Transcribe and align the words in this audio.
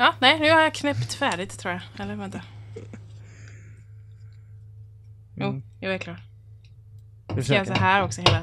Ja, 0.00 0.14
nej, 0.20 0.40
nu 0.40 0.50
har 0.50 0.60
jag 0.60 0.74
knäppt 0.74 1.12
färdigt 1.14 1.58
tror 1.58 1.72
jag. 1.74 1.82
Eller 2.04 2.16
vänta. 2.16 2.42
Jo, 5.36 5.46
Mm. 5.48 5.62
jag 5.80 5.94
är 5.94 5.98
klar. 5.98 6.20
Ska 7.42 7.54
jag 7.54 7.66
så 7.66 7.72
här 7.72 8.02
också 8.02 8.20
hela... 8.20 8.40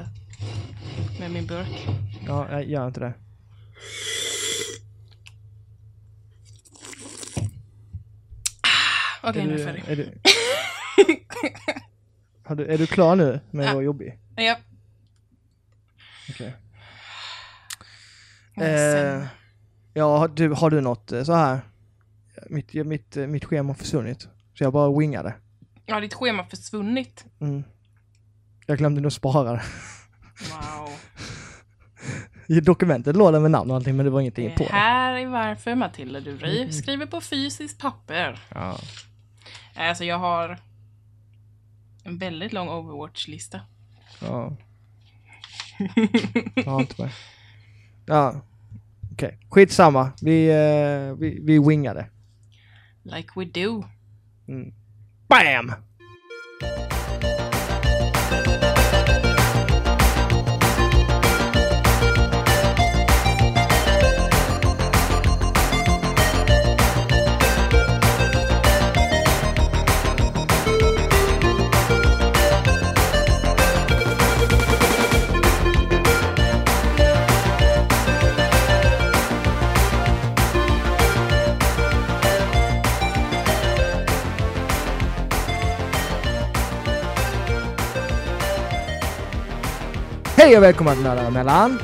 Med 1.20 1.30
min 1.30 1.46
burk. 1.46 1.88
Ja, 2.26 2.50
jag 2.50 2.64
gör 2.64 2.86
inte 2.86 3.00
det. 3.00 3.14
Okej, 9.22 9.42
är, 9.42 9.46
nu 9.46 9.54
är 9.54 9.58
jag 9.58 9.66
färdig. 9.66 9.84
är, 9.88 9.96
du, 9.96 10.18
har 12.44 12.56
du, 12.56 12.66
är 12.66 12.78
du 12.78 12.86
klar 12.86 13.16
nu 13.16 13.40
med 13.50 13.62
att 13.64 13.68
Ja. 13.68 13.74
vara 13.74 13.84
jobbig? 13.84 14.18
Ja. 14.36 14.56
Okej. 16.30 16.52
Sen- 18.54 19.22
Eh, 19.22 19.26
ja, 19.94 20.18
har 20.18 20.28
du, 20.28 20.48
har 20.52 20.70
du 20.70 20.80
något 20.80 21.12
eh, 21.12 21.22
så 21.22 21.32
här? 21.34 21.60
Mitt, 22.50 22.74
mitt, 22.74 23.16
eh, 23.16 23.26
mitt 23.26 23.44
schema 23.44 23.68
har 23.68 23.74
försvunnit. 23.74 24.20
Så 24.54 24.64
jag 24.64 24.72
bara 24.72 24.98
wingade. 24.98 25.34
Har 25.90 26.00
ditt 26.00 26.14
schema 26.14 26.44
försvunnit? 26.44 27.24
Mm. 27.40 27.64
Jag 28.66 28.78
glömde 28.78 29.00
nog 29.00 29.12
spara 29.12 29.52
det. 29.52 29.62
Wow. 30.50 30.88
I 32.56 32.60
dokumentet 32.60 33.16
låg 33.16 33.32
det 33.32 33.40
med 33.40 33.50
namn 33.50 33.70
och 33.70 33.76
allting 33.76 33.96
men 33.96 34.04
det 34.04 34.10
var 34.10 34.20
ingenting 34.20 34.48
Det 34.48 34.56
på 34.56 34.62
det. 34.64 34.72
här 34.72 35.14
är 35.14 35.26
varför 35.26 35.74
Matilda, 35.74 36.20
du 36.20 36.36
riv- 36.36 36.60
Mm. 36.62 36.72
skriver 36.72 37.06
på 37.06 37.20
fysiskt 37.20 37.80
papper. 37.80 38.40
Ja. 38.54 38.78
Alltså 39.76 40.04
jag 40.04 40.18
har 40.18 40.58
en 42.04 42.18
väldigt 42.18 42.52
lång 42.52 42.68
Overwatch-lista. 42.68 43.60
Ja. 44.20 44.56
Jag 46.54 46.64
har 46.64 46.80
inte 46.80 47.02
med. 47.02 47.10
Ja. 48.06 48.40
Okej, 49.18 49.38
skitsamma. 49.50 50.12
Vi, 50.22 50.50
eh, 50.50 51.18
vi, 51.18 51.40
vi 51.42 51.58
wingade. 51.58 52.06
Like 53.02 53.28
we 53.36 53.44
do. 53.44 53.84
Mm. 54.48 54.72
BAM! 55.28 55.72
Hej 90.40 90.56
och 90.56 90.62
välkomna 90.62 90.94
till 90.94 91.02
Nördar 91.02 91.28
emellan! 91.28 91.78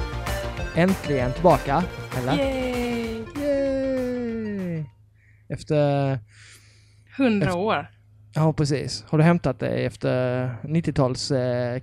Äntligen 0.74 1.32
tillbaka, 1.32 1.84
eller? 2.18 2.38
Yay! 2.38 3.24
Yay! 3.36 4.84
Efter, 5.48 6.18
Hundra 7.16 7.46
Efter- 7.46 7.58
år. 7.58 7.90
ja 8.34 8.52
precis. 8.52 9.04
Har 9.08 9.18
du 9.18 9.24
hämtat 9.24 9.58
dig 9.60 9.84
efter 9.84 10.46
90-tals 10.62 11.30
eh? 11.30 11.80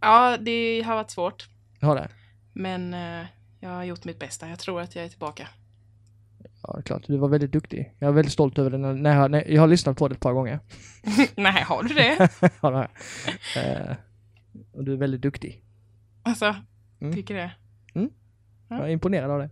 Ja, 0.00 0.36
det 0.40 0.82
har 0.86 0.94
varit 0.94 1.10
svårt. 1.10 1.48
Har 1.80 1.96
det? 1.96 2.08
Men 2.52 2.94
eh, 2.94 3.26
jag 3.60 3.70
har 3.70 3.84
gjort 3.84 4.04
mitt 4.04 4.18
bästa. 4.18 4.48
Jag 4.48 4.58
tror 4.58 4.80
att 4.80 4.96
jag 4.96 5.04
är 5.04 5.08
tillbaka. 5.08 5.48
Ja, 6.62 6.72
det 6.72 6.80
är 6.80 6.82
klart. 6.82 7.02
Du 7.06 7.16
var 7.16 7.28
väldigt 7.28 7.52
duktig. 7.52 7.94
Jag 7.98 8.08
är 8.08 8.12
väldigt 8.12 8.32
stolt 8.32 8.58
över 8.58 8.70
det 8.70 8.78
när 8.78 9.16
jag, 9.16 9.30
när 9.30 9.50
jag 9.50 9.60
har 9.62 9.68
lyssnat 9.68 9.96
på 9.98 10.08
det 10.08 10.14
ett 10.14 10.20
par 10.20 10.32
gånger. 10.32 10.60
Nej, 11.36 11.62
har 11.62 11.82
du 11.82 11.94
det? 11.94 12.16
ja, 12.40 12.70
det 12.70 12.76
har 12.76 12.88
jag. 13.54 13.80
Eh, 13.90 13.96
och 14.74 14.84
du 14.84 14.92
är 14.92 14.96
väldigt 14.96 15.20
duktig. 15.20 15.62
Alltså, 16.22 16.54
Mm. 17.00 17.14
tycker 17.14 17.34
det. 17.34 17.50
Jag 18.68 18.80
är 18.80 18.88
imponerad 18.88 19.30
av 19.30 19.38
det. 19.38 19.50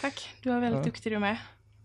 Tack, 0.00 0.28
du 0.42 0.50
var 0.50 0.60
väldigt 0.60 0.78
Ja. 0.78 0.84
duktig 0.84 1.12
du 1.12 1.18
med. 1.18 1.36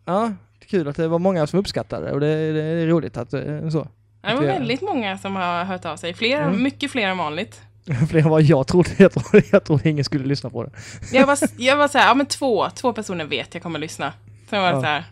Ja, 0.05 0.33
det 0.59 0.65
är 0.65 0.69
kul 0.69 0.87
att 0.87 0.95
det 0.95 1.07
var 1.07 1.19
många 1.19 1.47
som 1.47 1.59
uppskattade 1.59 2.05
det 2.05 2.11
och 2.11 2.19
det, 2.19 2.51
det 2.53 2.61
är 2.63 2.87
roligt 2.87 3.17
att 3.17 3.33
eh, 3.33 3.69
så. 3.69 3.87
Det 4.21 4.33
var 4.35 4.41
väldigt 4.41 4.81
många 4.81 5.17
som 5.17 5.35
har 5.35 5.63
hört 5.63 5.85
av 5.85 5.97
sig. 5.97 6.13
Flera, 6.13 6.43
Mm. 6.45 6.63
Mycket 6.63 6.91
fler 6.91 7.07
än 7.07 7.17
vanligt. 7.17 7.61
Fler 8.09 8.21
än 8.21 8.29
vad 8.29 8.41
jag 8.41 8.67
trodde. 8.67 8.89
Jag 8.97 9.11
trodde, 9.11 9.47
jag 9.51 9.63
trodde 9.63 9.89
ingen 9.89 10.03
skulle 10.05 10.25
lyssna 10.25 10.49
på 10.49 10.63
det. 10.63 10.71
Jag 11.13 11.27
var, 11.27 11.37
jag 11.57 11.77
var 11.77 11.87
så 11.87 11.97
här, 11.97 12.07
ja 12.07 12.13
men 12.13 12.25
två, 12.25 12.69
två 12.69 12.93
personer 12.93 13.25
vet 13.25 13.53
jag 13.53 13.63
kommer 13.63 13.79
lyssna. 13.79 14.13
Sen 14.49 14.61
var 14.61 14.69
det 14.69 14.75
Ja. 14.75 14.81
så 14.81 14.87
här. 14.87 15.03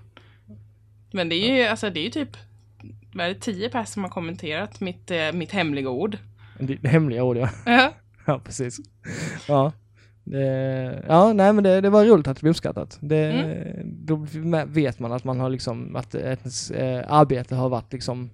Men 1.11 1.29
det 1.29 1.35
är 1.35 1.55
ju, 1.57 1.63
alltså 1.67 1.89
det 1.89 1.99
är 1.99 2.03
ju 2.03 2.09
typ, 2.09 2.37
vad 3.13 3.25
är 3.25 3.29
det, 3.33 3.39
tio 3.39 3.69
personer 3.69 3.85
som 3.85 4.03
har 4.03 4.09
kommenterat 4.11 4.79
mitt, 4.79 5.11
eh, 5.11 5.31
mitt 5.33 5.51
hemliga 5.51 5.89
ord. 5.89 6.17
Det, 6.59 6.88
hemliga 6.88 7.23
ord 7.23 7.38
ja. 7.38 7.49
Ja. 7.66 7.93
Ja, 8.27 8.39
precis. 8.45 8.77
Ja. 9.47 9.71
Det, 10.23 11.03
ja, 11.07 11.33
nej 11.33 11.53
men 11.53 11.63
det, 11.63 11.81
det 11.81 11.89
var 11.89 12.05
roligt 12.05 12.27
att 12.27 12.38
det 12.38 12.41
blev 12.41 12.51
uppskattat. 12.51 12.97
Det, 13.01 13.31
Mm. 13.31 14.05
Då 14.05 14.25
vet 14.67 14.99
man 14.99 15.11
att 15.11 15.23
man 15.23 15.39
har 15.39 15.49
liksom, 15.49 15.95
att 15.95 16.15
ens 16.15 16.71
eh, 16.71 17.05
arbete 17.07 17.55
har 17.55 17.69
varit 17.69 17.94
liksom, 17.94 18.29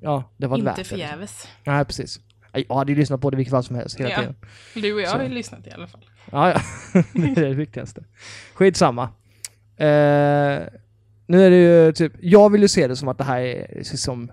ja, 0.00 0.24
det 0.36 0.46
värt 0.46 0.58
Inte 0.58 0.70
det. 0.70 0.76
Liksom. 0.76 0.98
förgäves. 0.98 1.48
Nej, 1.64 1.84
precis. 1.84 2.20
Jag 2.68 2.74
hade 2.76 2.92
ju 2.92 2.98
lyssnat 2.98 3.20
på 3.20 3.30
det 3.30 3.36
vilket 3.36 3.50
fall 3.50 3.64
som 3.64 3.76
helst 3.76 4.00
hela 4.00 4.10
Ja. 4.10 4.16
tiden. 4.18 4.34
Du 4.74 4.94
och 4.94 5.00
jag 5.00 5.08
Så. 5.08 5.16
har 5.16 5.22
ju 5.24 5.28
lyssnat 5.28 5.66
i 5.66 5.70
alla 5.70 5.86
fall. 5.86 6.04
Ja, 6.32 6.50
ja. 6.50 6.60
det 7.12 7.40
är 7.40 7.48
det 7.48 7.54
viktigaste. 7.54 8.04
Skitsamma. 8.54 9.02
Eh, 9.76 10.60
nu 11.26 11.42
är 11.46 11.50
det 11.50 11.56
ju 11.86 11.92
typ, 11.92 12.12
jag 12.20 12.50
vill 12.52 12.62
ju 12.62 12.68
se 12.68 12.86
det 12.88 12.96
som 12.96 13.08
att 13.08 13.18
det 13.18 13.24
här 13.24 13.40
är 13.40 13.82
som 13.82 14.32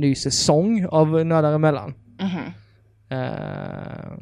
ny 0.00 0.14
säsong 0.14 0.86
av 0.90 1.08
Nördar 1.26 1.52
emellan. 1.52 1.94
Mhm. 2.20 2.52
Eh, 3.08 4.12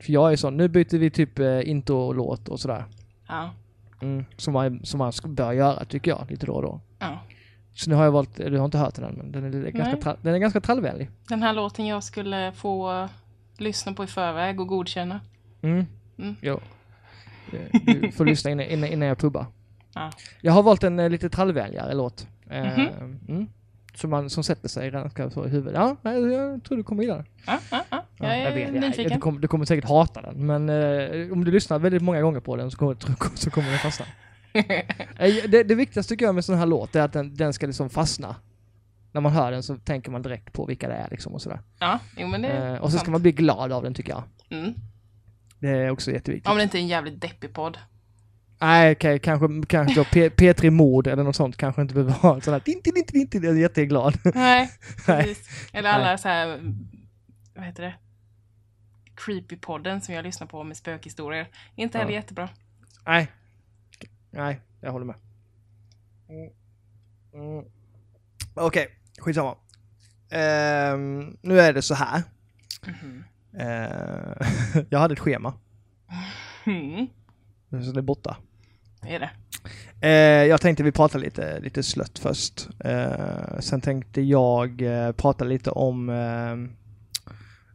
för 0.00 0.12
jag 0.12 0.32
är 0.32 0.36
sån, 0.36 0.56
nu 0.56 0.68
byter 0.68 0.98
vi 0.98 1.10
typ 1.10 1.38
eh, 1.38 1.68
intro-låt 1.70 2.48
och 2.48 2.60
sådär. 2.60 2.84
Ja. 3.28 3.50
Mm, 4.02 4.24
som, 4.36 4.52
man, 4.52 4.80
som 4.84 4.98
man 4.98 5.12
ska- 5.12 5.28
bör 5.28 5.52
göra 5.52 5.84
tycker 5.84 6.10
jag, 6.10 6.26
lite 6.30 6.46
då 6.46 6.52
och 6.52 6.62
då. 6.62 6.80
ja. 6.98 7.18
Så 7.74 7.90
nu 7.90 7.96
har 7.96 8.04
jag 8.04 8.12
valt, 8.12 8.36
du 8.36 8.58
har 8.58 8.64
inte 8.64 8.78
hört 8.78 8.94
den 8.94 9.04
än, 9.04 9.14
men 9.14 9.32
den 9.32 9.44
är, 9.66 9.70
ganska, 9.70 9.96
tra, 9.96 10.16
den 10.22 10.34
är 10.34 10.38
ganska 10.38 10.60
trallvänlig. 10.60 11.10
Den 11.28 11.42
här 11.42 11.52
låten 11.52 11.86
jag 11.86 12.04
skulle 12.04 12.52
få 12.52 13.08
lyssna 13.58 13.92
på 13.92 14.04
i 14.04 14.06
förväg 14.06 14.60
och 14.60 14.66
godkänna. 14.66 15.20
Mm. 15.62 15.86
Mm. 16.18 16.36
Jo. 16.42 16.60
Eh, 17.52 17.80
Du 18.00 18.12
får 18.12 18.24
lyssna 18.24 18.50
innan, 18.50 18.66
innan, 18.66 18.88
innan 18.88 19.08
jag 19.08 19.18
pubbar. 19.18 19.46
Ja. 19.94 20.10
Jag 20.40 20.52
har 20.52 20.62
valt 20.62 20.84
en 20.84 20.96
lite 20.96 21.30
trallvänligare 21.30 21.94
låt. 21.94 22.26
Mhm. 22.46 22.88
mm, 23.28 23.48
som, 23.98 24.10
man, 24.10 24.30
som 24.30 24.44
sätter 24.44 24.68
sig 24.68 24.90
ganska 24.90 25.30
så 25.30 25.46
i 25.46 25.48
huvudet. 25.48 25.74
Ja, 25.74 25.96
jag, 26.10 26.64
tror 26.64 26.76
du 26.76 26.82
kommer 26.82 27.02
gilla 27.02 27.16
den. 27.16 27.26
Ja, 27.46 27.58
ja, 27.70 27.84
ja. 27.90 28.04
Ja, 28.18 28.26
Jag 28.26 28.36
är 28.36 28.54
vet, 28.54 28.74
jag, 28.74 28.80
nyfiken. 28.80 29.12
du, 29.12 29.18
kommer, 29.18 29.40
du 29.40 29.48
kommer 29.48 29.64
säkert 29.64 29.88
hata 29.88 30.22
den, 30.22 30.46
men 30.46 30.68
eh, 30.68 31.32
om 31.32 31.44
du 31.44 31.50
lyssnar 31.50 31.78
väldigt 31.78 32.02
många 32.02 32.20
gånger 32.22 32.40
på 32.40 32.56
den 32.56 32.70
så 32.70 32.76
kommer, 32.78 32.96
så 33.36 33.50
kommer 33.50 33.68
den 33.70 33.78
fastna. 33.78 34.06
Eh, 35.18 35.34
det, 35.48 35.62
det 35.62 35.74
viktigaste 35.74 36.12
tycker 36.12 36.24
jag 36.24 36.34
med 36.34 36.44
sån 36.44 36.58
här 36.58 36.66
låt 36.66 36.96
är 36.96 37.02
att 37.02 37.12
den, 37.12 37.34
den 37.34 37.52
ska 37.52 37.66
liksom 37.66 37.90
fastna. 37.90 38.36
När 39.12 39.20
man 39.20 39.32
hör 39.32 39.52
den 39.52 39.62
så 39.62 39.76
tänker 39.76 40.10
man 40.10 40.22
direkt 40.22 40.52
på 40.52 40.66
vilka 40.66 40.88
det 40.88 40.94
är 40.94 41.08
liksom 41.10 41.32
och 41.34 41.42
sådär. 41.42 41.60
ja, 41.78 41.98
jo 42.16 42.26
men 42.28 42.42
det 42.42 42.48
är 42.48 42.74
Eh, 42.74 42.80
och 42.80 42.90
så 42.90 42.98
ska 42.98 43.04
sant. 43.04 43.12
man 43.12 43.22
bli 43.22 43.32
glad 43.32 43.72
av 43.72 43.82
den 43.82 43.94
tycker 43.94 44.10
jag. 44.10 44.22
Mm. 44.50 44.74
Det 45.58 45.68
är 45.68 45.90
också 45.90 46.10
jätteviktigt. 46.12 46.50
Om 46.50 46.56
det 46.56 46.62
inte 46.62 46.78
är 46.78 46.80
en 46.80 46.88
jävligt 46.88 47.20
deppig 47.20 47.52
podd. 47.54 47.78
Nej, 48.60 48.92
okej, 48.92 49.18
kanske, 49.18 49.46
kanske 49.68 49.94
då 50.00 50.04
P- 50.04 50.28
P3 50.28 50.70
Mord 50.70 51.06
eller 51.06 51.22
något 51.24 51.36
sånt 51.36 51.56
kanske 51.56 51.82
inte 51.82 51.94
behöver 51.94 52.12
ha 52.12 52.34
en 52.34 52.40
sån 52.40 52.52
här 52.54 52.62
din, 52.64 52.80
din, 52.84 53.26
din, 53.30 53.42
jag 53.44 53.56
är 53.56 53.60
jätteglad. 53.60 54.18
Nej, 54.24 54.70
Nej. 55.08 55.24
precis. 55.24 55.70
Eller 55.72 55.90
alla 55.90 56.04
Nej. 56.04 56.18
så 56.18 56.28
här, 56.28 56.74
vad 57.54 57.64
heter 57.64 57.82
det? 57.82 57.94
Creepy-podden 59.16 60.00
som 60.00 60.14
jag 60.14 60.22
lyssnar 60.24 60.46
på 60.46 60.64
med 60.64 60.76
spökhistorier. 60.76 61.48
Inte 61.76 61.98
heller 61.98 62.10
Ja. 62.10 62.16
jättebra. 62.16 62.48
Nej. 63.06 63.28
Nej, 64.30 64.60
jag 64.80 64.92
håller 64.92 65.06
med. 65.06 65.16
Mm. 66.28 66.50
Mm. 67.34 67.64
Okej, 68.54 68.88
skitsamma. 69.18 69.56
Ehm, 70.30 71.36
nu 71.42 71.60
är 71.60 71.72
det 71.72 71.82
så 71.82 71.94
här. 71.94 72.22
Mhm. 72.86 73.24
Ehm, 73.58 74.86
jag 74.90 74.98
hade 74.98 75.12
ett 75.14 75.20
schema, 75.20 75.54
Mm. 76.66 77.06
så 77.84 77.92
det 77.92 78.00
är 78.00 78.02
borta. 78.02 78.36
Är 79.06 79.18
det. 79.20 79.30
Eh, 80.00 80.46
jag 80.46 80.60
tänkte 80.60 80.82
vi 80.82 80.92
pratar 80.92 81.18
lite, 81.18 81.60
lite 81.60 81.82
slött 81.82 82.18
först. 82.18 82.68
Eh, 82.84 83.58
sen 83.60 83.80
tänkte 83.80 84.20
jag 84.20 84.82
eh, 84.82 85.12
prata 85.12 85.44
lite 85.44 85.70
om 85.70 86.08
eh, 86.08 86.56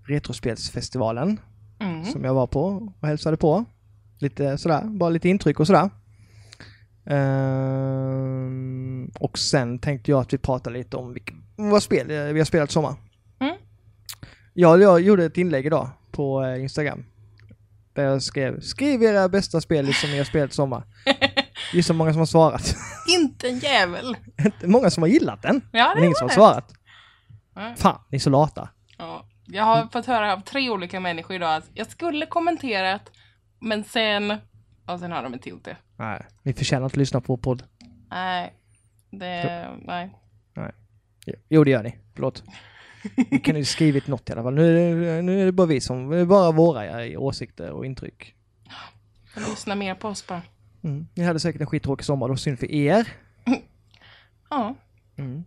Retrospelsfestivalen 0.08 1.40
Mm. 1.80 2.06
som 2.06 2.24
jag 2.24 2.34
var 2.34 2.48
på 2.48 2.92
och 3.02 3.08
hälsade 3.08 3.38
på. 3.38 3.66
Lite 4.20 4.58
sådär, 4.58 4.82
bara 4.84 5.10
lite 5.10 5.30
intryck 5.30 5.60
och 5.60 5.68
sådär. 5.68 5.90
Ehm, 7.74 9.12
och 9.20 9.38
sen 9.38 9.80
tänkte 9.80 10.12
jag 10.12 10.20
att 10.22 10.34
vi 10.34 10.38
pratar 10.38 10.72
lite 10.72 10.98
om 10.98 11.14
vilka, 11.14 11.34
vad 11.56 11.84
spel 11.84 12.12
eh, 12.12 12.24
vi 12.24 12.40
har 12.40 12.46
spelat 12.46 12.70
i 12.70 12.74
sommar. 12.74 12.96
Mm. 13.40 13.56
Jag, 14.54 14.82
jag 14.82 15.02
gjorde 15.02 15.26
ett 15.26 15.38
inlägg 15.38 15.66
idag 15.66 15.90
på 16.12 16.44
eh, 16.44 16.62
Instagram. 16.62 17.06
Där 17.94 18.04
jag 18.04 18.24
skrev, 18.24 18.60
skriv 18.60 19.04
era 19.04 19.30
bästa 19.30 19.62
spel 19.62 19.94
som 19.94 20.10
ni 20.10 20.18
har 20.18 20.26
spelat 20.26 20.52
i 20.52 20.54
sommar. 20.54 20.84
Gissa 21.74 21.94
hur 21.94 21.98
många 21.98 22.12
som 22.12 22.20
har 22.20 22.26
svarat. 22.26 22.76
Inte 23.20 23.48
en 23.48 23.60
jävel! 23.60 24.18
Inte 24.46 24.68
många 24.68 24.90
som 24.90 25.04
har 25.04 25.08
gillat 25.08 25.42
den, 25.42 25.62
Ja, 25.72 25.88
det 25.90 25.96
men 25.96 26.04
ingen 26.04 26.16
som 26.16 26.28
har 26.28 26.36
svarat. 26.36 26.74
Nej. 27.56 27.76
Fan, 27.76 28.02
ni 28.10 28.16
är 28.16 28.20
så 28.20 28.30
lata. 28.30 28.70
Ja, 28.98 29.26
jag 29.46 29.64
har 29.64 29.88
fått 29.88 30.06
höra 30.06 30.34
av 30.34 30.40
tre 30.42 30.70
olika 30.70 31.00
människor 31.00 31.36
idag 31.36 31.56
att 31.56 31.70
jag 31.74 31.88
skulle 31.88 32.26
kommenterat, 32.26 33.12
men 33.60 33.84
sen... 33.84 34.38
Och 34.86 35.00
sen 35.00 35.12
har 35.12 35.24
de 35.24 35.34
inte 35.34 35.50
gjort 35.50 35.66
det. 35.66 35.78
Nej, 35.98 36.26
ni 36.44 36.54
förtjänar 36.54 36.86
att 36.86 36.96
lyssna 36.96 37.22
på 37.22 37.34
vår 37.34 37.38
podd. 37.38 37.64
Nej, 38.10 38.54
det... 39.12 39.70
Nej. 39.82 40.12
Jo, 41.50 41.64
det 41.64 41.72
gör 41.72 41.84
ni. 41.84 41.98
Förlåt. 42.14 42.44
Ni 43.32 43.40
kan 43.40 43.56
ju 43.56 43.66
skrivit 43.66 44.08
något 44.08 44.30
i 44.30 44.34
alla 44.34 44.44
fall. 44.44 44.54
Nu 44.54 45.22
nu 45.22 45.42
är 45.42 45.46
det 45.46 45.52
bara 45.52 45.68
vi 45.68 45.82
som, 45.82 46.10
det 46.10 46.18
är 46.18 46.26
bara 46.26 46.52
våra 46.52 47.20
åsikter 47.20 47.72
och 47.72 47.86
intryck. 47.86 48.36
Jag 49.36 49.50
lyssnar 49.50 49.76
mer 49.76 49.96
på 49.96 50.08
oss 50.08 50.28
bara. 50.28 50.42
Mm. 50.84 51.08
Ni 51.14 51.24
hade 51.24 51.40
säkert 51.40 51.62
en 51.62 51.68
skittråkig 51.68 52.06
sommar, 52.06 52.28
då 52.28 52.36
synd 52.36 52.60
för 52.60 52.72
er. 52.72 53.08
Ja. 54.50 54.76
Mm. 55.16 55.44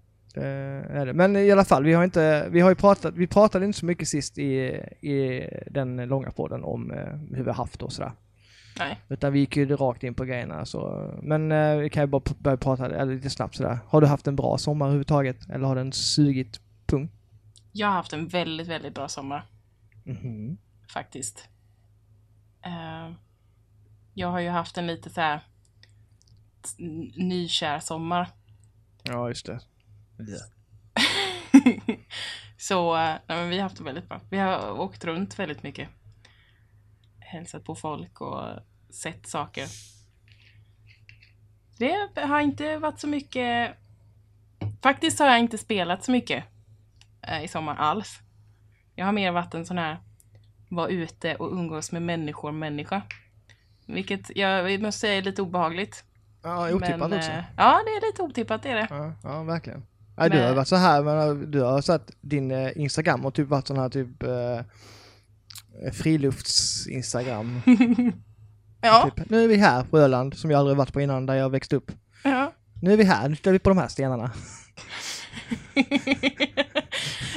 Men 1.15 1.37
i 1.37 1.51
alla 1.51 1.65
fall, 1.65 1.85
vi 1.85 1.93
har 1.93 2.05
inte, 2.05 2.49
vi 2.51 2.61
har 2.61 2.69
ju 2.71 2.75
pratat, 2.75 3.15
vi 3.15 3.27
pratade 3.27 3.65
inte 3.67 3.79
så 3.79 3.87
mycket 3.87 4.09
sist 4.09 4.39
i, 4.39 4.53
i 5.01 5.49
den 5.71 5.97
långa 5.97 6.31
podden 6.31 6.65
om 6.65 6.91
eh, 6.91 7.37
hur 7.37 7.45
vi 7.45 7.51
har 7.51 7.55
haft 7.55 7.83
och 7.83 7.93
sådär. 7.93 8.13
Nej. 8.79 9.01
Utan 9.09 9.33
vi 9.33 9.39
gick 9.39 9.57
ju 9.57 9.77
rakt 9.77 10.05
in 10.05 10.15
på 10.15 10.25
grejerna 10.25 10.65
så. 10.65 11.11
Men 11.23 11.53
eh, 11.53 11.77
vi 11.77 11.91
kan 11.91 12.03
ju 12.03 12.07
bara 12.07 12.23
börja 12.39 12.57
prata 12.57 12.87
eller 12.87 13.15
lite 13.15 13.31
snabbt 13.31 13.57
sådär. 13.57 13.79
Har 13.87 14.01
du 14.01 14.07
haft 14.07 14.27
en 14.27 14.37
bra 14.37 14.59
sommar 14.59 14.87
överhuvudtaget? 14.87 15.51
Eller 15.51 15.67
har 15.67 15.77
den 15.77 15.93
sugit 15.93 16.61
pung? 16.87 17.11
Jag 17.77 17.87
har 17.87 17.95
haft 17.95 18.13
en 18.13 18.29
väldigt, 18.29 18.67
väldigt 18.67 18.95
bra 18.95 19.09
sommar. 19.09 19.47
Mhm. 20.05 20.59
faktiskt. 20.93 21.49
Eh, 22.63 23.13
jag 24.15 24.29
har 24.29 24.41
ju 24.41 24.49
haft 24.49 24.79
en 24.79 24.87
lite 24.87 25.11
så 25.11 25.21
här 25.21 25.41
nykär 27.17 27.81
sommar. 27.81 28.29
Ja, 29.03 29.29
just 29.29 29.47
det. 29.47 29.61
Så 32.59 32.97
eh, 32.97 33.17
nej, 33.27 33.39
men 33.39 33.49
vi 33.49 33.57
har 33.57 33.63
haft 33.63 33.79
det 33.79 33.85
väldigt 33.85 34.09
bra. 34.09 34.21
Vi 34.31 34.39
har 34.39 34.81
åkt 34.81 35.05
runt 35.05 35.39
väldigt 35.39 35.63
mycket. 35.63 35.89
Hälsat 37.19 37.65
på 37.65 37.75
folk 37.75 38.21
och 38.21 38.43
sett 38.91 39.27
saker. 39.27 39.67
Det 41.79 42.21
har 42.21 42.41
inte 42.41 42.79
varit 42.79 43.01
så 43.01 43.09
mycket... 43.09 43.77
Faktiskt 44.83 45.19
har 45.19 45.27
jag 45.27 45.39
inte 45.39 45.59
spelat 45.59 46.05
så 46.05 46.11
mycket 46.11 46.45
eh, 47.29 47.45
i 47.45 47.49
sommar 47.49 47.77
alls. 47.77 48.19
Jag 48.95 49.05
har 49.07 49.13
mer 49.13 49.33
varit 49.33 49.55
en 49.55 49.67
sån 49.67 49.79
här 49.79 49.99
vara 50.71 50.89
ute 50.89 51.35
och 51.35 51.53
umgås 51.53 51.93
med 51.93 52.03
människor 52.03 52.53
människa. 52.53 53.03
Vilket 53.87 54.37
jag 54.37 54.83
måste 54.83 55.01
säga 55.01 55.15
är 55.19 55.23
lite 55.23 55.43
obehagligt. 55.43 56.05
Ja, 56.43 56.75
otippat 56.75 57.13
också. 57.13 57.31
eh, 57.31 57.43
Ja, 57.57 57.81
det 57.87 57.91
är 57.91 58.07
lite 58.11 58.23
otippat, 58.23 58.63
det 58.63 58.69
är 58.71 58.75
det. 58.75 58.87
Ja, 58.91 59.13
ja 59.23 59.43
verkligen. 59.43 59.83
Nej, 60.17 60.31
du 60.31 60.37
Men- 60.37 60.47
har 60.49 60.55
varit 60.55 60.69
så 60.69 60.77
här, 60.77 61.03
men 61.03 61.51
du 61.51 61.61
har 61.63 61.81
satt 61.81 62.11
din 62.21 62.51
eh, 62.51 62.71
Instagram 62.77 63.27
och 63.27 63.35
typ 63.35 63.49
varit 63.49 63.67
sån 63.67 63.79
här 63.79 63.89
typ 63.89 64.23
eh, 64.23 64.61
frilufts-Instagram. 65.93 67.61
Ja, 68.81 69.11
Typ, 69.17 69.31
nu 69.31 69.45
är 69.45 69.49
vi 69.49 69.57
här 69.57 69.83
på 69.85 69.99
Öland, 69.99 70.35
som 70.37 70.51
jag 70.51 70.59
aldrig 70.59 70.77
varit 70.77 70.93
på 70.93 71.01
innan, 71.01 71.27
där 71.27 71.35
jag 71.35 71.51
växte 71.51 71.77
upp. 71.77 71.93
ja. 72.25 72.53
Nu 72.83 72.93
är 72.93 72.97
vi 72.97 73.05
här, 73.05 73.29
nu 73.29 73.37
står 73.37 73.53
vi 73.53 73.59
på 73.59 73.69
de 73.69 73.79
här 73.79 73.89
stenarna. 73.89 74.31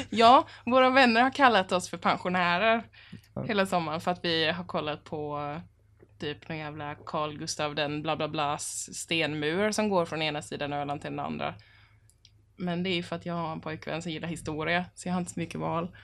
ja, 0.10 0.48
våra 0.66 0.90
vänner 0.90 1.22
har 1.22 1.30
kallat 1.32 1.72
oss 1.72 1.90
för 1.90 1.98
pensionärer 1.98 2.84
hela 3.48 3.66
sommaren 3.66 4.02
för 4.02 4.12
att 4.12 4.26
vi 4.26 4.52
har 4.52 4.64
kollat 4.64 5.04
på 5.04 5.40
eh, 5.56 5.62
typ 6.20 6.50
någon 6.50 6.58
jävla 6.58 6.96
Carl 7.06 7.38
Gustav 7.38 7.76
den 7.76 8.02
bla 8.02 8.16
bla 8.16 8.28
bla 8.28 8.58
stenmur 8.58 9.72
som 9.72 9.90
går 9.90 10.06
från 10.06 10.22
ena 10.22 10.42
sidan 10.42 10.74
Öland 10.74 11.02
till 11.02 11.10
den 11.10 11.20
andra. 11.20 11.54
Men 12.56 12.84
det 12.84 12.90
är 12.90 12.96
ju 12.96 13.04
för 13.04 13.16
att 13.16 13.26
jag 13.26 13.34
har 13.34 13.52
en 13.52 13.62
pojkvän 13.62 14.02
som 14.02 14.12
gillar 14.12 14.28
historia, 14.28 14.86
så 14.96 15.08
jag 15.10 15.14
har 15.14 15.20
inte 15.20 15.32
så 15.34 15.40
mycket 15.40 15.60
val. 15.60 15.96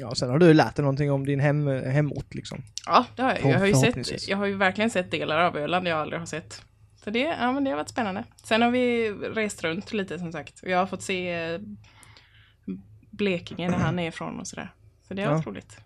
Ja, 0.00 0.14
sen 0.14 0.30
har 0.30 0.38
du 0.38 0.54
lärt 0.54 0.76
dig 0.76 0.82
någonting 0.82 1.12
om 1.12 1.26
din 1.26 1.40
hem, 1.40 1.66
hemort 1.68 2.34
liksom. 2.34 2.62
Ja, 2.86 3.06
det 3.16 3.22
har 3.22 3.30
jag. 3.30 3.38
För- 3.40 3.48
Jag 3.50 3.58
har 3.58 3.66
ju 3.66 3.74
sett, 3.74 4.28
jag 4.28 4.36
har 4.36 4.46
ju 4.46 4.54
verkligen 4.56 4.90
sett 4.90 5.10
delar 5.10 5.38
av 5.38 5.56
Öland 5.56 5.88
jag 5.88 5.98
aldrig 5.98 6.20
har 6.20 6.26
sett. 6.26 6.62
Så 7.04 7.10
det, 7.10 7.18
ja, 7.40 7.52
men 7.52 7.64
det 7.64 7.70
har 7.70 7.76
varit 7.76 7.88
spännande. 7.88 8.24
Sen 8.44 8.62
har 8.62 8.70
vi 8.70 9.10
rest 9.10 9.64
runt 9.64 9.92
lite 9.92 10.18
som 10.18 10.32
sagt. 10.32 10.60
Jag 10.62 10.78
har 10.78 10.86
fått 10.86 11.02
se 11.02 11.32
eh, 11.34 11.60
Blekinge 13.18 13.70
där 13.70 13.76
han 13.78 13.98
är 13.98 14.08
ifrån 14.08 14.40
och 14.40 14.46
sådär. 14.46 14.74
Så 15.02 15.14
det 15.14 15.22
har 15.22 15.30
Ja. 15.30 15.36
varit 15.36 15.46
roligt. 15.46 15.80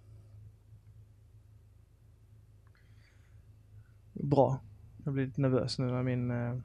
Bra. 4.12 4.61
Jag 5.05 5.14
blir 5.14 5.26
lite 5.26 5.40
nervös 5.40 5.79
nu 5.79 5.84
när 5.87 6.02
min 6.02 6.31
eh, 6.31 6.58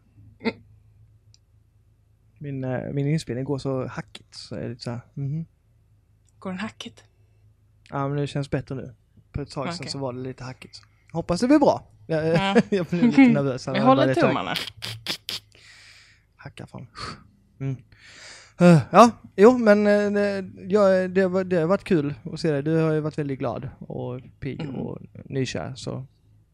min, 2.40 2.64
eh, 2.64 2.94
min 2.94 3.08
inspelning 3.08 3.46
går 3.46 3.58
så 3.58 3.88
hackigt. 3.88 4.36
Så 4.36 4.56
är 4.56 4.62
det 4.62 4.70
lite 4.70 4.82
så 4.84 4.92
här, 4.92 5.00
mhm. 5.14 5.46
Går 6.40 6.50
den 6.50 6.60
hackigt? 6.60 7.04
Ja, 7.90 8.08
men 8.08 8.18
det 8.18 8.28
känns 8.28 8.50
bättre 8.52 8.76
nu. 8.76 8.96
På 9.32 9.42
ett 9.42 9.52
tag 9.52 9.66
sedan 9.74 9.76
Okej. 9.80 9.92
så 9.92 10.00
var 10.00 10.14
det 10.14 10.20
lite 10.20 10.44
hackigt. 10.44 10.82
Hoppas 11.12 11.42
det 11.42 11.48
blir 11.48 11.60
bra. 11.60 11.88
Jag, 12.08 12.28
Ja. 12.28 12.62
jag 12.70 12.86
blir 12.86 13.02
lite 13.02 13.22
nervös. 13.22 13.68
när 13.68 13.74
Vi 13.74 13.80
håller 13.80 14.14
tummarna. 14.14 14.54
Hacka 16.36 16.68
fan. 16.68 16.88
Mm. 17.60 17.76
Eh, 18.62 18.80
Ja, 18.92 19.12
jo 19.36 19.58
men 19.58 19.88
eh, 19.88 20.44
ja, 20.68 21.08
det, 21.08 21.28
var, 21.28 21.44
det 21.44 21.56
har 21.58 21.68
varit 21.68 21.84
kul 21.84 22.14
att 22.34 22.40
se 22.40 22.52
dig. 22.52 22.64
Du 22.64 22.76
har 22.76 22.94
ju 22.94 23.00
varit 23.00 23.18
väldigt 23.18 23.40
glad 23.40 23.70
och 23.80 24.22
pigg 24.40 24.62
Mm. 24.62 24.76
och 24.76 25.02
nykär 25.26 25.74
så 25.76 26.06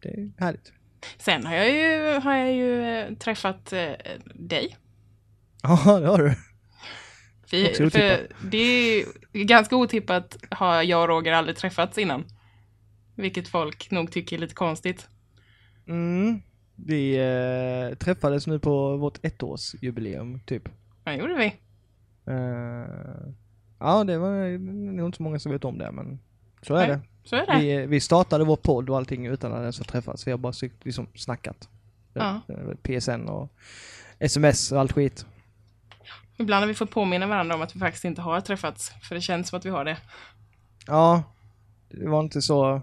det 0.02 0.10
är 0.10 0.32
härligt. 0.38 0.74
Sen 1.18 1.46
har 1.46 1.56
jag 1.56 1.70
ju, 1.72 2.20
har 2.20 2.36
jag 2.36 2.54
ju 2.54 2.82
eh, 2.84 3.14
träffat 3.14 3.74
eh, 3.74 3.92
dig. 4.36 4.78
Ja, 5.64 6.00
det 6.00 6.08
har 6.08 6.18
du. 6.18 6.36
Vi, 7.52 7.74
för 7.74 8.28
det 8.52 8.58
är 8.58 9.06
ganska 9.44 9.76
otippat 9.76 10.38
har 10.50 10.82
jag 10.84 11.02
och 11.02 11.08
Roger 11.08 11.32
aldrig 11.34 11.58
träffats 11.58 11.98
innan. 11.98 12.26
Vilket 13.16 13.48
folk 13.48 13.92
nog 13.92 14.12
tycker 14.12 14.36
är 14.36 14.40
lite 14.42 14.56
konstigt. 14.56 15.08
Mm. 15.88 16.42
Vi 16.76 17.16
eh, 17.16 17.98
träffades 17.98 18.48
nu 18.48 18.60
på 18.60 18.98
vårt 18.98 19.26
ettårsjubileum 19.26 20.40
typ. 20.46 20.64
Vad 21.04 21.18
gjorde 21.18 21.36
vi? 21.36 21.54
Eh, 22.28 23.34
ja, 23.80 24.04
det 24.04 24.18
var 24.18 24.58
nog 24.94 25.08
inte 25.08 25.18
så 25.18 25.24
många 25.24 25.40
som 25.40 25.52
vet 25.52 25.66
om 25.66 25.78
det 25.78 25.92
men 25.92 26.20
så 26.62 26.75
är 26.75 26.88
Nej. 26.88 26.98
det. 26.98 27.02
Så 27.24 27.36
är 27.36 27.46
det. 27.48 27.60
Vi, 27.60 27.86
vi 27.86 28.00
startade 28.00 28.44
vår 28.44 28.56
podd 28.56 28.90
och 28.90 28.98
allting 28.98 29.25
utan 29.25 29.54
att 29.54 29.60
ens 29.60 29.78
ha 29.78 29.86
träffats. 29.86 30.28
Vi 30.28 30.31
har 30.31 30.38
bara 30.38 30.54
liksom 30.84 31.08
snackat. 31.16 31.70
Ja. 32.14 32.42
Eh, 32.48 33.00
PSN 33.00 33.30
och 33.30 33.54
sms 34.20 34.72
och 34.72 34.80
allt 34.80 34.92
skit. 34.92 35.25
Ibland 36.38 36.62
har 36.62 36.68
vi 36.68 36.74
fått 36.74 36.92
påminna 36.92 37.27
varandra 37.27 37.56
om 37.56 37.62
att 37.62 37.75
vi 37.75 37.80
faktiskt 37.80 38.06
inte 38.06 38.22
har 38.22 38.42
träffats. 38.42 38.92
För 39.01 39.15
det 39.15 39.22
känns 39.22 39.50
som 39.50 39.60
att 39.60 39.65
vi 39.65 39.70
har 39.70 39.86
det. 39.86 39.98
Ja, 40.88 41.24
det 41.89 42.08
var 42.08 42.20
inte 42.20 42.42
så... 42.42 42.82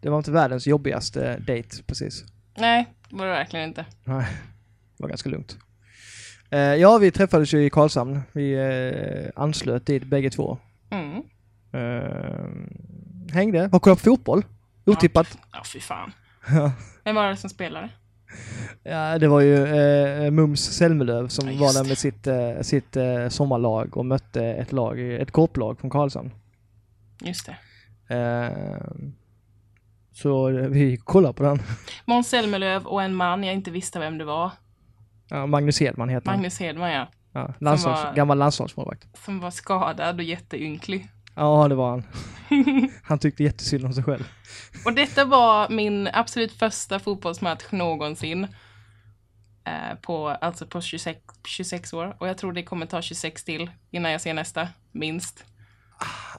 Det 0.00 0.10
var 0.10 0.18
inte 0.18 0.30
världens 0.30 0.66
jobbigaste 0.66 1.38
date 1.38 1.82
precis. 1.86 2.24
Nej, 2.56 2.94
det 3.08 3.16
var 3.16 3.26
det 3.26 3.32
verkligen 3.32 3.68
inte. 3.68 3.86
Nej, 4.04 4.26
det 4.96 5.02
var 5.02 5.08
ganska 5.08 5.28
lugnt. 5.28 5.58
Eh, 6.50 6.58
ja, 6.60 6.98
vi 6.98 7.10
träffades 7.10 7.54
ju 7.54 7.64
i 7.64 7.70
Karlshamn. 7.70 8.20
Vi 8.32 8.52
eh, 8.54 9.42
anslöt 9.42 9.86
dit 9.86 10.04
bägge 10.04 10.30
två. 10.30 10.58
Mm. 10.90 11.22
Eh, 11.72 12.48
hängde, 13.32 13.68
har 13.72 13.78
kollat 13.78 13.98
på 13.98 14.10
fotboll. 14.10 14.44
Otippat. 14.86 15.38
Ja, 15.52 15.62
fy 15.72 15.80
fan. 15.80 16.12
Vem 17.04 17.14
var 17.14 17.28
det 17.28 17.36
som 17.36 17.50
spelade? 17.50 17.88
Ja, 18.82 19.18
det 19.18 19.28
var 19.28 19.40
ju 19.40 19.66
eh, 19.66 20.30
Mums 20.30 20.60
Selmelöv 20.60 21.28
som 21.28 21.52
Ja, 21.52 21.60
var 21.60 21.72
där 21.72 21.88
med 21.88 21.98
sitt, 21.98 22.26
eh, 22.26 22.60
sitt 22.60 22.96
eh, 22.96 23.28
sommarlag 23.28 23.96
och 23.96 24.06
mötte 24.06 24.44
ett 24.44 24.72
lag, 24.72 25.00
ett 25.00 25.30
korplag 25.30 25.80
från 25.80 25.90
Karlshamn. 25.90 26.30
Just 27.22 27.46
det. 27.46 27.56
Så 30.12 30.46
vi 30.48 30.96
kollade 30.96 31.34
på 31.34 31.42
den. 31.42 31.62
Måns 32.04 32.28
Zelmerlöw 32.28 32.86
och 32.86 33.02
en 33.02 33.14
man 33.14 33.44
jag 33.44 33.54
inte 33.54 33.70
visste 33.70 33.98
vem 33.98 34.18
det 34.18 34.24
var. 34.24 34.50
Ja, 35.30 35.46
Magnus 35.46 35.80
Hedman 35.80 36.08
heter 36.08 36.26
han. 36.30 36.36
Magnus 36.38 36.60
Hedman, 36.60 36.90
ja. 36.92 37.06
Ja, 37.32 37.54
landslags, 37.58 38.04
var- 38.04 38.14
Gammal 38.14 38.38
landslagsmålvakt. 38.38 39.08
Som 39.24 39.40
var 39.40 39.50
skadad 39.50 40.16
och 40.16 40.22
jätteynklig. 40.22 41.08
Ja, 41.34 41.68
det 41.68 41.74
var 41.74 41.90
han. 41.90 42.04
Han 43.04 43.18
tyckte 43.18 43.42
jättesynd 43.44 43.84
om 43.84 43.92
sig 43.92 44.04
själv. 44.04 44.28
Och 44.84 44.92
detta 44.92 45.24
var 45.24 45.68
min 45.68 46.08
absolut 46.12 46.52
första 46.52 46.98
fotbollsmatch 46.98 47.64
någonsin. 47.70 48.46
Eh, 49.64 49.94
på, 50.02 50.28
alltså 50.28 50.66
på 50.66 50.80
26, 50.80 51.20
26 51.46 51.92
år. 51.92 52.16
Och 52.18 52.28
jag 52.28 52.38
tror 52.38 52.52
det 52.52 52.62
kommer 52.62 52.86
ta 52.86 53.02
26 53.02 53.44
till 53.44 53.70
innan 53.90 54.12
jag 54.12 54.20
ser 54.20 54.34
nästa, 54.34 54.68
minst. 54.92 55.44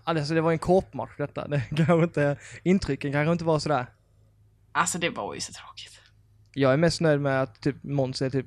Alltså 0.04 0.34
det 0.34 0.42
var 0.42 0.52
en 0.52 0.60
korpmatch 0.60 1.12
detta. 1.18 1.48
Det 1.48 1.62
kanske 1.76 2.04
inte, 2.04 2.38
intrycken 2.64 3.12
kanske 3.12 3.32
inte 3.32 3.44
var 3.44 3.60
sådär. 3.60 3.86
Alltså 4.72 4.98
det 4.98 5.10
var 5.10 5.34
ju 5.34 5.42
så 5.42 5.54
tråkigt. 5.54 6.01
Jag 6.54 6.74
är 6.74 6.78
mest 6.78 7.02
nöjd 7.02 7.22
med 7.22 7.42
att 7.42 7.62
typ 7.62 7.84
Måns 7.84 8.22
är 8.22 8.30
typ 8.30 8.46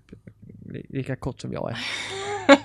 li- 0.66 0.87
lika 0.88 1.16
kort 1.16 1.40
som 1.40 1.52
jag 1.52 1.70
är. 1.70 1.78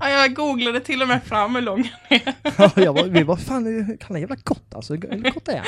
ja, 0.00 0.08
jag 0.10 0.34
googlade 0.34 0.80
till 0.80 1.02
och 1.02 1.08
med 1.08 1.22
fram 1.22 1.54
hur 1.54 1.62
lång 1.62 1.82
han 2.08 2.18
är. 2.18 2.34
Ja, 2.58 2.72
jag 2.76 2.92
var, 2.92 3.04
vi 3.04 3.22
var 3.22 3.36
fan, 3.36 3.98
han 4.02 4.16
är 4.16 4.20
jävla 4.20 4.36
kort 4.36 4.74
alltså. 4.74 4.94
Hur 4.94 5.30
kort 5.30 5.48
är 5.48 5.56
han? 5.56 5.66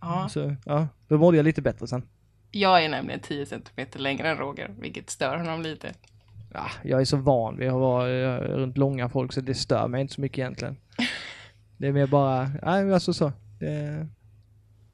Ja, 0.00 0.28
Så, 0.30 0.56
ja, 0.64 0.88
då 1.08 1.18
mådde 1.18 1.36
jag 1.36 1.44
lite 1.44 1.62
bättre 1.62 1.86
sen. 1.86 2.02
Jag 2.50 2.84
är 2.84 2.88
nämligen 2.88 3.20
10 3.20 3.46
centimeter 3.46 3.98
längre 3.98 4.28
än 4.30 4.36
Roger, 4.38 4.70
vilket 4.78 5.10
stör 5.10 5.36
honom 5.36 5.62
lite. 5.62 5.92
Ja, 6.52 6.66
jag 6.82 7.00
är 7.00 7.04
så 7.04 7.16
van 7.16 7.56
vid 7.56 7.68
att 7.68 7.74
vara 7.74 8.10
eh, 8.10 8.40
runt 8.40 8.78
långa 8.78 9.08
folk 9.08 9.32
så 9.32 9.40
det 9.40 9.54
stör 9.54 9.88
mig 9.88 10.00
inte 10.00 10.14
så 10.14 10.20
mycket 10.20 10.38
egentligen. 10.38 10.76
Det 11.80 11.86
är 11.88 11.92
mer 11.92 12.06
bara, 12.06 12.50
nej 12.62 12.92
alltså 12.94 13.12
så. 13.12 13.32
Det, 13.60 14.06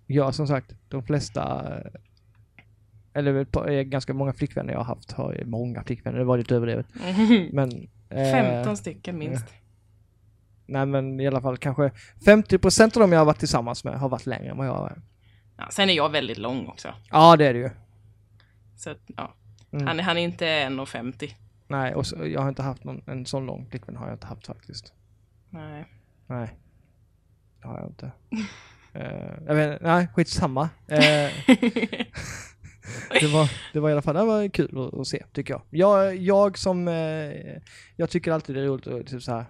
ja 0.07 0.33
som 0.33 0.47
sagt, 0.47 0.73
de 0.89 1.03
flesta, 1.07 1.73
eller 3.15 3.45
par- 3.45 3.69
eh, 3.71 3.83
ganska 3.83 4.15
många 4.15 4.33
flickvänner 4.33 4.73
jag 4.73 4.79
har 4.81 4.85
haft, 4.85 5.13
har 5.13 5.43
många 5.47 5.83
flickvänner, 5.85 6.19
det 6.19 6.25
var 6.25 6.39
lite 6.39 6.55
överdrivet. 6.57 6.87
Men... 7.53 7.89
eh, 8.09 8.33
15 8.33 8.77
stycken 8.77 9.19
minst. 9.19 9.45
Nej 10.67 10.87
men 10.87 11.21
i 11.21 11.27
alla 11.27 11.41
fall 11.41 11.57
kanske 11.57 11.91
50% 12.27 12.83
av 12.85 12.91
dem 12.91 13.13
jag 13.13 13.21
har 13.21 13.25
varit 13.27 13.39
tillsammans 13.39 13.85
med 13.85 13.99
har 13.99 14.09
varit 14.09 14.27
längre 14.27 14.51
än 14.51 14.57
vad 14.57 14.67
jag 14.67 14.91
är. 14.91 15.03
Ja, 15.57 15.69
sen 15.71 15.91
är 15.91 15.95
jag 15.95 16.11
väldigt 16.11 16.39
lång 16.39 16.67
också. 16.67 16.95
Ja 17.11 17.37
det 17.37 17.47
är 17.47 17.53
det 17.55 17.59
ju. 17.61 17.71
Så 18.77 18.91
att, 18.91 18.99
ja. 19.17 19.35
Mm. 19.73 19.87
Han, 19.87 19.99
är- 20.01 20.05
han 20.05 20.19
är 20.19 20.23
inte 20.23 20.45
1,50. 20.47 21.31
Nej, 21.69 21.95
och 21.95 22.07
så, 22.07 22.27
jag 22.27 22.41
har 22.41 22.49
inte 22.49 22.63
haft 22.63 22.85
någon, 22.85 23.03
en 23.07 23.27
sån 23.27 23.47
lång 23.47 23.67
flickvän 23.71 23.97
har 23.97 24.07
jag 24.07 24.15
inte 24.15 24.27
haft 24.27 24.47
faktiskt. 24.47 24.93
Nej. 25.51 25.85
Nej. 26.27 26.55
Det 27.63 27.69
har 27.69 27.79
jag 27.81 27.89
inte. 27.89 28.13
Eh, 28.97 29.33
jag 29.47 29.55
vet 29.55 29.83
nej 29.83 30.09
skitsamma. 30.15 30.63
Uh, 30.93 30.99
det, 33.21 33.27
var, 33.27 33.51
det 33.73 33.81
var 33.81 33.89
i 33.89 33.93
alla 33.93 34.03
fall, 34.03 34.15
det 34.15 34.25
var 34.25 34.49
kul 34.49 34.79
att, 34.79 34.95
att 34.95 35.07
se 35.07 35.25
tycker 35.33 35.55
jag. 35.55 35.63
Jag, 35.71 36.17
jag 36.17 36.59
som, 36.59 36.89
eh, 36.89 37.63
jag 37.97 38.11
tycker 38.11 38.33
alltid 38.33 38.57
det 38.57 38.63
är 38.63 38.67
roligt 38.67 38.87
att 38.87 39.07
typ 39.07 39.23
så 39.23 39.33
här 39.33 39.45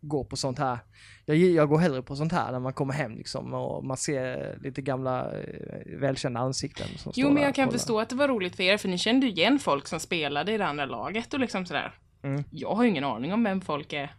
gå 0.00 0.24
på 0.24 0.36
sånt 0.36 0.58
här. 0.58 0.78
Jag, 1.24 1.36
jag 1.36 1.68
går 1.68 1.78
hellre 1.78 2.02
på 2.02 2.16
sånt 2.16 2.32
här 2.32 2.52
när 2.52 2.60
man 2.60 2.72
kommer 2.72 2.94
hem 2.94 3.16
liksom 3.16 3.54
och 3.54 3.84
man 3.84 3.96
ser 3.96 4.58
lite 4.62 4.82
gamla 4.82 5.32
eh, 5.32 5.98
välkända 6.00 6.40
ansikten. 6.40 6.86
Som 6.96 7.12
Jo, 7.16 7.30
men 7.30 7.42
jag 7.42 7.54
kan 7.54 7.70
förstå 7.70 8.00
att 8.00 8.08
det 8.08 8.16
var 8.16 8.28
roligt 8.28 8.56
för 8.56 8.62
er, 8.62 8.76
för 8.76 8.88
ni 8.88 8.98
kände 8.98 9.26
ju 9.26 9.32
igen 9.32 9.58
folk 9.58 9.86
som 9.86 10.00
spelade 10.00 10.52
i 10.52 10.58
det 10.58 10.66
andra 10.66 10.86
laget 10.86 11.34
och 11.34 11.40
liksom 11.40 11.66
sådär. 11.66 11.94
Mm. 12.22 12.44
Jag 12.50 12.74
har 12.74 12.82
ju 12.82 12.88
ingen 12.88 13.04
aning 13.04 13.32
om 13.32 13.44
vem 13.44 13.60
folk 13.60 13.92
är. 13.92 14.14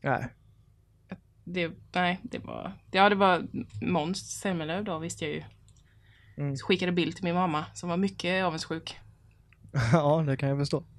Nej. 0.00 0.26
Det, 1.44 1.70
nej, 1.92 2.20
det 2.22 2.38
var... 2.38 2.72
Ja, 2.90 3.08
det 3.08 3.14
var 3.14 3.46
Måns 3.82 4.40
Zelmerlöw 4.40 4.84
då, 4.84 4.98
visste 4.98 5.24
jag 5.24 5.34
ju. 5.34 5.42
Mm. 6.36 6.56
Skickade 6.56 6.92
bild 6.92 7.14
till 7.16 7.24
min 7.24 7.34
mamma, 7.34 7.64
som 7.74 7.88
var 7.88 7.96
mycket 7.96 8.44
avundsjuk. 8.44 8.96
Ja, 9.92 10.24
det 10.26 10.36
kan 10.36 10.48
jag 10.48 10.58
förstå. 10.58 10.84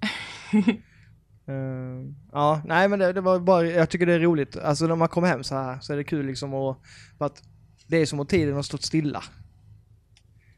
Eh, 1.47 1.55
ja, 2.31 2.61
nej 2.65 2.89
men 2.89 2.99
det, 2.99 3.13
det 3.13 3.21
var 3.21 3.39
bara, 3.39 3.65
jag 3.65 3.89
tycker 3.89 4.05
det 4.05 4.13
är 4.13 4.19
roligt. 4.19 4.57
Alltså 4.57 4.87
när 4.87 4.95
man 4.95 5.07
kommer 5.07 5.27
hem 5.27 5.43
så 5.43 5.55
här 5.55 5.79
så 5.79 5.93
är 5.93 5.97
det 5.97 6.03
kul 6.03 6.25
liksom 6.25 6.53
att, 6.53 6.77
för 7.17 7.25
att 7.25 7.43
det 7.87 7.97
är 7.97 8.05
som 8.05 8.19
att 8.19 8.29
tiden 8.29 8.55
har 8.55 8.61
stått 8.61 8.83
stilla. 8.83 9.23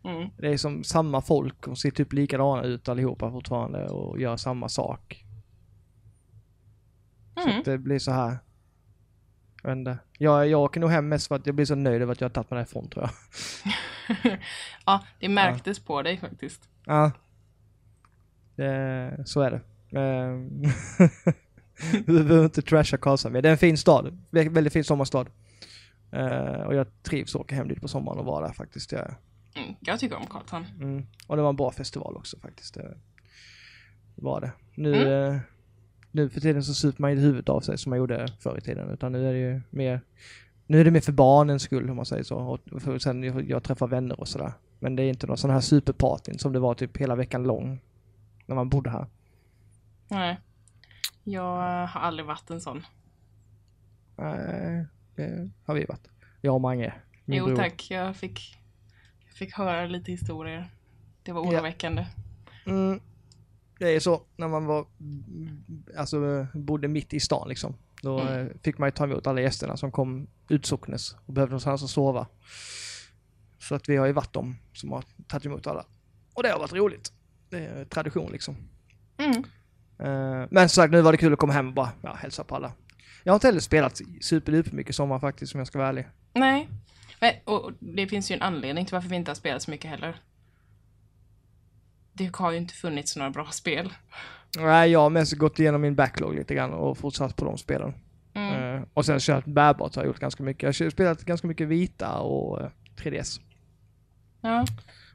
Mm. 0.03 0.29
Det 0.37 0.47
är 0.53 0.57
som 0.57 0.83
samma 0.83 1.21
folk 1.21 1.67
och 1.67 1.77
ser 1.77 1.91
typ 1.91 2.13
likadana 2.13 2.63
ut 2.63 2.89
allihopa 2.89 3.31
fortfarande 3.31 3.87
och 3.87 4.19
gör 4.19 4.37
samma 4.37 4.69
sak. 4.69 5.25
Så 7.35 7.41
Mm. 7.49 7.59
att 7.59 7.65
det 7.65 7.77
blir 7.77 7.99
så 7.99 8.11
här. 8.11 8.37
Jag 9.63 9.69
vet 9.69 9.77
inte. 9.77 9.97
Jag, 10.17 10.47
jag 10.47 10.61
åker 10.61 10.79
nog 10.79 10.89
hem 10.89 11.09
mest 11.09 11.27
för 11.27 11.35
att 11.35 11.45
jag 11.45 11.55
blir 11.55 11.65
så 11.65 11.75
nöjd 11.75 12.01
över 12.01 12.11
att 12.13 12.21
jag 12.21 12.25
har 12.29 12.33
tagit 12.33 12.51
mig 12.51 12.57
därifrån 12.57 12.89
tror 12.89 13.03
jag. 13.03 13.11
ja, 14.85 15.03
det 15.19 15.29
märktes 15.29 15.79
på 15.79 16.01
dig 16.01 16.17
faktiskt. 16.17 16.69
Ja. 16.85 17.11
Det, 18.55 19.21
så 19.25 19.41
är 19.41 19.51
det. 19.51 19.61
Ehm, 19.99 20.63
Vi 22.07 22.23
behöver 22.23 22.43
inte 22.45 22.61
trasha 22.61 22.97
Karlshamn. 22.97 23.33
Det 23.41 23.47
är 23.49 23.51
en 23.51 23.57
fin 23.57 23.77
stad. 23.77 24.17
Vä- 24.31 24.49
Väldigt 24.53 24.73
fin 24.73 24.83
sommarstad. 24.83 25.25
Eh, 26.11 26.61
och 26.61 26.75
jag 26.75 27.03
trivs 27.03 27.35
att 27.35 27.41
åka 27.41 27.55
hem 27.55 27.67
dit 27.67 27.81
på 27.81 27.87
sommaren 27.87 28.19
och 28.19 28.25
vara 28.25 28.47
där 28.47 28.53
faktiskt. 28.53 28.91
Jag, 28.91 29.15
Mm. 29.55 29.75
Jag 29.79 29.99
tycker 29.99 30.15
om 30.15 30.25
Karlshamn. 30.27 30.65
mm. 30.81 31.05
Och 31.27 31.35
det 31.35 31.41
var 31.41 31.49
en 31.49 31.55
bra 31.55 31.71
festival 31.71 32.15
också 32.17 32.39
faktiskt. 32.39 32.73
Det 32.73 32.95
var 34.15 34.41
det. 34.41 34.51
Nu, 34.75 34.95
Mm. 34.95 35.33
eh, 35.35 35.39
nu 36.11 36.29
för 36.29 36.41
tiden 36.41 36.63
så 36.63 36.73
super 36.73 37.01
man 37.01 37.11
inte 37.11 37.21
huvudet 37.21 37.49
av 37.49 37.61
sig 37.61 37.77
som 37.77 37.89
man 37.89 37.99
gjorde 37.99 38.27
förr 38.39 38.57
i 38.57 38.61
tiden. 38.61 38.89
Utan 38.89 39.11
nu 39.11 39.27
är 39.29 39.33
det 39.33 39.39
ju 39.39 39.61
mer 39.69 40.01
nu 40.67 40.79
är 40.79 40.85
det 40.85 40.91
mer 40.91 41.01
för 41.01 41.11
barnens 41.11 41.63
skull 41.63 41.89
om 41.89 41.95
man 41.95 42.05
säger 42.05 42.23
så. 42.23 42.37
Och 42.71 42.81
för 42.81 42.99
sen 42.99 43.23
jag, 43.23 43.49
jag 43.49 43.63
träffar 43.63 43.87
vänner 43.87 44.19
och 44.19 44.27
sådär. 44.27 44.53
Men 44.79 44.95
det 44.95 45.03
är 45.03 45.09
inte 45.09 45.27
någon 45.27 45.37
sån 45.37 45.49
här 45.49 45.59
superpartyn 45.59 46.39
som 46.39 46.53
det 46.53 46.59
var 46.59 46.73
typ 46.73 46.97
hela 46.97 47.15
veckan 47.15 47.43
lång. 47.43 47.79
När 48.45 48.55
man 48.55 48.69
bodde 48.69 48.89
här. 48.89 49.05
Nej. 50.07 50.37
Jag 51.23 51.87
har 51.87 52.01
aldrig 52.01 52.25
varit 52.25 52.49
en 52.49 52.61
sån. 52.61 52.83
Nej, 54.15 54.85
det 55.15 55.49
har 55.65 55.73
vi 55.75 55.85
varit. 55.85 56.07
Jag 56.41 56.55
och 56.55 56.61
Mange. 56.61 56.93
min 57.25 57.37
jo 57.39 57.45
bror. 57.45 57.55
tack, 57.55 57.87
jag 57.91 58.15
fick, 58.15 58.57
jag 59.27 59.33
fick 59.35 59.53
höra 59.57 59.85
lite 59.85 60.11
historier. 60.11 60.71
Det 61.23 61.31
var 61.31 61.43
Ja. 61.45 61.49
oroväckande. 61.49 62.05
Mm, 62.65 62.99
det 63.79 63.95
är 63.95 63.99
så 63.99 64.21
när 64.35 64.47
man 64.47 64.65
var, 64.65 64.85
alltså 65.97 66.47
bodde 66.53 66.87
mitt 66.87 67.13
i 67.13 67.19
stan 67.19 67.47
liksom. 67.49 67.75
Då 68.01 68.19
Mm. 68.19 68.47
eh, 68.47 68.53
fick 68.63 68.77
man 68.77 68.87
ju 68.87 68.91
ta 68.91 69.03
emot 69.03 69.27
alla 69.27 69.41
gästerna 69.41 69.77
som 69.77 69.91
kom 69.91 70.27
utsocknes 70.49 71.15
och 71.25 71.33
behövde 71.33 71.51
någonstans 71.51 71.83
att 71.83 71.89
sova. 71.89 72.27
Så 73.59 73.75
att 73.75 73.89
vi 73.89 73.95
har 73.95 74.05
ju 74.05 74.13
varit 74.13 74.33
de 74.33 74.55
som 74.73 74.91
har 74.91 75.03
tagit 75.27 75.45
emot 75.45 75.67
alla. 75.67 75.85
Och 76.33 76.43
det 76.43 76.49
har 76.49 76.59
varit 76.59 76.73
roligt. 76.73 77.11
Det 77.49 77.57
är 77.57 77.85
tradition 77.85 78.31
liksom. 78.31 78.55
Mm. 79.17 79.43
Eh, 79.99 80.47
men 80.51 80.69
som 80.69 80.81
sagt, 80.81 80.91
nu 80.91 81.01
var 81.01 81.11
det 81.11 81.17
kul 81.17 81.33
att 81.33 81.39
komma 81.39 81.53
hem 81.53 81.67
och 81.67 81.73
bara 81.73 81.91
ja, 82.01 82.13
hälsa 82.13 82.43
på 82.43 82.55
alla. 82.55 82.71
Jag 83.23 83.33
har 83.33 83.35
inte 83.35 83.47
heller 83.47 83.59
spelat 83.59 84.01
superduper 84.21 84.71
mycket 84.71 84.95
sommar 84.95 85.19
faktiskt 85.19 85.53
om 85.55 85.59
jag 85.59 85.67
ska 85.67 85.77
vara 85.77 85.89
ärlig. 85.89 86.07
Nej. 86.33 86.69
Men, 87.19 87.33
och 87.43 87.65
och 87.65 87.71
det 87.79 88.07
finns 88.07 88.31
ju 88.31 88.35
en 88.35 88.41
anledning 88.41 88.85
till 88.85 88.93
varför 88.93 89.09
vi 89.09 89.15
inte 89.15 89.31
har 89.31 89.35
spelat 89.35 89.61
så 89.61 89.71
mycket 89.71 89.91
heller. 89.91 90.21
Det 92.13 92.35
har 92.35 92.51
ju 92.51 92.57
inte 92.57 92.73
funnits 92.73 93.15
några 93.15 93.29
bra 93.29 93.51
spel. 93.51 93.93
Nej, 94.57 94.91
jag 94.91 94.99
har 94.99 95.09
mest 95.09 95.33
gått 95.33 95.59
igenom 95.59 95.81
min 95.81 95.95
backlog 95.95 96.35
lite 96.35 96.55
grann 96.55 96.73
och 96.73 96.97
fortsatt 96.97 97.35
på 97.35 97.45
de 97.45 97.57
spelen. 97.57 97.93
Eh, 98.97 98.99
och 98.99 99.05
sen 99.05 99.19
kört 99.19 99.45
bärbart 99.45 99.95
har 99.95 100.03
jag 100.03 100.07
gjort 100.07 100.19
ganska 100.19 100.43
mycket. 100.43 100.63
Jag 100.79 100.85
har 100.85 100.89
spelat 100.89 101.23
ganska 101.23 101.47
mycket 101.47 101.67
Vita 101.67 102.19
och 102.19 102.61
eh, 102.61 102.69
3DS. 102.95 103.41
Ja. 104.41 104.65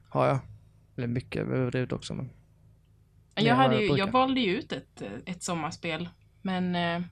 Har 0.09 0.27
jag. 0.27 0.39
Eller 0.97 1.07
mycket 1.07 1.41
överdrivet 1.41 1.91
också 1.91 2.13
men. 2.13 2.29
Jag, 3.35 3.55
hade 3.55 3.81
ju, 3.81 3.97
jag 3.97 4.11
valde 4.11 4.39
ju 4.41 4.57
ut 4.57 4.71
ett, 4.71 5.01
eh, 5.01 5.11
ett 5.25 5.43
sommarspel. 5.43 6.09
Men 6.41 6.75
eh, 6.75 7.07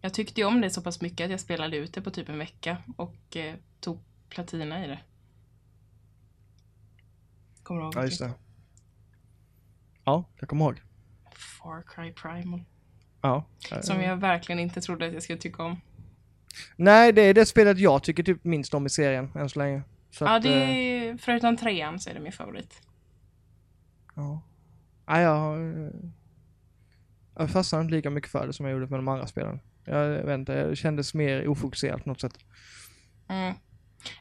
jag 0.00 0.14
tyckte 0.14 0.40
ju 0.40 0.46
om 0.46 0.60
det 0.60 0.70
så 0.70 0.82
pass 0.82 1.00
mycket 1.00 1.24
att 1.24 1.30
jag 1.30 1.40
spelade 1.40 1.76
ut 1.76 1.94
det 1.94 2.02
på 2.02 2.10
typ 2.10 2.28
en 2.28 2.38
vecka 2.38 2.76
och 2.96 3.36
eh, 3.36 3.54
tog 3.80 4.00
platina 4.28 4.84
i 4.84 4.88
det. 4.88 4.98
Kommer 7.62 7.80
du 7.80 7.84
ihåg? 7.86 7.96
Ja 7.96 8.04
just 8.04 8.20
det. 8.20 8.32
Ja, 10.04 10.24
jag 10.40 10.48
kommer 10.48 10.64
ihåg. 10.64 10.82
Far 11.32 11.82
Cry 11.82 12.12
Primal. 12.12 12.64
Ja. 13.20 13.44
Eh, 13.72 13.80
Som 13.80 14.00
jag 14.00 14.16
verkligen 14.16 14.58
inte 14.58 14.80
trodde 14.80 15.06
att 15.06 15.12
jag 15.12 15.22
skulle 15.22 15.38
tycka 15.38 15.62
om. 15.62 15.80
Nej, 16.76 17.12
det 17.12 17.22
är 17.22 17.34
det 17.34 17.46
spelet 17.46 17.78
jag 17.78 18.02
tycker 18.02 18.22
typ 18.22 18.44
minst 18.44 18.74
om 18.74 18.86
i 18.86 18.90
serien 18.90 19.30
än 19.34 19.48
så 19.48 19.58
länge. 19.58 19.82
Så 20.10 20.24
ja, 20.24 20.36
att, 20.36 20.42
det 20.42 20.62
eh, 20.62 20.68
är, 20.70 21.16
förutom 21.16 21.56
trean 21.56 22.00
så 22.00 22.10
är 22.10 22.14
det 22.14 22.20
min 22.20 22.32
favorit. 22.32 22.82
Ja. 24.14 24.42
Nej, 25.06 25.22
jag 25.22 25.36
har... 25.36 25.84
eh, 25.84 25.90
Jag 27.38 27.50
fastnade 27.50 27.82
inte 27.84 27.94
lika 27.94 28.10
mycket 28.10 28.30
för 28.30 28.46
det 28.46 28.52
som 28.52 28.66
jag 28.66 28.72
gjorde 28.72 28.86
med 28.86 28.98
de 28.98 29.08
andra 29.08 29.26
spelen. 29.26 29.60
Jag 29.84 30.08
vet 30.08 30.34
inte, 30.38 30.66
det 30.68 30.76
kändes 30.76 31.14
mer 31.14 31.48
ofokuserat 31.48 32.02
på 32.02 32.08
något 32.08 32.20
sätt. 32.20 32.38
Mm. 33.28 33.54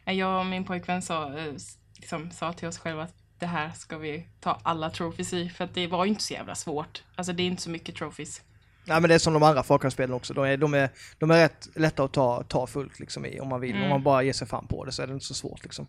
Ja, 0.05 0.11
Jag 0.11 0.39
och 0.39 0.45
min 0.45 0.63
pojkvän 0.65 1.01
sa, 1.01 1.37
eh, 1.39 1.53
liksom, 1.97 2.31
sa 2.31 2.53
till 2.53 2.67
oss 2.67 2.77
själva 2.77 3.03
att 3.03 3.15
det 3.39 3.45
här 3.45 3.69
ska 3.71 3.97
vi 3.97 4.27
ta 4.39 4.59
alla 4.63 4.89
trophies 4.89 5.33
i. 5.33 5.49
För 5.49 5.63
att 5.63 5.73
det 5.73 5.87
var 5.87 6.05
ju 6.05 6.09
inte 6.09 6.23
så 6.23 6.33
jävla 6.33 6.55
svårt. 6.55 7.03
Alltså 7.15 7.33
det 7.33 7.43
är 7.43 7.47
inte 7.47 7.61
så 7.61 7.69
mycket 7.69 7.95
trophies. 7.95 8.41
Nej 8.87 9.01
men 9.01 9.09
det 9.09 9.15
är 9.15 9.19
som 9.19 9.33
de 9.33 9.43
andra 9.43 9.63
Far 9.63 10.11
också. 10.11 10.33
De 10.33 10.45
är, 10.45 10.57
de, 10.57 10.73
är, 10.73 10.89
de 11.17 11.31
är 11.31 11.35
rätt 11.37 11.67
lätta 11.75 12.03
att 12.03 12.13
ta, 12.13 12.43
ta 12.43 12.67
fullt 12.67 12.99
liksom 12.99 13.25
i 13.25 13.39
om 13.39 13.47
man 13.47 13.61
vill. 13.61 13.75
Mm. 13.75 13.83
Om 13.83 13.89
man 13.89 14.03
bara 14.03 14.23
ger 14.23 14.33
sig 14.33 14.47
fram 14.47 14.67
på 14.67 14.85
det 14.85 14.91
så 14.91 15.03
är 15.03 15.07
det 15.07 15.13
inte 15.13 15.25
så 15.25 15.33
svårt 15.33 15.63
liksom. 15.63 15.87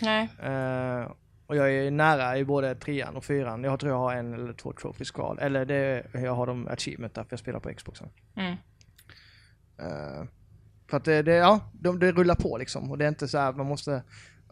Nej. 0.00 0.28
Eh, 0.42 1.12
och 1.46 1.56
jag 1.56 1.72
är 1.72 1.90
nära 1.90 2.38
i 2.38 2.44
både 2.44 2.74
trean 2.74 3.16
och 3.16 3.24
fyran. 3.24 3.64
Jag 3.64 3.80
tror 3.80 3.92
jag 3.92 3.98
har 3.98 4.14
en 4.14 4.34
eller 4.34 4.52
två 4.52 4.72
trophies 4.72 5.10
kvar. 5.10 5.38
Eller 5.40 5.64
det, 5.64 6.06
jag 6.12 6.34
har 6.34 6.46
de 6.46 6.68
achievement 6.68 7.14
där 7.14 7.22
för 7.22 7.32
jag 7.32 7.40
spelar 7.40 7.60
på 7.60 7.74
Xboxen. 7.74 8.08
Mm. 8.36 8.52
Eh, 9.78 10.24
för 10.90 10.96
att 10.96 11.04
det, 11.04 11.22
det, 11.22 11.34
ja, 11.34 11.60
de, 11.72 11.98
det 11.98 12.12
rullar 12.12 12.34
på 12.34 12.58
liksom. 12.58 12.90
Och 12.90 12.98
det 12.98 13.04
är 13.04 13.08
inte 13.08 13.28
så 13.28 13.38
här 13.38 13.50
att 13.50 13.56
man 13.56 13.66
måste, 13.66 14.02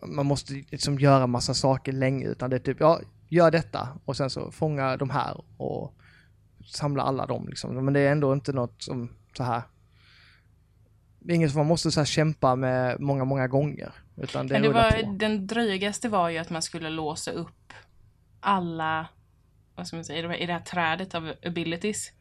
man 0.06 0.26
måste 0.26 0.52
liksom 0.52 0.98
göra 0.98 1.26
massa 1.26 1.54
saker 1.54 1.92
länge. 1.92 2.26
Utan 2.26 2.50
det 2.50 2.56
är 2.56 2.60
typ, 2.60 2.80
ja, 2.80 3.00
gör 3.28 3.50
detta 3.50 3.88
och 4.04 4.16
sen 4.16 4.30
så 4.30 4.50
fånga 4.50 4.96
de 4.96 5.10
här 5.10 5.44
och 5.56 5.97
samla 6.68 7.02
alla 7.02 7.26
dem 7.26 7.46
liksom. 7.48 7.84
Men 7.84 7.94
det 7.94 8.00
är 8.00 8.12
ändå 8.12 8.32
inte 8.32 8.52
något 8.52 8.82
som 8.82 9.12
så 9.36 9.42
här. 9.42 9.62
Det 11.20 11.32
är 11.32 11.36
inget 11.36 11.50
som 11.50 11.58
man 11.58 11.66
måste 11.66 11.90
så 11.90 12.00
här 12.00 12.04
kämpa 12.04 12.56
med 12.56 13.00
många, 13.00 13.24
många 13.24 13.48
gånger. 13.48 13.92
Utan 14.16 14.46
det, 14.46 14.52
Men 14.54 14.62
det 14.62 14.68
var, 14.68 14.90
på. 14.90 15.12
den 15.12 15.46
drygaste 15.46 16.08
var 16.08 16.28
ju 16.28 16.38
att 16.38 16.50
man 16.50 16.62
skulle 16.62 16.90
låsa 16.90 17.30
upp 17.30 17.72
alla, 18.40 19.08
vad 19.74 19.86
ska 19.86 19.96
man 19.96 20.04
säga, 20.04 20.18
i 20.18 20.22
det 20.22 20.28
här- 20.28 20.36
i 20.36 20.46
det 20.46 20.52
här 20.52 20.60
trädet 20.60 21.14
av 21.14 21.32
abilities. 21.46 22.12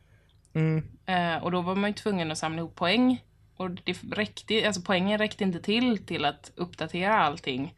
Mm, 0.54 0.84
Eh, 1.06 1.36
och 1.44 1.51
då 1.51 1.62
var 1.62 1.75
man 1.75 1.89
ju 1.89 1.94
tvungen 1.94 2.32
att 2.32 2.38
samla 2.38 2.58
ihop 2.60 2.75
poäng. 2.75 3.24
Och 3.58 3.72
det 3.72 4.04
räckte, 4.12 4.68
alltså 4.68 4.82
poängen 4.82 5.18
räckte 5.18 5.44
inte 5.44 5.60
till 5.62 6.06
till 6.06 6.25
att 6.25 6.51
uppdatera 6.56 7.20
allting. 7.20 7.74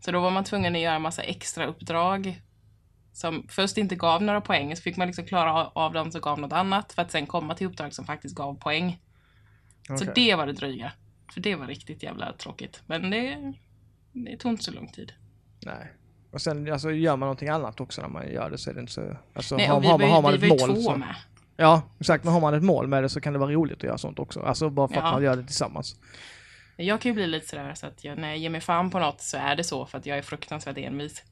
Så 0.00 0.12
då 0.12 0.20
var 0.20 0.30
man 0.30 0.44
tvungen 0.44 0.74
att 0.74 0.80
göra 0.80 0.98
massa 0.98 1.22
extra 1.22 1.66
uppdrag 1.66 2.40
som 3.14 3.46
först 3.48 3.78
inte 3.78 3.94
gav 3.96 4.22
några 4.22 4.40
poäng, 4.40 4.76
så 4.76 4.82
fick 4.82 4.96
man 4.96 5.06
liksom 5.06 5.24
klara 5.24 5.66
av- 5.66 5.92
dem 5.92 6.10
som 6.12 6.20
gav 6.20 6.38
något 6.38 6.52
annat 6.52 6.92
för 6.92 7.02
att 7.02 7.10
sen 7.10 7.26
komma 7.26 7.54
till 7.54 7.66
uppdrag 7.66 7.92
som 7.94 8.04
faktiskt 8.04 8.34
gav 8.34 8.54
poäng. 8.54 9.00
Så 9.86 9.94
Okej. 9.94 10.12
det 10.14 10.34
var 10.34 10.46
det 10.46 10.52
dryga. 10.52 10.92
För 11.34 11.40
det 11.40 11.54
var 11.54 11.66
riktigt 11.66 12.02
jävla 12.02 12.32
tråkigt. 12.32 12.82
Men 12.86 13.10
det, 13.10 13.52
det 14.12 14.36
tog 14.36 14.52
inte 14.52 14.64
så 14.64 14.72
lång 14.72 14.88
tid. 14.88 15.12
Nej. 15.66 15.92
Och 16.30 16.40
sen 16.40 16.72
alltså, 16.72 16.90
gör 16.90 17.16
man 17.16 17.26
någonting 17.26 17.48
annat 17.48 17.80
också 17.80 18.02
när 18.02 18.08
man 18.08 18.32
gör 18.32 18.50
det 18.50 18.58
så 18.58 18.70
är 18.70 18.74
det 18.74 18.80
inte 18.80 18.92
så... 18.92 19.16
Alltså, 19.34 19.56
Nej, 19.56 19.66
har, 19.66 19.80
vi 19.80 19.86
har, 19.86 19.98
var 19.98 20.06
har 20.08 20.22
man 20.22 20.32
vi 20.40 20.46
ett 20.52 20.60
var 20.60 20.68
mål 20.68 20.76
två 20.76 20.82
så... 20.82 20.96
med. 20.96 21.14
Ja, 21.56 21.82
exakt. 22.00 22.24
Men 22.24 22.32
har 22.32 22.40
man 22.40 22.54
ett 22.54 22.62
mål 22.62 22.86
med 22.86 23.02
det 23.02 23.08
så 23.08 23.20
kan 23.20 23.32
det 23.32 23.38
vara 23.38 23.50
roligt 23.50 23.76
att 23.78 23.82
göra 23.82 23.98
sånt 23.98 24.18
också. 24.18 24.40
Alltså 24.40 24.70
bara 24.70 24.88
för 24.88 24.94
att 24.96 25.04
Ja. 25.04 25.12
man 25.12 25.22
gör 25.22 25.36
det 25.36 25.44
tillsammans. 25.44 25.96
Jag 26.76 27.00
kan 27.00 27.10
ju 27.10 27.14
bli 27.14 27.26
lite 27.26 27.46
sådär 27.48 27.74
så 27.74 27.86
att 27.86 28.04
jag, 28.04 28.18
när 28.18 28.28
jag 28.28 28.38
ger 28.38 28.50
mig 28.50 28.60
fan 28.60 28.90
på 28.90 28.98
något 28.98 29.20
så 29.20 29.36
är 29.36 29.56
det 29.56 29.64
så 29.64 29.86
för 29.86 29.98
att 29.98 30.06
jag 30.06 30.18
är 30.18 30.22
fruktansvärt 30.22 30.78
envis. 30.78 31.22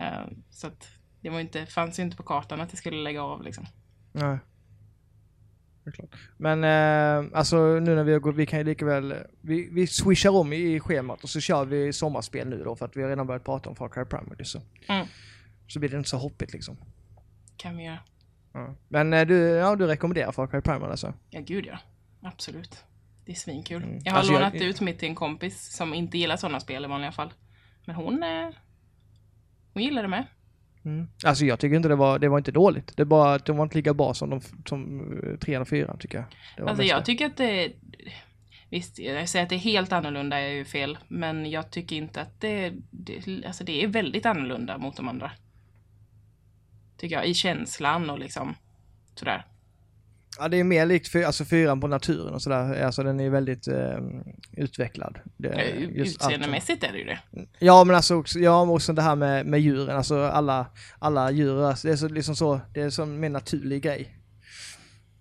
Eh, 0.00 0.24
så 0.50 0.66
att 0.66 0.88
det 1.20 1.30
var 1.30 1.40
inte, 1.40 1.66
fanns 1.66 1.98
ju 1.98 2.02
inte 2.02 2.16
på 2.16 2.22
kartan 2.22 2.60
att 2.60 2.68
jag 2.72 2.78
skulle 2.78 2.96
lägga 3.02 3.22
av 3.22 3.42
liksom. 3.42 3.66
Nej. 4.12 4.38
Men 6.36 6.64
eh, 6.64 7.38
alltså 7.38 7.56
nu 7.80 7.94
när 7.94 8.04
vi 8.04 8.12
har 8.12 8.20
gått, 8.20 8.34
vi 8.36 8.46
kan 8.46 8.58
ju 8.58 8.64
lika 8.64 8.84
väl, 8.84 9.14
vi, 9.40 9.68
vi 9.72 9.86
swishar 9.86 10.30
om 10.30 10.52
i, 10.52 10.80
schemat 10.80 11.22
och 11.22 11.28
så 11.30 11.40
kör 11.40 11.64
vi 11.64 11.92
sommarspel 11.92 12.48
nu 12.48 12.64
då 12.64 12.76
för 12.76 12.86
att 12.86 12.96
vi 12.96 13.02
har 13.02 13.08
redan 13.08 13.26
börjat 13.26 13.44
prata 13.44 13.68
om 13.70 13.76
Far 13.76 13.88
Cry 13.88 14.04
Primary 14.04 14.44
så. 14.44 14.60
Mm. 14.88 15.06
Så 15.68 15.78
blir 15.78 15.88
det 15.90 15.96
inte 15.96 16.08
så 16.08 16.16
hoppigt 16.16 16.52
liksom. 16.52 16.76
Kan 17.56 17.76
vi 17.76 17.84
göra. 17.84 17.98
Ja. 18.52 18.74
Men 18.88 19.12
eh, 19.12 19.26
du, 19.26 19.34
ja, 19.38 19.76
du 19.76 19.86
rekommenderar 19.86 20.32
Far 20.32 20.46
Cry 20.46 20.60
Primary 20.60 20.90
alltså? 20.90 21.14
Ja, 21.30 21.40
gud 21.40 21.66
ja. 21.66 21.78
Absolut. 22.22 22.84
Det 23.24 23.32
är 23.32 23.36
svinkul. 23.36 23.82
Mm. 23.82 23.98
Jag 24.04 24.12
har 24.12 24.18
Alltså, 24.18 24.32
jag- 24.32 24.40
lånat 24.40 24.54
ut 24.62 24.80
mitt 24.80 24.98
till 24.98 25.08
en 25.08 25.14
kompis 25.14 25.76
som 25.76 25.94
inte 25.94 26.18
gillar 26.18 26.36
sådana 26.36 26.60
spel 26.60 26.84
i 26.84 26.88
vanliga 26.88 27.12
fall. 27.12 27.32
Men 27.84 27.96
hon, 27.96 28.22
eh, 28.22 28.50
hon 29.72 29.82
gillar 29.82 30.02
det 30.02 30.08
med. 30.08 30.26
Mm. 30.88 31.08
Alltså 31.24 31.44
jag 31.44 31.58
tycker 31.58 31.76
inte 31.76 31.88
det 31.88 31.96
var, 31.96 32.18
det 32.18 32.28
var 32.28 32.38
inte 32.38 32.52
dåligt. 32.52 32.96
Det 32.96 33.04
bara 33.04 33.34
att 33.34 33.44
de 33.44 33.56
var 33.56 33.64
inte 33.64 33.76
lika 33.76 33.94
bra 33.94 34.14
som 34.14 34.30
de, 34.30 34.40
som 34.64 35.00
eh, 35.22 35.38
trean 35.38 35.62
och 35.62 35.68
fyran 35.68 35.98
tycker 35.98 36.24
jag. 36.56 36.68
Alltså 36.68 36.84
jag 36.84 37.04
tycker 37.04 37.26
att 37.26 37.36
det... 37.36 37.72
Visst, 38.70 38.98
jag 38.98 39.28
säger 39.28 39.42
att 39.42 39.48
det 39.48 39.54
är 39.54 39.58
helt 39.58 39.92
annorlunda 39.92 40.38
är 40.38 40.48
ju 40.48 40.64
fel. 40.64 40.98
Men 41.08 41.50
jag 41.50 41.70
tycker 41.70 41.96
inte 41.96 42.20
att 42.20 42.40
det... 42.40 42.72
det 42.90 43.44
alltså 43.46 43.64
det 43.64 43.82
är 43.84 43.86
väldigt 43.86 44.26
annorlunda 44.26 44.78
mot 44.78 44.96
de 44.96 45.08
andra. 45.08 45.30
Tycker 46.96 47.16
jag. 47.16 47.26
I 47.26 47.34
känslan 47.34 48.10
och 48.10 48.18
liksom 48.18 48.54
sådär. 49.14 49.44
Ja, 50.38 50.48
det 50.48 50.56
är 50.56 50.64
mer 50.64 50.86
likt 50.86 51.08
för, 51.08 51.22
alltså 51.22 51.44
fyran 51.44 51.80
på 51.80 51.86
naturen 51.86 52.34
och 52.34 52.42
sådär. 52.42 52.82
Alltså 52.82 53.02
den 53.02 53.20
är 53.20 53.30
väldigt 53.30 53.68
eh, 53.68 53.98
utvecklad. 54.52 55.18
Det, 55.36 55.48
Eh, 55.48 55.82
Utseendemässigt 55.82 56.84
är 56.84 56.92
det 56.92 56.98
ju 56.98 57.04
det. 57.04 57.18
Ja 57.58 57.84
men 57.84 57.96
alltså 57.96 58.14
också, 58.14 58.38
ja, 58.38 58.62
också 58.62 58.92
det 58.92 59.02
här 59.02 59.16
med, 59.16 59.46
med 59.46 59.60
djuren, 59.60 59.96
alltså 59.96 60.22
alla, 60.22 60.66
alla 60.98 61.30
djur, 61.30 61.64
alltså, 61.64 61.86
det 61.88 61.92
är 61.92 61.96
så, 61.96 62.08
liksom 62.08 62.36
så, 62.36 62.60
det 62.74 62.80
är 62.80 62.90
som 62.90 63.24
en 63.24 63.32
naturlig 63.32 63.82
grej. 63.82 64.14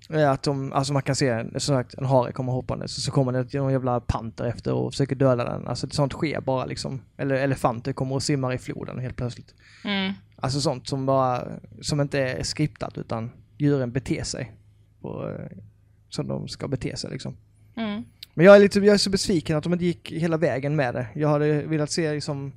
Att 0.09 0.43
de, 0.43 0.73
alltså 0.73 0.93
man 0.93 1.01
kan 1.01 1.15
se, 1.15 1.45
som 1.51 1.75
sagt, 1.75 1.93
en 1.93 2.05
hare 2.05 2.31
kommer 2.31 2.51
hoppande 2.51 2.87
så, 2.87 3.01
så 3.01 3.11
kommer 3.11 3.31
det 3.31 3.59
någon 3.59 3.71
jävla 3.71 3.99
panter 3.99 4.45
efter 4.45 4.73
och 4.73 4.91
försöker 4.93 5.15
döda 5.15 5.43
den. 5.43 5.67
Alltså 5.67 5.89
sånt 5.89 6.13
sker 6.13 6.41
bara 6.41 6.65
liksom. 6.65 7.01
Eller 7.17 7.35
elefanter 7.35 7.93
kommer 7.93 8.15
och 8.15 8.23
simmar 8.23 8.53
i 8.53 8.57
floden 8.57 8.99
helt 8.99 9.15
plötsligt. 9.15 9.53
Mm. 9.83 10.13
Alltså 10.35 10.61
sånt 10.61 10.87
som 10.87 11.05
bara, 11.05 11.43
som 11.81 12.01
inte 12.01 12.19
är 12.19 12.43
skriptat 12.43 12.97
utan 12.97 13.31
djuren 13.57 13.91
beter 13.91 14.23
sig. 14.23 14.51
På, 15.07 15.29
eh, 15.29 15.57
som 16.09 16.27
de 16.27 16.47
ska 16.47 16.67
bete 16.67 16.97
sig 16.97 17.11
liksom. 17.11 17.37
Mm. 17.75 18.03
Men 18.33 18.45
jag 18.45 18.55
är, 18.55 18.59
lite, 18.59 18.79
jag 18.79 18.93
är 18.93 18.97
så 18.97 19.09
besviken 19.09 19.57
att 19.57 19.63
de 19.63 19.73
inte 19.73 19.85
gick 19.85 20.11
hela 20.11 20.37
vägen 20.37 20.75
med 20.75 20.93
det. 20.93 21.07
Jag 21.15 21.29
hade 21.29 21.61
velat 21.61 21.91
se 21.91 22.13
liksom, 22.13 22.53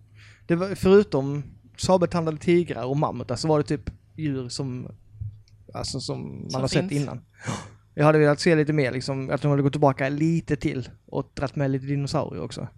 det 0.47 0.54
var, 0.57 0.75
förutom 0.75 1.42
sabeltandade 1.76 2.38
tigrar 2.38 2.85
och 2.85 2.97
mammutar 2.97 3.37
så 3.37 3.49
var 3.49 3.59
det 3.59 3.64
typ 3.64 3.90
djur 4.16 4.49
som, 4.49 4.88
alltså 5.75 6.00
som 6.00 6.40
man 6.42 6.50
Som 6.50 6.61
har 6.61 6.69
sett 6.69 6.88
finns. 6.88 7.02
innan. 7.02 7.21
Jag 7.95 8.04
hade 8.04 8.19
velat 8.19 8.41
se 8.41 8.56
lite 8.56 8.73
mer 8.73 8.93
liksom, 8.93 9.30
att 9.30 9.43
de 9.43 9.50
hade 9.50 9.63
gått 9.63 9.73
tillbaka 9.73 10.08
lite 10.08 10.56
till 10.56 10.89
och 11.06 11.30
dragit 11.34 11.56
med 11.56 11.71
lite 11.71 11.86
dinosaurier 11.86 12.43
också. 12.43 12.69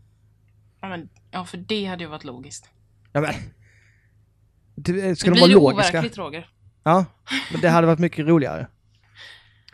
Ja, 0.80 0.88
men, 0.88 1.08
ja, 1.30 1.44
för 1.44 1.56
det 1.58 1.85
hade 1.85 2.04
ju 2.04 2.11
varit 2.11 2.24
logiskt. 2.24 2.68
Ja 3.12 3.20
men. 3.20 3.35
Det- 4.74 5.16
Ska 5.18 5.30
det 5.30 5.35
de 5.37 5.40
vara 5.40 5.48
blir 5.48 5.56
ju 5.56 5.62
logiska? 5.62 5.98
overkligt, 5.98 6.18
Roger. 6.18 6.48
Ja, 6.85 7.04
men 7.52 7.61
det 7.61 7.68
hade 7.68 7.87
varit 7.87 7.98
mycket 7.98 8.26
roligare. 8.26 8.66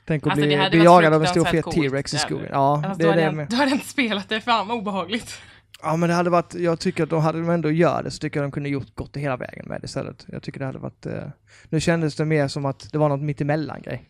Tänk 0.09 0.27
att 0.27 0.33
Alltså, 0.33 0.47
bli, 0.71 0.85
jagad 0.85 1.14
av 1.14 1.23
en 1.23 1.29
stor 1.29 1.44
fet. 1.44 1.64
T-rex 1.71 2.14
i 2.14 2.18
skogen. 2.18 2.49
Ja, 2.51 2.83
Alltså, 2.85 2.99
det 2.99 3.05
då, 3.05 3.11
hade 3.11 3.23
det 3.23 3.37
jag, 3.37 3.49
då 3.49 3.57
hade 3.57 3.71
jag 3.71 3.77
inte 3.77 3.88
spelat 3.88 4.29
det, 4.29 4.40
fan 4.40 4.71
obehagligt. 4.71 5.40
Ja 5.83 5.97
men 5.97 6.09
det 6.09 6.14
hade 6.14 6.31
varit, 6.31 6.55
jag 6.55 6.81
tycker 6.81 7.03
att 7.03 7.11
de 7.11 7.23
hade 7.23 7.40
de 7.40 7.51
ändå 7.51 7.71
gör 7.71 8.03
det 8.03 8.11
så 8.11 8.18
tycker 8.18 8.40
jag 8.40 8.44
de 8.44 8.53
kunde 8.53 8.68
gjort 8.68 8.94
gått 8.94 9.16
hela 9.16 9.37
vägen 9.37 9.68
med 9.68 9.81
det 9.81 9.85
istället. 9.85 10.25
Jag 10.29 10.42
tycker 10.42 10.61
det 10.61 10.66
hade 10.66 10.79
varit, 10.79 11.07
eh, 11.07 11.23
nu 11.68 11.81
kändes 11.81 12.16
det 12.16 12.25
mer 12.25 12.49
som 12.49 12.64
att 12.66 12.92
det 12.92 12.99
var 12.99 13.09
något 13.09 13.21
mittemellan 13.21 13.83
grej. 13.83 14.09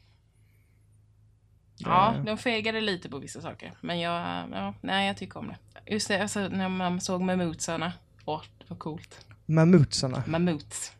Ja, 1.76 2.14
de 2.26 2.38
fegade 2.38 2.80
lite 2.80 3.08
på 3.08 3.18
vissa 3.18 3.40
saker. 3.40 3.72
Men 3.80 4.00
jag, 4.00 4.12
ja, 4.52 4.74
nej 4.80 5.06
jag 5.06 5.16
tycker 5.16 5.38
om 5.38 5.46
det. 5.46 5.92
Just 5.92 6.08
det, 6.08 6.22
alltså 6.22 6.48
när 6.48 6.68
man 6.68 7.00
såg 7.00 7.20
mammutsarna. 7.20 7.92
Åh, 8.24 8.42
det 8.58 8.64
var 8.68 8.76
coolt. 8.76 9.26
Mammutsarna, 9.46 10.22
Mammuts. 10.26 10.92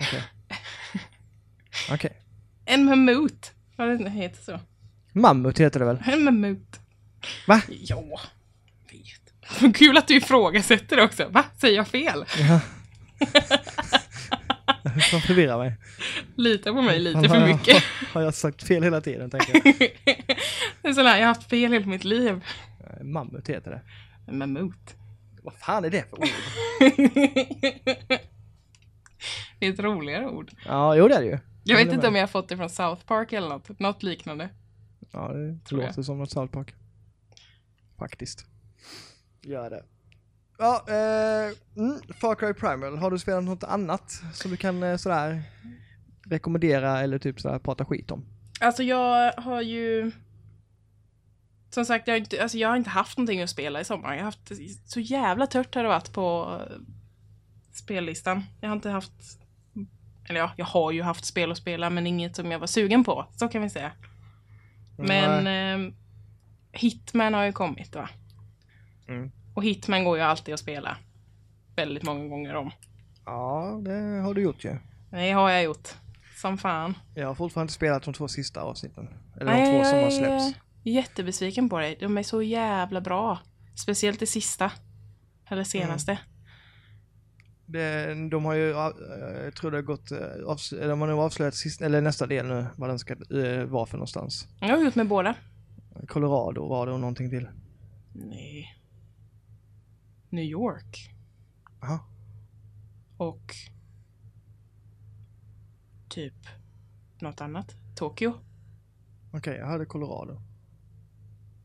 okej. 0.00 0.22
Okej. 1.92 2.16
En 2.64 2.84
mammut. 2.84 3.52
Vad 3.76 3.98
det 3.98 4.10
heter 4.10 4.42
så. 4.42 4.60
Mammut 5.12 5.60
heter 5.60 5.80
det 5.80 5.86
väl? 5.86 6.02
En 6.06 6.24
mammut. 6.24 6.80
Va? 7.46 7.62
Ja, 7.68 8.20
vet. 8.90 9.76
Kul 9.76 9.96
att 9.98 10.08
du 10.08 10.16
ifrågasätter 10.16 10.96
det 10.96 11.02
också. 11.02 11.28
Va? 11.28 11.44
Säger 11.58 11.76
jag 11.76 11.88
fel? 11.88 12.24
Ja. 12.38 12.60
Som 15.10 15.20
förvirrar 15.20 15.58
mig. 15.58 15.76
Lita 16.36 16.72
på 16.72 16.82
mig 16.82 16.98
lite 16.98 17.28
för 17.28 17.36
jag- 17.36 17.48
mycket. 17.48 17.82
Har 18.12 18.22
jag 18.22 18.34
sagt 18.34 18.62
fel 18.62 18.82
hela 18.82 19.00
tiden 19.00 19.30
tänker 19.30 19.54
jag. 19.54 19.62
Det 20.82 20.88
är 20.88 20.92
sån 20.92 21.06
här, 21.06 21.16
jag 21.16 21.22
har 21.26 21.34
haft 21.34 21.50
fel 21.50 21.72
hela 21.72 21.86
mitt 21.86 22.04
liv. 22.04 22.40
Mammut 23.02 23.48
heter 23.48 23.70
det. 23.70 24.32
Mammut. 24.32 24.94
Vad 25.42 25.54
fan 25.54 25.84
är 25.84 25.90
det 25.90 26.10
för 26.10 26.18
ord? 26.20 26.28
Det 29.58 29.66
är 29.66 29.72
ett 29.72 29.80
roligare 29.80 30.26
ord. 30.28 30.50
Ja, 30.66 30.96
jo 30.96 31.08
det 31.08 31.14
är 31.14 31.20
det 31.20 31.26
ju. 31.26 31.38
Jag 31.64 31.76
vet 31.76 31.92
inte 31.92 32.08
om 32.08 32.14
jag 32.14 32.22
har 32.22 32.26
fått 32.26 32.48
det 32.48 32.56
från 32.56 32.70
South 32.70 33.04
Park 33.04 33.32
eller 33.32 33.48
något. 33.48 33.78
Något 33.78 34.02
liknande. 34.02 34.48
Ja, 35.12 35.28
det 35.28 35.58
Tror 35.64 35.80
jag. 35.80 35.88
låter 35.88 36.02
som 36.02 36.18
något 36.18 36.30
South 36.30 36.52
Park. 36.52 36.74
Faktiskt. 37.98 38.46
Gör 39.42 39.70
det. 39.70 39.84
Ja, 40.58 40.84
eh, 40.88 41.56
mm, 41.76 42.00
Far 42.20 42.34
Cry 42.34 42.54
Primal. 42.54 42.98
Har 42.98 43.10
du 43.10 43.18
spelat 43.18 43.44
något 43.44 43.64
annat 43.64 44.22
som 44.32 44.50
du 44.50 44.56
kan 44.56 44.82
eh, 44.82 44.96
sådär 44.96 45.42
rekommendera 46.26 47.00
eller 47.00 47.18
typ 47.18 47.40
sådär 47.40 47.58
prata 47.58 47.84
skit 47.84 48.10
om? 48.10 48.24
Alltså 48.60 48.82
jag 48.82 49.32
har 49.32 49.62
ju... 49.62 50.12
Som 51.70 51.84
sagt, 51.84 52.06
jag 52.06 52.14
har, 52.14 52.18
inte, 52.18 52.42
alltså 52.42 52.58
jag 52.58 52.68
har 52.68 52.76
inte 52.76 52.90
haft 52.90 53.18
någonting 53.18 53.42
att 53.42 53.50
spela 53.50 53.80
i 53.80 53.84
sommar. 53.84 54.12
Jag 54.12 54.18
har 54.18 54.24
haft 54.24 54.52
så 54.86 55.00
jävla 55.00 55.46
tört 55.46 55.74
har 55.74 55.82
det 55.82 55.88
varit 55.88 56.12
på 56.12 56.58
eh, 56.60 56.76
spellistan. 57.72 58.42
Jag 58.60 58.68
har 58.68 58.76
inte 58.76 58.90
haft... 58.90 59.43
Eller 60.28 60.40
ja, 60.40 60.50
jag 60.56 60.66
har 60.66 60.92
ju 60.92 61.02
haft 61.02 61.24
spel 61.24 61.52
att 61.52 61.58
spela 61.58 61.90
men 61.90 62.06
inget 62.06 62.36
som 62.36 62.50
jag 62.50 62.58
var 62.58 62.66
sugen 62.66 63.04
på. 63.04 63.26
Så 63.36 63.48
kan 63.48 63.62
vi 63.62 63.70
säga. 63.70 63.92
Men 64.98 65.46
eh, 65.46 65.92
Hitman 66.72 67.34
har 67.34 67.44
ju 67.44 67.52
kommit 67.52 67.94
va? 67.94 68.08
Mm. 69.08 69.32
Och 69.54 69.64
Hitman 69.64 70.04
går 70.04 70.16
ju 70.16 70.22
alltid 70.22 70.54
att 70.54 70.60
spela. 70.60 70.96
Väldigt 71.76 72.02
många 72.02 72.28
gånger 72.28 72.54
om. 72.54 72.70
Ja, 73.24 73.80
det 73.84 74.20
har 74.22 74.34
du 74.34 74.42
gjort 74.42 74.64
ju. 74.64 74.76
Det 75.10 75.30
har 75.32 75.50
jag 75.50 75.62
gjort. 75.62 75.88
Som 76.36 76.58
fan. 76.58 76.94
Jag 77.14 77.26
har 77.26 77.34
fortfarande 77.34 77.64
inte 77.64 77.74
spelat 77.74 78.02
de 78.02 78.14
två 78.14 78.28
sista 78.28 78.60
avsnitten. 78.60 79.08
Eller 79.40 79.52
Nej, 79.52 79.72
de 79.72 79.78
två 79.78 79.84
som 79.84 79.98
har 79.98 80.10
släppts. 80.10 80.60
Jättebesviken 80.82 81.68
på 81.68 81.78
dig. 81.78 81.96
De 82.00 82.18
är 82.18 82.22
så 82.22 82.42
jävla 82.42 83.00
bra. 83.00 83.38
Speciellt 83.74 84.20
det 84.20 84.26
sista. 84.26 84.72
Eller 85.48 85.64
senaste. 85.64 86.18
Det, 87.66 88.14
de 88.30 88.44
har 88.44 88.54
ju, 88.54 88.70
eh, 88.70 89.44
jag 89.44 89.54
tror 89.54 89.70
det 89.70 89.76
har 89.76 89.82
gått, 89.82 90.12
eh, 90.12 90.88
de 90.88 91.00
har 91.00 91.06
nu 91.06 91.12
avslöjat 91.12 91.54
sist, 91.54 91.82
eller 91.82 92.00
nästa 92.00 92.26
del 92.26 92.46
nu, 92.46 92.66
vad 92.76 92.90
den 92.90 92.98
ska 92.98 93.12
eh, 93.12 93.64
vara 93.64 93.86
för 93.86 93.96
någonstans. 93.96 94.48
Jag 94.60 94.68
har 94.68 94.84
gjort 94.84 94.94
med 94.94 95.08
båda. 95.08 95.34
Colorado 96.08 96.68
var 96.68 96.86
det 96.86 96.92
och 96.92 97.00
någonting 97.00 97.30
till. 97.30 97.48
Nej. 98.12 98.80
New 100.30 100.44
York. 100.44 101.10
Jaha. 101.80 102.00
Och 103.16 103.54
typ 106.08 106.34
något 107.20 107.40
annat. 107.40 107.74
Tokyo. 107.96 108.34
Okej, 109.32 109.56
jag 109.56 109.66
hörde 109.66 109.86
Colorado. 109.86 110.40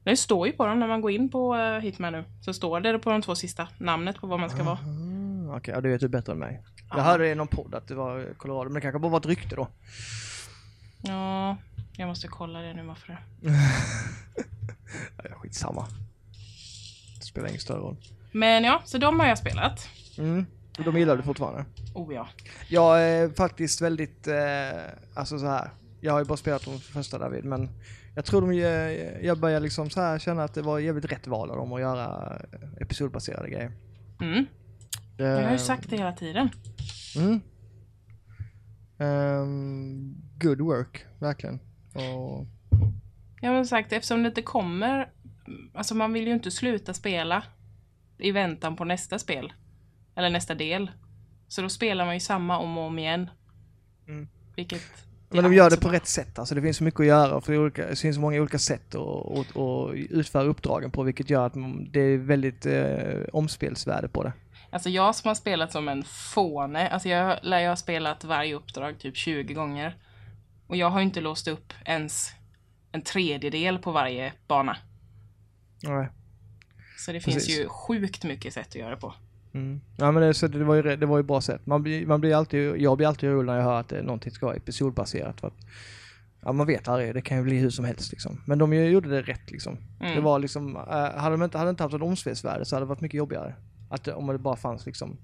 Det 0.03 0.17
står 0.17 0.47
ju 0.47 0.53
på 0.53 0.65
dem 0.65 0.79
när 0.79 0.87
man 0.87 1.01
går 1.01 1.11
in 1.11 1.29
på 1.29 1.55
Hitman 1.81 2.13
nu. 2.13 2.23
Så 2.41 2.53
står 2.53 2.79
det 2.79 2.99
på 2.99 3.11
de 3.11 3.21
två 3.21 3.35
sista 3.35 3.67
namnet 3.77 4.15
på 4.15 4.27
vad 4.27 4.39
man 4.39 4.49
ska 4.49 4.63
vara. 4.63 4.79
Okej, 5.49 5.73
ja, 5.73 5.81
det 5.81 5.89
vet 5.89 6.01
du 6.01 6.07
bättre 6.07 6.33
än 6.33 6.39
mig. 6.39 6.61
Jag 6.89 6.99
Ja. 6.99 7.03
hörde 7.03 7.29
i 7.29 7.35
någon 7.35 7.47
podd 7.47 7.75
att 7.75 7.87
det 7.87 7.95
var 7.95 8.33
Colorado, 8.37 8.63
men 8.69 8.73
det 8.73 8.81
kanske 8.81 8.99
bara 8.99 9.11
var 9.11 9.19
ett 9.19 9.25
rykte 9.25 9.55
då. 9.55 9.67
Ja, 11.01 11.57
jag 11.97 12.07
måste 12.07 12.27
kolla 12.27 12.59
det 12.59 12.73
nu 12.73 12.83
varför 12.83 13.07
det. 13.07 13.49
Ja, 15.23 15.35
skitsamma. 15.35 15.87
Det 17.19 17.25
spelar 17.25 17.47
ingen 17.47 17.59
större 17.61 17.79
roll. 17.79 17.97
Men 18.31 18.63
ja, 18.63 18.81
så 18.85 18.97
de 18.97 19.19
har 19.19 19.27
jag 19.27 19.37
spelat. 19.37 19.89
Mm. 20.17 20.45
De 20.77 20.97
gillar 20.97 21.17
du 21.17 21.23
fortfarande? 21.23 21.65
Oh 21.93 22.13
ja. 22.13 22.27
Jag 22.69 23.01
är 23.03 23.29
faktiskt 23.29 23.81
väldigt, 23.81 24.27
eh, 24.27 24.35
alltså 25.13 25.39
så 25.39 25.45
här. 25.47 25.69
Jag 26.01 26.13
har 26.13 26.19
ju 26.19 26.25
bara 26.25 26.37
spelat 26.37 26.65
de 26.65 26.79
första 26.79 27.17
David, 27.17 27.45
men 27.45 27.69
jag 28.15 28.25
tror 28.25 28.41
de, 28.41 28.53
jag 29.27 29.39
börjar 29.39 29.59
liksom 29.59 29.89
så 29.89 30.01
här 30.01 30.19
känna 30.19 30.43
att 30.43 30.53
det 30.53 30.61
var 30.61 30.79
jävligt 30.79 31.05
rätt 31.11 31.27
val 31.27 31.49
av 31.51 31.57
dem 31.57 31.73
att 31.73 31.81
göra 31.81 32.35
eh, 32.53 32.81
episodbaserade 32.81 33.49
grejer. 33.49 33.71
Mm. 34.21 34.45
Jag 35.23 35.43
har 35.43 35.51
ju 35.51 35.57
sagt 35.57 35.89
det 35.89 35.97
hela 35.97 36.13
tiden. 36.13 36.49
Mm. 37.15 37.41
Um, 38.97 40.15
good 40.39 40.61
work, 40.61 41.05
verkligen. 41.19 41.59
Och, 41.93 42.47
Jag 43.41 43.51
har 43.51 43.63
sagt, 43.63 43.93
eftersom 43.93 44.23
det 44.23 44.27
inte 44.29 44.41
kommer, 44.41 45.11
alltså 45.73 45.95
man 45.95 46.13
vill 46.13 46.27
ju 46.27 46.33
inte 46.33 46.51
sluta 46.51 46.93
spela 46.93 47.43
i 48.17 48.31
väntan 48.31 48.75
på 48.75 48.85
nästa 48.85 49.19
spel. 49.19 49.53
Eller 50.15 50.29
nästa 50.29 50.55
del. 50.55 50.91
Så 51.47 51.61
då 51.61 51.69
spelar 51.69 52.05
man 52.05 52.13
ju 52.13 52.19
samma 52.19 52.57
om 52.57 52.77
och 52.77 52.83
om 52.83 52.99
igen. 52.99 53.29
Mm. 54.07 54.27
Vilket... 54.55 54.81
men 55.29 55.43
de 55.43 55.53
gör 55.53 55.69
det 55.69 55.77
på 55.77 55.89
rätt 55.89 56.07
sätt, 56.07 56.39
alltså 56.39 56.55
det 56.55 56.61
finns 56.61 56.77
så 56.77 56.83
mycket 56.83 56.99
att 56.99 57.05
göra, 57.05 57.41
för 57.41 57.57
olika, 57.57 57.87
det 57.87 57.99
finns 57.99 58.15
så 58.15 58.21
många 58.21 58.41
olika 58.41 58.59
sätt 58.59 58.95
att, 58.95 59.37
att, 59.37 59.57
att 59.57 59.93
utföra 59.93 60.43
uppdragen 60.43 60.91
på, 60.91 61.03
vilket 61.03 61.29
gör 61.29 61.45
att 61.45 61.53
det 61.91 61.99
är 61.99 62.17
väldigt 62.17 62.65
eh, 62.65 63.21
omspelsvärde 63.33 64.07
på 64.07 64.23
det. 64.23 64.33
Alltså 64.71 64.89
jag 64.89 65.15
som 65.15 65.27
har 65.27 65.35
spelat 65.35 65.71
som 65.71 65.89
en 65.89 66.03
fåne, 66.03 66.89
alltså 66.89 67.09
jag 67.09 67.39
lär 67.41 67.59
ju 67.59 67.67
ha 67.67 67.75
spelat 67.75 68.23
varje 68.23 68.55
uppdrag 68.55 68.99
typ 68.99 69.15
20 69.15 69.53
gånger. 69.53 69.95
Och 70.67 70.75
jag 70.75 70.89
har 70.89 71.01
inte 71.01 71.21
låst 71.21 71.47
upp 71.47 71.73
ens 71.85 72.31
en 72.91 73.01
tredjedel 73.01 73.79
på 73.79 73.91
varje 73.91 74.33
bana. 74.47 74.77
Nej. 75.83 76.09
Så 76.97 77.11
det 77.11 77.19
finns 77.19 77.35
Precis. 77.35 77.59
ju 77.59 77.67
sjukt 77.67 78.23
mycket 78.23 78.53
sätt 78.53 78.67
att 78.67 78.75
göra 78.75 78.97
på. 78.97 79.13
Mm. 79.53 79.81
Ja 79.97 80.11
men 80.11 80.23
det, 80.23 80.33
så 80.33 80.47
det, 80.47 80.63
var 80.63 80.75
ju, 80.75 80.95
det 80.95 81.05
var 81.05 81.17
ju 81.17 81.23
bra 81.23 81.41
sätt. 81.41 81.65
Man 81.65 81.83
blir, 81.83 82.05
man 82.05 82.21
blir 82.21 82.35
alltid, 82.35 82.77
jag 82.77 82.97
blir 82.97 83.07
alltid 83.07 83.29
orolig 83.29 83.45
när 83.45 83.57
jag 83.57 83.63
hör 83.63 83.79
att 83.79 83.89
det, 83.89 84.01
någonting 84.01 84.31
ska 84.31 84.45
vara 84.45 84.55
episodbaserat. 84.55 85.39
För 85.39 85.47
att, 85.47 85.57
ja 86.41 86.51
man 86.51 86.67
vet 86.67 86.87
aldrig, 86.87 87.13
det 87.13 87.21
kan 87.21 87.37
ju 87.37 87.43
bli 87.43 87.57
hur 87.57 87.69
som 87.69 87.85
helst 87.85 88.11
liksom. 88.11 88.41
Men 88.45 88.57
de 88.57 88.73
gjorde 88.73 89.09
det 89.09 89.21
rätt 89.21 89.51
liksom. 89.51 89.77
Mm. 89.99 90.15
Det 90.15 90.21
var 90.21 90.39
liksom, 90.39 90.75
äh, 90.75 90.81
hade 91.21 91.35
de 91.35 91.43
inte, 91.43 91.57
hade 91.57 91.69
de 91.69 91.71
inte 91.71 91.83
haft 91.83 91.95
ett 91.95 92.01
omsvetsvärde 92.01 92.65
så 92.65 92.75
hade 92.75 92.85
det 92.85 92.89
varit 92.89 93.01
mycket 93.01 93.17
jobbigare. 93.17 93.55
Att 93.89 94.07
om 94.07 94.27
det 94.27 94.37
bara 94.37 94.55
fanns 94.55 94.85
liksom 94.85 95.17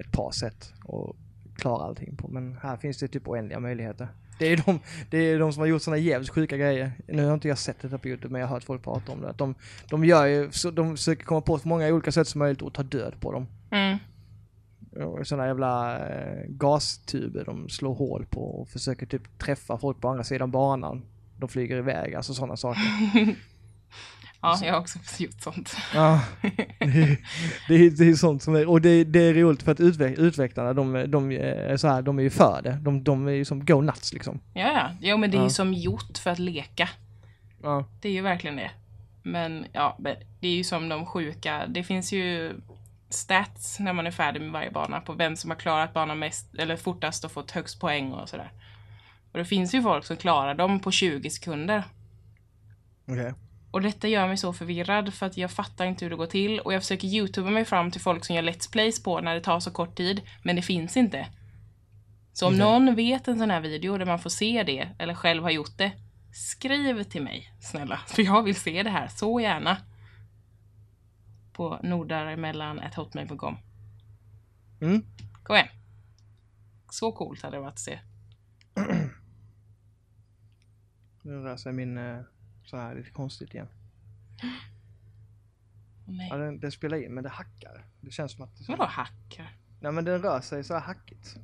ett 0.00 0.12
par 0.12 0.30
sätt 0.30 0.72
att 0.88 1.16
klara 1.56 1.84
allting 1.84 2.16
på. 2.16 2.28
Men 2.28 2.58
här 2.62 2.76
finns 2.76 2.98
det 2.98 3.08
typ 3.08 3.28
oändliga 3.28 3.60
möjligheter. 3.60 4.08
Det 4.38 4.46
är 4.52 4.62
de, 4.66 4.80
det 5.10 5.18
är 5.18 5.38
de 5.38 5.52
som 5.52 5.60
har 5.60 5.66
gjort 5.66 5.82
sådana 5.82 5.98
jävligt 5.98 6.30
sjuka 6.30 6.56
grejer. 6.56 6.92
Nu 7.06 7.26
har 7.26 7.34
inte 7.34 7.48
jag 7.48 7.58
sett 7.58 7.82
det 7.82 7.98
på 7.98 8.08
Youtube 8.08 8.32
men 8.32 8.40
jag 8.40 8.48
har 8.48 8.54
hört 8.54 8.64
folk 8.64 8.82
prata 8.82 9.12
om 9.12 9.20
det. 9.20 9.28
Att 9.28 9.38
de, 9.38 9.54
de 9.90 10.04
gör 10.04 10.26
ju, 10.26 10.50
de 10.72 10.96
försöker 10.96 11.24
komma 11.24 11.40
på 11.40 11.58
så 11.58 11.68
många 11.68 11.88
olika 11.88 12.12
sätt 12.12 12.28
som 12.28 12.38
möjligt 12.38 12.62
att 12.62 12.74
ta 12.74 12.82
död 12.82 13.14
på 13.20 13.32
dem. 13.32 13.46
Mm. 13.70 13.98
Och 15.06 15.26
Sådana 15.26 15.46
jävla 15.46 15.98
eh, 16.08 16.44
gastuber 16.48 17.44
de 17.44 17.68
slår 17.68 17.94
hål 17.94 18.26
på 18.30 18.60
och 18.60 18.68
försöker 18.68 19.06
typ 19.06 19.38
träffa 19.38 19.78
folk 19.78 20.00
på 20.00 20.08
andra 20.08 20.24
sidan 20.24 20.50
banan. 20.50 21.02
De 21.38 21.48
flyger 21.48 21.76
iväg, 21.76 22.14
alltså 22.14 22.34
sådana 22.34 22.56
saker. 22.56 22.82
Ja, 24.60 24.66
jag 24.66 24.72
har 24.72 24.80
också 24.80 24.98
gjort 25.18 25.40
sånt. 25.40 25.76
Ja, 25.94 26.20
det, 26.40 26.48
är- 27.02 27.18
det, 27.68 27.74
är, 27.74 27.90
det 27.90 28.08
är 28.10 28.14
sånt 28.14 28.42
som 28.42 28.54
är, 28.54 28.68
och 28.68 28.80
det, 28.80 29.04
det 29.04 29.18
är 29.20 29.34
roligt 29.34 29.62
för 29.62 29.72
att 29.72 29.80
utveck, 29.80 30.18
utvecklarna, 30.18 30.72
de, 30.72 31.04
de, 31.10 31.32
är 31.32 31.76
så 31.76 31.88
här, 31.88 32.02
de 32.02 32.18
är 32.18 32.22
ju 32.22 32.30
för 32.30 32.60
det. 32.62 32.78
De, 32.82 33.04
de 33.04 33.28
är 33.28 33.32
ju 33.32 33.44
som 33.44 33.64
go 33.64 33.80
nuts 33.80 34.12
liksom. 34.12 34.40
Ja, 34.54 34.72
ja. 34.72 34.90
Jo, 35.00 35.16
men 35.16 35.30
det 35.30 35.36
är 35.36 35.38
Ja. 35.38 35.44
ju 35.44 35.50
som 35.50 35.74
gjort 35.74 36.18
för 36.18 36.30
att 36.30 36.38
leka. 36.38 36.88
Ja. 37.62 37.84
Det 38.00 38.08
är 38.08 38.12
ju 38.12 38.20
verkligen 38.22 38.56
det. 38.56 38.70
Men 39.22 39.66
ja, 39.72 39.96
det 40.40 40.48
är 40.48 40.56
ju 40.56 40.64
som 40.64 40.88
de 40.88 41.06
sjuka. 41.06 41.66
Det 41.68 41.82
finns 41.84 42.12
ju 42.12 42.52
stats 43.08 43.78
när 43.80 43.92
man 43.92 44.06
är 44.06 44.10
färdig 44.10 44.40
med 44.42 44.50
varje 44.52 44.70
bana 44.70 45.00
på 45.00 45.12
vem 45.12 45.36
som 45.36 45.50
har 45.50 45.56
klarat 45.58 45.94
banan 45.94 46.18
mest 46.18 46.54
eller 46.54 46.76
fortast 46.76 47.24
och 47.24 47.32
fått 47.32 47.50
högst 47.50 47.80
poäng 47.80 48.12
och 48.12 48.28
sådär. 48.28 48.52
Och 49.32 49.38
det 49.38 49.44
finns 49.44 49.74
ju 49.74 49.82
folk 49.82 50.04
som 50.04 50.16
klarar 50.16 50.54
dem 50.54 50.80
på 50.80 50.90
20 50.90 51.30
sekunder. 51.30 51.82
Okej. 53.08 53.34
Och 53.76 53.82
detta 53.82 54.08
gör 54.08 54.28
mig 54.28 54.36
så 54.36 54.52
förvirrad 54.52 55.14
för 55.14 55.26
att 55.26 55.36
jag 55.36 55.50
fattar 55.50 55.86
inte 55.86 56.04
hur 56.04 56.10
det 56.10 56.16
går 56.16 56.26
till 56.26 56.60
och 56.60 56.74
jag 56.74 56.82
försöker 56.82 57.08
youtuba 57.08 57.50
mig 57.50 57.64
fram 57.64 57.90
till 57.90 58.00
folk 58.00 58.24
som 58.24 58.36
gör 58.36 58.42
Let's 58.42 58.72
Plays 58.72 59.02
på 59.02 59.20
när 59.20 59.34
det 59.34 59.40
tar 59.40 59.60
så 59.60 59.70
kort 59.70 59.96
tid, 59.96 60.22
men 60.42 60.56
det 60.56 60.62
finns 60.62 60.96
inte. 60.96 61.28
Så 62.32 62.46
om 62.46 62.56
någon 62.56 62.94
vet 62.94 63.28
en 63.28 63.38
sån 63.38 63.50
här 63.50 63.60
video 63.60 63.98
där 63.98 64.06
man 64.06 64.18
får 64.18 64.30
se 64.30 64.62
det, 64.62 64.88
eller 64.98 65.14
själv 65.14 65.42
har 65.42 65.50
gjort 65.50 65.78
det, 65.78 65.92
skriv 66.32 67.02
till 67.02 67.22
mig, 67.22 67.52
snälla. 67.60 67.96
För 68.06 68.22
jag 68.22 68.42
vill 68.42 68.56
se 68.56 68.82
det 68.82 68.90
här, 68.90 69.08
så 69.08 69.40
gärna. 69.40 69.76
På 71.52 71.80
nordaremellan.hotmail.com. 71.82 73.56
Mm. 74.80 75.02
Kom 75.42 75.56
igen. 75.56 75.68
Så 76.90 77.12
coolt 77.12 77.42
hade 77.42 77.56
det 77.56 77.60
varit 77.60 77.72
att 77.72 77.78
se. 77.78 77.98
Nu 81.22 81.32
rör 81.32 81.56
sig 81.56 81.72
min 81.72 81.98
eh, 81.98 82.20
så 82.66 82.76
här 82.76 82.94
lite 82.94 83.10
konstigt 83.10 83.54
igen. 83.54 83.68
Nej. 86.06 86.28
Ja, 86.28 86.36
den, 86.36 86.60
den 86.60 86.72
spelar 86.72 87.04
in 87.04 87.14
men 87.14 87.24
det 87.24 87.30
hackar. 87.30 87.86
Det 88.00 88.10
känns 88.10 88.32
som 88.32 88.44
att... 88.44 88.58
Det, 88.58 88.64
Vadå 88.68 88.84
hackar? 88.84 89.56
Nej 89.80 89.92
men 89.92 90.04
den 90.04 90.22
rör 90.22 90.40
sig 90.40 90.64
så 90.64 90.74
här 90.74 90.80
hackigt. 90.80 91.36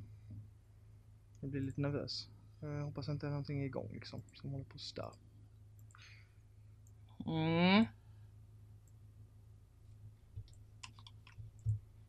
Jag 1.40 1.50
blir 1.50 1.60
lite 1.60 1.80
nervös. 1.80 2.28
Jag 2.60 2.84
hoppas 2.84 3.08
inte 3.08 3.26
det 3.26 3.28
är 3.28 3.30
någonting 3.30 3.64
igång 3.64 3.92
liksom 3.92 4.22
som 4.34 4.50
håller 4.50 4.64
på 4.64 4.74
att 4.74 4.80
störa. 4.80 5.12
Mm. 7.26 7.84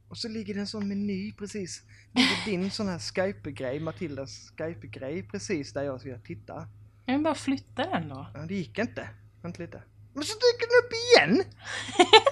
Och 0.07 0.17
så 0.17 0.27
ligger 0.27 0.53
det 0.53 0.59
en 0.59 0.67
sån 0.67 0.87
meny 0.87 1.31
precis. 1.31 1.83
Ligger 2.11 2.45
din 2.45 2.71
sån 2.71 2.87
här 2.87 2.99
Skype-grej, 2.99 3.79
Matildas 3.79 4.51
Skype-grej 4.57 5.23
precis 5.23 5.73
där 5.73 5.83
jag 5.83 6.01
ska 6.01 6.19
titta. 6.19 6.67
Jag 7.05 7.13
vill 7.13 7.23
bara 7.23 7.35
flytta 7.35 7.85
den 7.89 8.09
då. 8.09 8.27
Ja, 8.33 8.39
det 8.39 8.55
gick 8.55 8.79
inte. 8.79 9.09
Vänta 9.41 9.61
lite. 9.63 9.83
Men 10.13 10.23
så 10.23 10.33
dyker 10.33 10.67
den 10.69 10.79
upp 10.85 10.93
igen! 10.93 11.43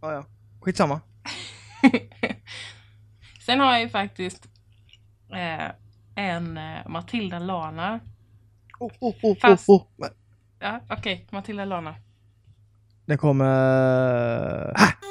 ja, 0.00 0.12
ja. 0.12 0.24
Skitsamma. 0.60 1.00
Sen 3.46 3.60
har 3.60 3.72
jag 3.72 3.80
ju 3.80 3.88
faktiskt 3.88 4.48
eh, 5.32 5.70
en 6.14 6.56
eh, 6.56 6.88
Matilda 6.88 7.38
Lana. 7.38 8.00
Oh, 8.78 8.92
oh, 9.00 9.14
oh, 9.22 9.36
Fast- 9.36 9.68
oh, 9.68 9.86
oh. 9.98 10.08
Ja, 10.58 10.80
okej. 10.90 11.26
Matilda 11.30 11.64
Lana. 11.64 11.94
Den 13.06 13.18
kommer... 13.18 13.44
Här! 14.76 15.01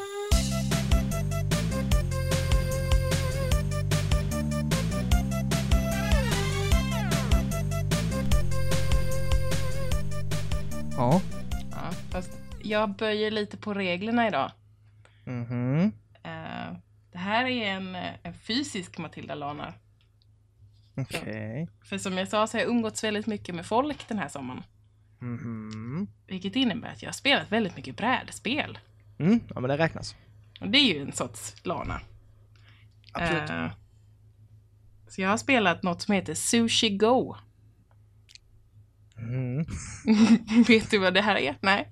Jag 12.71 12.95
böjer 12.95 13.31
lite 13.31 13.57
på 13.57 13.73
reglerna 13.73 14.27
idag. 14.27 14.51
Mhm. 15.25 15.91
Eh, 16.23 16.77
det 17.11 17.17
här 17.17 17.45
är 17.45 17.65
en, 17.65 17.95
en 17.95 18.33
fysisk 18.33 18.97
Matilda 18.97 19.35
Lana. 19.35 19.73
Okej. 20.97 21.69
För 21.83 21.97
som 21.97 22.17
jag 22.17 22.27
sa 22.27 22.47
så 22.47 22.57
har 22.57 22.61
jag 22.61 22.69
umgåtts 22.69 23.03
väldigt 23.03 23.27
mycket 23.27 23.55
med 23.55 23.65
folk 23.65 24.07
den 24.07 24.19
här 24.19 24.27
sommaren. 24.27 24.63
Mhm. 25.19 26.07
Vilket 26.27 26.55
innebär 26.55 26.89
att 26.89 27.01
jag 27.01 27.09
har 27.09 27.13
spelat 27.13 27.51
väldigt 27.51 27.75
mycket 27.75 27.97
brädspel. 27.97 28.79
Mm, 29.19 29.39
ja 29.53 29.59
men 29.59 29.69
det 29.69 29.77
räknas. 29.77 30.15
Och 30.61 30.69
det 30.69 30.77
är 30.77 30.93
ju 30.93 31.01
en 31.01 31.11
sorts 31.11 31.65
Lana. 31.65 32.01
Absolut. 33.11 33.49
Eh, 33.49 33.71
så 35.07 35.21
jag 35.21 35.29
har 35.29 35.37
spelat 35.37 35.83
något 35.83 36.01
som 36.01 36.13
heter 36.13 36.33
Sushi 36.33 36.89
Go. 36.89 37.35
Mm. 39.21 39.65
Vet 40.67 40.91
du 40.91 40.97
vad 40.97 41.13
det 41.13 41.21
här 41.21 41.35
är? 41.35 41.57
Nej. 41.61 41.91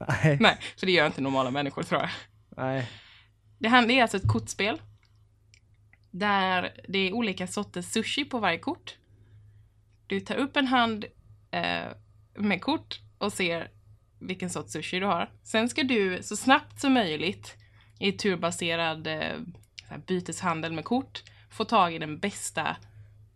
Nej. 0.00 0.38
Nej, 0.40 0.58
för 0.76 0.86
det 0.86 0.92
gör 0.92 1.06
inte 1.06 1.20
normala 1.20 1.50
människor 1.50 1.82
tror 1.82 2.00
jag. 2.00 2.10
Nej. 2.56 2.90
Det 3.58 3.68
här 3.68 3.86
det 3.86 3.98
är 3.98 4.02
alltså 4.02 4.16
ett 4.16 4.28
kortspel. 4.28 4.82
Där 6.10 6.80
det 6.88 6.98
är 6.98 7.12
olika 7.12 7.46
sorters 7.46 7.86
sushi 7.86 8.24
på 8.24 8.38
varje 8.38 8.58
kort. 8.58 8.96
Du 10.06 10.20
tar 10.20 10.34
upp 10.34 10.56
en 10.56 10.66
hand 10.66 11.04
eh, 11.50 11.88
med 12.34 12.62
kort 12.62 13.00
och 13.18 13.32
ser 13.32 13.70
vilken 14.18 14.50
sorts 14.50 14.72
sushi 14.72 15.00
du 15.00 15.06
har. 15.06 15.30
Sen 15.42 15.68
ska 15.68 15.82
du 15.82 16.22
så 16.22 16.36
snabbt 16.36 16.80
som 16.80 16.94
möjligt 16.94 17.56
i 17.98 18.12
turbaserad 18.12 19.06
eh, 19.06 19.36
byteshandel 20.06 20.72
med 20.72 20.84
kort 20.84 21.22
få 21.50 21.64
tag 21.64 21.94
i 21.94 21.98
den 21.98 22.18
bästa 22.18 22.76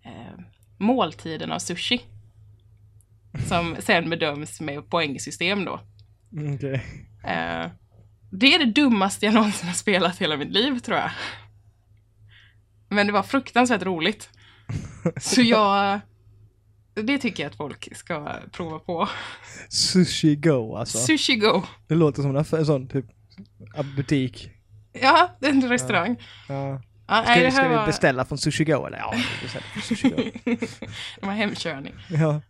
eh, 0.03 0.45
måltiden 0.79 1.53
av 1.53 1.59
sushi. 1.59 2.01
Som 3.49 3.77
sen 3.81 4.11
bedöms 4.11 4.61
med 4.61 4.91
poängsystem 4.91 5.65
då. 5.65 5.81
Okej. 6.55 6.85
Eh, 7.25 7.71
det 8.31 8.55
är 8.55 8.59
det 8.59 8.73
dummaste 8.73 9.27
jag 9.27 9.35
någonsin 9.35 9.69
har 9.69 9.75
spelat 9.75 10.19
hela 10.19 10.37
mitt 10.37 10.51
liv, 10.53 10.79
tror 10.79 10.99
jag. 10.99 11.11
Men 12.89 13.07
det 13.07 13.13
var 13.13 13.23
fruktansvärt 13.23 13.83
roligt. 13.83 14.31
Så 15.21 15.41
jag... 15.43 16.01
Det 16.95 17.19
tycker 17.19 17.43
jag 17.43 17.51
att 17.51 17.57
folk 17.57 17.97
ska 17.97 18.37
prova 18.53 18.79
på. 18.79 19.09
Sushi 19.69 20.37
Go 20.37 20.77
alltså. 20.77 20.99
Sushi 20.99 21.37
Go. 21.37 21.63
Det 21.89 21.95
låter 21.95 22.23
som 22.23 22.31
en 22.31 22.37
affär, 22.37 22.65
sån 22.65 22.89
typ 22.89 23.05
butik. 23.97 24.51
Ja, 24.93 25.37
en 25.41 25.69
restaurang. 25.69 26.17
Ja. 26.49 26.83
Ja, 27.07 27.23
Ska, 27.23 27.35
nej, 27.35 27.51
ska 27.51 27.69
vi 27.69 27.75
var... 27.75 27.87
beställa 27.87 28.25
från 28.25 28.39
Sushi 28.39 28.65
Go 28.65 28.87
eller? 28.87 28.99
Ja, 28.99 29.15
vi 29.15 29.43
beställer 29.43 29.67
från 29.67 29.83
Sushi 29.83 30.09
Go. 30.09 30.17
det 31.21 31.27
var 31.27 31.33
hemkörning. 31.33 31.95
ja. 32.09 32.41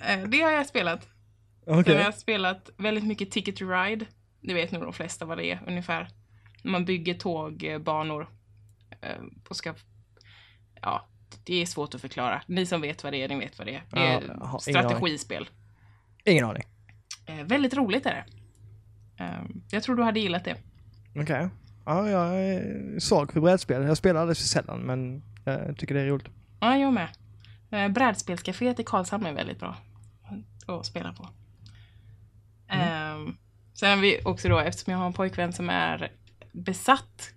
Eh, 0.00 0.28
Det 0.28 0.40
har 0.40 0.50
jag 0.50 0.66
spelat. 0.66 1.08
Okej. 1.66 1.84
Sen 1.84 1.96
har 1.96 2.02
jag 2.04 2.14
spelat 2.14 2.70
väldigt 2.76 3.04
mycket 3.04 3.30
Ticket 3.30 3.56
to 3.56 3.64
Ride. 3.68 4.06
Det 4.40 4.54
vet 4.54 4.70
nog 4.72 4.82
de 4.82 4.92
flesta 4.92 5.24
vad 5.24 5.38
det 5.38 5.44
är 5.50 5.62
ungefär. 5.66 6.08
Man 6.64 6.84
bygger 6.84 7.14
tågbanor. 7.14 8.28
eh, 9.00 9.08
Och 9.48 9.56
ska... 9.56 9.74
Ja, 10.82 11.06
det 11.44 11.62
är 11.62 11.66
svårt 11.66 11.94
att 11.94 12.00
förklara. 12.00 12.42
Ni 12.46 12.66
som 12.66 12.80
vet 12.80 13.04
vad 13.04 13.12
det 13.12 13.22
är, 13.22 13.28
ni 13.28 13.38
vet 13.38 13.58
vad 13.58 13.66
det 13.66 13.74
är. 13.74 13.82
Det 13.90 14.00
Ja, 14.00 14.02
är 14.02 14.22
jag 14.22 14.30
aning. 14.42 14.60
strategispel. 14.60 15.48
Ingen 16.24 16.44
aning. 16.44 16.62
Eh, 17.26 17.44
Väldigt 17.44 17.74
roligt 17.74 18.06
är 18.06 18.14
det. 18.14 18.24
Eh, 19.24 19.40
Jag 19.70 19.82
tror 19.82 19.96
du 19.96 20.02
hade 20.02 20.20
gillat 20.20 20.44
det. 20.44 20.56
Okej. 21.16 21.48
Ja, 21.86 22.08
jag 22.10 22.40
är 22.44 22.98
svag 23.00 23.32
för 23.32 23.40
brädspel. 23.40 23.82
Jag 23.82 23.96
spelar 23.96 24.20
alldeles 24.20 24.38
för 24.38 24.46
sällan, 24.48 24.80
men 24.80 25.22
jag 25.44 25.76
tycker 25.78 25.94
det 25.94 26.00
är 26.00 26.06
roligt. 26.06 26.26
Ja, 26.60 26.76
jag 26.76 26.92
med. 26.92 27.08
Eh, 27.74 27.88
Brädspelscaféet 27.88 28.80
i 28.80 28.84
Karlshamn 28.84 29.26
är 29.26 29.32
väldigt 29.32 29.58
bra 29.58 29.76
att 30.66 30.86
spela 30.86 31.12
på. 31.12 31.28
Mm. 32.68 33.36
sen 33.74 33.90
har 33.90 33.96
vi 33.96 34.20
också 34.24 34.48
då, 34.48 34.58
eftersom 34.58 34.92
jag 34.92 34.98
har 34.98 35.06
en 35.06 35.12
pojkvän 35.12 35.52
som 35.52 35.70
är 35.70 36.12
besatt, 36.52 37.34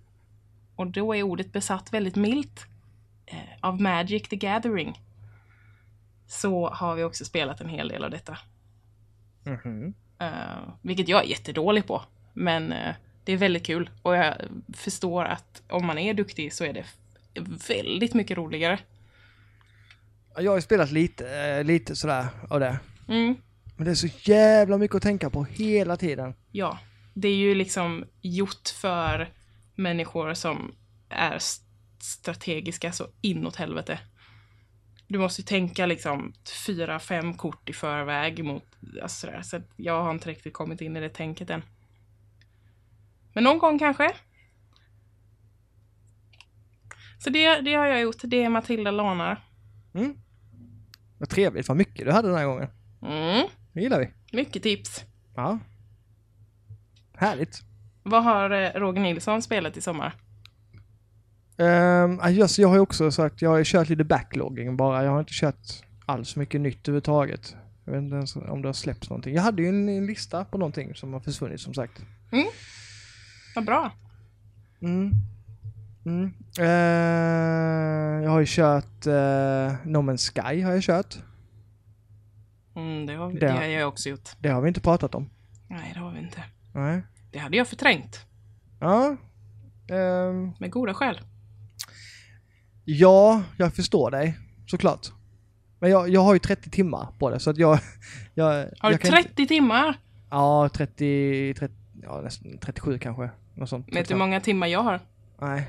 och 0.76 0.86
då 0.86 1.14
är 1.14 1.22
ordet 1.22 1.52
besatt 1.52 1.92
väldigt 1.92 2.16
milt, 2.16 2.66
eh, 3.26 3.38
av 3.60 3.80
Magic 3.80 4.28
the 4.28 4.36
Gathering, 4.36 5.00
så 6.26 6.68
har 6.68 6.94
vi 6.94 7.04
också 7.04 7.24
spelat 7.24 7.60
en 7.60 7.68
hel 7.68 7.88
del 7.88 8.04
av 8.04 8.10
detta. 8.10 8.38
Mhm. 9.44 9.94
Eh, 10.18 10.74
vilket 10.82 11.08
jag 11.08 11.24
är 11.24 11.28
jättedålig 11.28 11.86
på. 11.86 12.02
Men 12.32 12.72
eh, 12.72 12.94
det 13.24 13.32
är 13.32 13.36
väldigt 13.36 13.66
kul. 13.66 13.90
Och 14.02 14.16
jag 14.16 14.34
förstår 14.74 15.24
att 15.24 15.62
om 15.68 15.86
man 15.86 15.98
är 15.98 16.14
duktig 16.14 16.52
så 16.52 16.64
är 16.64 16.72
det 16.72 16.84
väldigt 17.68 18.14
mycket 18.14 18.36
roligare. 18.36 18.78
Jag 20.40 20.50
har 20.50 20.56
ju 20.56 20.62
spelat 20.62 20.90
lite, 20.90 21.40
eh, 21.40 21.64
lite 21.64 21.96
sådär 21.96 22.26
av 22.48 22.60
det. 22.60 22.78
Mm. 23.08 23.36
Men 23.76 23.84
det 23.84 23.90
är 23.90 23.94
så 23.94 24.08
jävla 24.30 24.78
mycket 24.78 24.94
att 24.96 25.02
tänka 25.02 25.30
på 25.30 25.44
hela 25.44 25.96
tiden. 25.96 26.34
Ja, 26.52 26.78
det 27.14 27.28
är 27.28 27.36
ju 27.36 27.54
liksom 27.54 28.04
gjort 28.22 28.68
för 28.80 29.32
människor 29.74 30.34
som 30.34 30.74
är 31.08 31.38
strategiska 32.00 32.92
så 32.92 33.06
inåt 33.20 33.56
helvete. 33.56 33.98
Du 35.08 35.18
måste 35.18 35.40
ju 35.40 35.46
tänka 35.46 35.86
liksom 35.86 36.32
fyra, 36.66 36.98
fem 36.98 37.34
kort 37.34 37.68
i 37.68 37.72
förväg 37.72 38.44
mot, 38.44 38.64
alltså 39.02 39.26
sådär. 39.26 39.42
Så 39.42 39.60
jag 39.76 40.02
har 40.02 40.10
inte 40.10 40.28
riktigt 40.30 40.52
kommit 40.52 40.80
in 40.80 40.96
i 40.96 41.00
det 41.00 41.08
tänket 41.08 41.50
än. 41.50 41.62
Men 43.32 43.44
någon 43.44 43.58
gång 43.58 43.78
kanske. 43.78 44.10
Så 47.18 47.30
det, 47.30 47.60
det 47.60 47.74
har 47.74 47.86
jag 47.86 48.00
gjort. 48.00 48.20
Det 48.22 48.44
är 48.44 48.48
Matilda 48.48 48.90
Lanar. 48.90 49.44
Mm. 49.94 50.14
Vad 51.18 51.28
trevligt, 51.28 51.68
vad 51.68 51.76
mycket 51.76 52.06
du 52.06 52.12
hade 52.12 52.28
den 52.28 52.36
här 52.36 52.46
gången. 52.46 52.68
Mm, 53.02 53.46
Det 53.72 53.80
gillar 53.80 53.98
vi. 54.00 54.10
mycket 54.36 54.62
tips. 54.62 55.04
Ja. 55.36 55.58
Härligt. 57.16 57.62
Vad 58.02 58.24
har 58.24 58.50
eh, 58.50 58.70
Roger 58.80 59.00
Nilsson 59.02 59.42
spelat 59.42 59.76
i 59.76 59.80
sommar? 59.80 60.14
Um, 61.56 62.20
just, 62.30 62.58
jag 62.58 62.68
har 62.68 62.74
ju 62.74 62.80
också 62.80 63.10
sagt, 63.10 63.42
jag 63.42 63.50
har 63.50 63.58
ju 63.58 63.64
kört 63.66 63.88
lite 63.88 64.04
backlogging 64.04 64.76
bara. 64.76 65.04
Jag 65.04 65.10
har 65.10 65.20
inte 65.20 65.32
kört 65.34 65.66
alls 66.06 66.36
mycket 66.36 66.60
nytt 66.60 66.88
överhuvudtaget. 66.88 67.56
Jag 67.84 67.92
vet 67.92 68.02
inte 68.02 68.16
ens 68.16 68.36
om 68.36 68.62
det 68.62 68.68
har 68.68 68.72
släppts 68.72 69.10
någonting. 69.10 69.34
Jag 69.34 69.42
hade 69.42 69.62
ju 69.62 69.68
en, 69.68 69.88
en 69.88 70.06
lista 70.06 70.44
på 70.44 70.58
någonting 70.58 70.94
som 70.94 71.12
har 71.12 71.20
försvunnit 71.20 71.60
som 71.60 71.74
sagt. 71.74 72.02
Vad 73.54 73.64
bra. 73.64 73.92
Mm. 74.80 75.10
Mm. 76.08 76.32
Eh, 76.58 78.24
jag 78.24 78.30
har 78.30 78.40
ju 78.40 78.46
kört 78.48 79.06
uh, 79.06 79.12
No 79.84 79.98
Man's 79.98 80.30
Sky 80.32 80.62
har 80.62 80.72
jag 80.72 80.82
kört. 80.82 81.16
Mm, 82.76 83.06
det, 83.06 83.14
har 83.14 83.28
vi, 83.28 83.34
Det- 83.38 83.46
det 83.46 83.52
har 83.52 83.62
jag 83.64 83.88
också 83.88 84.08
gjort. 84.08 84.28
Det 84.38 84.48
har 84.48 84.60
vi 84.60 84.68
inte 84.68 84.80
pratat 84.80 85.14
om. 85.14 85.30
Nej, 85.68 85.90
det 85.94 86.00
har 86.00 86.10
vi 86.12 86.18
inte. 86.18 86.44
Nej. 86.74 87.02
Det 87.32 87.38
hade 87.38 87.56
jag 87.56 87.68
förträngt. 87.68 88.26
Ja. 88.80 89.16
Ehm, 89.90 90.52
Med 90.58 90.70
goda 90.70 90.94
skäl. 90.94 91.20
ja, 92.84 93.42
jag 93.56 93.74
förstår 93.74 94.10
dig. 94.10 94.38
Såklart. 94.66 95.06
Men 95.78 95.90
jag, 95.90 96.08
jag 96.08 96.20
har 96.20 96.32
ju 96.34 96.38
30 96.38 96.70
timmar 96.70 97.08
på 97.18 97.30
det 97.30 97.40
så 97.40 97.50
att 97.50 97.58
jag... 97.58 97.78
jag 98.34 98.44
Har 98.78 98.88
du 98.88 98.94
jag 98.94 99.00
kan 99.00 99.10
30 99.10 99.28
Inte, 99.28 99.46
timmar? 99.46 99.98
ja, 100.30 100.68
30, 100.74 101.54
30... 101.58 101.74
Ja, 102.02 102.20
nästan 102.20 102.58
37 102.58 102.98
kanske. 102.98 103.30
Något 103.54 103.68
sånt. 103.68 103.86
Vet 103.92 104.08
du 104.08 104.14
hur 104.14 104.18
många 104.18 104.40
timmar 104.40 104.66
jag 104.66 104.82
har? 104.82 105.00
Nej. 105.40 105.68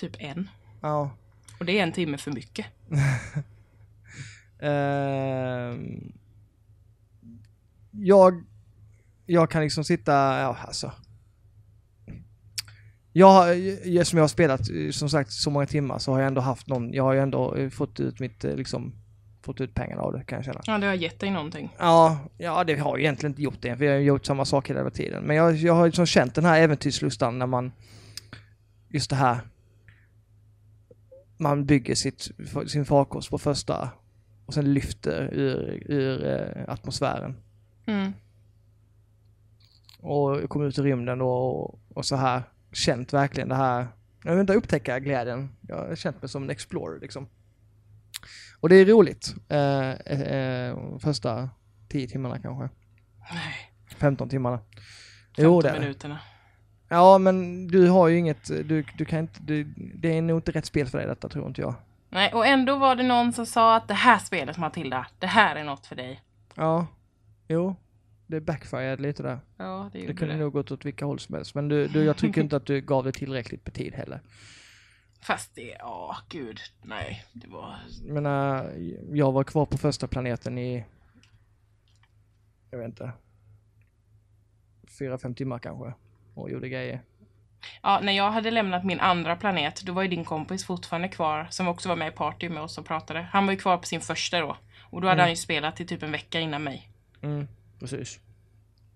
Typ 0.00 0.16
en. 0.18 0.48
Ja. 0.80 1.10
Och 1.58 1.64
det 1.64 1.78
är 1.78 1.82
en 1.82 1.92
timme 1.92 2.18
för 2.18 2.30
mycket. 2.30 2.66
Ehm, 4.62 6.12
jag, 7.90 8.44
jag 9.26 9.50
kan 9.50 9.62
liksom 9.62 9.84
sitta, 9.84 10.12
ja 10.12 10.56
alltså. 10.66 10.92
Jag, 13.12 13.58
jag, 13.84 14.06
som 14.06 14.16
jag 14.16 14.22
har 14.22 14.28
spelat 14.28 14.60
eh, 14.60 14.90
som 14.90 15.08
sagt 15.08 15.32
så 15.32 15.50
många 15.50 15.66
timmar 15.66 15.98
så 15.98 16.12
har 16.12 16.18
jag 16.18 16.26
ändå 16.26 16.40
haft 16.40 16.66
någon, 16.66 16.92
jag 16.92 17.04
har 17.04 17.12
ju 17.12 17.20
ändå 17.20 17.54
eh, 17.54 17.70
fått 17.70 18.00
ut 18.00 18.20
mitt, 18.20 18.44
eh, 18.44 18.54
liksom, 18.54 18.92
fått 19.42 19.60
ut 19.60 19.74
pengarna 19.74 20.02
av 20.02 20.12
det 20.12 20.24
kan 20.24 20.36
jag 20.36 20.44
känna. 20.44 20.60
Ja, 20.66 20.78
det 20.78 20.86
har 20.86 20.94
gett 20.94 21.20
dig 21.20 21.30
någonting. 21.30 21.74
Ja, 21.78 22.18
ja 22.38 22.64
det 22.64 22.76
har 22.76 22.90
jag 22.90 23.00
egentligen 23.00 23.30
inte 23.30 23.42
gjort 23.42 23.60
det, 23.62 23.76
för 23.76 23.84
jag 23.84 23.92
har 23.92 24.00
gjort 24.00 24.26
samma 24.26 24.44
sak 24.44 24.70
hela 24.70 24.90
tiden. 24.90 25.24
Men 25.24 25.36
jag, 25.36 25.56
jag 25.56 25.74
har 25.74 25.86
liksom 25.86 26.06
känt 26.06 26.34
den 26.34 26.44
här 26.44 26.60
äventyrslustan 26.60 27.38
när 27.38 27.46
man, 27.46 27.72
just 28.88 29.10
det 29.10 29.16
här, 29.16 29.40
man 31.40 31.66
bygger 31.66 31.94
sitt, 31.94 32.30
sin 32.66 32.84
farkost 32.84 33.30
på 33.30 33.38
första 33.38 33.90
och 34.46 34.54
sen 34.54 34.74
lyfter 34.74 35.34
ur, 35.34 35.82
ur 35.92 36.24
eh, 36.24 36.72
atmosfären. 36.72 37.36
Mm. 37.86 38.12
Och 39.98 40.48
kommer 40.48 40.66
ut 40.66 40.78
i 40.78 40.82
rymden 40.82 41.20
och, 41.20 41.80
och 41.94 42.04
så 42.04 42.16
här, 42.16 42.42
känt 42.72 43.12
verkligen 43.12 43.48
det 43.48 43.54
här, 43.54 43.88
jag 44.24 44.32
vet 44.32 44.40
inte, 44.40 44.54
upptäcka 44.54 45.00
glädjen. 45.00 45.48
Jag 45.60 45.76
har 45.76 45.96
känt 45.96 46.22
mig 46.22 46.28
som 46.28 46.42
en 46.42 46.50
explorer 46.50 47.00
liksom. 47.00 47.28
Och 48.60 48.68
det 48.68 48.76
är 48.76 48.86
roligt, 48.86 49.34
eh, 49.48 49.90
eh, 49.90 50.20
eh, 50.20 50.98
första 50.98 51.50
tio 51.88 52.08
timmarna 52.08 52.38
kanske. 52.38 52.68
Nej, 53.32 53.72
15 53.96 54.28
timmarna. 54.28 54.58
15 54.58 54.74
Jo, 55.36 55.60
det. 55.60 55.80
minuterna. 55.80 56.20
Ja, 56.92 57.18
men 57.18 57.66
du 57.68 57.88
har 57.88 58.08
ju 58.08 58.18
inget, 58.18 58.46
du, 58.46 58.84
du 58.98 59.04
kan 59.04 59.18
inte, 59.18 59.40
du, 59.42 59.64
det 59.76 60.16
är 60.16 60.22
nog 60.22 60.38
inte 60.38 60.52
rätt 60.52 60.66
spel 60.66 60.86
för 60.86 60.98
dig 60.98 61.06
detta 61.06 61.28
tror 61.28 61.46
inte 61.48 61.60
jag. 61.60 61.74
Nej, 62.08 62.32
och 62.32 62.46
ändå 62.46 62.76
var 62.76 62.96
det 62.96 63.02
någon 63.02 63.32
som 63.32 63.46
sa 63.46 63.76
att 63.76 63.88
det 63.88 63.94
här 63.94 64.18
spelet 64.18 64.58
Matilda, 64.58 65.06
det 65.18 65.26
här 65.26 65.56
är 65.56 65.64
något 65.64 65.86
för 65.86 65.96
dig. 65.96 66.20
Ja, 66.54 66.86
jo, 67.48 67.76
det 68.26 68.40
backfired 68.40 69.00
lite 69.00 69.22
där. 69.22 69.38
Ja, 69.56 69.90
det 69.92 69.98
Det 69.98 70.02
gjorde 70.02 70.14
kunde 70.14 70.34
det. 70.34 70.40
nog 70.40 70.52
gått 70.52 70.70
åt 70.70 70.84
vilka 70.84 71.04
håll 71.04 71.18
som 71.18 71.34
helst, 71.34 71.54
men 71.54 71.68
du, 71.68 71.88
du, 71.88 72.04
jag 72.04 72.16
tycker 72.16 72.40
inte 72.40 72.56
att 72.56 72.66
du 72.66 72.80
gav 72.80 73.04
det 73.04 73.12
tillräckligt 73.12 73.66
med 73.66 73.74
tid 73.74 73.94
heller. 73.94 74.20
Fast 75.22 75.54
det, 75.54 75.76
ja 75.78 76.16
gud, 76.28 76.58
nej, 76.82 77.24
det 77.32 77.48
var... 77.48 77.76
Jag 78.04 78.14
menar, 78.14 78.70
jag 79.12 79.32
var 79.32 79.44
kvar 79.44 79.66
på 79.66 79.78
första 79.78 80.06
planeten 80.06 80.58
i, 80.58 80.84
jag 82.70 82.78
vet 82.78 82.88
inte, 82.88 83.12
fyra, 84.98 85.18
fem 85.18 85.34
timmar 85.34 85.58
kanske 85.58 85.92
och 86.34 86.50
gjorde 86.50 86.68
grejer. 86.68 87.00
Ja, 87.82 88.00
när 88.02 88.12
jag 88.12 88.30
hade 88.30 88.50
lämnat 88.50 88.84
min 88.84 89.00
andra 89.00 89.36
planet, 89.36 89.80
då 89.84 89.92
var 89.92 90.02
ju 90.02 90.08
din 90.08 90.24
kompis 90.24 90.64
fortfarande 90.64 91.08
kvar, 91.08 91.46
som 91.50 91.68
också 91.68 91.88
var 91.88 91.96
med 91.96 92.08
i 92.08 92.16
party 92.16 92.48
med 92.48 92.62
oss 92.62 92.78
och 92.78 92.86
pratade. 92.86 93.20
Han 93.32 93.46
var 93.46 93.52
ju 93.52 93.58
kvar 93.58 93.76
på 93.78 93.86
sin 93.86 94.00
första 94.00 94.40
då. 94.40 94.56
Och 94.82 95.00
då 95.00 95.06
hade 95.08 95.12
Mm. 95.20 95.22
han 95.22 95.30
ju 95.30 95.36
spelat 95.36 95.80
i 95.80 95.86
typ 95.86 96.02
en 96.02 96.12
vecka 96.12 96.40
innan 96.40 96.62
mig. 96.62 96.88
Mm, 97.22 97.48
precis. 97.80 98.20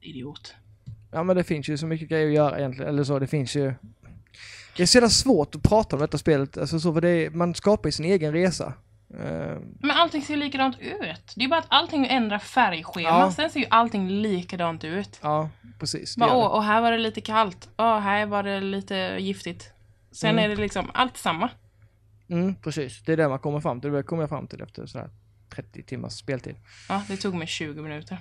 Idiot. 0.00 0.54
Ja 1.12 1.22
men 1.22 1.36
det 1.36 1.44
finns 1.44 1.68
ju 1.68 1.78
så 1.78 1.86
mycket 1.86 2.08
grejer 2.08 2.28
att 2.28 2.34
göra 2.34 2.58
egentligen, 2.58 2.88
eller 2.88 3.04
så, 3.04 3.18
det 3.18 3.26
finns 3.26 3.56
ju... 3.56 3.74
Det 4.76 4.82
är 4.82 4.86
så 4.86 4.96
jävla 4.96 5.08
svårt 5.10 5.54
att 5.54 5.62
prata 5.62 5.96
om 5.96 6.00
detta 6.02 6.18
spelet, 6.18 6.58
alltså 6.58 6.80
så, 6.80 6.94
för 6.94 7.00
det 7.00 7.08
är, 7.08 7.30
man 7.30 7.54
skapar 7.54 7.88
ju 7.88 7.92
sin 7.92 8.04
egen 8.04 8.32
resa. 8.32 8.72
Eh, 9.20 9.58
Men 9.80 9.90
allting 9.90 10.22
ser 10.22 10.34
ju 10.34 10.40
likadant 10.40 10.78
ut. 10.80 11.32
Det 11.36 11.44
är 11.44 11.48
bara 11.48 11.60
att 11.60 11.66
allting 11.68 12.06
ändrar 12.06 12.38
färgschema, 12.38 13.08
Ja. 13.08 13.32
sen 13.32 13.50
ser 13.50 13.60
ju 13.60 13.66
allting 13.70 14.08
likadant 14.10 14.84
ut. 14.84 15.18
ja, 15.22 15.48
precis. 15.78 16.16
Bara, 16.16 16.34
åh, 16.36 16.46
och 16.46 16.64
här 16.64 16.80
var 16.80 16.92
det 16.92 16.98
lite 16.98 17.20
kallt. 17.20 17.68
Åh, 17.78 17.98
här 17.98 18.26
var 18.26 18.42
det 18.42 18.60
lite 18.60 18.94
giftigt. 19.20 19.72
Sen 20.12 20.30
Mm. 20.30 20.44
är 20.44 20.48
det 20.48 20.62
liksom 20.62 20.90
allt 20.94 21.16
samma. 21.16 21.50
Mm, 22.28 22.54
precis, 22.54 23.02
det 23.04 23.12
är 23.12 23.16
det 23.16 23.28
man 23.28 23.38
kommer 23.38 23.60
fram 23.60 23.80
till, 23.80 23.92
det 23.92 24.02
kommer 24.02 24.22
jag 24.22 24.30
fram 24.30 24.46
till 24.46 24.62
efter 24.62 24.86
sådär 24.86 25.10
30 25.54 25.82
timmars 25.82 26.12
speltid. 26.12 26.56
Ja, 26.88 27.02
det 27.08 27.16
tog 27.16 27.34
mig 27.34 27.46
20 27.46 27.82
minuter. 27.82 28.18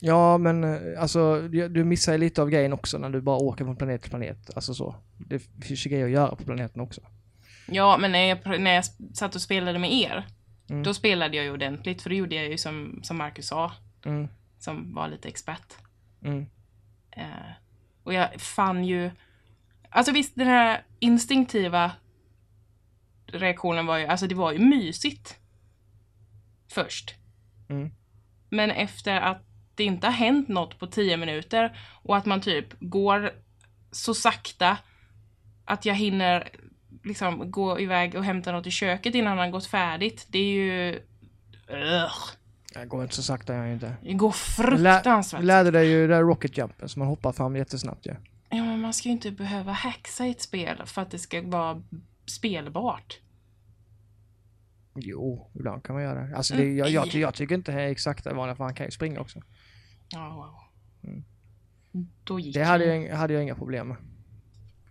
Ja, 0.00 0.38
men 0.38 0.64
eh, 0.64 1.02
alltså 1.02 1.40
du 1.48 1.68
du 1.68 1.84
missar 1.84 2.12
ju 2.12 2.18
lite 2.18 2.42
av 2.42 2.50
grejen 2.50 2.72
också 2.72 2.98
när 2.98 3.10
du 3.10 3.20
bara 3.20 3.36
åker 3.36 3.64
från 3.64 3.76
planet 3.76 4.00
till 4.02 4.10
planet, 4.10 4.50
alltså 4.56 4.74
så. 4.74 4.94
Det 5.18 5.38
finns 5.38 5.86
ju 5.86 5.90
grejer 5.90 6.04
att 6.04 6.10
göra 6.10 6.36
på 6.36 6.44
planeten 6.44 6.80
också. 6.80 7.00
Ja, 7.70 7.96
men 7.98 8.12
när 8.12 8.18
jag, 8.24 8.60
när 8.60 8.74
jag 8.74 8.84
satt 9.14 9.34
och 9.34 9.42
spelade 9.42 9.78
med 9.78 9.92
er, 9.92 10.26
Mm. 10.70 10.82
Då 10.82 10.94
spelade 10.94 11.36
jag 11.36 11.44
ju 11.44 11.52
ordentligt, 11.52 12.02
för 12.02 12.10
då 12.10 12.16
gjorde 12.16 12.34
jag 12.34 12.48
ju 12.48 12.58
som, 12.58 13.00
som 13.02 13.18
Marcus 13.18 13.46
sa, 13.46 13.72
Mm. 14.04 14.28
som 14.58 14.94
var 14.94 15.08
lite 15.08 15.28
expert. 15.28 15.74
Mm. 16.22 16.46
Eh, 17.10 17.50
och 18.02 18.14
jag 18.14 18.40
fann 18.40 18.84
ju... 18.84 19.10
Alltså 19.88 20.12
visst, 20.12 20.34
den 20.34 20.46
här 20.46 20.84
instinktiva 20.98 21.92
reaktionen 23.26 23.86
var 23.86 23.98
ju, 23.98 24.06
alltså 24.06 24.26
det 24.26 24.34
var 24.34 24.52
ju 24.52 24.58
mysigt. 24.58 25.38
Först. 26.68 27.14
Mm. 27.68 27.90
Men 28.48 28.70
efter 28.70 29.20
att 29.20 29.42
det 29.74 29.84
inte 29.84 30.06
har 30.06 30.14
hänt 30.14 30.48
något 30.48 30.78
på 30.78 30.86
tio 30.86 31.16
minuter 31.16 31.78
och 32.02 32.16
att 32.16 32.26
man 32.26 32.40
typ 32.40 32.66
går 32.80 33.32
så 33.92 34.14
sakta 34.14 34.78
att 35.64 35.84
jag 35.84 35.94
hinner 35.94 36.48
liksom 37.02 37.50
gå 37.50 37.80
iväg 37.80 38.14
och 38.14 38.24
hämta 38.24 38.52
något 38.52 38.66
i 38.66 38.70
köket 38.70 39.14
innan 39.14 39.38
han 39.38 39.50
gått 39.50 39.66
färdigt. 39.66 40.26
Det 40.28 40.38
är 40.38 40.52
ju... 40.52 41.00
Ugh, 41.68 42.12
Det 42.74 42.84
går 42.86 43.02
inte 43.02 43.14
så 43.14 43.22
sakta 43.22 43.54
jag 43.54 43.72
inte. 43.72 43.96
det 44.02 44.12
går 44.12 44.32
fruktansvärt. 44.32 45.42
lärde 45.42 45.70
dig 45.70 45.88
ju 45.88 46.06
det 46.06 46.14
där 46.14 46.22
rocket 46.22 46.58
jumpen 46.58 46.88
så 46.88 46.98
man 46.98 47.08
hoppar 47.08 47.32
fram 47.32 47.56
jättesnabbt 47.56 48.06
ju. 48.06 48.14
Ja, 48.50 48.64
men 48.64 48.80
man 48.80 48.92
ska 48.92 49.08
ju 49.08 49.12
inte 49.12 49.30
behöva 49.30 49.72
hacksa 49.72 50.26
i 50.26 50.30
ett 50.30 50.42
spel 50.42 50.82
för 50.86 51.02
att 51.02 51.10
det 51.10 51.18
ska 51.18 51.42
vara 51.42 51.82
spelbart. 52.26 53.20
Jo, 54.94 55.50
ibland 55.54 55.84
kan 55.84 55.94
man 55.94 56.02
göra 56.02 56.26
det. 56.26 56.36
Alltså 56.36 56.54
det, 56.54 56.64
jag, 56.74 56.90
jag, 56.90 57.06
jag 57.06 57.34
tycker 57.34 57.54
inte 57.54 57.72
det 57.72 57.82
är 57.82 57.88
exakt 57.88 58.24
det 58.24 58.34
vanliga 58.34 58.56
för 58.56 58.64
han 58.64 58.74
kan 58.74 58.86
ju 58.86 58.90
springa 58.90 59.20
också. 59.20 59.42
Ja, 60.08 60.28
wow. 60.28 61.10
Mm. 61.10 61.24
Det 62.52 62.62
hade 62.64 62.84
jag, 62.84 63.16
hade 63.16 63.32
jag 63.34 63.42
inga 63.42 63.54
problem 63.54 63.88
med. 63.88 63.96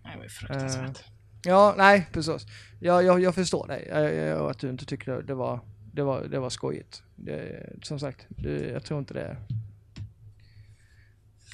Nej, 0.04 0.12
det 0.16 0.20
var 0.20 0.28
fruktansvärt. 0.28 1.04
Ja, 1.44 1.74
nej 1.78 2.06
precis. 2.12 2.46
Jag, 2.80 3.04
jag, 3.04 3.20
jag 3.20 3.34
förstår 3.34 3.66
dig. 3.66 3.86
Jag, 3.88 4.50
att 4.50 4.58
du 4.58 4.70
inte 4.70 4.84
tyckte 4.86 5.10
det, 5.10 5.22
det 5.22 5.34
var 5.34 5.60
det 5.92 6.02
var, 6.02 6.24
det 6.24 6.38
var 6.38 6.50
skojigt. 6.50 7.02
Det, 7.16 7.66
som 7.82 7.98
sagt, 8.00 8.26
det, 8.28 8.70
jag 8.70 8.84
tror 8.84 8.98
inte 8.98 9.14
det. 9.14 9.36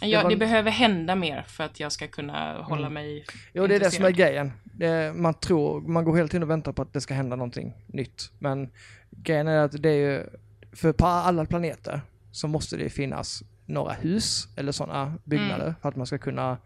Ja, 0.00 0.22
var- 0.22 0.30
det 0.30 0.36
behöver 0.36 0.70
hända 0.70 1.14
mer 1.14 1.42
för 1.48 1.64
att 1.64 1.80
jag 1.80 1.92
ska 1.92 2.08
kunna 2.08 2.62
hålla 2.62 2.80
Mm. 2.86 2.94
mig... 2.94 3.24
Jo, 3.52 3.66
det 3.66 3.74
är 3.74 3.80
det 3.80 3.90
som 3.90 4.04
är 4.04 4.10
grejen. 4.10 4.52
Det, 4.64 5.12
man 5.16 5.34
tror, 5.34 5.80
man 5.80 6.04
går 6.04 6.16
hela 6.16 6.28
tiden 6.28 6.42
och 6.42 6.50
väntar 6.50 6.72
på 6.72 6.82
att 6.82 6.92
det 6.92 7.00
ska 7.00 7.14
hända 7.14 7.36
någonting 7.36 7.74
nytt. 7.86 8.30
Men 8.38 8.70
grejen 9.10 9.48
är 9.48 9.58
att 9.58 9.82
det 9.82 9.88
är 9.90 10.10
ju, 10.10 10.26
för 10.72 10.92
på 10.92 11.06
alla 11.06 11.44
planeter 11.44 12.00
så 12.32 12.48
måste 12.48 12.76
det 12.76 12.90
finnas 12.90 13.42
några 13.66 13.92
hus 13.92 14.48
eller 14.56 14.72
sådana 14.72 15.14
byggnader 15.24 15.64
Mm. 15.64 15.74
för 15.82 15.88
att 15.88 15.96
man 15.96 16.06
ska 16.06 16.18
kunna, 16.18 16.58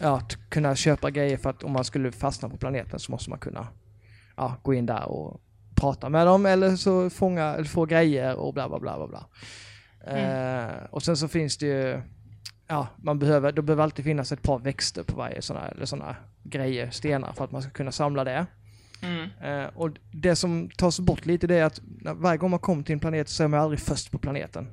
ja, 0.00 0.20
t- 0.20 0.36
kunna 0.48 0.76
köpa 0.76 1.10
grejer 1.10 1.36
för 1.36 1.50
att 1.50 1.62
om 1.62 1.72
man 1.72 1.84
skulle 1.84 2.12
fastna 2.12 2.48
på 2.48 2.56
planeten 2.56 2.98
så 2.98 3.12
måste 3.12 3.30
man 3.30 3.38
kunna 3.38 3.68
ja, 4.36 4.56
gå 4.62 4.74
in 4.74 4.86
där 4.86 5.08
och 5.08 5.40
prata 5.74 6.08
med 6.08 6.26
dem 6.26 6.46
eller 6.46 6.76
så 6.76 7.10
fånga, 7.10 7.44
eller 7.44 7.64
få 7.64 7.86
grejer 7.86 8.36
och 8.36 8.54
bla 8.54 8.68
bla 8.68 8.80
bla 8.80 8.96
bla 8.96 9.06
bla. 9.06 9.26
Eh, 10.06 10.84
och 10.90 11.02
sen 11.02 11.16
så 11.16 11.28
finns 11.28 11.56
det 11.56 11.66
ju, 11.66 12.02
ja, 12.66 12.86
man 12.96 13.18
behöver, 13.18 13.52
det 13.52 13.62
behöver 13.62 13.82
alltid 13.82 14.04
finnas 14.04 14.32
ett 14.32 14.42
par 14.42 14.58
växter 14.58 15.02
på 15.02 15.16
varje 15.16 15.40
här, 15.48 15.72
eller 15.76 15.86
såna 15.86 16.16
grejer, 16.42 16.90
stenar 16.90 17.32
för 17.32 17.44
att 17.44 17.52
man 17.52 17.62
ska 17.62 17.70
kunna 17.70 17.92
samla 17.92 18.24
det. 18.24 18.46
Mm. 19.02 19.28
Eh, 19.42 19.70
och 19.74 19.90
det 20.12 20.36
som 20.36 20.70
tas 20.70 21.00
bort 21.00 21.26
lite 21.26 21.46
det 21.46 21.54
är 21.54 21.64
att 21.64 21.80
varje 22.02 22.38
gång 22.38 22.50
man 22.50 22.60
kommer 22.60 22.82
till 22.82 22.92
en 22.92 23.00
planet 23.00 23.28
så 23.28 23.44
är 23.44 23.48
man 23.48 23.60
aldrig 23.60 23.80
först 23.80 24.10
på 24.10 24.18
planeten. 24.18 24.68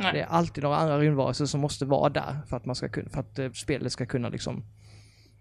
Nej. 0.00 0.12
det 0.12 0.20
är 0.20 0.26
alltid 0.26 0.64
några 0.64 0.76
andra 0.76 0.98
rymdvarelser 0.98 1.46
som 1.46 1.60
måste 1.60 1.84
vara 1.84 2.08
där 2.08 2.36
för 2.46 2.56
att 2.56 2.64
man 2.64 2.74
ska 2.74 2.88
kunna, 2.88 3.10
för 3.10 3.20
att 3.20 3.38
eh, 3.38 3.50
spelet 3.50 3.92
ska 3.92 4.06
kunna 4.06 4.28
liksom, 4.28 4.64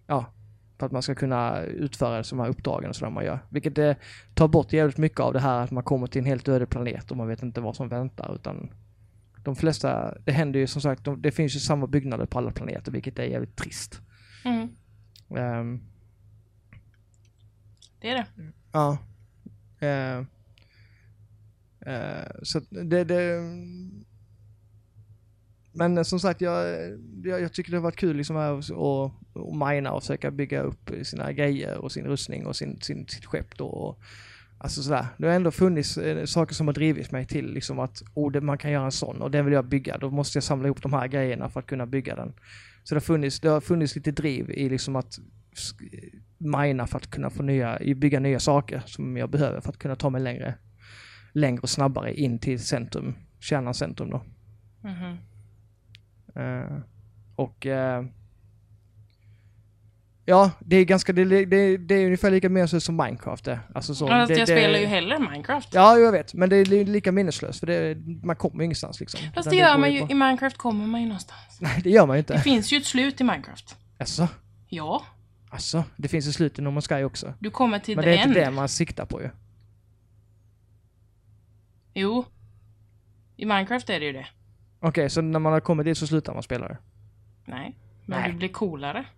ja, 0.07 0.25
för 0.79 0.85
att 0.85 0.91
man 0.91 1.01
ska 1.01 1.15
kunna 1.15 1.61
utföra 1.61 2.21
de 2.21 2.39
här 2.39 2.47
uppdragen 2.47 2.89
och 2.89 2.95
sådär 2.95 3.11
man 3.11 3.25
gör. 3.25 3.39
Vilket 3.49 3.75
det 3.75 3.95
tar 4.33 4.47
bort 4.47 4.73
jävligt 4.73 4.97
mycket 4.97 5.19
av 5.19 5.33
det 5.33 5.39
här 5.39 5.63
att 5.63 5.71
man 5.71 5.83
kommer 5.83 6.07
till 6.07 6.19
en 6.19 6.25
helt 6.25 6.47
öde 6.47 6.65
planet 6.65 7.11
och 7.11 7.17
man 7.17 7.27
vet 7.27 7.43
inte 7.43 7.61
vad 7.61 7.75
som 7.75 7.89
väntar 7.89 8.35
utan 8.35 8.69
de 9.43 9.55
flesta, 9.55 10.17
det 10.25 10.31
händer 10.31 10.59
ju 10.59 10.67
som 10.67 10.81
sagt, 10.81 11.03
de, 11.03 11.21
det 11.21 11.31
finns 11.31 11.55
ju 11.55 11.59
samma 11.59 11.87
byggnader 11.87 12.25
på 12.25 12.37
alla 12.37 12.51
planeter 12.51 12.91
vilket 12.91 13.19
är 13.19 13.23
jävligt 13.23 13.55
trist. 13.55 14.01
Mm. 14.45 14.69
Ehm, 15.37 15.81
Det 17.99 18.09
är 18.09 18.15
det. 18.15 18.25
Ja. 18.71 18.97
Eh, 19.79 20.17
eh, 21.93 22.27
så 22.43 22.59
det, 22.69 23.03
det... 23.03 23.41
Men 25.77 25.97
eh, 25.97 26.03
som 26.03 26.19
sagt, 26.19 26.41
jag, 26.41 26.73
eh, 26.73 26.89
jag, 27.23 27.41
jag 27.41 27.53
tycker 27.53 27.71
det 27.71 27.77
har 27.77 27.83
varit 27.83 27.95
kul 27.95 28.17
liksom 28.17 28.37
att 28.37 28.69
och, 28.69 29.03
och 29.33 29.57
mina 29.57 29.91
och 29.91 30.03
försöka 30.03 30.31
bygga 30.31 30.61
upp 30.61 30.91
sina 31.03 31.31
grejer 31.31 31.77
och 31.77 31.91
sin 31.91 32.05
rustning 32.05 32.45
och 32.45 32.55
sin, 32.55 32.81
sin, 32.81 33.07
sitt 33.07 33.25
skepp 33.25 33.57
då. 33.57 33.65
Och, 33.65 33.99
alltså 34.57 34.83
sådär. 34.83 35.05
Det 35.17 35.27
har 35.27 35.33
ändå 35.33 35.51
funnits 35.51 35.97
eh, 35.97 36.25
saker 36.25 36.55
som 36.55 36.67
har 36.67 36.73
drivit 36.73 37.11
mig 37.11 37.25
till 37.25 37.53
liksom 37.53 37.79
att 37.79 38.03
oh, 38.13 38.31
det, 38.31 38.41
man 38.41 38.57
kan 38.57 38.71
göra 38.71 38.85
en 38.85 38.91
sån 38.91 39.21
och 39.21 39.31
den 39.31 39.45
vill 39.45 39.53
jag 39.53 39.65
bygga. 39.65 39.97
Då 39.97 40.09
måste 40.09 40.37
jag 40.37 40.43
samla 40.43 40.67
ihop 40.67 40.81
de 40.81 40.93
här 40.93 41.07
grejerna 41.07 41.49
för 41.49 41.59
att 41.59 41.65
kunna 41.65 41.85
bygga 41.85 42.15
den. 42.15 42.33
Så 42.83 42.95
det 42.95 42.99
har 42.99 43.01
funnits, 43.01 43.39
det 43.39 43.49
har 43.49 43.61
funnits 43.61 43.95
lite 43.95 44.11
driv 44.11 44.49
i 44.51 44.69
liksom 44.69 44.95
att 44.95 45.19
mina 46.37 46.87
för 46.87 46.97
att 46.97 47.09
kunna 47.09 47.29
få 47.29 47.43
nya, 47.43 47.79
bygga 47.95 48.19
nya 48.19 48.39
saker 48.39 48.81
som 48.85 49.17
jag 49.17 49.29
behöver 49.29 49.61
för 49.61 49.69
att 49.69 49.79
kunna 49.79 49.95
ta 49.95 50.09
mig 50.09 50.21
längre, 50.21 50.53
längre 51.33 51.61
och 51.61 51.69
snabbare 51.69 52.13
in 52.13 52.39
till 52.39 52.59
centrum, 52.59 53.15
kärnans 53.39 53.77
centrum 53.77 54.09
då. 54.09 54.21
Mm 54.83 54.95
-hmm 54.95 55.17
och 57.35 57.65
eh, 57.65 58.03
ja, 60.25 60.51
det 60.59 60.75
är 60.75 60.85
ganska, 60.85 61.13
det, 61.13 61.45
det, 61.45 61.77
det 61.77 61.95
är 61.95 62.05
ungefär 62.05 62.31
lika 62.31 62.49
meningslöst 62.49 62.85
som 62.85 62.95
Minecraft 62.97 63.43
det. 63.45 63.59
Alltså 63.75 63.95
så, 63.95 64.07
Fast 64.07 64.27
det, 64.27 64.33
jag 64.33 64.41
det, 64.41 64.45
spelar 64.45 64.79
ju 64.79 64.85
hellre 64.85 65.19
Minecraft. 65.19 65.73
Ja, 65.73 65.97
jag 65.97 66.11
vet, 66.11 66.33
men 66.33 66.49
det 66.49 66.55
är 66.55 66.65
li- 66.65 66.85
lika 66.85 67.11
minneslöst 67.11 67.59
för 67.59 67.67
det, 67.67 67.97
man 68.25 68.35
kommer 68.35 68.63
ingenstans 68.63 68.99
liksom. 68.99 69.19
Fast 69.35 69.49
det 69.49 69.55
gör 69.55 69.77
man 69.77 69.93
ju, 69.93 70.01
på- 70.05 70.11
i 70.11 70.15
Minecraft 70.15 70.57
kommer 70.57 70.87
man 70.87 71.01
ju 71.01 71.07
någonstans. 71.07 71.41
Nej, 71.61 71.81
det 71.83 71.89
gör 71.89 72.05
man 72.05 72.17
ju 72.17 72.23
Det 72.23 72.33
inte. 72.33 72.43
finns 72.43 72.73
ju 72.73 72.77
ett 72.77 72.85
slut 72.85 73.21
i 73.21 73.23
Minecraft. 73.23 73.75
Alltså, 73.99 74.27
Ja, 74.69 75.03
alltså, 75.49 75.83
det 75.97 76.07
finns 76.07 76.27
ett 76.27 76.33
slut 76.35 76.59
i 76.59 76.61
No 76.61 76.69
Man's 76.69 76.87
Sky 76.97 77.03
också. 77.03 77.33
du 77.39 77.49
kommer 77.51 77.79
till 77.79 77.95
Men 77.95 78.05
det 78.05 78.11
är 78.11 78.17
end. 78.17 78.27
inte 78.29 78.39
det 78.45 78.51
man 78.51 78.69
siktar 78.69 79.05
på 79.05 79.21
ju. 79.21 79.29
Jo. 81.93 82.25
I 83.37 83.45
Minecraft 83.45 83.89
är 83.89 83.99
det 83.99 84.05
ju 84.05 84.13
det. 84.13 84.27
Okej, 84.79 85.09
så 85.09 85.21
när 85.21 85.39
man 85.39 85.53
har 85.53 85.59
kommit 85.59 85.85
dit 85.85 85.97
så 85.97 86.07
slutar 86.07 86.33
man 86.33 86.43
spela 86.43 86.67
det? 86.67 86.77
Nej. 87.45 87.75
Men 88.05 88.21
Nej. 88.21 88.31
du 88.31 88.37
blir 88.37 88.49
coolare. 88.49 89.05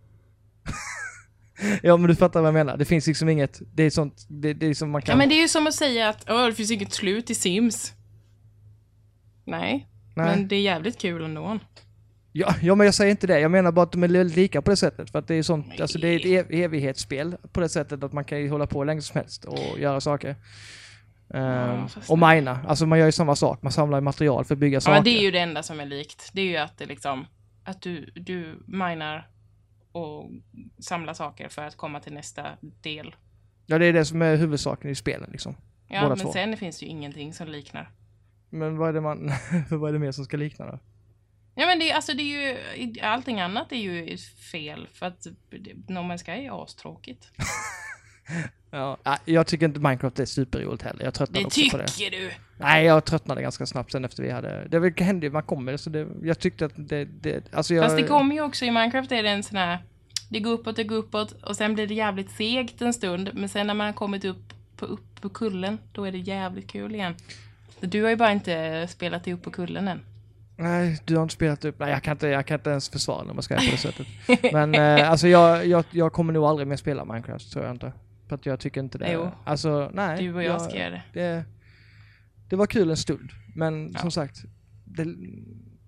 Ja 1.83 1.97
men 1.97 2.07
du 2.07 2.15
fattar 2.15 2.39
vad 2.41 2.47
jag 2.47 2.53
menar. 2.53 2.77
Det 2.77 2.85
finns 2.85 3.07
liksom 3.07 3.29
inget, 3.29 3.61
det 3.73 3.83
är 3.83 3.89
sånt, 3.89 4.25
det, 4.27 4.53
det 4.53 4.65
är 4.67 4.73
som 4.73 4.91
man 4.91 5.01
kan... 5.01 5.13
Ja, 5.13 5.17
men 5.17 5.29
det 5.29 5.35
är 5.35 5.41
ju 5.41 5.47
som 5.47 5.67
att 5.67 5.73
säga 5.73 6.09
att 6.09 6.29
Åh, 6.29 6.45
det 6.45 6.53
finns 6.53 6.71
inget 6.71 6.93
slut 6.93 7.29
i 7.29 7.35
Sims. 7.35 7.93
Nej, 9.45 9.87
Nej. 10.15 10.25
men 10.35 10.47
det 10.47 10.55
är 10.55 10.61
jävligt 10.61 10.97
kul 11.01 11.23
ändå. 11.23 11.59
Ja, 12.31 12.55
ja 12.61 12.75
men 12.75 12.85
jag 12.85 12.93
säger 12.95 13.11
inte 13.11 13.27
det, 13.27 13.39
jag 13.39 13.51
menar 13.51 13.71
bara 13.71 13.83
att 13.83 13.91
de 13.91 14.03
är 14.03 14.07
lika 14.23 14.61
på 14.61 14.71
det 14.71 14.77
sättet. 14.77 15.09
För 15.11 15.19
att 15.19 15.27
det 15.27 15.35
är 15.35 15.43
sånt, 15.43 15.81
alltså 15.81 15.99
det 15.99 16.07
är 16.07 16.15
ett 16.19 16.25
ev- 16.25 16.51
evighetsspel 16.63 17.37
på 17.51 17.59
det 17.59 17.69
sättet 17.69 18.03
att 18.03 18.13
man 18.13 18.23
kan 18.23 18.39
ju 18.39 18.49
hålla 18.49 18.67
på 18.67 18.83
länge 18.83 19.01
som 19.01 19.19
helst 19.19 19.45
och 19.45 19.79
göra 19.79 20.01
saker. 20.01 20.35
Fast 21.87 22.09
och 22.09 22.19
mina, 22.19 22.59
alltså 22.67 22.85
man 22.85 22.99
gör 22.99 23.05
ju 23.05 23.11
samma 23.11 23.35
sak, 23.35 23.61
man 23.61 23.71
samlar 23.71 24.01
material 24.01 24.45
för 24.45 24.55
att 24.55 24.59
bygga 24.59 24.75
Ja, 24.75 24.81
saker. 24.81 24.95
men 24.95 25.03
det 25.03 25.09
är 25.19 25.21
ju 25.21 25.31
det 25.31 25.39
enda 25.39 25.63
som 25.63 25.79
är 25.79 25.85
likt. 25.85 26.29
Det 26.33 26.41
är 26.41 26.45
ju 26.45 26.57
att 26.57 26.77
det 26.77 26.85
liksom, 26.85 27.25
att 27.63 27.81
du, 27.81 28.05
du 28.15 28.63
minar 28.67 29.27
och 29.91 30.29
samlar 30.79 31.13
saker 31.13 31.49
för 31.49 31.61
att 31.61 31.75
komma 31.75 31.99
till 31.99 32.13
nästa 32.13 32.45
del. 32.61 33.15
Ja, 33.65 33.77
det 33.77 33.85
är 33.85 33.93
det 33.93 34.05
som 34.05 34.21
är 34.21 34.35
huvudsaken 34.35 34.91
i 34.91 34.95
spelen 34.95 35.29
liksom. 35.31 35.55
Ja, 35.87 36.01
Båda 36.01 36.15
men 36.15 36.25
två. 36.25 36.31
sen 36.31 36.57
finns 36.57 36.79
det 36.79 36.85
ju 36.85 36.91
ingenting 36.91 37.33
som 37.33 37.47
liknar. 37.47 37.91
Men 38.49 38.77
vad 38.77 38.89
är 38.89 38.93
det 38.93 39.01
man, 39.01 39.31
vad 39.69 39.89
är 39.89 39.93
det 39.93 39.99
mer 39.99 40.11
som 40.11 40.25
ska 40.25 40.37
likna 40.37 40.65
då? 40.65 40.79
Ja, 41.55 41.65
men 41.65 41.79
det, 41.79 41.91
alltså, 41.91 42.13
det 42.13 42.23
är 42.23 42.51
ju, 42.77 42.99
allting 43.01 43.39
annat 43.41 43.71
är 43.71 43.75
ju 43.75 44.17
fel 44.51 44.87
för 44.93 45.05
att 45.05 45.25
No 45.87 45.99
Man's 45.99 46.25
Sky 46.25 46.31
är 46.31 46.63
astråkigt. 46.63 47.31
Ja, 48.71 48.97
jag 49.25 49.47
tycker 49.47 49.65
inte 49.65 49.79
Minecraft 49.79 50.19
är 50.19 50.25
superroligt 50.25 50.83
heller. 50.83 51.05
Jag 51.05 51.13
tröttnade 51.13 51.39
Det 51.39 51.45
också 51.45 51.61
på 51.71 51.77
det. 51.77 51.87
tycker 51.87 52.11
du! 52.11 52.31
Nej, 52.57 52.85
jag 52.85 53.05
tröttnade 53.05 53.41
ganska 53.41 53.65
snabbt 53.65 53.91
sen 53.91 54.05
efter 54.05 54.23
vi 54.23 54.31
hade... 54.31 54.67
Det 54.67 55.01
hände 55.01 55.25
ju, 55.25 55.31
man 55.31 55.43
kommer, 55.43 55.77
så 55.77 55.89
det, 55.89 56.07
jag 56.23 56.39
tyckte 56.39 56.65
att 56.65 56.71
det... 56.75 57.05
det 57.05 57.53
alltså 57.53 57.73
jag, 57.73 57.85
Fast 57.85 57.97
det 57.97 58.03
kommer 58.03 58.35
ju 58.35 58.41
också 58.41 58.65
i 58.65 58.71
Minecraft 58.71 59.11
är 59.11 59.23
det 59.23 59.29
en 59.29 59.43
sån 59.43 59.57
här, 59.57 59.77
det 60.29 60.39
går 60.39 60.51
uppåt, 60.51 60.75
det 60.75 60.83
går 60.83 60.95
uppåt 60.95 61.31
och 61.31 61.55
sen 61.55 61.73
blir 61.73 61.87
det 61.87 61.93
jävligt 61.93 62.31
segt 62.31 62.81
en 62.81 62.93
stund. 62.93 63.29
Men 63.33 63.49
sen 63.49 63.67
när 63.67 63.73
man 63.73 63.87
har 63.87 63.93
kommit 63.93 64.25
upp 64.25 64.53
på, 64.75 64.85
upp 64.85 65.21
på 65.21 65.29
kullen, 65.29 65.77
då 65.91 66.03
är 66.03 66.11
det 66.11 66.17
jävligt 66.17 66.67
kul 66.67 66.95
igen. 66.95 67.15
Du 67.79 68.03
har 68.03 68.09
ju 68.09 68.15
bara 68.15 68.31
inte 68.31 68.87
spelat 68.89 69.23
dig 69.23 69.33
upp 69.33 69.43
på 69.43 69.51
kullen 69.51 69.87
än. 69.87 70.01
Nej, 70.55 70.99
du 71.05 71.15
har 71.15 71.23
inte 71.23 71.35
spelat 71.35 71.65
upp... 71.65 71.79
Nej, 71.79 71.89
jag 71.89 72.03
kan 72.03 72.11
inte, 72.11 72.27
jag 72.27 72.45
kan 72.45 72.59
inte 72.59 72.69
ens 72.69 72.89
försvara 72.89 73.23
när 73.23 73.33
man 73.33 73.43
ska 73.43 73.53
göra 73.53 73.65
på 73.65 73.71
det 73.71 73.77
sättet. 73.77 74.07
Men 74.53 74.75
eh, 74.75 75.11
alltså 75.11 75.27
jag, 75.27 75.65
jag, 75.65 75.85
jag 75.91 76.13
kommer 76.13 76.33
nog 76.33 76.43
aldrig 76.45 76.67
mer 76.67 76.75
spela 76.75 77.05
Minecraft, 77.05 77.51
tror 77.51 77.65
jag 77.65 77.73
inte. 77.73 77.91
För 78.29 78.35
att 78.35 78.45
jag 78.45 78.59
tycker 78.59 78.81
inte 78.81 78.97
det... 78.97 79.11
Jo. 79.11 79.31
Alltså, 79.43 79.91
nej. 79.93 80.23
Du 80.23 80.33
och 80.33 80.43
jag 80.43 80.61
ska 80.61 80.77
göra 80.77 80.89
det. 80.89 81.01
det. 81.13 81.45
Det 82.49 82.55
var 82.55 82.65
kul 82.65 82.89
en 82.89 82.97
stund, 82.97 83.29
men 83.55 83.91
Ja. 83.93 83.99
som 83.99 84.11
sagt... 84.11 84.41
Det, 84.85 85.05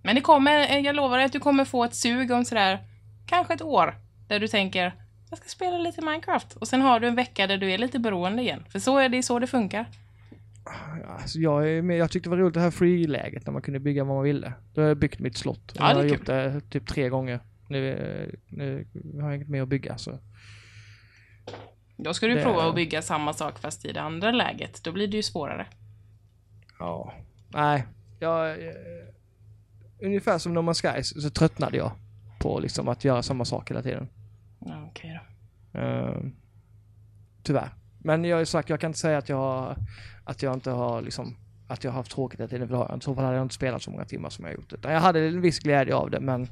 Men 0.03 0.15
det 0.15 0.21
kommer, 0.21 0.77
jag 0.77 0.95
lovar 0.95 1.17
dig 1.17 1.25
att 1.25 1.31
du 1.31 1.39
kommer 1.39 1.65
få 1.65 1.83
ett 1.83 1.95
sug 1.95 2.31
om 2.31 2.45
sådär, 2.45 2.79
kanske 3.25 3.53
ett 3.53 3.61
år. 3.61 3.95
Där 4.27 4.39
du 4.39 4.47
tänker, 4.47 4.93
jag 5.29 5.37
ska 5.39 5.47
spela 5.49 5.77
lite 5.77 6.01
Minecraft. 6.01 6.55
Och 6.55 6.67
sen 6.67 6.81
har 6.81 6.99
du 6.99 7.07
en 7.07 7.15
vecka 7.15 7.47
där 7.47 7.57
du 7.57 7.71
är 7.71 7.77
lite 7.77 7.99
beroende 7.99 8.41
igen. 8.41 8.63
För 8.69 8.79
så 8.79 8.97
är 8.97 9.09
det 9.09 9.23
så 9.23 9.39
det 9.39 9.47
funkar. 9.47 9.85
Alltså 11.07 11.39
jag, 11.39 11.69
är 11.69 11.81
med, 11.81 11.97
jag 11.97 12.11
tyckte 12.11 12.29
det 12.29 12.35
var 12.35 12.37
roligt 12.37 12.53
det 12.53 12.59
här 12.59 12.71
free-läget 12.71 13.45
när 13.45 13.53
man 13.53 13.61
kunde 13.61 13.79
bygga 13.79 14.03
vad 14.03 14.15
man 14.15 14.23
ville. 14.23 14.53
Då 14.73 14.81
har 14.81 14.87
jag 14.87 14.97
byggt 14.97 15.19
mitt 15.19 15.37
slott. 15.37 15.73
Ja, 15.79 15.89
jag 15.89 15.95
har 15.97 16.03
gjort 16.03 16.25
det 16.25 16.61
typ 16.69 16.87
tre 16.87 17.09
gånger. 17.09 17.39
Nu, 17.67 17.89
eh, 17.89 18.27
nu 18.49 18.85
har 19.21 19.27
jag 19.29 19.35
inget 19.35 19.49
mer 19.49 19.61
att 19.61 19.67
bygga 19.67 19.97
så. 19.97 20.19
Då 22.03 22.13
ska 22.13 22.27
du 22.27 22.33
Det- 22.35 22.43
prova 22.43 22.69
att 22.69 22.75
bygga 22.75 23.01
samma 23.01 23.33
sak 23.33 23.59
fast 23.59 23.85
i 23.85 23.91
det 23.91 24.01
andra 24.01 24.31
läget. 24.31 24.83
Då 24.83 24.91
blir 24.91 25.07
det 25.07 25.17
ju 25.17 25.23
svårare. 25.23 25.67
Ja. 26.79 27.13
Nej. 27.49 27.85
Jag, 28.19 28.49
eh, 28.49 28.73
ungefär 30.01 30.37
som 30.37 30.53
No 30.53 30.59
Man's 30.59 30.81
Skies 30.93 31.23
så 31.23 31.29
tröttnade 31.29 31.77
jag 31.77 31.91
på 32.39 32.59
liksom 32.59 32.87
att 32.87 33.03
göra 33.05 33.23
samma 33.23 33.45
sak 33.45 33.69
hela 33.69 33.81
tiden. 33.81 34.07
Ja, 34.59 34.85
Okej 34.89 35.19
då. 35.73 35.79
Uh, 35.79 36.17
tyvärr. 37.43 37.69
Men 37.99 38.23
jag 38.25 38.47
sagt, 38.47 38.69
jag 38.69 38.79
kan 38.79 38.89
inte 38.89 38.99
säga 38.99 39.17
att 39.17 39.29
jag, 39.29 39.75
att 40.23 40.41
jag 40.43 40.53
inte 40.53 40.71
har 40.71 41.01
liksom 41.01 41.37
att 41.67 41.83
jag 41.83 41.91
har 41.91 41.97
haft 41.97 42.11
tråkigt 42.11 42.39
hela 42.39 42.47
tiden, 42.47 42.67
för 42.67 42.73
det 42.73 42.77
har 42.77 42.85
jag 42.85 42.95
inte. 42.95 43.03
I 43.03 43.05
så 43.05 43.15
fall 43.15 43.23
hade 43.23 43.37
jag 43.37 43.45
inte 43.45 43.55
spelat 43.55 43.81
så 43.81 43.91
många 43.91 44.05
timmar 44.05 44.29
som 44.29 44.45
jag 44.45 44.51
har 44.51 44.55
gjort. 44.55 44.73
Utan 44.73 44.91
jag 44.93 44.99
hade 44.99 45.27
en 45.27 45.41
viss 45.41 45.59
glädje 45.59 45.95
av 45.95 46.09
det, 46.11 46.19
men 46.19 46.47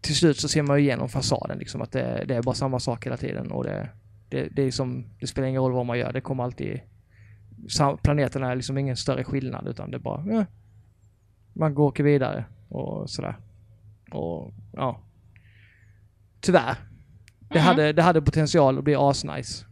till 0.00 0.16
slut 0.16 0.40
så 0.40 0.48
ser 0.48 0.62
man 0.62 0.76
ju 0.78 0.82
igenom 0.84 1.08
fasaden, 1.08 1.58
liksom 1.58 1.82
att 1.82 1.92
det, 1.92 2.24
det 2.28 2.34
är 2.36 2.42
bara 2.42 2.54
samma 2.54 2.80
sak 2.80 3.06
hela 3.06 3.16
tiden 3.16 3.52
och 3.52 3.64
det, 3.64 3.88
det, 4.28 4.48
det 4.48 4.62
är 4.62 4.70
som, 4.70 5.04
det 5.20 5.26
spelar 5.26 5.48
ingen 5.48 5.62
roll 5.62 5.72
vad 5.72 5.86
man 5.86 5.98
gör, 5.98 6.12
det 6.12 6.20
kommer 6.20 6.44
alltid, 6.44 6.80
planeterna 8.02 8.50
är 8.50 8.56
liksom 8.56 8.78
ingen 8.78 8.96
större 8.96 9.24
skillnad 9.24 9.68
utan 9.68 9.90
det 9.90 9.96
är 9.96 10.00
bara, 10.00 10.32
eh, 10.38 10.44
man 11.52 11.74
går 11.74 11.84
åker 11.84 12.04
vidare 12.04 12.44
och 12.68 13.10
sådär. 13.10 13.36
Och 14.12 14.52
ja, 14.72 15.00
tyvärr. 16.40 16.76
Det, 17.40 17.58
Mhm. 17.58 17.64
hade, 17.66 17.92
det 17.92 18.02
hade 18.02 18.22
potential 18.22 18.78
att 18.78 18.84
bli 18.84 18.94
asnice. 18.94 19.64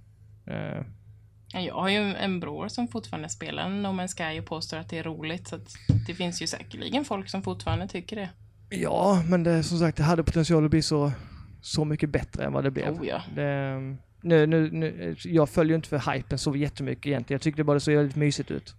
Ja, 1.52 1.60
Jag 1.60 1.74
har 1.74 1.88
ju 1.88 1.96
en 2.14 2.40
bror 2.40 2.68
som 2.68 2.88
fortfarande 2.88 3.28
spelar 3.28 3.68
No 3.68 3.86
Man's 3.88 4.16
Sky 4.32 4.40
och 4.40 4.46
påstår 4.46 4.76
att 4.76 4.88
det 4.88 4.98
är 4.98 5.02
roligt. 5.02 5.48
Så 5.48 5.58
det 6.06 6.14
finns 6.14 6.42
ju 6.42 6.46
säkerligen 6.46 7.04
folk 7.04 7.28
som 7.28 7.42
fortfarande 7.42 7.88
tycker 7.88 8.16
det. 8.16 8.28
ja, 8.70 9.22
men 9.28 9.42
det, 9.42 9.62
som 9.62 9.78
sagt, 9.78 9.96
det 9.96 10.02
hade 10.02 10.24
potential 10.24 10.64
att 10.64 10.70
bli 10.70 10.82
så, 10.82 11.12
så 11.60 11.84
mycket 11.84 12.10
bättre 12.10 12.44
än 12.44 12.52
vad 12.52 12.64
det 12.64 12.70
blev. 12.70 13.00
Oh 13.00 13.06
ja. 13.06 13.22
Det, 13.34 13.96
nu, 14.24 14.46
nu, 14.46 14.70
nu, 14.70 15.16
jag 15.24 15.48
följer 15.50 15.76
inte 15.76 15.88
för 15.88 16.12
hypen 16.12 16.38
så 16.38 16.56
jättemycket 16.56 17.06
egentligen. 17.06 17.34
Jag 17.36 17.42
tyckte 17.42 17.64
bara 17.64 17.74
det 17.74 17.80
såg 17.80 17.94
väldigt 17.94 18.16
mysigt 18.16 18.50
ut. 18.50 18.74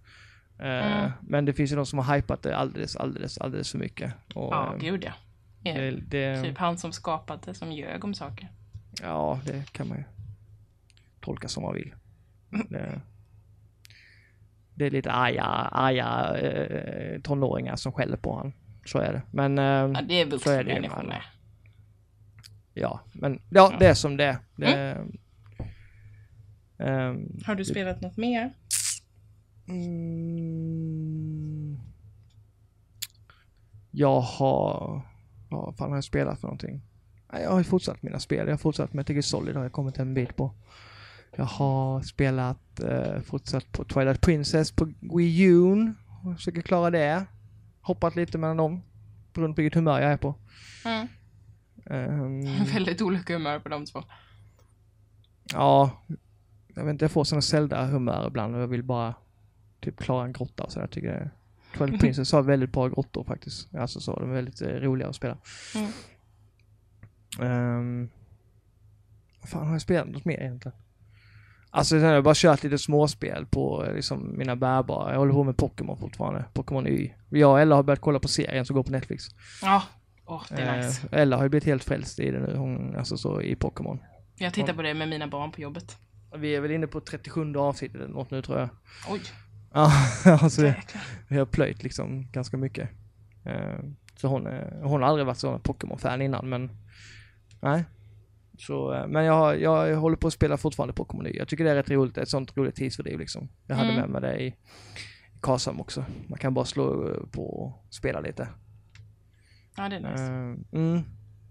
Eh, 0.58 0.66
Mm. 0.96 1.10
Men 1.20 1.44
det 1.44 1.52
finns 1.52 1.72
ju 1.72 1.76
de 1.76 1.86
som 1.86 1.98
har 1.98 2.16
hypat 2.16 2.42
det 2.42 2.56
alldeles, 2.56 2.96
alldeles, 2.96 3.38
alldeles 3.38 3.70
för 3.70 3.78
mycket. 3.78 4.12
Och, 4.34 4.52
Ja, 4.54 4.74
eh, 4.74 4.80
gud 4.80 5.04
ja. 5.04 5.12
det, 5.62 5.90
det, 5.90 6.42
Typ 6.42 6.58
han 6.58 6.78
som 6.78 6.92
skapade 6.92 7.54
som 7.54 7.72
ljög 7.72 8.04
om 8.04 8.14
saker. 8.14 8.48
Ja, 9.02 9.40
det 9.44 9.72
kan 9.72 9.88
man 9.88 9.98
ju 9.98 10.04
tolka 11.20 11.48
som 11.48 11.62
man 11.62 11.74
vill. 11.74 11.94
Det, 12.70 13.00
det 14.74 14.86
är 14.86 14.90
lite 14.90 15.12
arga, 15.12 15.42
arga 15.42 16.38
eh, 16.38 17.20
tonåringar 17.20 17.76
som 17.76 17.92
skäller 17.92 18.16
på 18.16 18.36
han. 18.36 18.52
Så 18.84 18.98
är 18.98 19.12
det. 19.12 19.22
Men, 19.30 19.58
eh, 19.58 19.64
Ja, 19.64 20.00
det 20.08 20.20
är 20.20 20.26
vuxna 20.26 20.52
människor 20.62 21.02
med. 21.02 21.22
ja, 22.74 23.00
men 23.12 23.42
ja, 23.50 23.72
det 23.78 23.86
är 23.86 23.94
som 23.94 24.16
det 24.16 24.24
är. 24.24 24.36
det 24.56 24.96
ehm, 26.78 27.28
Har 27.46 27.54
du 27.54 27.64
spelat 27.64 28.00
något 28.00 28.16
mer? 28.16 28.52
Mm, 30.86 31.78
jag 33.90 34.20
har... 34.20 35.02
Ja, 35.50 35.64
vad 35.64 35.76
fan 35.76 35.88
har 35.90 35.96
jag 35.96 36.04
spelat 36.04 36.40
för 36.40 36.46
någonting? 36.46 36.82
Jag 37.32 37.50
har 37.50 37.62
fortsatt 37.62 38.02
mina 38.02 38.18
spel. 38.20 38.46
Jag 38.46 38.52
har 38.52 38.58
fortsatt 38.58 38.92
med 38.92 39.10
Gear 39.10 39.22
Solid 39.22 39.56
har 39.56 39.62
jag 39.62 39.72
kommit 39.72 39.98
en 39.98 40.14
bit 40.14 40.36
på. 40.36 40.54
Jag 41.36 41.44
har 41.44 42.02
spelat, 42.02 42.80
eh, 42.80 43.20
fortsatt 43.20 43.72
på 43.72 43.84
Twilight 43.84 44.20
Princess 44.20 44.72
på 44.72 44.92
Wii 45.16 45.42
U. 45.42 45.94
och 46.24 46.36
Försöker 46.36 46.62
klara 46.62 46.90
det. 46.90 47.26
Hoppat 47.80 48.16
lite 48.16 48.38
mellan 48.38 48.56
dem. 48.56 48.82
Beroende 49.32 49.54
på 49.54 49.62
vilket 49.62 49.74
humör 49.76 50.00
jag 50.00 50.12
är 50.12 50.16
på. 50.16 50.34
Mm. 50.84 51.08
Ehm, 51.90 52.64
Väldigt 52.74 53.02
olika 53.02 53.32
humör 53.32 53.58
på 53.58 53.68
de 53.68 53.86
två. 53.86 54.02
ja, 55.52 56.04
jag 56.76 56.84
vet 56.84 56.92
inte, 56.92 57.04
jag 57.04 57.12
får 57.12 57.24
sådana 57.24 57.42
Zelda-humör 57.42 58.26
ibland 58.26 58.54
och 58.54 58.62
jag 58.62 58.66
vill 58.68 58.82
bara 58.82 59.14
typ 59.80 59.98
klara 59.98 60.24
en 60.24 60.32
grotta 60.32 60.62
och 60.62 60.72
sådär. 60.72 60.82
Jag 60.82 60.90
tycker 60.90 61.08
det 61.08 61.30
Twilight 61.78 62.00
Princess 62.00 62.32
har 62.32 62.42
väldigt 62.42 62.72
bra 62.72 62.88
grottor 62.88 63.24
faktiskt. 63.24 63.74
Alltså 63.74 64.00
så, 64.00 64.20
de 64.20 64.30
är 64.30 64.34
väldigt 64.34 64.62
eh, 64.62 64.68
roliga 64.68 65.08
att 65.08 65.16
spela. 65.16 65.36
Mm. 65.74 65.90
Ehm, 67.40 68.08
vad 69.40 69.50
fan 69.50 69.66
har 69.66 69.74
jag 69.74 69.82
spelat 69.82 70.08
något 70.08 70.24
mer 70.24 70.40
egentligen? 70.40 70.78
Alltså 71.70 71.96
jag 71.96 72.14
har 72.14 72.22
bara 72.22 72.34
kört 72.34 72.62
lite 72.62 72.78
småspel 72.78 73.46
på 73.46 73.84
eh, 73.84 73.94
liksom, 73.94 74.38
mina 74.38 74.56
bärbara. 74.56 75.12
Jag 75.12 75.18
håller 75.18 75.32
på 75.32 75.44
med 75.44 75.56
Pokémon 75.56 75.98
fortfarande. 75.98 76.44
Pokémon 76.52 76.86
Y. 76.86 77.12
Jag 77.28 77.50
och 77.50 77.60
Ella 77.60 77.76
har 77.76 77.82
börjat 77.82 78.00
kolla 78.00 78.18
på 78.18 78.28
serien 78.28 78.66
som 78.66 78.76
går 78.76 78.82
på 78.82 78.92
Netflix. 78.92 79.24
Ja, 79.62 79.82
åh, 80.26 80.42
det 80.48 80.62
är 80.62 80.76
nice. 80.76 81.08
Eh, 81.12 81.20
Ella 81.20 81.36
har 81.36 81.42
ju 81.42 81.48
blivit 81.48 81.66
helt 81.66 81.84
frälst 81.84 82.20
i 82.20 82.30
det 82.30 82.38
nu. 82.40 82.56
Hon, 82.56 82.96
alltså 82.96 83.16
så 83.16 83.42
i 83.42 83.56
Pokémon. 83.56 83.98
Jag 84.34 84.54
tittar 84.54 84.74
på 84.74 84.82
det 84.82 84.94
med 84.94 85.08
mina 85.08 85.26
barn 85.26 85.52
på 85.52 85.60
jobbet. 85.60 85.96
Vi 86.36 86.56
är 86.56 86.60
väl 86.60 86.70
inne 86.70 86.86
på 86.86 87.00
37 87.00 87.56
avsnittet 87.56 87.96
eller 88.00 88.08
något 88.08 88.30
nu 88.30 88.42
tror 88.42 88.58
jag. 88.58 88.68
Oj, 89.08 89.20
Ja, 89.72 89.92
alltså 90.24 90.62
jäklar. 90.66 91.02
vi 91.28 91.38
har 91.38 91.46
plöjt 91.46 91.82
liksom 91.82 92.30
ganska 92.30 92.56
mycket. 92.56 92.90
Eh, 93.44 93.78
så 94.16 94.28
hon, 94.28 94.46
är- 94.46 94.80
hon 94.82 95.02
har 95.02 95.08
aldrig 95.08 95.26
varit 95.26 95.38
sån 95.38 95.60
Pokémon-fan 95.60 96.22
innan 96.22 96.48
men 96.48 96.70
nej. 97.60 97.84
Så, 98.58 98.94
eh, 98.94 99.06
men 99.06 99.24
jag, 99.24 99.60
jag 99.60 99.96
håller 99.96 100.16
på 100.16 100.26
att 100.26 100.32
spela 100.32 100.56
fortfarande 100.56 100.94
Pokémon 100.94 101.26
Y. 101.26 101.36
Jag 101.36 101.48
tycker 101.48 101.64
det 101.64 101.70
är 101.70 101.74
rätt 101.74 101.90
roligt, 101.90 102.18
ett 102.18 102.28
sånt 102.28 102.56
roligt 102.56 102.74
tidsfördriv 102.76 103.18
liksom. 103.18 103.48
Jag 103.66 103.76
hade 103.76 103.88
Mm. 103.92 104.00
med 104.00 104.10
mig 104.10 104.20
det 104.30 104.42
i, 104.42 104.46
i 104.46 104.54
Karlshamn 105.40 105.80
också. 105.80 106.04
Man 106.28 106.38
kan 106.38 106.54
bara 106.54 106.64
slå 106.64 107.08
eh, 107.10 107.26
på 107.32 107.42
och 107.60 107.86
spela 107.94 108.20
lite. 108.20 108.48
Ja, 109.76 109.88
det 109.88 109.96
är 109.96 110.00
nice. 110.10 110.22
Eh, 110.24 110.80
mm, 110.82 111.02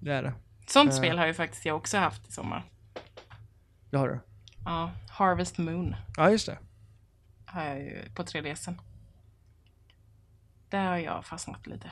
det 0.01 0.11
är 0.13 0.23
det. 0.23 0.33
Sånt 0.67 0.89
eh. 0.91 0.95
spel 0.97 1.17
har 1.17 1.27
ju 1.27 1.33
faktiskt 1.33 1.65
jag 1.65 1.75
också 1.75 1.97
haft 1.97 2.29
i 2.29 2.31
sommar. 2.31 2.63
Det 3.89 3.97
har 3.97 4.07
du. 4.09 4.19
Ja, 4.65 4.91
Harvest 5.09 5.57
Moon 5.57 5.95
Ja, 6.17 6.29
just 6.31 6.45
det. 6.45 6.57
har 7.45 7.63
jag 7.63 7.79
ju 7.79 8.09
på 8.15 8.23
3DSen. 8.23 8.75
Där 10.69 10.85
har 10.85 10.97
jag 10.97 11.25
fastnat 11.25 11.67
lite. 11.67 11.91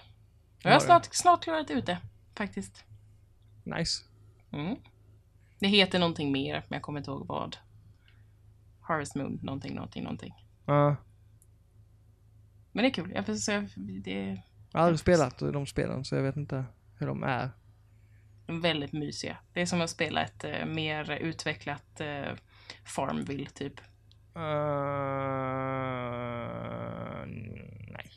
Jag 0.61 0.69
har 0.69 0.73
Har 0.73 0.79
du? 0.79 0.85
snart, 0.85 1.07
snart 1.11 1.43
klarat 1.43 1.69
ut 1.71 1.85
det, 1.85 1.97
faktiskt. 2.35 2.85
Nice. 3.63 4.03
Mm. 4.51 4.75
Det 5.59 5.67
heter 5.67 5.99
någonting 5.99 6.31
mer, 6.31 6.53
men 6.53 6.75
jag 6.75 6.81
kommer 6.81 6.99
inte 6.99 7.11
ihåg 7.11 7.27
vad. 7.27 7.57
Harvest 8.81 9.15
Moon, 9.15 9.39
någonting, 9.43 9.75
någonting, 9.75 10.03
någonting. 10.03 10.33
Ja. 10.65 10.95
Men 12.71 12.83
det 12.83 12.89
är 12.89 12.93
kul. 12.93 13.11
Jag 13.15 13.25
får 13.25 13.33
det 14.03 14.37
jag 14.71 14.79
har 14.79 14.85
aldrig 14.85 14.99
spelat 14.99 15.39
de 15.39 15.65
spelen 15.65 16.05
så 16.05 16.15
jag 16.15 16.23
vet 16.23 16.35
inte 16.35 16.65
hur 16.99 17.07
de 17.07 17.23
är. 17.23 17.49
är 18.47 18.53
väldigt 18.61 18.93
mysiga. 18.93 19.37
Det 19.53 19.61
är 19.61 19.65
som 19.65 19.81
att 19.81 19.89
spela 19.89 20.23
ett 20.23 20.43
eh, 20.43 20.65
mer 20.65 21.11
utvecklat 21.11 21.99
eh, 22.01 22.31
Farmville, 22.85 23.49
typ. 23.49 23.79
Uh, 24.35 24.41
nej. 27.87 28.11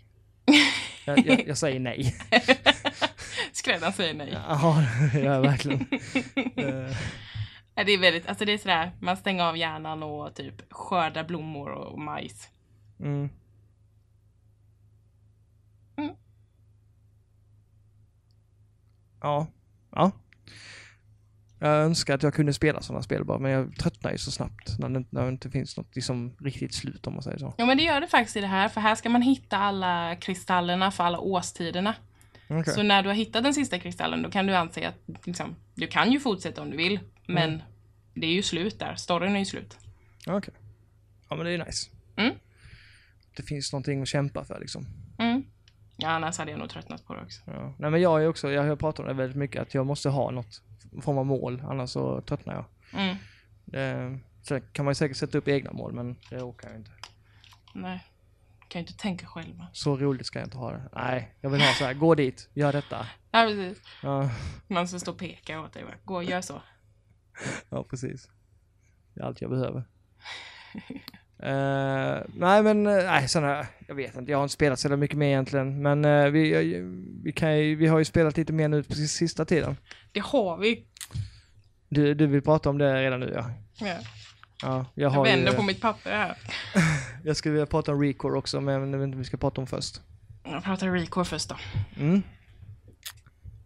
Jag, 1.07 1.27
jag, 1.27 1.49
jag 1.49 1.59
säger 1.59 1.81
nej. 1.81 2.17
Skräddaren 3.53 3.93
säger 3.93 4.15
nej. 4.15 4.29
Ja, 4.33 4.83
jag 5.15 5.41
verkligen. 5.41 5.87
Nej, 7.77 7.85
Det 7.85 7.93
är 7.93 7.99
väldigt, 7.99 8.27
alltså 8.27 8.45
det 8.45 8.53
är 8.53 8.59
sådär, 8.59 8.93
man 9.01 9.17
stänger 9.17 9.45
av 9.45 9.57
hjärnan 9.57 10.03
och 10.03 10.35
typ 10.35 10.73
skördar 10.73 11.25
blommor 11.25 11.71
och 11.71 11.99
majs. 11.99 12.49
mm. 13.01 13.29
Mm. 15.97 16.15
Ja. 19.21 19.47
Ja. 19.91 20.11
Jag 21.59 21.71
önskar 21.85 22.15
att 22.15 22.23
jag 22.23 22.35
kunde 22.35 22.53
spela 22.53 22.81
sådana 22.83 23.03
spel 23.03 23.25
bara, 23.25 23.39
men 23.39 23.51
jag 23.51 23.77
tröttnar 23.79 24.13
ju 24.13 24.19
så 24.19 24.31
snabbt 24.31 24.79
när 24.79 24.89
det, 24.89 25.05
när 25.11 25.23
det 25.23 25.29
inte 25.29 25.51
finns 25.51 25.77
något 25.77 25.95
liksom 25.97 26.37
riktigt 26.41 26.75
slut 26.75 27.07
om 27.07 27.13
man 27.15 27.23
säger 27.23 27.39
så. 27.39 27.55
Ja 27.59 27.67
men 27.67 27.77
det 27.77 27.83
gör 27.83 28.01
det 28.01 28.07
faktiskt 28.09 28.37
i 28.37 28.41
det 28.41 28.47
här, 28.47 28.69
för 28.69 28.81
här 28.81 28.95
ska 28.95 29.09
man 29.09 29.23
hitta 29.23 29.57
alla 29.57 30.17
kristallerna 30.17 30.91
för 30.91 31.05
alla 31.05 31.19
årstiderna. 31.19 31.95
Okej. 32.49 32.75
Så 32.75 32.83
när 32.83 33.03
du 33.03 33.09
har 33.09 33.15
hittat 33.17 33.45
den 33.45 33.55
sista 33.55 33.79
kristallen 33.79 34.23
då 34.23 34.31
kan 34.31 34.47
du 34.47 34.55
anse 34.57 34.89
att 34.89 35.27
liksom, 35.27 35.57
du 35.75 35.87
kan 35.87 36.13
ju 36.13 36.21
fortsätta 36.21 36.63
om 36.63 36.71
du 36.71 36.77
vill, 36.77 37.01
men 37.27 37.49
Mm. 37.51 37.63
det 38.15 38.27
är 38.27 38.33
ju 38.33 38.43
slut 38.43 38.79
där. 38.79 38.95
Storyn 38.95 39.35
är 39.35 39.39
ju 39.39 39.45
slut. 39.45 39.79
Okej. 40.27 40.55
Ja 41.29 41.37
men 41.37 41.47
det 41.47 41.53
är 41.53 41.65
nice. 41.65 41.91
Mm. 42.17 42.35
Det 43.37 43.43
finns 43.43 43.73
någonting 43.73 44.03
att 44.03 44.09
kämpa 44.09 44.45
för 44.45 44.61
liksom. 44.61 44.87
Mm. 45.19 45.45
Ja, 45.97 46.09
annars 46.09 46.39
hade 46.39 46.51
jag 46.51 46.59
nog 46.61 46.71
tröttnat 46.71 47.07
på 47.07 47.15
det 47.15 47.21
också. 47.23 47.41
Ja. 47.47 47.75
Nej 47.79 47.91
men 47.91 48.01
jag 48.01 48.23
är 48.23 48.29
också, 48.29 48.51
jag 48.51 48.63
har 48.63 48.77
pratat 48.77 49.01
om 49.01 49.07
det 49.07 49.13
väldigt 49.15 49.37
mycket, 49.37 49.63
att 49.63 49.75
jag 49.75 49.87
måste 49.87 50.09
ha 50.09 50.31
något 50.31 50.63
form 51.03 51.19
av 51.19 51.27
mål, 51.27 51.63
annars 51.69 51.91
så 51.91 52.21
tröttnar 52.21 52.55
jag. 52.55 52.65
Mm. 53.01 53.17
Det, 53.65 54.19
sen 54.43 54.63
kan 54.73 54.85
man 54.85 54.91
ju 54.91 54.95
säkert 54.95 55.17
sätta 55.17 55.39
upp 55.39 55.49
egna 55.49 55.73
mål, 55.73 55.93
men 55.93 56.17
det 56.31 56.43
orkar 56.43 56.69
jag 56.69 56.79
inte. 56.79 56.91
Nej. 57.75 58.05
Kan 58.69 58.81
ju 58.81 58.87
inte 58.87 58.99
tänka 58.99 59.27
själv. 59.27 59.63
Så 59.73 59.97
roligt 59.97 60.27
ska 60.27 60.39
jag 60.39 60.47
inte 60.47 60.59
ha 60.59 60.71
det. 60.73 60.89
Nej, 60.95 61.35
jag 61.41 61.51
vill 61.51 61.61
ha 61.61 61.73
så 61.73 61.85
här, 61.85 61.95
gå 61.95 62.15
dit, 62.15 62.49
gör 62.55 62.73
detta. 62.73 63.07
Ja, 63.31 63.43
precis. 63.49 63.83
Ja, 64.03 64.31
Man 64.69 64.89
ska 64.89 64.99
stå 64.99 65.11
och 65.13 65.19
peka 65.19 65.61
åt 65.61 65.73
dig. 65.73 65.85
bara, 65.85 65.97
Gå 66.05 66.23
gör 66.23 66.41
så. 66.41 66.63
ja 67.69 67.85
precis. 67.85 68.31
Det 69.15 69.21
är 69.21 69.25
allt 69.25 69.41
jag 69.41 69.51
behöver. 69.51 69.85
Eh, 71.39 72.16
nej 72.34 72.62
men, 72.62 72.87
eh, 72.87 72.95
nej 72.95 73.28
sådana, 73.28 73.66
jag 73.87 73.95
vet 73.95 74.16
inte, 74.16 74.30
jag 74.30 74.39
har 74.39 74.43
inte 74.45 74.53
spelat 74.53 74.78
så 74.80 74.97
mycket 74.97 75.18
mer 75.18 75.26
egentligen. 75.26 75.82
Men 75.82 76.05
eh, 76.05 76.26
vi, 76.26 76.80
vi, 77.24 77.32
kan 77.32 77.59
ju, 77.59 77.76
vi 77.76 77.87
har 77.87 77.99
ju 77.99 78.05
spelat 78.05 78.37
lite 78.37 78.53
mer 78.53 78.68
nu 78.68 78.82
på 78.82 78.95
sista 78.95 79.45
tiden. 79.45 79.76
Det 80.12 80.20
har 80.20 80.57
vi. 80.57 80.84
Du, 81.89 82.14
du 82.14 82.26
vill 82.26 82.43
prata 82.43 82.70
om 82.70 82.78
det 82.78 83.03
redan 83.03 83.20
nu 83.20 83.32
ja. 83.34 83.51
Ja. 83.87 83.97
Ja, 84.62 84.87
jag 84.95 85.14
Jag 85.14 85.24
vänder 85.24 85.51
ju, 85.51 85.57
på 85.57 85.62
mitt 85.62 85.80
papper 85.80 86.11
här. 86.11 86.37
Jag 87.24 87.37
skulle 87.37 87.53
vilja 87.53 87.66
prata 87.66 87.93
om 87.93 88.03
Recore 88.03 88.39
också, 88.39 88.61
men 88.61 88.74
jag 88.74 88.80
vet 88.80 88.87
inte 88.87 89.16
vad 89.16 89.18
vi 89.18 89.24
ska 89.24 89.37
prata 89.37 89.61
om 89.61 89.66
först. 89.66 90.01
Jag 90.45 90.64
pratar 90.64 90.89
Recore 90.91 91.24
först 91.24 91.49
då. 91.49 91.57
Mm. 92.01 92.22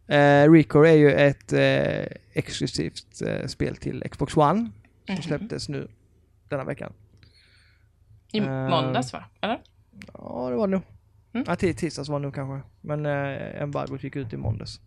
Eh, 0.08 0.52
Recore 0.52 0.90
är 0.90 0.94
ju 0.96 1.12
ett 1.12 1.52
exklusivt 2.32 3.22
spel 3.46 3.76
till 3.76 4.02
Xbox 4.10 4.36
One 4.36 4.70
som 5.06 5.14
Mhm. 5.14 5.22
släpptes 5.22 5.68
nu 5.68 5.88
denna 6.48 6.64
veckan. 6.64 6.92
I 8.32 8.38
Eh. 8.38 8.68
måndags 8.68 9.12
va? 9.12 9.24
Eller? 9.40 9.60
Ja, 10.12 10.46
det 10.50 10.56
var 10.56 10.66
det 10.66 10.70
nog. 10.72 10.82
Mm. 11.32 11.44
Ja, 11.48 11.56
tisdags 11.56 12.08
var 12.08 12.18
det 12.20 12.22
nog 12.22 12.34
kanske. 12.34 12.68
Men 12.80 13.06
eh, 13.06 13.62
embargot 13.62 14.04
gick 14.04 14.16
ut 14.16 14.32
i 14.32 14.36
måndags. 14.36 14.80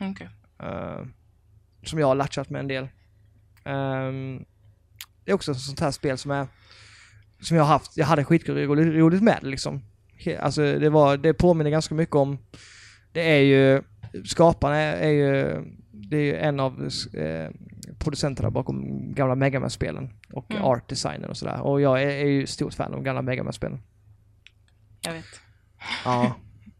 Okej. 0.00 0.28
Eh, 0.62 1.00
som 1.84 1.98
jag 1.98 2.06
har 2.06 2.14
latchat 2.14 2.50
med 2.50 2.60
en 2.60 2.68
del. 2.68 2.88
Ehm, 3.64 4.44
det 5.24 5.30
är 5.30 5.34
också 5.34 5.52
ett 5.52 5.58
sånt 5.60 5.80
här 5.80 5.90
spel 5.90 6.18
som 6.18 6.30
är 6.30 6.46
som 7.40 7.56
jag 7.56 7.64
har 7.64 7.72
haft, 7.72 7.96
jag 7.96 8.06
hade 8.06 8.24
skitroligt 8.24 8.68
roligt 8.96 9.22
med 9.22 9.38
liksom. 9.42 9.82
Alltså 10.40 10.62
det 10.78 10.90
var, 10.90 11.16
det 11.16 11.34
påminner 11.34 11.70
ganska 11.70 11.94
mycket 11.94 12.14
om, 12.16 12.38
det 13.12 13.30
är 13.36 13.40
ju, 13.40 13.82
skaparna 14.24 14.76
är, 14.76 14.96
är 14.96 15.10
ju, 15.10 15.62
det 15.90 16.16
är 16.16 16.20
ju 16.22 16.36
en 16.36 16.60
av 16.60 16.88
eh, 17.14 17.50
producenterna 18.02 18.50
bakom 18.50 18.84
gamla 19.14 19.34
Megaman-spelen 19.34 20.10
och 20.32 20.50
Mm. 20.50 20.64
art-designen 20.64 21.30
och 21.30 21.36
sådär. 21.36 21.60
Och 21.60 21.80
jag 21.80 22.02
är, 22.02 22.06
är 22.08 22.26
ju 22.26 22.46
stort 22.46 22.74
fan 22.74 22.94
av 22.94 23.02
gamla 23.02 23.22
Megaman-spelen. 23.22 23.82
Jag 25.00 25.12
vet. 25.12 25.24
Ja. 26.04 26.36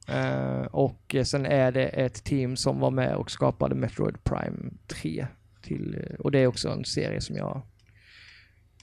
Eh, 0.09 0.63
och 0.67 1.15
sen 1.25 1.47
är 1.47 1.73
det 1.73 1.87
ett 1.87 2.25
team 2.25 2.57
som 2.57 2.79
var 2.81 2.91
med 2.91 3.15
och 3.15 3.31
skapade 3.31 3.75
Metroid 3.75 4.25
Prime 4.25 4.71
3. 4.87 5.27
Till, 5.63 6.17
och 6.19 6.31
det 6.31 6.39
är 6.39 6.47
också 6.47 6.69
en 6.71 6.85
serie 6.85 7.21
som 7.21 7.37
jag 7.37 7.63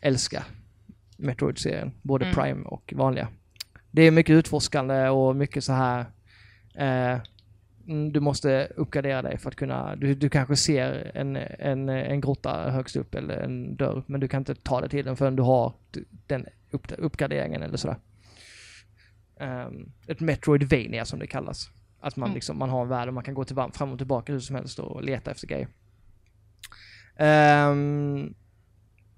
älskar. 0.02 0.44
Metroid-serien. 1.18 1.92
Både 2.02 2.26
Mm. 2.26 2.36
Prime 2.36 2.64
och 2.66 2.94
vanliga. 2.98 3.28
Det 3.92 4.02
är 4.02 4.12
mycket 4.12 4.34
utforskande 4.34 5.10
och 5.10 5.36
mycket 5.36 5.64
så 5.64 5.74
här 5.74 6.06
eh, 6.76 7.20
du 7.90 8.20
måste 8.20 8.68
uppgradera 8.76 9.22
dig 9.22 9.38
för 9.38 9.50
att 9.50 9.56
kunna, 9.56 9.96
du, 9.96 10.16
du 10.16 10.30
kanske 10.30 10.56
ser 10.56 11.12
en, 11.14 11.36
en, 11.36 11.90
en 11.90 12.22
grotta 12.22 12.72
högst 12.72 12.96
upp 12.96 13.16
eller 13.16 13.38
en 13.38 13.76
dörr, 13.76 14.04
men 14.08 14.20
du 14.20 14.28
kan 14.28 14.42
inte 14.42 14.56
ta 14.56 14.82
dig 14.82 14.90
till 14.90 15.06
den 15.06 15.18
förrän 15.18 15.36
du 15.36 15.44
har 15.44 15.74
den 16.28 16.46
upp, 16.72 16.92
uppgraderingen 16.98 17.64
eller 17.64 17.78
sådär. 17.78 17.98
Um, 19.40 19.92
ett 20.08 20.20
Metroidvania 20.20 21.06
som 21.06 21.20
det 21.20 21.28
kallas. 21.28 21.70
Att 22.00 22.16
man, 22.16 22.28
Mm. 22.30 22.36
liksom, 22.36 22.58
man 22.58 22.70
har 22.70 22.82
en 22.82 22.90
värld 22.90 23.08
och 23.08 23.14
man 23.14 23.24
kan 23.24 23.34
gå 23.34 23.44
till, 23.44 23.56
fram 23.74 23.92
och 23.92 23.98
tillbaka 23.98 24.34
hur 24.34 24.40
som 24.40 24.56
helst 24.56 24.80
och 24.80 25.04
leta 25.04 25.32
efter 25.32 25.48
grejer. 25.48 25.68
Ehm, 27.16 28.34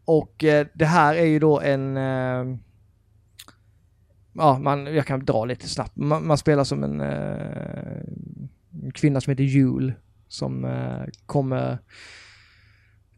och 0.05 0.43
eh, 0.43 0.67
det 0.73 0.85
här 0.85 1.15
är 1.15 1.25
ju 1.25 1.39
då 1.39 1.59
en... 1.59 1.97
ehm, 1.97 2.59
ja, 4.33 4.59
man, 4.59 4.95
jag 4.95 5.05
kan 5.05 5.25
dra 5.25 5.45
lite 5.45 5.69
snabbt. 5.69 5.95
Man, 5.95 6.27
man 6.27 6.37
spelar 6.37 6.63
som 6.63 6.83
en, 6.83 7.01
en 7.01 8.40
kvinna 8.93 9.21
som 9.21 9.31
heter 9.31 9.43
Jul 9.43 9.93
som 10.31 10.65
eh, 10.65 11.03
kommer... 11.25 11.77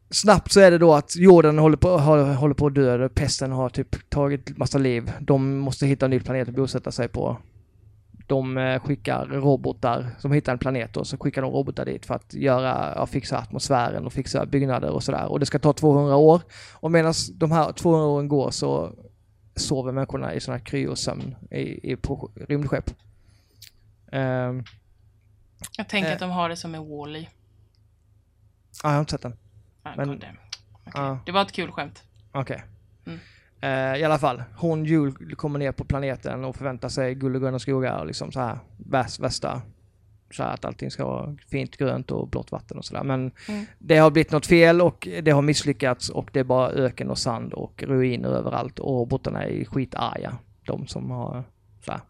Snabbt 0.09 0.51
så 0.51 0.59
är 0.59 0.71
det 0.71 0.77
då 0.77 0.93
att 0.93 1.15
jorden 1.15 1.57
håller 1.57 1.77
på, 1.77 1.97
håller, 1.97 2.33
håller 2.33 2.53
på 2.53 2.67
att 2.67 2.75
dö. 2.75 3.09
Pesten 3.09 3.51
har 3.51 3.69
typ 3.69 4.09
tagit 4.09 4.57
massa 4.57 4.77
liv. 4.77 5.11
De 5.21 5.57
måste 5.57 5.87
hitta 5.87 6.05
en 6.05 6.11
ny 6.11 6.19
planet 6.19 6.49
att 6.49 6.55
bosätta 6.55 6.91
sig 6.91 7.07
på. 7.07 7.37
De 8.27 8.57
eh, 8.57 8.79
skickar 8.79 9.25
robotar 9.25 10.09
som 10.19 10.31
hittar 10.31 10.53
en 10.53 10.59
planet 10.59 10.97
och 10.97 11.07
så 11.07 11.17
skickar 11.17 11.41
de 11.41 11.51
robotar 11.51 11.85
dit 11.85 12.05
för 12.05 12.13
att 12.13 12.33
göra, 12.33 12.93
ja, 12.95 13.05
fixa 13.05 13.37
atmosfären 13.37 14.05
och 14.05 14.13
fixa 14.13 14.45
byggnader 14.45 14.89
och 14.89 15.03
sådär. 15.03 15.25
Och 15.25 15.39
det 15.39 15.45
ska 15.45 15.59
ta 15.59 15.73
200 15.73 16.15
år. 16.15 16.41
Och 16.73 16.91
medan 16.91 17.13
de 17.33 17.51
här 17.51 17.71
200 17.71 18.07
åren 18.07 18.27
går 18.27 18.51
så 18.51 18.93
sover 19.55 19.91
människorna 19.91 20.33
i 20.33 20.39
sådana 20.39 20.57
här 20.57 20.65
kryosömn 20.65 21.35
i, 21.51 21.91
i, 21.91 21.95
på 21.95 22.31
rymdskepp. 22.35 22.91
Ehm, 24.11 24.63
jag 25.77 25.87
tänker 25.89 26.09
Eh. 26.09 26.13
att 26.13 26.19
de 26.19 26.31
har 26.31 26.49
det 26.49 26.55
som 26.55 26.75
en 26.75 26.89
Wall-E. 26.89 27.27
ja, 28.83 28.89
jag 28.89 28.93
har 28.93 28.99
inte 28.99 29.11
sett 29.11 29.21
den. 29.21 29.37
Ah, 29.83 29.91
Men-. 29.97 30.09
Okej. 30.09 30.33
Ja. 30.93 31.19
Det 31.25 31.31
var 31.31 31.41
ett 31.41 31.51
kul 31.51 31.71
skämt. 31.71 32.03
Okej. 32.31 32.63
Mm. 33.05 33.19
Eh, 33.61 34.01
I 34.01 34.03
alla 34.03 34.19
fall, 34.19 34.43
hon 34.57 34.85
Jul 34.85 35.35
kommer 35.35 35.59
ner 35.59 35.71
på 35.71 35.83
planeten 35.85 36.45
och 36.45 36.55
förväntar 36.55 36.89
sig 36.89 37.15
guld 37.15 37.35
och 37.35 37.41
gröna 37.41 37.59
skogar 37.59 37.99
och 37.99 38.05
liksom 38.07 38.31
så 38.31 38.39
här 38.39 38.59
väst, 38.77 39.19
västa. 39.19 39.61
Så 40.31 40.43
här 40.43 40.53
att 40.53 40.65
allting 40.65 40.91
ska 40.91 41.05
vara 41.05 41.35
fint 41.49 41.77
grönt 41.77 42.11
och 42.11 42.27
blått 42.27 42.51
vatten 42.51 42.77
och 42.77 42.85
sådär. 42.85 43.03
Men 43.03 43.31
Mm. 43.49 43.65
det 43.79 43.97
har 43.97 44.11
blivit 44.11 44.31
något 44.31 44.45
fel 44.45 44.81
och 44.81 45.07
det 45.23 45.31
har 45.31 45.41
misslyckats 45.41 46.09
och 46.09 46.29
det 46.33 46.39
är 46.39 46.43
bara 46.43 46.69
öken 46.69 47.09
och 47.09 47.17
sand 47.17 47.53
och 47.53 47.83
ruiner 47.83 48.29
överallt 48.29 48.79
och 48.79 48.91
robotarna 48.99 49.43
är 49.43 49.65
skitarga. 49.65 50.37
De 50.65 50.87
som 50.87 51.11
har 51.11 51.43
så 51.85 51.91
här. 51.91 52.01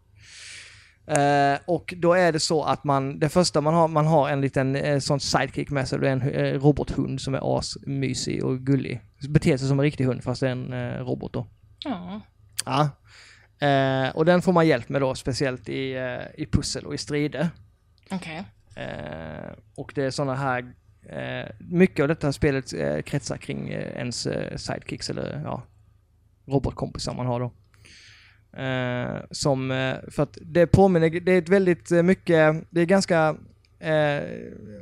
Eh, 1.06 1.58
och 1.64 1.94
då 1.96 2.12
är 2.12 2.32
det 2.32 2.40
så 2.40 2.64
att 2.64 2.84
man, 2.84 3.18
det 3.18 3.28
första 3.28 3.60
man 3.60 3.74
har, 3.74 3.88
man 3.88 4.06
har 4.06 4.28
en 4.28 4.40
liten 4.40 4.76
eh, 4.76 4.98
sån 4.98 5.20
sidekick 5.20 5.70
med 5.70 5.88
sig, 5.88 5.98
det 5.98 6.08
är 6.08 6.12
en 6.12 6.22
eh, 6.22 6.60
robothund 6.60 7.20
som 7.20 7.34
är 7.34 7.58
asmysig 7.58 8.44
och 8.44 8.60
gullig. 8.60 9.00
Beter 9.28 9.56
sig 9.56 9.68
som 9.68 9.78
en 9.78 9.84
riktig 9.84 10.04
hund 10.04 10.24
fast 10.24 10.40
det 10.40 10.48
är 10.48 10.52
en 10.52 10.98
robot 10.98 11.32
då. 11.32 11.46
Ja. 11.84 12.20
Ja. 12.64 12.90
Och 14.14 14.24
den 14.24 14.42
får 14.42 14.52
man 14.52 14.66
hjälp 14.66 14.88
med 14.88 15.00
då, 15.00 15.14
speciellt 15.14 15.68
i, 15.68 15.96
i 16.34 16.46
pussel 16.46 16.86
och 16.86 16.94
i 16.94 16.98
strider. 16.98 17.48
Okej. 18.10 18.44
Eh, 18.76 19.52
och 19.74 19.92
det 19.94 20.04
är 20.04 20.10
sådana 20.10 20.34
här, 20.34 20.74
mycket 21.58 22.02
av 22.02 22.08
detta 22.08 22.32
spelet 22.32 22.74
kretsar 23.04 23.36
kring 23.36 23.68
ens 23.70 24.28
sidekicks 24.56 25.10
eller 25.10 25.40
ja, 25.44 25.62
robotkompisar 26.46 27.14
man 27.14 27.26
har 27.26 27.40
då. 27.40 27.52
Eh, 28.56 29.20
som, 29.30 29.70
eh, 29.70 29.94
för 30.10 30.22
att 30.22 30.38
det 30.42 30.66
påminner, 30.66 31.10
det 31.20 31.32
är 31.32 31.38
ett 31.38 31.48
väldigt 31.48 31.92
eh, 31.92 32.02
mycket, 32.02 32.64
det 32.70 32.80
är 32.80 32.84
ganska 32.86 33.36
eh, 33.78 34.22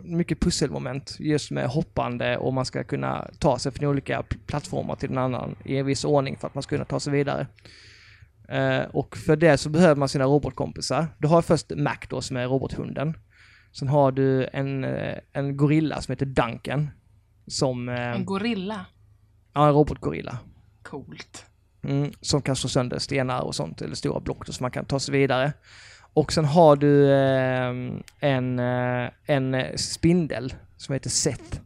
mycket 0.02 0.40
pusselmoment 0.40 1.16
just 1.20 1.50
med 1.50 1.66
hoppande 1.68 2.36
och 2.36 2.54
man 2.54 2.64
ska 2.64 2.84
kunna 2.84 3.30
ta 3.38 3.58
sig 3.58 3.72
från 3.72 3.88
olika 3.88 4.20
pl- 4.20 4.38
plattformar 4.46 4.96
till 4.96 5.10
en 5.10 5.18
annan 5.18 5.56
i 5.64 5.76
en 5.76 5.86
viss 5.86 6.04
ordning 6.04 6.36
för 6.36 6.46
att 6.46 6.54
man 6.54 6.62
ska 6.62 6.76
kunna 6.76 6.84
ta 6.84 7.00
sig 7.00 7.12
vidare. 7.12 7.46
Eh, 8.48 8.82
och 8.92 9.16
för 9.16 9.36
det 9.36 9.58
så 9.58 9.70
behöver 9.70 9.96
man 9.96 10.08
sina 10.08 10.24
robotkompisar. 10.24 11.06
Du 11.18 11.28
har 11.28 11.42
först 11.42 11.70
Mac 11.76 11.96
då 12.08 12.20
som 12.20 12.36
är 12.36 12.46
robothunden. 12.46 13.16
Sen 13.72 13.88
har 13.88 14.12
du 14.12 14.48
en, 14.52 14.84
eh, 14.84 15.18
en 15.32 15.56
gorilla 15.56 16.00
som 16.00 16.12
heter 16.12 16.26
Duncan. 16.26 16.90
Som, 17.46 17.88
eh, 17.88 18.00
En 18.12 18.24
gorilla. 18.24 18.86
ja 19.54 19.66
en 19.66 19.72
robotgorilla. 19.74 20.38
Coolt. 20.82 21.46
Mm, 21.82 22.12
som 22.20 22.42
kan 22.42 22.56
slå 22.56 22.68
sönder 22.68 22.98
stenar 22.98 23.40
och 23.40 23.54
sånt, 23.54 23.82
eller 23.82 23.94
stora 23.94 24.20
block 24.20 24.46
då, 24.46 24.52
så 24.52 24.62
man 24.62 24.70
kan 24.70 24.84
ta 24.84 25.00
sig 25.00 25.12
vidare. 25.12 25.52
Och 26.14 26.32
sen 26.32 26.44
har 26.44 26.76
du 26.76 27.12
eh, 27.12 27.68
en, 28.20 28.58
en 29.26 29.54
eh, 29.54 29.76
spindel 29.76 30.54
som 30.76 30.92
heter 30.92 31.10
Seth. 31.10 31.60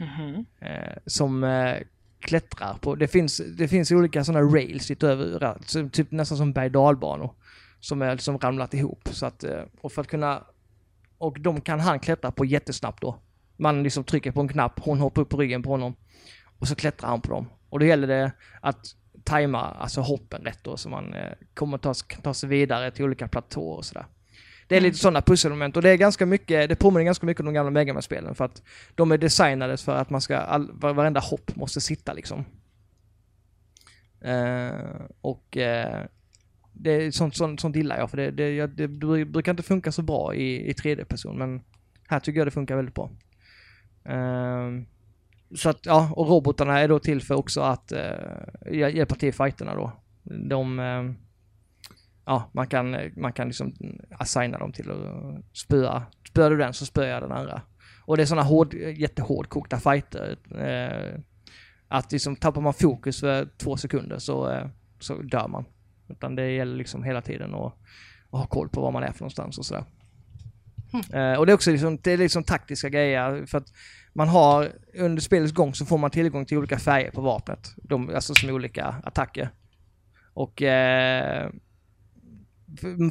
Mhm. 0.00 0.46
Eh, 0.60 0.96
som 1.06 1.44
eh, 1.44 1.76
klättrar 2.20 2.74
på, 2.74 2.94
det 2.94 3.08
finns, 3.08 3.40
det 3.58 3.68
finns 3.68 3.92
olika 3.92 4.24
sådana 4.24 4.56
rails 4.56 4.88
lite 4.88 5.08
överallt, 5.08 5.68
så 5.68 5.88
typ 5.88 6.10
nästan 6.10 6.38
som 6.38 6.52
berg 6.52 6.70
dalbanor 6.70 7.34
Som 7.80 8.02
är 8.02 8.12
liksom 8.12 8.38
ramlat 8.38 8.74
ihop. 8.74 9.08
Så 9.12 9.26
att, 9.26 9.44
eh, 9.44 9.62
och 9.80 9.92
för 9.92 10.02
att 10.02 10.08
kunna, 10.08 10.44
och 11.18 11.40
de 11.40 11.60
kan 11.60 11.80
han 11.80 12.00
klättra 12.00 12.30
på 12.30 12.44
jättesnabbt 12.44 13.02
då. 13.02 13.18
Man 13.56 13.82
liksom 13.82 14.04
trycker 14.04 14.32
på 14.32 14.40
en 14.40 14.48
knapp, 14.48 14.80
hon 14.80 14.98
hoppar 15.00 15.22
upp 15.22 15.28
på 15.28 15.36
ryggen 15.36 15.62
på 15.62 15.70
honom. 15.70 15.94
Och 16.58 16.68
så 16.68 16.74
klättrar 16.74 17.08
han 17.08 17.20
på 17.20 17.30
dem. 17.30 17.48
Och 17.68 17.78
då 17.78 17.86
gäller 17.86 18.06
det 18.06 18.32
att 18.60 18.94
tajma 19.26 19.60
alltså 19.60 20.00
hoppen 20.00 20.42
rätt 20.44 20.58
då, 20.62 20.76
så 20.76 20.88
man 20.88 21.14
eh, 21.14 21.32
kommer 21.54 21.78
ta, 21.78 21.94
ta 22.22 22.34
sig 22.34 22.48
vidare 22.48 22.90
till 22.90 23.04
olika 23.04 23.28
platåer 23.28 23.76
och 23.76 23.84
sådär. 23.84 24.06
Det 24.68 24.76
är 24.76 24.80
lite 24.80 24.98
sådana 24.98 25.22
pusselmoment 25.22 25.76
och 25.76 25.82
det 25.82 25.90
är 25.90 25.96
ganska 25.96 26.26
mycket, 26.26 26.68
det 26.68 26.76
påminner 26.76 27.04
ganska 27.04 27.26
mycket 27.26 27.40
om 27.40 27.46
de 27.46 27.54
gamla 27.54 27.70
Megaman-spelen 27.70 28.34
för 28.34 28.44
att 28.44 28.62
de 28.94 29.12
är 29.12 29.18
designade 29.18 29.76
för 29.76 29.96
att 29.96 30.10
man 30.10 30.20
ska, 30.20 30.36
all, 30.36 30.70
var- 30.72 30.94
varenda 30.94 31.20
hopp 31.20 31.56
måste 31.56 31.80
sitta 31.80 32.12
liksom. 32.12 32.44
Eh, 34.20 35.00
och 35.20 35.56
eh, 35.56 36.04
det 36.72 36.90
är 36.90 37.10
sånt, 37.10 37.36
sånt, 37.36 37.60
sånt 37.60 37.76
gillar 37.76 37.98
jag 37.98 38.10
för 38.10 38.16
det, 38.16 38.30
det, 38.30 38.54
jag- 38.54 38.70
det, 38.70 38.88
brukar 39.24 39.50
inte 39.50 39.62
funka 39.62 39.92
så 39.92 40.02
bra 40.02 40.34
i, 40.34 40.70
i 40.70 40.72
3D-person 40.72 41.38
men 41.38 41.62
här 42.08 42.20
tycker 42.20 42.40
jag 42.40 42.46
det 42.46 42.50
funkar 42.50 42.76
väldigt 42.76 42.94
bra. 42.94 43.10
Eh, 44.04 44.70
så 45.54 45.68
att, 45.70 45.86
ja, 45.86 46.10
och 46.12 46.28
robotarna 46.28 46.80
är 46.80 46.88
då 46.88 46.98
till 46.98 47.22
för 47.22 47.34
också 47.34 47.60
att 47.60 47.92
eh, 47.92 48.00
hjä- 48.66 48.88
hjälpa 48.96 49.14
till 49.14 49.28
i 49.28 49.32
fighterna 49.32 49.74
då. 49.74 49.92
De, 50.48 50.78
eh, 50.80 51.04
ja, 52.24 52.50
man 52.52 52.66
kan, 52.66 52.96
man 53.16 53.32
kan 53.32 53.46
liksom 53.46 53.74
assigna 54.10 54.58
dem 54.58 54.72
till 54.72 54.90
att 54.90 55.56
spöa. 55.56 56.02
Spöar 56.28 56.50
du 56.50 56.56
den 56.56 56.74
så 56.74 56.86
spöar 56.86 57.06
jag 57.08 57.22
den 57.22 57.32
andra. 57.32 57.62
Och 58.04 58.16
det 58.16 58.22
är 58.22 58.26
sådana 58.26 58.42
hård, 58.48 58.74
jättehårdkokta 58.74 59.76
fighter. 59.80 60.36
Eh, 60.58 61.20
Att 61.88 62.12
liksom 62.12 62.36
tappar 62.36 62.60
man 62.60 62.74
fokus 62.74 63.20
för 63.20 63.48
två 63.58 63.76
sekunder 63.76 64.18
så, 64.18 64.50
eh, 64.50 64.66
så 65.00 65.22
dör 65.22 65.48
man. 65.48 65.64
Utan 66.08 66.34
det 66.36 66.50
gäller 66.50 66.76
liksom 66.76 67.02
hela 67.02 67.22
tiden 67.22 67.54
att, 67.54 67.72
att 68.30 68.40
ha 68.40 68.46
koll 68.46 68.68
på 68.68 68.80
var 68.80 68.90
man 68.92 69.02
är 69.02 69.12
för 69.12 69.20
någonstans 69.20 69.58
och 69.58 69.66
sådär. 69.66 69.84
Eh, 71.12 71.38
och 71.38 71.46
det 71.46 71.52
är 71.52 71.54
också 71.54 71.70
liksom, 71.70 71.98
det 72.02 72.12
är 72.12 72.16
liksom 72.18 72.44
taktiska 72.44 72.88
grejer 72.88 73.46
för 73.46 73.58
att 73.58 73.72
man 74.16 74.28
har 74.28 74.72
under 74.94 75.22
spelets 75.22 75.52
gång 75.52 75.74
så 75.74 75.86
får 75.86 75.98
man 75.98 76.10
tillgång 76.10 76.44
till 76.46 76.58
olika 76.58 76.78
färger 76.78 77.10
på 77.10 77.20
vapnet. 77.20 77.74
De, 77.76 78.14
alltså 78.14 78.34
som 78.34 78.50
olika 78.50 78.84
attacker. 78.84 79.50
Och 80.32 80.62
eh, 80.62 81.50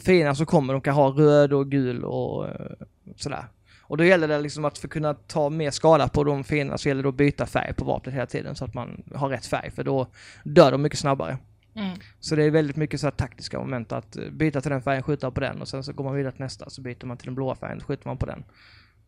fienderna 0.04 0.36
som 0.36 0.46
kommer, 0.46 0.74
de 0.74 0.82
kan 0.82 0.96
ha 0.96 1.10
röd 1.10 1.54
och 1.54 1.72
gul 1.72 2.04
och 2.04 2.48
eh, 2.48 2.72
sådär. 3.16 3.46
Och 3.82 3.98
då 3.98 4.04
gäller 4.04 4.28
det 4.28 4.40
liksom 4.40 4.66
att 4.66 4.78
för 4.78 4.88
att 4.88 4.92
kunna 4.92 5.14
ta 5.14 5.50
mer 5.50 5.72
skada 5.72 6.08
på 6.08 6.24
de 6.24 6.44
fienderna 6.44 6.78
så 6.78 6.88
gäller 6.88 7.04
det 7.04 7.10
att 7.10 7.16
byta 7.16 7.46
färg 7.46 7.74
på 7.74 7.86
vapnet 7.86 8.16
hela 8.16 8.26
tiden 8.26 8.56
så 8.56 8.66
att 8.66 8.74
man 8.74 9.04
har 9.16 9.30
rätt 9.30 9.46
färg 9.46 9.72
för 9.72 9.84
då 9.84 10.08
dör 10.44 10.72
de 10.72 10.82
mycket 10.82 11.00
snabbare. 11.00 11.38
Mm. 11.76 11.98
Så 12.20 12.36
det 12.36 12.44
är 12.44 12.52
väldigt 12.52 12.76
mycket 12.76 13.00
så 13.00 13.12
taktiska 13.12 13.60
moment 13.60 13.92
att 13.92 14.18
eh, 14.18 14.30
byta 14.30 14.62
till 14.62 14.72
den 14.72 14.82
färgen, 14.82 15.04
skjuta 15.04 15.32
på 15.32 15.40
den 15.40 15.62
och 15.62 15.68
sen 15.68 15.84
så 15.84 15.94
går 15.94 16.04
man 16.04 16.16
vidare 16.16 16.32
till 16.32 16.42
nästa 16.42 16.70
så 16.70 16.82
byter 16.82 17.06
man 17.06 17.18
till 17.18 17.26
den 17.26 17.36
blåa 17.36 17.56
färgen, 17.56 17.82
skjuter 17.82 18.08
man 18.08 18.18
på 18.18 18.26
den. 18.26 18.44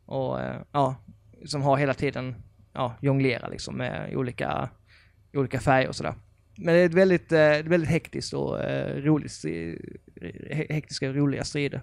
Och 0.05 0.41
eh, 0.41 0.61
ja, 0.71 0.95
som 1.45 1.61
har 1.61 1.77
hela 1.77 1.93
tiden, 1.93 2.35
ja, 2.73 2.95
jonglera 3.01 3.47
liksom 3.47 3.77
med 3.77 4.15
olika, 4.15 4.69
olika 5.33 5.59
färger 5.59 5.87
och 5.87 5.95
sådär. 5.95 6.13
Men 6.57 6.73
det 6.73 6.79
är 6.79 6.85
ett 6.85 6.93
väldigt, 6.93 7.31
eh, 7.31 7.63
väldigt 7.63 7.89
hektiskt 7.89 8.33
och 8.33 8.63
eh, 8.63 8.95
roligt, 8.95 9.31
hektiska 10.69 11.09
och 11.09 11.15
roliga 11.15 11.43
strider. 11.43 11.81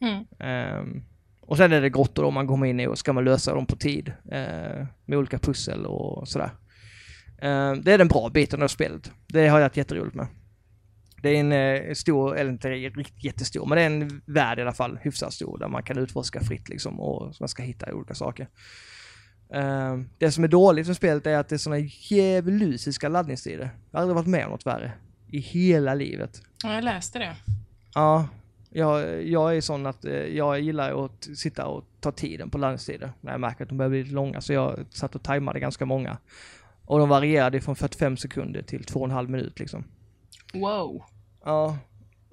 Mm. 0.00 0.24
Ehm, 0.38 1.02
och 1.40 1.56
sen 1.56 1.72
är 1.72 1.80
det 1.80 1.90
grottor 1.90 2.22
då 2.22 2.30
man 2.30 2.46
kommer 2.46 2.66
in 2.66 2.80
i 2.80 2.86
och 2.86 2.98
ska 2.98 3.12
man 3.12 3.24
lösa 3.24 3.54
dem 3.54 3.66
på 3.66 3.76
tid 3.76 4.12
eh, 4.30 4.86
med 5.04 5.18
olika 5.18 5.38
pussel 5.38 5.86
och 5.86 6.28
sådär. 6.28 6.50
Ehm, 7.38 7.82
det 7.82 7.92
är 7.92 7.98
den 7.98 8.08
bra 8.08 8.28
biten 8.28 8.62
av 8.62 8.68
spelet. 8.68 9.12
Det 9.26 9.48
har 9.48 9.58
jag 9.58 9.64
haft 9.64 9.76
jätteroligt 9.76 10.14
med. 10.14 10.26
Det 11.24 11.30
är 11.30 11.40
en 11.40 11.52
eh, 11.52 11.94
stor, 11.94 12.36
eller 12.36 12.50
inte 12.50 12.70
riktigt 12.70 13.24
jättestor, 13.24 13.66
men 13.66 13.76
det 13.76 13.82
är 13.82 13.86
en 13.86 14.22
värld 14.26 14.58
i 14.58 14.62
alla 14.62 14.72
fall, 14.72 14.98
hyfsat 15.02 15.32
stor, 15.32 15.58
där 15.58 15.68
man 15.68 15.82
kan 15.82 15.98
utforska 15.98 16.40
fritt 16.40 16.68
liksom 16.68 17.00
och 17.00 17.34
man 17.40 17.48
ska 17.48 17.62
hitta 17.62 17.94
olika 17.94 18.14
saker. 18.14 18.48
Ehm, 19.52 20.08
det 20.18 20.32
som 20.32 20.44
är 20.44 20.48
dåligt 20.48 20.86
med 20.86 20.96
spelet 20.96 21.26
är 21.26 21.38
att 21.38 21.48
det 21.48 21.56
är 21.56 21.58
sådana 21.58 21.80
djävulusiska 21.80 23.08
laddningstider. 23.08 23.70
Jag 23.90 23.98
har 23.98 24.02
aldrig 24.02 24.14
varit 24.14 24.26
med 24.26 24.44
om 24.44 24.50
något 24.50 24.66
värre. 24.66 24.92
I 25.30 25.38
hela 25.38 25.94
livet. 25.94 26.42
Ja, 26.64 26.74
jag 26.74 26.84
läste 26.84 27.18
det. 27.18 27.36
Ja, 27.94 28.28
jag, 28.70 29.24
jag 29.28 29.56
är 29.56 29.60
sån 29.60 29.86
att 29.86 30.04
eh, 30.04 30.12
jag 30.12 30.60
gillar 30.60 31.04
att 31.04 31.28
sitta 31.36 31.66
och 31.66 31.84
ta 32.00 32.12
tiden 32.12 32.50
på 32.50 32.58
laddningstider. 32.58 33.12
När 33.20 33.32
jag 33.32 33.40
märker 33.40 33.62
att 33.62 33.68
de 33.68 33.78
börjar 33.78 33.90
bli 33.90 34.02
lite 34.02 34.14
långa. 34.14 34.40
Så 34.40 34.52
jag 34.52 34.84
satt 34.90 35.14
och 35.14 35.22
tajmade 35.22 35.60
ganska 35.60 35.86
många. 35.86 36.18
Och 36.84 36.98
de 36.98 37.08
varierade 37.08 37.60
från 37.60 37.76
45 37.76 38.16
sekunder 38.16 38.62
till 38.62 38.82
2,5 38.82 39.28
minut 39.28 39.58
liksom. 39.58 39.84
Wow. 40.54 41.04
Ja, 41.44 41.78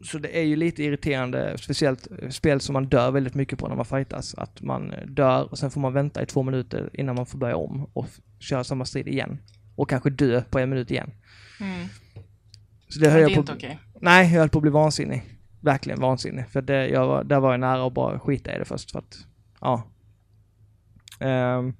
så 0.04 0.18
det 0.18 0.38
är 0.40 0.44
ju 0.44 0.56
lite 0.56 0.84
irriterande, 0.84 1.58
speciellt 1.58 2.08
spel 2.30 2.62
som 2.62 2.74
man 2.74 2.86
dör 2.86 3.12
väldigt 3.12 3.36
mycket 3.36 3.60
på 3.60 3.68
när 3.68 3.76
man 3.76 3.86
fightas. 3.86 4.36
Att 4.36 4.62
man 4.62 4.94
eh, 4.94 5.08
dör 5.08 5.52
och 5.52 5.58
sen 5.58 5.72
får 5.72 5.82
man 5.82 5.94
vänta 5.94 6.24
i 6.24 6.26
två 6.26 6.44
minuter 6.44 6.90
innan 6.94 7.16
man 7.16 7.26
får 7.26 7.38
börja 7.38 7.56
om 7.56 7.90
och 7.94 8.08
köra 8.40 8.64
samma 8.64 8.86
strid 8.86 9.08
igen. 9.08 9.38
Och 9.76 9.90
kanske 9.90 10.10
dö 10.10 10.42
på 10.50 10.60
en 10.60 10.70
minut 10.70 10.92
igen. 10.92 11.12
Mm. 11.60 11.88
Så 12.90 13.00
det 13.00 13.06
Det, 13.06 13.12
höll 13.12 13.20
är 13.20 13.24
jag 13.24 13.34
på 13.34 13.40
inte 13.40 13.54
okej. 13.54 13.80
Nej, 14.02 14.34
jag 14.34 14.40
höll 14.40 14.50
på 14.50 14.58
att 14.58 14.62
bli 14.62 14.72
vansinnig. 14.72 15.24
Verkligen 15.62 16.00
vansinnig. 16.00 16.50
För 16.50 16.62
det, 16.62 16.88
jag 16.88 17.08
var, 17.08 17.24
där 17.24 17.40
var 17.40 17.52
jag 17.52 17.60
nära 17.60 17.88
att 17.88 17.94
bara 17.94 18.20
skita 18.20 18.56
i 18.56 18.60
det 18.60 18.66
först 18.66 18.92
för 18.92 19.00
att, 19.00 19.18
ja. 19.62 19.84
Ehm, 21.20 21.74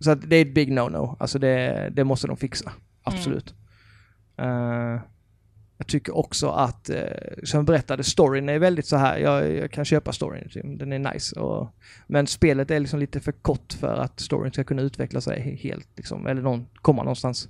så 0.00 0.10
att 0.10 0.30
det 0.30 0.36
är 0.36 0.42
ett 0.42 0.54
big 0.54 0.72
no-no. 0.72 1.16
Alltså 1.20 1.38
det, 1.38 1.88
det 1.92 2.04
måste 2.04 2.26
de 2.26 2.36
fixa. 2.36 2.72
Absolut. 3.02 3.54
Eh, 4.36 5.00
jag 5.84 5.88
tycker 5.88 6.16
också 6.16 6.48
att, 6.48 6.90
uh, 6.90 6.96
som 7.44 7.58
jag 7.58 7.64
berättade, 7.66 8.04
storyn 8.04 8.48
är 8.48 8.58
väldigt 8.58 8.86
så 8.86 8.96
här. 8.96 9.18
Jag, 9.18 9.52
jag 9.52 9.70
kan 9.70 9.84
köpa 9.84 10.12
storyn, 10.12 10.48
typ. 10.48 10.78
den 10.78 10.92
är 10.92 11.12
nice. 11.12 11.40
Och, 11.40 11.74
men 12.06 12.26
spelet 12.26 12.70
är 12.70 12.80
liksom 12.80 12.98
lite 13.00 13.20
för 13.20 13.32
kort 13.32 13.72
för 13.72 13.96
att 13.96 14.20
storyn 14.20 14.52
ska 14.52 14.64
kunna 14.64 14.82
utveckla 14.82 15.20
sig 15.20 15.58
helt, 15.62 15.88
liksom, 15.96 16.26
eller 16.26 16.42
någon, 16.42 16.66
komma 16.74 17.02
någonstans. 17.02 17.48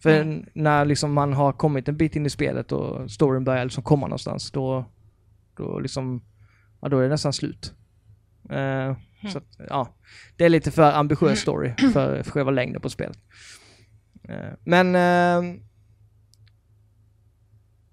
För 0.00 0.20
Mm. 0.20 0.46
när 0.54 0.84
liksom 0.84 1.12
man 1.12 1.32
har 1.32 1.52
kommit 1.52 1.88
en 1.88 1.96
bit 1.96 2.16
in 2.16 2.26
i 2.26 2.30
spelet 2.30 2.72
och 2.72 3.10
storyn 3.10 3.44
börjar 3.44 3.64
liksom 3.64 3.82
komma 3.82 4.06
någonstans, 4.06 4.50
då, 4.50 4.84
då 5.56 5.78
liksom, 5.78 6.22
ja 6.80 6.88
då 6.88 6.98
är 6.98 7.02
det 7.02 7.08
nästan 7.08 7.32
slut. 7.32 7.74
Eh, 8.50 8.96
Så 9.32 9.38
att, 9.38 9.44
ja, 9.68 9.88
det 10.36 10.44
är 10.44 10.48
lite 10.48 10.70
för 10.70 10.92
ambitiös 10.92 11.40
story 11.40 11.72
för, 11.92 12.22
för 12.22 12.30
själva 12.30 12.50
längden 12.50 12.80
på 12.80 12.90
spelet. 12.90 13.18
Eh, 14.28 14.52
men 14.64 14.94
eh, 14.94 15.54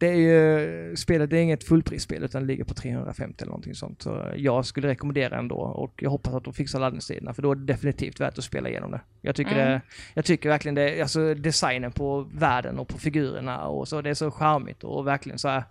det 0.02 0.08
är 0.08 0.16
ju, 0.16 0.96
spelet 0.96 1.30
det 1.30 1.38
är 1.38 1.42
inget 1.42 1.64
fullprisspel 1.64 2.24
utan 2.24 2.42
det 2.42 2.48
ligger 2.48 2.64
på 2.64 2.74
350 2.74 3.36
eller 3.42 3.50
någonting 3.50 3.76
sånt. 3.76 4.02
Så 4.02 4.32
jag 4.36 4.66
skulle 4.66 4.88
rekommendera 4.88 5.38
ändå 5.38 5.56
och 5.56 5.94
jag 5.98 6.10
hoppas 6.10 6.34
att 6.34 6.44
de 6.44 6.54
fixar 6.54 6.80
laddningstiderna 6.80 7.34
för 7.34 7.42
då 7.42 7.52
är 7.52 7.56
det 7.56 7.66
definitivt 7.66 8.20
värt 8.20 8.38
att 8.38 8.44
spela 8.44 8.70
igenom 8.70 8.92
det. 8.92 9.02
Jag 9.22 9.36
tycker, 9.36 9.52
Mm. 9.52 9.68
det, 9.72 9.82
jag 10.14 10.26
tycker 10.26 10.50
verkligen 10.50 10.76
det, 10.76 11.02
alltså 11.02 11.34
designen 11.34 11.92
på 11.92 12.30
världen 12.34 12.80
och 12.80 12.88
på 12.88 12.98
figurerna 12.98 13.68
och 13.68 13.88
så, 13.88 14.02
det 14.02 14.10
är 14.10 14.14
så 14.14 14.32
charmigt 14.32 14.84
och 14.84 15.08
verkligen 15.08 15.40
så 15.40 15.48
här, 15.48 15.64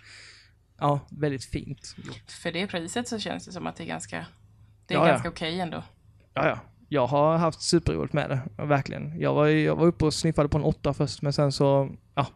ja, 0.79 1.01
väldigt 1.11 1.45
fint. 1.45 1.97
För 2.43 2.53
det 2.53 2.67
priset 2.67 3.09
så 3.09 3.19
känns 3.19 3.47
det 3.47 3.53
som 3.53 3.67
att 3.67 3.77
det 3.77 3.83
är 3.85 3.87
ganska, 3.89 4.27
det 4.87 4.95
är 4.95 4.99
Ja, 4.99 5.05
ja. 5.07 5.11
ganska 5.13 5.29
okej 5.29 5.61
ändå. 5.61 5.83
Ja, 6.35 6.47
ja. 6.49 6.59
Jag 6.93 7.07
har 7.07 7.37
haft 7.37 7.63
superroligt 7.63 8.13
med 8.13 8.31
det, 8.31 8.65
verkligen. 8.65 9.21
Jag 9.21 9.35
var, 9.35 9.47
jag 9.47 9.77
var 9.77 9.87
uppe 9.87 10.05
och 10.05 10.15
sniffade 10.15 10.49
på 10.49 10.59
en 10.59 10.65
åtta 10.65 10.95
först, 10.95 11.23
men 11.23 11.33
sen 11.33 11.53
så, 11.53 11.91
ja. 12.15 12.27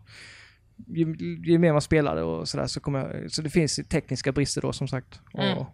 Ju, 0.86 1.16
ju 1.44 1.58
mer 1.58 1.72
man 1.72 1.80
spelade 1.80 2.22
och 2.22 2.48
sådär 2.48 2.66
så 2.66 2.80
kommer 2.80 2.98
jag, 2.98 3.30
så 3.30 3.42
det 3.42 3.50
finns 3.50 3.80
tekniska 3.88 4.32
brister 4.32 4.60
då 4.60 4.72
som 4.72 4.88
sagt. 4.88 5.20
Mm. 5.34 5.58
Och 5.58 5.66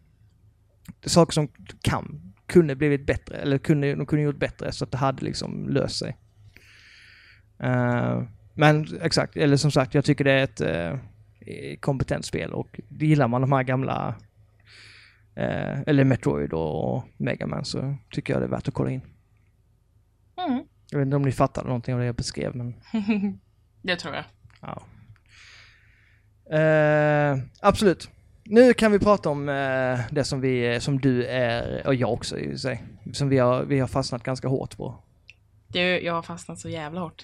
saker 1.05 1.33
som 1.33 1.49
kan, 1.83 2.33
kunde 2.47 2.77
blivit 2.77 3.07
bättre, 3.07 3.37
eller 3.37 3.59
kunde, 3.59 3.95
de 3.95 4.07
kunde 4.07 4.25
gjort 4.25 4.39
bättre 4.39 4.73
så 4.73 4.85
att 4.85 4.93
det 4.93 4.99
hade 4.99 5.25
liksom 5.25 5.69
löst 5.69 5.99
sig. 5.99 6.17
Eh, 7.59 8.23
men 8.55 8.87
exakt, 9.03 9.37
eller 9.37 9.57
som 9.57 9.71
sagt, 9.71 9.95
jag 9.95 10.05
tycker 10.05 10.25
det 10.25 10.33
är 10.33 10.45
ett 10.45 10.61
eh, 10.61 10.99
kompetent 11.81 12.25
spel 12.25 12.53
och 12.53 12.81
gillar 12.89 13.29
man 13.29 13.41
de 13.41 13.53
här 13.53 13.63
gamla 13.63 14.15
eh, 15.35 15.81
eller 15.81 16.05
Metroid 16.05 16.53
och 16.53 17.05
Mega 17.17 17.47
Man 17.47 17.65
så 17.65 17.97
tycker 18.11 18.33
jag 18.33 18.43
det 18.43 18.47
är 18.47 18.51
värt 18.51 18.69
att 18.69 18.75
kolla 18.75 18.91
in. 18.91 19.01
Mm. 20.47 20.65
Jag 20.91 20.99
vet 20.99 21.07
inte 21.07 21.17
om 21.17 21.23
ni 21.23 21.33
fattade 21.33 21.67
någonting 21.67 21.95
av 21.95 22.01
det 22.01 22.07
jag 22.07 22.15
beskrev, 22.15 22.57
men 22.57 22.75
det 23.83 23.97
tror 23.97 24.15
jag. 24.15 24.25
Ja. 24.61 24.83
Eh, 26.59 27.39
absolut. 27.61 28.11
Nu 28.45 28.73
kan 28.75 28.93
vi 28.93 28.99
prata 28.99 29.29
om 29.31 29.49
eh, 29.49 30.01
det 30.11 30.25
som 30.25 30.41
vi, 30.41 30.81
som 30.81 31.01
du 31.01 31.25
är, 31.27 31.87
och 31.87 31.95
jag 31.95 32.13
också 32.13 32.39
i 32.39 32.59
sig, 32.59 32.83
som 33.13 33.29
vi 33.29 33.39
har, 33.39 33.65
vi 33.65 33.79
har 33.81 33.89
fastnat 33.89 34.23
ganska 34.23 34.49
hårt 34.49 34.77
på. 34.77 34.95
Det, 35.69 36.01
jag 36.01 36.15
har 36.15 36.23
fastnat 36.23 36.59
så 36.59 36.69
jävla 36.69 37.01
hårt. 37.01 37.23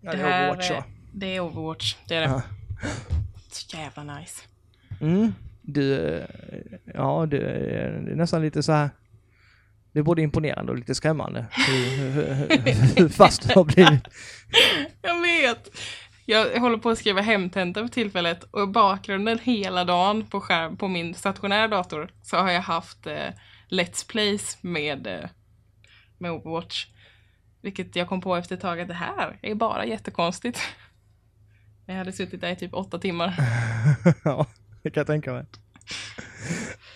Ja, 0.00 0.10
Det 0.12 0.16
det 0.16 0.22
är 0.24 0.28
här 0.30 0.48
Overwatch 0.50 0.70
är- 0.70 0.74
va? 0.74 0.84
Det 1.12 1.36
är 1.36 1.40
Overwatch, 1.40 1.96
det 2.08 2.14
är 2.14 2.20
det. 2.20 2.26
Ja. 2.26 2.42
Så 3.50 3.76
jävla 3.76 4.18
nice. 4.18 4.42
Mm. 5.00 5.32
Du, 5.62 6.14
eh, 6.14 6.24
ja 6.94 7.26
du, 7.30 7.38
det 7.38 8.12
är 8.12 8.16
nästan 8.16 8.42
lite 8.42 8.62
så 8.62 8.72
här. 8.72 8.90
Det 9.94 10.00
är 10.00 10.02
både 10.02 10.22
imponerande 10.22 10.72
och 10.72 10.78
lite 10.78 10.94
skrämmande 10.94 11.46
hur, 11.50 13.08
fast 13.16 13.48
du 13.48 13.54
har 13.54 13.64
blivit. 13.64 14.08
Jag 15.02 15.20
vet! 15.20 15.70
Jag 16.26 16.60
håller 16.60 16.78
på 16.78 16.90
att 16.90 16.98
skriva 16.98 17.20
hemtenta 17.20 17.80
för 17.80 17.88
tillfället 17.88 18.42
och 18.42 18.62
i 18.62 18.66
bakgrunden 18.66 19.38
hela 19.38 19.84
dagen 19.84 20.26
på 20.26 20.40
skärm 20.40 20.76
på 20.76 20.88
min 20.88 21.14
stationära 21.14 21.68
dator 21.68 22.10
så 22.22 22.36
har 22.36 22.50
jag 22.50 22.60
haft 22.62 23.06
eh, 23.06 23.30
Let's 23.68 24.08
Plays 24.08 24.58
med, 24.60 25.06
eh, 25.06 25.28
med 26.18 26.32
Overwatch. 26.32 26.86
Vilket 27.60 27.96
jag 27.96 28.08
kom 28.08 28.20
på 28.20 28.36
efter 28.36 28.54
ett 28.54 28.60
tag 28.60 28.80
att 28.80 28.88
det 28.88 28.94
här 28.94 29.38
är 29.42 29.54
bara 29.54 29.86
jättekonstigt. 29.86 30.60
Jag 31.86 31.94
hade 31.94 32.12
suttit 32.12 32.40
där 32.40 32.50
i 32.50 32.56
typ 32.56 32.74
åtta 32.74 32.98
timmar. 32.98 33.34
ja, 34.24 34.46
det 34.82 34.90
kan 34.90 35.00
jag 35.00 35.06
tänka 35.06 35.32
mig. 35.32 35.44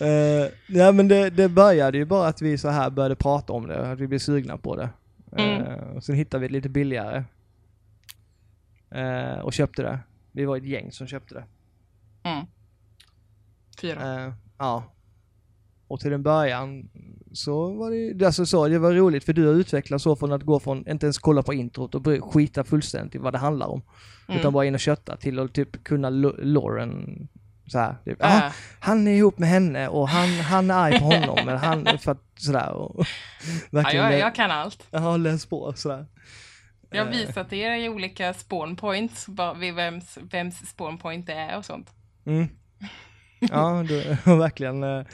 Uh, 0.00 0.48
ja 0.78 0.92
men 0.92 1.08
det, 1.08 1.30
det 1.30 1.48
började 1.48 1.98
ju 1.98 2.04
bara 2.04 2.28
att 2.28 2.42
vi 2.42 2.58
så 2.58 2.68
här 2.68 2.90
började 2.90 3.16
prata 3.16 3.52
om 3.52 3.66
det, 3.66 3.90
att 3.90 4.00
vi 4.00 4.06
blev 4.06 4.18
sugna 4.18 4.56
på 4.56 4.76
det. 4.76 4.88
Mm. 5.36 5.62
Eh, 5.62 5.96
och 5.96 6.04
sen 6.04 6.14
hittade 6.14 6.40
vi 6.40 6.48
det 6.48 6.52
lite 6.52 6.68
billigare. 6.68 7.24
Eh, 8.90 9.38
och 9.38 9.52
köpte 9.52 9.82
det. 9.82 9.98
Vi 10.32 10.44
var 10.44 10.56
ett 10.56 10.64
gäng 10.64 10.92
som 10.92 11.06
köpte 11.06 11.34
det. 11.34 11.44
Mm. 12.22 12.46
Fyra. 13.80 14.34
Ja. 14.58 14.84
Och 15.88 16.00
till 16.00 16.12
en 16.12 16.22
början 16.22 16.88
så 17.32 17.72
var 17.72 17.90
det, 17.90 18.26
alltså 18.26 18.46
så, 18.46 18.68
det 18.68 18.78
var 18.78 18.92
roligt 18.92 19.24
för 19.24 19.32
du 19.32 19.46
har 19.46 19.54
utvecklat 19.54 20.02
så 20.02 20.16
från 20.16 20.32
att 20.32 20.42
gå 20.42 20.60
från, 20.60 20.88
inte 20.88 21.06
ens 21.06 21.18
kolla 21.18 21.42
på 21.42 21.54
introt 21.54 21.94
och 21.94 22.32
skita 22.32 22.64
fullständigt 22.64 23.14
i 23.14 23.18
vad 23.18 23.34
det 23.34 23.38
handlar 23.38 23.66
om. 23.66 23.82
Mm. 24.28 24.40
Utan 24.40 24.52
bara 24.52 24.64
in 24.64 24.74
och 24.74 24.80
kötta 24.80 25.16
till 25.16 25.38
att 25.38 25.52
typ 25.52 25.84
kunna 25.84 26.10
Lauren 26.10 27.28
så 27.68 27.78
här, 27.78 27.96
typ, 28.04 28.16
"Ah, 28.20 28.46
Äh, 28.46 28.52
han 28.80 29.08
är 29.08 29.12
ihop 29.12 29.38
med 29.38 29.48
henne 29.48 29.88
och 29.88 30.08
han, 30.08 30.28
han 30.28 30.70
är 30.70 30.74
arg 30.74 30.98
på 30.98 31.04
honom. 31.14 31.38
eller 31.38 31.56
han, 31.56 31.98
för 31.98 32.12
att 32.12 32.22
sådär. 32.36 32.70
Och, 32.72 33.06
ja, 33.70 33.92
jag, 33.92 34.18
jag 34.18 34.34
kan 34.34 34.50
allt. 34.50 34.86
jag 34.90 35.00
har 35.00 35.18
läst 35.18 35.50
på 35.50 35.72
sådär. 35.76 36.06
Jag 36.90 37.04
har 37.04 37.12
Eh. 37.12 37.18
visat 37.18 37.52
er 37.52 37.72
i 37.76 37.88
olika 37.88 38.34
spawn 38.34 38.76
points, 38.76 39.24
vad- 39.28 39.58
vid 39.58 39.74
vems, 39.74 40.18
vems 40.30 40.58
spawn 40.70 40.98
point 40.98 41.26
det 41.26 41.32
är 41.32 41.56
och 41.58 41.64
sånt. 41.64 41.90
Mm. 42.26 42.48
Ja, 43.40 43.84
du 43.88 44.16
har 44.24 44.36
verkligen, 44.36 44.82
eh, 44.82 45.04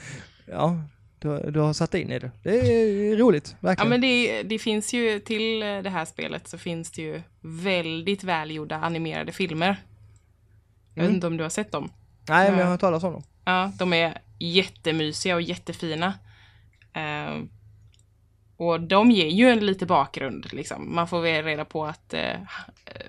ja, 0.45 0.81
du, 1.19 1.51
du 1.51 1.59
har 1.59 1.73
satt 1.73 1.93
in 1.93 2.11
i 2.11 2.19
det. 2.19 2.31
Det 2.43 2.49
är 2.59 3.17
roligt, 3.17 3.49
Ja, 3.59 3.67
verkligen. 3.67 3.89
men 3.89 4.01
det, 4.01 4.43
det 4.43 4.59
finns 4.59 4.93
ju 4.93 5.19
till 5.19 5.59
det 5.59 5.89
här 5.89 6.05
spelet 6.05 6.47
så 6.47 6.57
finns 6.57 6.91
det 6.91 7.01
ju 7.01 7.21
väldigt 7.41 8.23
välgjorda 8.23 8.75
animerade 8.75 9.31
filmer. 9.31 9.77
Jag 10.93 11.01
vet 11.03 11.09
Mm. 11.09 11.15
inte 11.15 11.27
om 11.27 11.37
du 11.37 11.43
har 11.43 11.49
sett 11.49 11.71
dem? 11.71 11.89
Nej, 12.29 12.49
men 12.49 12.59
jag 12.59 12.59
Ja. 12.59 12.63
har 12.65 12.71
hört 12.71 12.79
talas 12.81 13.03
om 13.03 13.13
dem. 13.13 13.23
Ja, 13.45 13.71
de 13.79 13.93
är 13.93 14.17
jättemysiga 14.39 15.35
och 15.35 15.41
jättefina. 15.41 16.13
Eh, 16.93 17.41
och 18.57 18.81
de 18.81 19.11
ger 19.11 19.27
ju 19.27 19.49
en 19.49 19.65
lite 19.65 19.85
bakgrund, 19.85 20.53
liksom. 20.53 20.95
Man 20.95 21.07
får 21.07 21.21
väl 21.21 21.43
reda 21.45 21.65
på 21.65 21.85
att 21.85 22.13
eh, 22.13 22.35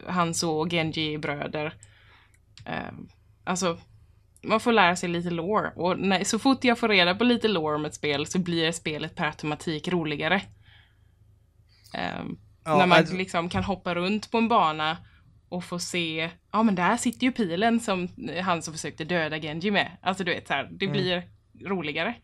Hanzo 0.06 0.48
och 0.50 0.70
Genji 0.70 1.14
är 1.14 1.18
bröder. 1.18 1.74
Eh, 2.64 2.92
alltså, 3.44 3.78
man 4.42 4.60
får 4.60 4.72
lära 4.72 4.96
sig 4.96 5.08
lite 5.08 5.30
lore. 5.30 5.70
Och 5.76 5.98
när, 5.98 6.24
så 6.24 6.38
fort 6.38 6.64
jag 6.64 6.78
får 6.78 6.88
reda 6.88 7.14
på 7.14 7.24
lite 7.24 7.48
lore 7.48 7.74
om 7.76 7.84
ett 7.84 7.94
spel 7.94 8.26
så 8.26 8.38
blir 8.38 8.72
spelet 8.72 9.14
per 9.14 9.26
automatik 9.26 9.88
roligare. 9.88 10.42
Eh, 11.94 12.24
Ja, 12.64 12.78
när 12.78 12.86
man 12.86 12.98
alltså- 12.98 13.14
liksom 13.16 13.48
kan 13.48 13.64
hoppa 13.64 13.94
runt 13.94 14.30
på 14.30 14.38
en 14.38 14.48
bana 14.48 14.96
och 15.48 15.64
få 15.64 15.78
se, 15.78 16.30
ja 16.52 16.62
men 16.62 16.74
där 16.74 16.96
sitter 16.96 17.26
ju 17.26 17.32
pilen 17.32 17.80
som 17.80 18.08
han 18.42 18.62
som 18.62 18.74
försökte 18.74 19.04
döda 19.04 19.38
Genji 19.38 19.70
med. 19.70 19.90
Alltså 20.02 20.24
du 20.24 20.34
vet 20.34 20.46
så 20.46 20.54
här, 20.54 20.68
det 20.72 20.84
Mm. 20.84 20.92
blir 20.92 21.22
roligare. 21.68 22.14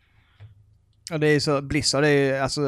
Ja, 1.09 1.17
det 1.17 1.27
är 1.27 1.39
så, 1.39 1.61
Blizzard 1.61 2.03
är 2.03 2.41
alltså, 2.41 2.61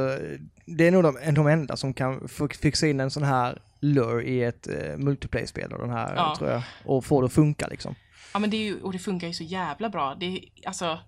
det 0.65 0.87
är 0.87 0.91
nog 0.91 1.03
de, 1.03 1.33
de 1.35 1.47
enda 1.47 1.77
som 1.77 1.93
kan 1.93 2.27
fixa 2.61 2.87
in 2.87 2.99
en 2.99 3.11
sån 3.11 3.23
här 3.23 3.61
lure 3.79 4.23
i 4.23 4.43
ett 4.43 4.67
uh, 4.67 4.97
multiplayer-spel 4.97 5.73
och 5.73 5.79
den 5.79 5.89
här, 5.89 6.15
Ja. 6.15 6.35
tror 6.37 6.49
jag, 6.49 6.61
och 6.85 7.05
få 7.05 7.21
det 7.21 7.25
att 7.25 7.33
funka 7.33 7.67
liksom. 7.67 7.95
Ja 8.33 8.39
men 8.39 8.49
det 8.49 8.57
är 8.57 8.63
ju, 8.63 8.81
och 8.81 8.91
det 8.93 8.99
funkar 8.99 9.27
ju 9.27 9.33
så 9.33 9.43
jävla 9.43 9.89
bra. 9.89 10.15
Det 10.19 10.41
alltså, 10.65 10.99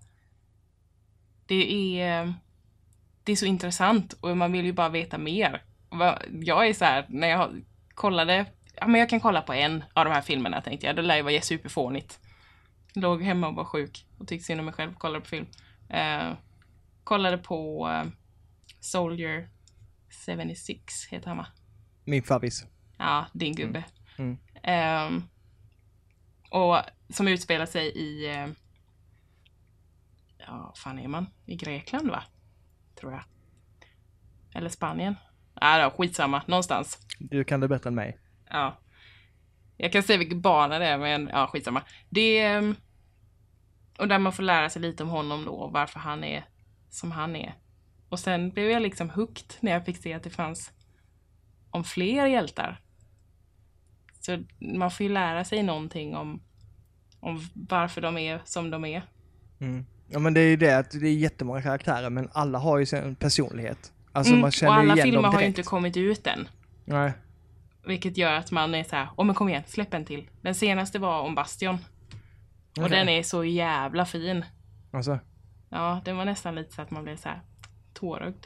det 1.45 2.00
är, 2.02 2.34
det 3.24 3.32
är 3.32 3.36
så 3.36 3.45
intressant 3.45 4.14
och 4.14 4.38
man 4.38 4.52
vill 4.52 4.66
ju 4.66 4.74
bara 4.74 4.89
veta 4.89 5.18
mer. 5.18 5.64
Jag 6.41 6.68
är 6.68 6.74
så 6.74 6.86
här, 6.86 7.06
när 7.10 7.28
jag 7.28 7.62
kollade, 7.93 8.45
ja 8.80 8.88
men 8.88 8.99
jag 8.99 9.09
kan 9.09 9.19
kolla 9.19 9.41
på 9.41 9.53
en 9.53 9.84
av 9.93 10.05
de 10.05 10.11
här 10.11 10.21
filmerna 10.21 10.61
tänkte 10.61 10.88
jag, 10.88 10.95
det 10.95 11.01
lär 11.01 11.15
ju 11.15 11.21
vara 11.21 11.41
superfånigt. 11.41 12.19
Låg 12.93 13.21
hemma 13.23 13.47
och 13.47 13.55
var 13.55 13.65
sjuk 13.65 14.05
och 14.17 14.28
tyckte 14.28 14.45
synd 14.45 14.59
om 14.59 14.65
mig 14.65 14.73
själv, 14.73 14.93
kollade 14.93 15.21
på 15.21 15.28
film. 15.28 15.47
Eh, 15.89 16.34
kollade 17.03 17.38
på 17.38 17.89
eh, 17.89 18.03
Soldier 18.80 19.49
76, 20.09 21.07
heter 21.09 21.28
han 21.28 21.38
va? 21.38 21.47
Min 22.03 22.23
favvis. 22.23 22.65
Ja, 22.97 23.25
din 23.34 23.55
gubbe. 23.55 23.84
Mm. 24.17 24.38
Ehm, 24.63 25.23
och 26.49 26.78
som 27.09 27.28
utspelar 27.28 27.65
sig 27.65 27.88
i... 27.88 28.30
eh, 28.30 28.47
ja, 30.38 30.73
fan 30.78 30.99
är 30.99 31.07
man? 31.07 31.28
I 31.45 31.55
Grekland 31.55 32.09
va? 32.09 32.23
Tror 32.99 33.11
jag. 33.11 33.23
Eller 34.53 34.69
Spanien. 34.69 35.15
Ja, 35.61 35.84
då, 35.84 35.97
skitsamma. 35.97 36.41
Någonstans. 36.45 36.99
Du 37.19 37.43
kan 37.43 37.59
det 37.59 37.67
bättre 37.67 37.88
än 37.88 37.95
mig. 37.95 38.17
Ja. 38.50 38.78
Jag 39.78 39.91
kan 39.91 40.04
säga 40.04 40.20
vilken 40.20 40.41
bana 40.41 40.80
det 40.80 40.86
är, 40.86 40.98
men 40.98 41.30
ja, 41.34 41.48
skitsamma. 41.48 41.82
Det 42.10 42.39
ehm, 42.39 42.76
Och 44.00 44.08
där 44.08 44.20
man 44.20 44.34
får 44.34 44.43
lära 44.43 44.70
sig 44.70 44.82
lite 44.82 45.04
om 45.04 45.10
honom 45.10 45.45
då, 45.45 45.52
och 45.52 45.72
varför 45.72 46.00
han 46.00 46.24
är 46.24 46.45
som 46.89 47.12
han 47.12 47.36
är. 47.36 47.56
Och 48.10 48.20
sen 48.20 48.50
blev 48.50 48.70
jag 48.70 48.82
liksom 48.82 49.10
hooked 49.10 49.54
när 49.60 49.72
jag 49.72 49.86
fick 49.86 49.98
se 49.98 50.14
att 50.14 50.24
det 50.24 50.30
fanns 50.30 50.72
om 51.72 51.84
fler 51.84 52.26
hjältar. 52.26 52.82
Så 54.20 54.43
man 54.60 54.91
får 54.91 55.04
ju 55.04 55.14
lära 55.14 55.45
sig 55.45 55.64
någonting 55.64 56.16
om, 56.16 56.41
om 57.20 57.50
varför 57.54 58.02
de 58.02 58.18
är 58.18 58.41
som 58.45 58.70
de 58.70 58.86
är. 58.86 59.02
Mm. 59.60 59.86
Ja 60.10 60.20
men 60.20 60.34
det 60.34 60.41
är 60.41 60.50
ju 60.50 60.56
det 60.58 60.78
att 60.78 60.91
det 60.91 61.08
är 61.08 61.14
jättemånga 61.14 61.62
karaktärer 61.62 62.10
men 62.10 62.30
alla 62.34 62.60
har 62.60 62.78
ju 62.78 62.86
sin 62.86 63.16
personlighet. 63.16 63.93
Alltså 64.12 64.32
Mm, 64.32 64.41
man 64.41 64.48
och 64.48 64.54
känner 64.54 64.74
alla 64.74 64.93
igen 64.93 65.06
filmer 65.06 65.22
dem 65.22 65.34
har 65.34 65.41
ju 65.41 65.48
inte 65.48 65.64
kommit 65.64 65.98
ut 65.98 66.28
än. 66.28 66.48
Nej. 66.86 67.12
Vilket 67.88 68.18
gör 68.18 68.34
att 68.34 68.52
man 68.52 68.76
är 68.76 68.84
så 68.84 68.96
här, 68.96 69.10
åh 69.16 69.26
men 69.26 69.36
kom 69.36 69.50
igen, 69.50 69.64
släpp 69.68 69.94
en 69.94 70.06
till. 70.06 70.30
Den 70.42 70.56
senaste 70.56 71.00
var 71.00 71.22
om 71.22 71.36
Bastion. 71.36 71.78
Och 72.82 72.90
den 72.90 73.10
är 73.10 73.24
så 73.24 73.44
jävla 73.44 74.06
fin. 74.06 74.46
Alltså, 74.92 75.20
Ja, 75.70 76.02
den 76.06 76.18
var 76.18 76.26
nästan 76.26 76.56
lite 76.56 76.74
så 76.74 76.82
att 76.82 76.92
man 76.92 77.04
blev 77.04 77.16
så 77.18 77.30
här 77.30 77.42
tårögd. 77.94 78.46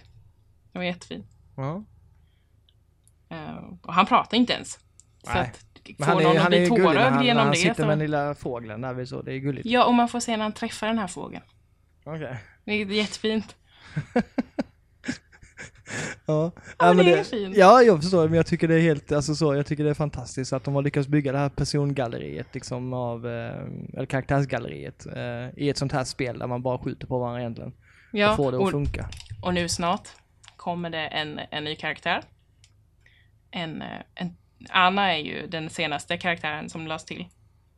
Den 0.72 0.80
var 0.80 0.84
jättefin. 0.84 1.26
ja. 1.56 1.84
Eh, 3.30 3.56
och 3.82 3.94
han 3.94 4.06
pratar 4.06 4.38
inte 4.38 4.54
ens. 4.54 4.72
Så 5.24 5.34
Nej. 5.34 5.40
att 5.42 5.66
Men 5.86 5.96
få 5.98 6.04
han 6.14 6.24
någon 6.24 6.32
är, 6.32 6.38
att 6.38 6.44
han 6.44 6.54
är 6.54 6.60
bli 6.60 6.68
tårögd 6.70 6.98
han, 7.14 7.26
genom 7.26 7.44
han 7.44 7.52
det. 7.52 7.58
sitter 7.58 7.74
Så... 7.74 7.82
med 7.82 7.90
den 7.90 8.00
lilla 8.00 8.36
fågeln 8.36 8.82
där 8.82 9.06
så. 9.06 9.22
Det 9.22 9.34
är 9.34 9.38
gulligt. 9.38 9.66
Ja, 9.66 9.86
och 9.86 9.94
man 9.94 10.08
får 10.08 10.20
se 10.20 10.38
när 10.38 10.44
han 10.44 10.54
träffar 10.54 10.88
den 10.88 10.98
här 11.00 11.08
fågeln. 11.08 11.44
Okej. 12.04 12.38
Det 12.66 12.72
är 12.72 12.86
jättefint. 12.86 13.56
Ja, 16.32 16.52
Ja, 16.80 16.94
men 16.94 17.06
det 17.06 17.20
är 17.20 17.24
fint. 17.24 17.58
Ja, 17.58 17.82
jag 17.82 18.02
förstår 18.02 18.28
men 18.28 18.38
jag 18.38 18.46
tycker 18.46 18.68
det 18.68 18.76
är 18.76 18.82
helt, 18.82 19.12
alltså 19.12 19.36
så, 19.36 19.56
jag 19.56 19.66
tycker 19.66 19.84
det 19.84 19.90
är 19.90 19.94
fantastiskt 19.94 20.54
att 20.54 20.64
de 20.64 20.76
har 20.76 20.82
lyckats 20.82 21.08
bygga 21.08 21.32
det 21.32 21.38
här 21.38 21.50
persongalleriet 21.50 22.48
liksom 22.54 22.94
av, 22.94 23.28
eh, 23.28 23.64
eller 23.94 24.06
karaktärsgalleriet 24.06 25.06
eh, 25.06 25.60
i 25.64 25.70
ett 25.70 25.78
sånt 25.78 25.92
här 25.92 26.04
spel 26.04 26.40
där 26.40 26.48
man 26.48 26.62
bara 26.62 26.78
skjuter 26.78 27.08
på 27.08 27.20
varandra 27.20 27.42
egentligen. 27.42 27.74
Ja, 28.12 28.30
och 28.30 28.36
får 28.36 28.52
det 28.52 28.58
att 28.58 28.64
och, 28.64 28.72
funka. 28.72 29.10
och 29.42 29.54
nu 29.54 29.70
snart 29.70 30.08
kommer 30.58 30.90
det 30.90 31.08
en, 31.08 31.40
en 31.52 31.64
ny 31.64 31.76
karaktär. 31.76 32.24
En, 33.52 33.82
eh, 33.82 34.02
en, 34.16 34.38
Anna 34.70 35.14
är 35.14 35.18
ju 35.18 35.48
den 35.48 35.70
senaste 35.70 36.18
karaktären 36.18 36.70
som 36.70 36.88
lades 36.88 37.06
till. 37.06 37.26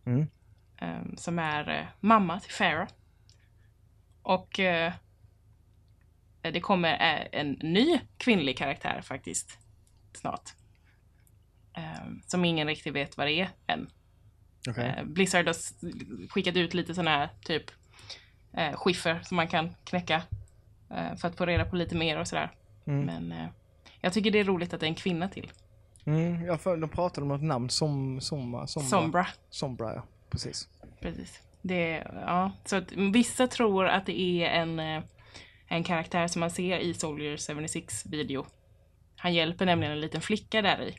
Mm. 0.06 0.28
eh, 0.82 1.16
som 1.18 1.40
är 1.40 1.92
mamma 2.00 2.40
till 2.40 2.52
Farah. 2.52 2.88
Och 4.24 4.60
det 6.52 6.60
kommer 6.60 6.94
eh, 6.94 7.40
en 7.40 7.52
ny 7.52 8.00
kvinnlig 8.18 8.58
karaktär 8.58 9.02
faktiskt 9.02 9.58
snart. 10.14 10.50
Eh, 11.78 12.06
som 12.28 12.46
ingen 12.46 12.68
riktigt 12.68 12.94
vet 12.94 13.18
vad 13.18 13.28
det 13.28 13.34
är 13.34 13.50
än. 13.68 13.90
Okej. 14.70 14.96
Eh, 14.98 15.06
Blizzard 15.06 15.48
har 15.48 15.56
skickat 16.30 16.56
ut 16.56 16.74
lite 16.74 16.94
sådana 16.94 17.12
här 17.12 17.30
typ 17.44 17.72
eh, 18.54 18.74
skiffer 18.74 19.20
som 19.24 19.38
man 19.38 19.48
kan 19.48 19.76
knäcka 19.84 20.22
eh, 20.90 21.16
för 21.16 21.28
att 21.28 21.38
få 21.38 21.46
reda 21.46 21.66
på 21.66 21.76
lite 21.76 21.96
mer 21.96 22.20
och 22.20 22.28
sådär. 22.28 22.52
Mm. 22.86 23.06
Men 23.06 23.32
eh, 23.32 23.50
jag 24.02 24.14
tycker 24.14 24.32
det 24.32 24.40
är 24.40 24.44
roligt 24.44 24.74
att 24.74 24.80
det 24.80 24.86
är 24.86 24.90
en 24.90 24.96
kvinna 24.96 25.28
till. 25.28 25.52
Mm, 26.06 26.46
jag 26.46 26.62
för, 26.62 26.78
de 26.78 26.90
pratade 26.90 27.22
om 27.22 27.28
något 27.28 27.44
namn, 27.44 27.70
som, 27.70 28.22
Somma, 28.22 28.68
Sombra. 28.68 28.90
Sombra. 28.90 29.28
Sombra, 29.50 29.94
ja. 29.96 30.04
Precis. 30.30 30.70
Precis. 31.00 31.42
Det, 31.62 32.08
ja. 32.14 32.52
Så 32.66 32.76
att 32.76 32.92
vissa 32.92 33.48
tror 33.48 33.86
att 33.86 34.06
det 34.06 34.20
är 34.20 34.62
en, 34.62 34.80
eh, 34.80 35.04
en 35.74 35.84
karaktär 35.84 36.28
som 36.28 36.40
man 36.40 36.52
ser 36.52 36.80
i 36.80 36.94
Soldier 36.94 37.38
76 37.38 38.06
video. 38.06 38.46
Han 39.18 39.34
hjälper 39.34 39.66
nämligen 39.66 39.94
en 39.94 40.02
liten 40.02 40.22
flicka 40.22 40.62
där 40.62 40.82
i. 40.82 40.98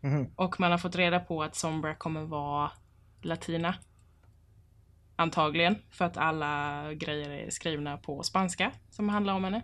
Mhm. 0.00 0.32
Och 0.36 0.60
man 0.60 0.70
har 0.70 0.78
fått 0.78 0.96
reda 0.96 1.20
på 1.20 1.42
att 1.42 1.56
Sombra 1.56 1.94
kommer 1.94 2.20
vara 2.20 2.70
latina. 3.22 3.74
Antagligen, 5.16 5.78
för 5.90 6.04
att 6.04 6.16
alla 6.16 6.84
grejer 6.94 7.30
är 7.30 7.50
skrivna 7.50 7.96
på 7.96 8.22
spanska 8.22 8.72
som 8.90 9.08
handlar 9.08 9.34
om 9.34 9.44
henne. 9.44 9.62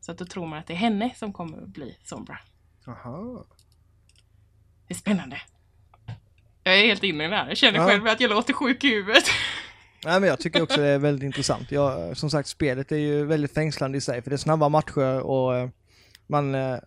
Så 0.00 0.12
att 0.12 0.18
då 0.18 0.24
tror 0.24 0.46
man 0.46 0.58
att 0.58 0.66
det 0.66 0.72
är 0.72 0.76
henne 0.76 1.10
som 1.16 1.32
kommer 1.32 1.66
bli 1.66 1.98
Sombra. 2.04 2.38
Aha. 2.86 3.44
Det 4.86 4.94
är 4.94 4.98
spännande. 4.98 5.40
Jag 6.62 6.78
är 6.80 6.84
helt 6.84 7.02
inne 7.04 7.24
i 7.24 7.28
det 7.28 7.36
här. 7.36 7.48
Jag 7.48 7.56
känner 7.56 7.78
Ja. 7.78 7.86
själv 7.86 8.06
att 8.06 8.20
jag 8.20 8.30
låter 8.30 8.52
sjuk 8.52 8.84
i 8.84 8.88
huvudet. 8.88 9.24
Nej 10.04 10.20
men 10.20 10.28
jag 10.28 10.38
tycker 10.38 10.62
också 10.62 10.80
det 10.80 10.86
är 10.86 10.98
väldigt 10.98 11.24
intressant. 11.24 11.72
Jag, 11.72 12.16
som 12.16 12.30
sagt, 12.30 12.48
spelet 12.48 12.92
är 12.92 12.96
ju 12.96 13.24
väldigt 13.24 13.54
fängslande 13.54 13.98
i 13.98 14.00
sig 14.00 14.22
för 14.22 14.30
det 14.30 14.36
är 14.36 14.38
snabba 14.38 14.68
matcher 14.68 15.20
och 15.20 15.56
eh, 15.56 15.68
man, 16.26 16.54
eh, 16.54 16.78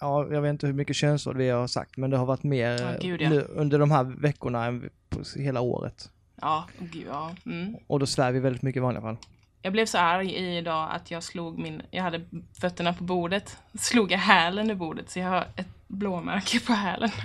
ja 0.00 0.26
jag 0.30 0.42
vet 0.42 0.50
inte 0.50 0.66
hur 0.66 0.74
mycket 0.74 0.96
könsord 0.96 1.36
vi 1.36 1.48
har 1.48 1.66
sagt 1.66 1.96
men 1.96 2.10
det 2.10 2.16
har 2.16 2.26
varit 2.26 2.42
mer 2.42 2.82
eh, 2.82 3.00
gud, 3.00 3.22
ja. 3.22 3.28
nu, 3.28 3.40
under 3.40 3.78
de 3.78 3.90
här 3.90 4.04
veckorna 4.04 4.64
än 4.64 4.90
på 5.08 5.22
hela 5.36 5.60
året. 5.60 6.10
Ja, 6.40 6.64
gud 6.78 7.06
ja. 7.08 7.34
Mm. 7.46 7.76
Och 7.86 7.98
då 7.98 8.06
svär 8.06 8.32
vi 8.32 8.40
väldigt 8.40 8.62
mycket 8.62 8.80
i 8.80 8.80
vanliga 8.80 9.02
fall. 9.02 9.16
Jag 9.62 9.72
blev 9.72 9.86
så 9.86 9.98
arg 9.98 10.56
idag 10.58 10.88
att 10.92 11.10
jag 11.10 11.22
slog 11.22 11.58
min, 11.58 11.82
jag 11.90 12.02
hade 12.02 12.20
fötterna 12.60 12.92
på 12.92 13.04
bordet, 13.04 13.56
slog 13.78 14.12
jag 14.12 14.18
hälen 14.18 14.70
i 14.70 14.74
bordet 14.74 15.10
så 15.10 15.18
jag 15.18 15.28
har 15.28 15.46
ett 15.56 15.68
blåmärke 15.86 16.60
på 16.60 16.72
hälen. 16.72 17.10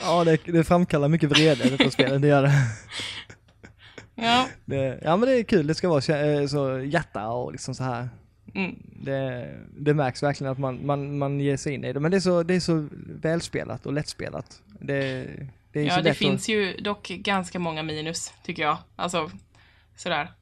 Ja 0.00 0.24
det, 0.24 0.40
det 0.44 0.64
framkallar 0.64 1.08
mycket 1.08 1.30
vrede 1.30 1.70
detta 1.70 1.90
spelet, 1.90 2.22
det 2.22 2.28
gör 2.28 2.42
det. 2.42 2.52
Ja, 4.20 4.48
det. 4.64 5.00
Ja 5.02 5.16
men 5.16 5.28
det 5.28 5.34
är 5.38 5.42
kul, 5.42 5.66
det 5.66 5.74
ska 5.74 5.88
vara 5.88 6.32
eh, 6.40 6.46
så 6.46 6.80
hjärta 6.80 7.28
och 7.28 7.52
liksom 7.52 7.74
så 7.74 7.84
här. 7.84 8.08
mm. 8.54 8.82
Det, 9.02 9.54
det 9.78 9.94
märks 9.94 10.22
verkligen 10.22 10.52
att 10.52 10.58
man, 10.58 10.86
man, 10.86 11.18
man 11.18 11.40
ger 11.40 11.56
sig 11.56 11.74
in 11.74 11.84
i 11.84 11.92
det. 11.92 12.00
Men 12.00 12.10
det 12.10 12.16
är 12.16 12.20
så, 12.20 12.42
det 12.42 12.54
är 12.54 12.60
så 12.60 12.88
välspelat 13.22 13.86
och 13.86 13.92
lättspelat. 13.92 14.62
Det, 14.80 15.26
det 15.72 15.80
är 15.80 15.84
ja 15.84 15.94
så 15.94 16.00
det 16.00 16.14
finns 16.14 16.48
ju 16.48 16.76
dock 16.76 17.08
ganska 17.08 17.58
många 17.58 17.82
minus 17.82 18.32
tycker 18.44 18.62
jag. 18.62 18.78
Alltså 18.96 19.30
sådär. 19.96 20.32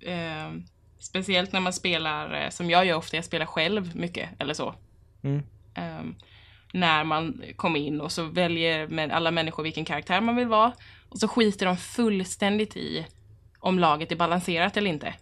Eh, 0.00 0.52
Speciellt 0.98 1.52
när 1.52 1.60
man 1.60 1.72
spelar, 1.72 2.42
eh, 2.44 2.50
som 2.50 2.70
jag 2.70 2.86
gör 2.86 2.96
ofta, 2.96 3.16
jag 3.16 3.24
spelar 3.24 3.46
själv 3.46 3.96
mycket, 3.96 4.28
eller 4.38 4.54
så. 4.54 4.74
Mm. 5.22 5.42
Ehm, 5.74 6.14
när 6.74 7.04
man 7.04 7.42
kommer 7.56 7.80
in 7.80 8.00
och 8.00 8.12
så 8.12 8.24
väljer 8.24 8.88
med 8.88 9.12
alla 9.12 9.30
människor 9.30 9.62
vilken 9.62 9.84
karaktär 9.84 10.20
man 10.20 10.36
vill 10.36 10.48
vara. 10.48 10.72
Och 11.08 11.18
så 11.18 11.28
skiter 11.28 11.66
de 11.66 11.76
fullständigt 11.76 12.76
i 12.76 13.06
om 13.58 13.78
laget 13.78 14.12
är 14.12 14.16
balanserat 14.16 14.76
eller 14.76 14.90
inte. 14.90 15.14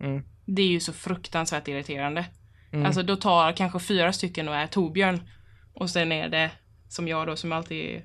Mm. 0.00 0.22
Det 0.44 0.62
är 0.62 0.66
ju 0.66 0.80
så 0.80 0.92
fruktansvärt 0.92 1.68
irriterande. 1.68 2.24
Mm. 2.72 2.86
Alltså 2.86 3.02
då 3.02 3.16
tar 3.16 3.52
kanske 3.52 3.80
fyra 3.80 4.12
stycken 4.12 4.48
och 4.48 4.54
är 4.54 4.66
Torbjörn. 4.66 5.28
Och 5.74 5.90
sen 5.90 6.12
är 6.12 6.28
det 6.28 6.50
som 6.88 7.08
jag 7.08 7.26
då 7.26 7.36
som 7.36 7.52
alltid 7.52 7.84
är 7.84 8.04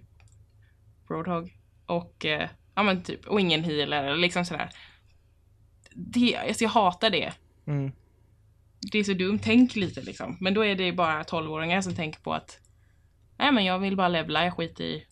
Roadhog. 1.10 1.54
Och, 1.86 2.26
eh, 2.26 2.50
ja 2.76 2.84
men 2.84 3.04
typ, 3.04 3.28
och 3.28 3.42
ingen 3.42 3.64
healer 3.64 4.04
eller 4.04 4.18
liksom 4.18 4.46
sådär. 4.46 4.70
Det, 5.94 6.38
alltså 6.38 6.64
jag 6.64 6.72
hatar 6.72 7.10
det. 7.10 7.34
Mm. 7.68 7.92
Det 8.92 9.00
är 9.00 9.04
så 9.04 9.14
dumt, 9.14 9.40
tänk 9.44 9.76
lite 9.76 10.02
liksom. 10.02 10.38
Men 10.40 10.54
då 10.54 10.66
är 10.66 10.76
det 10.76 10.92
bara 10.92 11.24
12-åringar 11.24 11.82
som 11.82 11.96
tänker 11.96 12.20
på 12.20 12.34
att 12.34 12.60
Nej 13.38 13.52
men 13.52 13.66
jag 13.66 13.80
vill 13.80 13.96
bara 13.96 14.08
levla, 14.08 14.44
jag 14.44 14.54
skiter 14.54 14.84
i 14.84 15.04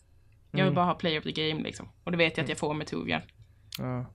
Jag 0.50 0.58
vill 0.58 0.62
Mm. 0.62 0.74
bara 0.74 0.84
ha 0.84 0.94
player 0.94 1.18
of 1.18 1.24
the 1.24 1.32
game 1.32 1.62
liksom. 1.62 1.88
Och 2.04 2.10
det 2.10 2.16
vet 2.18 2.36
jag 2.36 2.44
att 2.44 2.48
jag 2.48 2.58
får 2.58 2.74
med 2.74 2.86
Torbjörn. 2.86 3.22
Ja. 3.78 4.06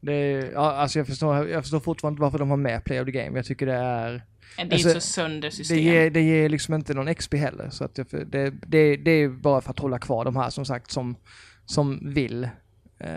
Det 0.00 0.12
är, 0.12 0.52
ja, 0.52 0.72
alltså 0.72 0.98
jag 0.98 1.06
förstår, 1.06 1.48
jag 1.48 1.62
förstår 1.62 1.80
fortfarande 1.80 2.14
inte 2.14 2.22
varför 2.22 2.38
de 2.38 2.50
har 2.50 2.56
med 2.56 2.84
Play 2.84 3.00
of 3.00 3.04
the 3.06 3.12
Game. 3.12 3.38
Jag 3.38 3.44
tycker 3.46 3.66
det 3.66 3.74
är... 3.74 4.22
Det 4.56 4.62
är 4.62 4.72
Alltså, 4.72 4.90
så 4.90 5.00
sönder 5.00 5.50
system. 5.50 5.76
Det 5.76 5.82
ger, 5.82 6.10
det 6.10 6.20
ger 6.20 6.48
liksom 6.48 6.74
inte 6.74 6.94
någon 6.94 7.14
XP 7.14 7.34
heller. 7.34 7.70
Så 7.70 7.84
att 7.84 7.98
jag, 7.98 8.06
det, 8.26 8.50
det, 8.50 8.96
det 8.96 9.10
är 9.10 9.28
bara 9.28 9.60
för 9.60 9.70
att 9.70 9.78
hålla 9.78 9.98
kvar 9.98 10.24
de 10.24 10.36
här 10.36 10.50
som 10.50 10.64
sagt 10.64 10.90
som, 10.90 11.16
som 11.66 12.14
vill 12.14 12.44
eh, 12.98 13.10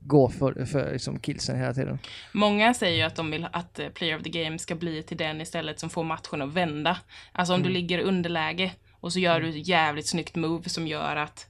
gå 0.00 0.28
för, 0.28 0.64
för 0.64 0.92
liksom 0.92 1.18
killsen 1.20 1.58
hela 1.58 1.74
tiden. 1.74 1.98
Många 2.32 2.74
säger 2.74 2.96
ju 2.96 3.02
att 3.02 3.16
de 3.16 3.30
vill 3.30 3.46
att 3.52 3.78
eh, 3.78 3.88
player 3.88 4.16
of 4.16 4.22
the 4.22 4.30
game 4.44 4.58
ska 4.58 4.74
bli 4.74 5.02
till 5.02 5.16
den 5.16 5.40
istället 5.40 5.80
som 5.80 5.90
får 5.90 6.04
matchen 6.04 6.42
att 6.42 6.52
vända. 6.54 6.98
Alltså 7.32 7.54
om 7.54 7.62
du 7.62 7.68
ligger 7.68 7.98
i 7.98 8.02
underläge 8.02 8.72
och 9.00 9.12
så 9.12 9.18
gör 9.18 9.40
du 9.40 9.48
ett 9.48 9.68
jävligt 9.68 10.08
snyggt 10.08 10.36
move 10.36 10.68
som 10.68 10.86
gör 10.86 11.16
att 11.16 11.46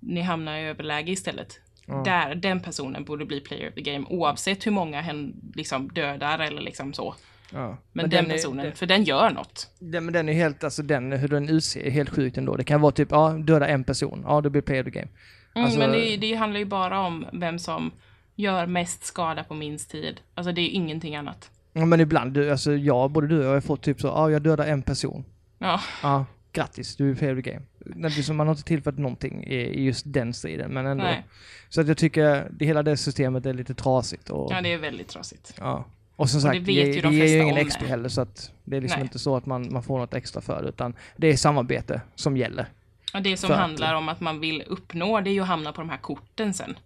ni 0.00 0.20
hamnar 0.20 0.56
i 0.58 0.62
överläge 0.64 1.12
istället. 1.12 1.60
Ja. 1.86 2.02
Där, 2.04 2.34
den 2.34 2.60
personen 2.60 3.04
borde 3.04 3.24
bli 3.24 3.40
player 3.40 3.68
of 3.68 3.74
the 3.74 3.80
game 3.80 4.06
oavsett 4.10 4.66
hur 4.66 4.70
många 4.72 5.00
hen 5.00 5.34
liksom 5.54 5.88
dödar 5.88 6.38
eller 6.38 6.62
liksom 6.62 6.92
så. 6.92 7.14
Ja. 7.52 7.78
Men, 7.92 8.10
den, 8.10 8.26
är- 8.26 8.30
personen, 8.30 8.66
det- 8.66 8.72
för 8.74 8.86
den 8.86 9.04
gör 9.04 9.30
något. 9.30 9.70
Den, 9.78 10.04
men 10.04 10.14
den 10.14 10.28
är 10.28 10.32
helt, 10.32 10.64
alltså 10.64 10.82
den, 10.82 11.12
hur 11.12 11.28
den 11.28 11.48
utser 11.48 11.80
är 11.86 11.90
helt 11.90 12.10
sjukt 12.10 12.38
ändå. 12.38 12.56
Det 12.56 12.64
kan 12.64 12.80
vara 12.80 12.92
typ, 12.92 13.08
ja, 13.10 13.28
döda 13.30 13.68
en 13.68 13.84
person, 13.84 14.22
ja 14.26 14.40
det 14.40 14.50
blir 14.50 14.62
play 14.62 14.80
of 14.80 14.84
the 14.84 14.90
game. 14.90 15.08
Mm, 15.54 15.64
Alltså- 15.64 15.78
men 15.78 15.92
det, 15.92 16.16
det 16.16 16.34
handlar 16.34 16.58
ju 16.60 16.66
bara 16.66 17.00
om 17.00 17.26
vem 17.32 17.58
som 17.58 17.90
gör 18.36 18.66
mest 18.66 19.04
skada 19.04 19.44
på 19.44 19.54
minst 19.54 19.90
tid. 19.90 20.20
Alltså 20.34 20.52
det 20.52 20.60
är 20.60 20.62
ju 20.62 20.68
ingenting 20.70 21.16
annat. 21.16 21.50
Ja, 21.72 21.84
men 21.86 22.00
ibland, 22.00 22.32
du, 22.32 22.50
alltså 22.50 22.72
jag, 22.72 23.10
både 23.10 23.26
du 23.26 23.38
och 23.38 23.44
jag 23.44 23.50
har 23.52 23.60
fått 23.60 23.82
typ 23.82 24.00
så, 24.00 24.06
ja 24.06 24.30
jag 24.30 24.42
dödar 24.42 24.66
en 24.66 24.82
person. 24.82 25.24
Ja, 25.58 25.80
Ja, 26.02 26.26
grattis, 26.52 26.96
du 26.96 27.10
är 27.10 27.14
play 27.14 27.32
of 27.38 27.44
the 27.44 27.50
game. 27.50 28.32
Man 28.34 28.46
har 28.46 28.54
inte 28.54 28.64
tillfört 28.64 28.98
någonting 28.98 29.44
i, 29.44 29.84
just 29.84 30.02
den 30.08 30.32
striden, 30.34 30.72
men 30.74 30.86
ändå. 30.86 31.04
nej. 31.04 31.24
Så 31.68 31.80
att 31.80 31.88
jag 31.88 31.96
tycker 31.98 32.48
det, 32.50 32.64
hela 32.66 32.82
det 32.82 32.96
systemet 32.96 33.46
är 33.46 33.54
lite 33.54 33.74
trasigt. 33.74 34.30
Och, 34.30 34.52
Ja, 34.52 34.60
det 34.60 34.72
är 34.72 34.78
väldigt 34.78 35.08
trasigt. 35.08 35.54
ja. 35.58 35.84
och 36.16 36.30
som 36.30 36.40
sagt, 36.40 36.52
det 36.54 36.58
det, 36.60 36.64
vet 36.84 36.88
ju 36.96 37.00
det, 37.00 37.08
de 37.08 37.14
ger 37.14 37.26
ju 37.26 37.42
ingen 37.42 37.54
det. 37.80 37.86
heller, 37.86 38.08
så 38.08 38.20
att 38.20 38.52
det 38.64 38.76
är 38.76 38.80
liksom 38.80 38.98
Nej. 38.98 39.04
inte 39.06 39.18
så 39.18 39.36
att 39.36 39.46
man, 39.46 39.72
man 39.72 39.82
får 39.82 39.98
något 39.98 40.14
extra 40.14 40.40
för 40.42 40.62
det, 40.62 40.68
utan 40.68 40.94
det 41.16 41.26
är 41.26 41.36
samarbete 41.36 42.00
som 42.14 42.36
gäller. 42.36 42.66
Och 43.14 43.22
det 43.22 43.36
som 43.36 43.46
För 43.48 43.54
att- 43.54 43.60
handlar 43.60 43.94
om 43.94 44.08
att 44.08 44.20
man 44.20 44.40
vill 44.40 44.62
uppnå, 44.66 45.20
det 45.20 45.30
är 45.30 45.32
ju 45.32 45.40
att 45.40 45.46
hamna 45.48 45.72
på 45.72 45.80
de 45.80 45.90
här 45.90 45.98
korten 45.98 46.54
sen. 46.54 46.78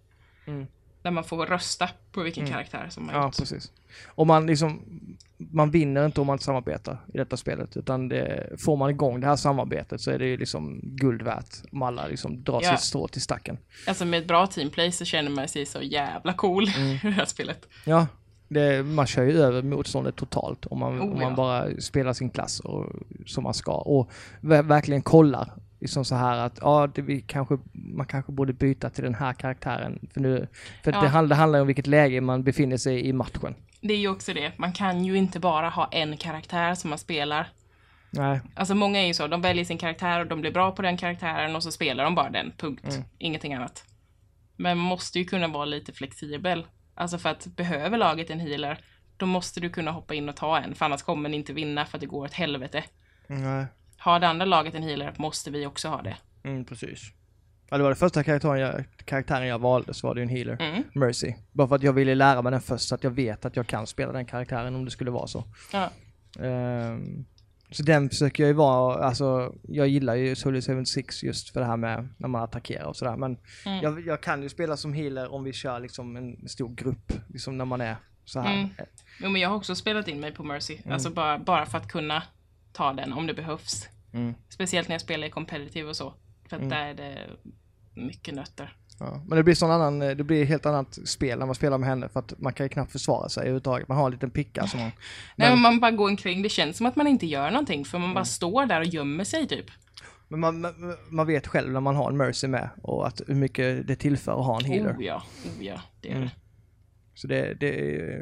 Mm. 0.45 0.67
Där 1.01 1.11
man 1.11 1.23
får 1.23 1.45
rösta 1.45 1.89
på 2.11 2.21
vilken 2.21 2.47
karaktär 2.47 2.87
som 2.89 3.05
man 3.05 3.15
Ja, 3.15 3.25
gjort. 3.25 3.37
precis. 3.37 3.71
Och 4.05 4.27
man 4.27 4.47
liksom, 4.47 4.81
man 5.37 5.71
vinner 5.71 6.05
inte 6.05 6.21
om 6.21 6.27
man 6.27 6.33
inte 6.33 6.43
samarbetar 6.45 6.97
i 7.13 7.17
detta 7.17 7.37
spelet, 7.37 7.77
utan 7.77 8.09
det, 8.09 8.49
får 8.59 8.77
man 8.77 8.89
igång 8.89 9.19
det 9.19 9.27
här 9.27 9.35
samarbetet 9.35 10.01
så 10.01 10.11
är 10.11 10.19
det 10.19 10.25
ju 10.25 10.37
liksom 10.37 10.79
guld 10.83 11.21
värt 11.21 11.49
om 11.71 11.81
alla 11.81 12.07
liksom 12.07 12.43
drar 12.43 12.59
Ja. 12.63 12.71
sitt 12.71 12.79
strå 12.85 13.07
till 13.07 13.21
stacken. 13.21 13.57
Alltså 13.87 14.05
med 14.05 14.19
ett 14.19 14.27
bra 14.27 14.47
teamplay 14.47 14.91
så 14.91 15.05
känner 15.05 15.29
man 15.31 15.47
sig 15.47 15.65
så 15.65 15.81
jävla 15.81 16.33
cool 16.33 16.67
Mm. 16.77 16.87
i 16.95 16.99
det 17.01 17.09
här 17.09 17.25
spelet. 17.25 17.67
Ja, 17.85 18.07
det, 18.47 18.83
man 18.85 19.05
kör 19.07 19.23
ju 19.23 19.37
över 19.41 19.61
motståndet 19.61 20.15
totalt 20.15 20.65
om 20.65 20.79
man, 20.79 20.99
Oh, 20.99 21.03
om 21.03 21.09
man 21.13 21.21
ja. 21.21 21.35
bara 21.35 21.81
spelar 21.81 22.13
sin 22.13 22.29
klass 22.29 22.59
och, 22.59 22.85
som 23.25 23.43
man 23.43 23.53
ska. 23.53 23.71
Och 23.73 24.09
ver- 24.41 24.63
verkligen 24.63 25.01
kollar 25.01 25.51
liksom 25.85 26.05
så 26.05 26.15
här 26.15 26.37
att 26.37 26.57
ja, 26.61 26.87
det, 26.95 27.01
vi 27.01 27.21
kanske, 27.21 27.57
man 27.73 28.05
kanske 28.05 28.31
borde 28.31 28.53
byta 28.53 28.89
till 28.89 29.03
den 29.03 29.15
här 29.15 29.33
karaktären. 29.33 29.99
För, 30.13 30.21
nu, 30.21 30.47
för 30.83 30.91
Ja. 30.91 31.01
det, 31.01 31.07
handlar, 31.07 31.35
det 31.35 31.39
handlar 31.41 31.61
om 31.61 31.67
vilket 31.67 31.87
läge 31.87 32.21
man 32.21 32.43
befinner 32.43 32.77
sig 32.77 33.05
i 33.07 33.13
matchen. 33.13 33.55
Det 33.81 33.93
är 33.93 33.97
ju 33.97 34.07
också 34.07 34.33
det, 34.33 34.51
man 34.57 34.73
kan 34.73 35.05
ju 35.05 35.17
inte 35.17 35.39
bara 35.39 35.69
ha 35.69 35.87
en 35.91 36.17
karaktär 36.17 36.75
som 36.75 36.89
man 36.89 36.99
spelar. 36.99 37.47
Nej, 38.09 38.41
Alltså 38.55 38.75
många 38.75 38.99
är 38.99 39.07
ju 39.07 39.13
så, 39.13 39.27
de 39.27 39.41
väljer 39.41 39.65
sin 39.65 39.77
karaktär 39.77 40.19
och 40.19 40.27
de 40.27 40.41
blir 40.41 40.51
bra 40.51 40.71
på 40.71 40.81
den 40.81 40.97
karaktären 40.97 41.55
och 41.55 41.63
så 41.63 41.71
spelar 41.71 42.03
de 42.03 42.15
bara 42.15 42.29
den, 42.29 42.51
punkt. 42.57 42.85
Mm. 42.89 43.03
Ingenting 43.17 43.53
annat. 43.53 43.83
Men 44.55 44.77
man 44.77 44.87
måste 44.87 45.19
ju 45.19 45.25
kunna 45.25 45.47
vara 45.47 45.65
lite 45.65 45.93
flexibel. 45.93 46.65
Alltså 46.95 47.17
för 47.17 47.29
att 47.29 47.45
behöver 47.45 47.97
laget 47.97 48.29
en 48.29 48.39
healer, 48.39 48.77
då 49.17 49.25
måste 49.25 49.59
du 49.59 49.69
kunna 49.69 49.91
hoppa 49.91 50.13
in 50.13 50.29
och 50.29 50.35
ta 50.35 50.57
en, 50.57 50.75
för 50.75 50.85
annars 50.85 51.01
kommer 51.03 51.29
ni 51.29 51.37
inte 51.37 51.53
vinna 51.53 51.85
för 51.85 51.97
att 51.97 52.01
det 52.01 52.07
går 52.07 52.23
åt 52.25 52.33
helvete. 52.33 52.83
nej. 53.27 53.65
Har 54.05 54.19
det 54.19 54.27
andra 54.27 54.45
laget 54.45 54.75
en 54.75 54.83
healer 54.83 55.13
måste 55.17 55.51
vi 55.51 55.65
också 55.65 55.87
ha 55.87 56.01
det. 56.01 56.17
Mm, 56.43 56.65
precis. 56.65 57.01
Ja, 57.69 57.77
det 57.77 57.83
var 57.83 57.89
det 57.89 57.95
första 57.95 58.23
karaktären 58.23 58.59
jag, 58.59 58.83
karaktären 59.05 59.47
jag 59.47 59.59
valde, 59.59 59.93
så 59.93 60.07
var 60.07 60.15
det 60.15 60.19
ju 60.21 60.23
en 60.23 60.29
healer. 60.29 60.57
Mm. 60.61 60.83
Mercy. 60.93 61.33
Bara 61.51 61.67
för 61.67 61.75
att 61.75 61.83
jag 61.83 61.93
ville 61.93 62.15
lära 62.15 62.41
mig 62.41 62.51
den 62.51 62.61
först, 62.61 62.87
så 62.87 62.95
att 62.95 63.03
jag 63.03 63.11
vet 63.11 63.45
att 63.45 63.55
jag 63.55 63.67
kan 63.67 63.87
spela 63.87 64.11
den 64.11 64.25
karaktären 64.25 64.75
om 64.75 64.85
det 64.85 64.91
skulle 64.91 65.11
vara 65.11 65.27
så. 65.27 65.43
Ja. 65.71 65.89
Ehm, 66.45 67.25
så 67.71 67.83
den 67.83 68.09
försöker 68.09 68.43
jag 68.43 68.47
ju 68.47 68.53
vara, 68.53 69.03
alltså 69.05 69.55
jag 69.63 69.87
gillar 69.87 70.15
ju 70.15 70.35
Solid 70.35 70.65
76 70.65 71.23
just 71.23 71.49
för 71.49 71.59
det 71.59 71.65
här 71.65 71.77
med 71.77 72.07
när 72.17 72.27
man 72.27 72.43
attackerar 72.43 72.85
och 72.85 72.95
sådär. 72.95 73.15
Men 73.17 73.37
Mm. 73.65 73.79
jag, 73.83 74.07
jag 74.07 74.21
kan 74.21 74.43
ju 74.43 74.49
spela 74.49 74.77
som 74.77 74.93
healer 74.93 75.33
om 75.33 75.43
vi 75.43 75.53
kör 75.53 75.79
liksom 75.79 76.15
en 76.17 76.49
stor 76.49 76.69
grupp, 76.75 77.13
liksom 77.27 77.57
när 77.57 77.65
man 77.65 77.81
är 77.81 77.95
så 78.25 78.39
här. 78.39 78.53
Mm. 78.53 78.69
Jo, 79.21 79.29
men 79.29 79.41
jag 79.41 79.49
har 79.49 79.55
också 79.55 79.75
spelat 79.75 80.07
in 80.07 80.19
mig 80.19 80.31
på 80.31 80.43
Mercy. 80.43 80.77
Alltså 80.89 81.09
bara, 81.09 81.39
bara 81.39 81.65
för 81.65 81.77
att 81.77 81.87
kunna 81.87 82.23
ta 82.73 82.93
den 82.93 83.13
om 83.13 83.27
det 83.27 83.33
behövs. 83.33 83.89
Mm. 84.15 84.33
Speciellt 84.49 84.87
när 84.87 84.93
jag 84.93 85.01
spelar 85.01 85.27
i 85.27 85.29
competitive 85.31 85.89
och 85.89 85.95
så. 85.95 86.13
För 86.49 86.55
att 86.55 86.69
där 86.69 86.85
är 86.85 86.93
det 86.93 87.17
mycket 87.93 88.35
nötter. 88.35 88.75
Ja. 88.99 89.21
Men 89.27 89.37
det 89.37 89.43
blir 89.43 89.55
sån 89.55 89.71
annan, 89.71 89.99
det 89.99 90.23
blir 90.23 90.41
ett 90.43 90.47
helt 90.49 90.65
annat 90.65 90.99
spel 91.07 91.39
när 91.39 91.45
man 91.45 91.55
spelar 91.55 91.77
med 91.77 91.89
henne 91.89 92.09
för 92.09 92.19
att 92.19 92.33
man 92.39 92.53
kan 92.53 92.65
ju 92.65 92.69
knappt 92.69 92.91
försvara 92.91 93.29
sig 93.29 93.41
överhuvudtaget. 93.41 93.87
Man 93.87 93.97
har 93.97 94.05
en 94.05 94.11
liten 94.11 94.29
picka 94.31 94.67
som 94.67 94.79
man... 94.79 94.91
Nej, 95.35 95.49
Men- 95.49 95.59
man 95.61 95.79
bara 95.79 95.91
går 95.91 96.09
omkring. 96.09 96.41
Det 96.41 96.49
känns 96.49 96.77
som 96.77 96.85
att 96.85 96.95
man 96.95 97.07
inte 97.07 97.25
gör 97.25 97.51
någonting. 97.51 97.85
För 97.85 97.97
man 97.97 98.05
Mm. 98.05 98.15
bara 98.15 98.25
står 98.25 98.65
där 98.65 98.79
och 98.79 98.85
gömmer 98.85 99.23
sig 99.23 99.47
typ. 99.47 99.65
Men 100.27 100.39
man, 100.39 100.61
man, 100.61 100.73
man 101.09 101.27
vet 101.27 101.47
själv 101.47 101.71
när 101.71 101.79
man 101.79 101.95
har 101.95 102.09
en 102.09 102.17
Mercy 102.17 102.47
med 102.47 102.69
och 102.83 103.07
att 103.07 103.21
hur 103.27 103.35
mycket 103.35 103.87
det 103.87 103.95
tillför 103.95 104.39
att 104.39 104.45
ha 104.45 104.59
en 104.59 104.65
healer. 104.65 104.93
Oh 104.97 105.03
ja, 105.05 105.23
oh 105.59 105.65
ja, 105.65 105.81
det 106.01 106.07
är 106.11 106.15
Mm. 106.15 106.23
det. 106.25 106.31
Så 107.15 107.27
det, 107.27 107.53
det, 107.53 108.21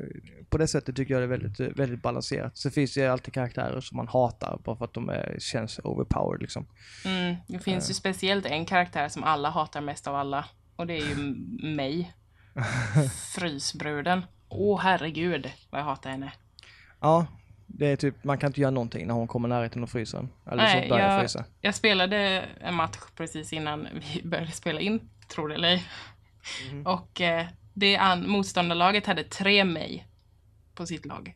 på 0.50 0.58
det 0.58 0.68
sättet 0.68 0.96
tycker 0.96 1.14
jag 1.14 1.22
det 1.22 1.26
är 1.36 1.38
väldigt, 1.40 1.60
väldigt 1.80 2.02
balanserat. 2.02 2.58
Så 2.58 2.70
finns 2.72 2.94
det 2.94 3.00
ju 3.02 3.08
alltid 3.08 3.34
karaktärer 3.34 3.82
som 3.82 3.98
man 3.98 4.08
hatar 4.08 4.60
bara 4.64 4.76
för 4.76 4.86
att 4.86 4.94
de 4.94 5.10
är, 5.10 5.36
känns 5.40 5.80
overpowered 5.84 6.42
liksom. 6.42 6.66
Mm, 7.06 7.36
det 7.48 7.60
finns 7.60 7.90
ju 7.90 7.94
speciellt 7.94 8.46
en 8.46 8.66
karaktär 8.66 9.10
som 9.10 9.24
alla 9.24 9.50
hatar 9.50 9.82
mest 9.82 10.08
av 10.08 10.16
alla. 10.16 10.46
Och 10.76 10.88
det 10.88 10.94
är 10.98 11.06
ju 11.10 11.16
mig. 11.76 12.14
Frysbruden. 13.36 14.26
Åh 14.50 14.80
herregud 14.82 15.52
vad 15.70 15.82
jag 15.82 15.86
hatar 15.86 16.10
henne. 16.10 16.32
Ja, 17.00 17.26
det 17.68 17.88
är 17.88 17.96
typ, 17.96 18.24
man 18.24 18.38
kan 18.38 18.48
inte 18.48 18.62
göra 18.62 18.72
någonting 18.72 19.08
när 19.08 19.14
hon 19.14 19.28
kommer 19.28 19.48
närheten 19.48 19.84
och 19.84 19.90
fryser. 19.90 20.28
Eller 20.46 20.64
Nej, 20.64 20.84
så 20.84 20.90
börjar 20.90 21.12
jag- 21.12 21.22
frysa. 21.22 21.46
Jag 21.62 21.76
spelade 21.76 22.18
en 22.62 22.74
match 22.76 22.98
precis 23.16 23.54
innan 23.54 23.88
vi 23.94 24.22
började 24.28 24.52
spela 24.52 24.80
in, 24.80 25.10
tror 25.28 25.48
det 25.50 25.56
eller 25.56 25.68
ej. 25.68 25.84
Mhm. 26.72 26.86
Och 26.88 27.22
eh, 27.22 27.46
det 27.74 27.96
an- 27.98 28.30
motståndarlaget 28.30 29.06
hade 29.06 29.24
tre 29.24 29.64
mig 29.64 30.08
på 30.76 30.86
sitt 30.86 31.06
lag. 31.06 31.36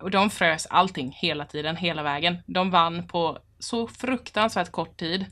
Och 0.00 0.10
de 0.10 0.30
frös 0.30 0.66
allting 0.66 1.12
hela 1.12 1.44
tiden, 1.44 1.76
hela 1.76 2.02
vägen. 2.02 2.36
De 2.46 2.70
vann 2.70 3.08
på 3.08 3.38
så 3.58 3.88
fruktansvärt 3.88 4.70
kort 4.70 4.96
tid. 4.96 5.26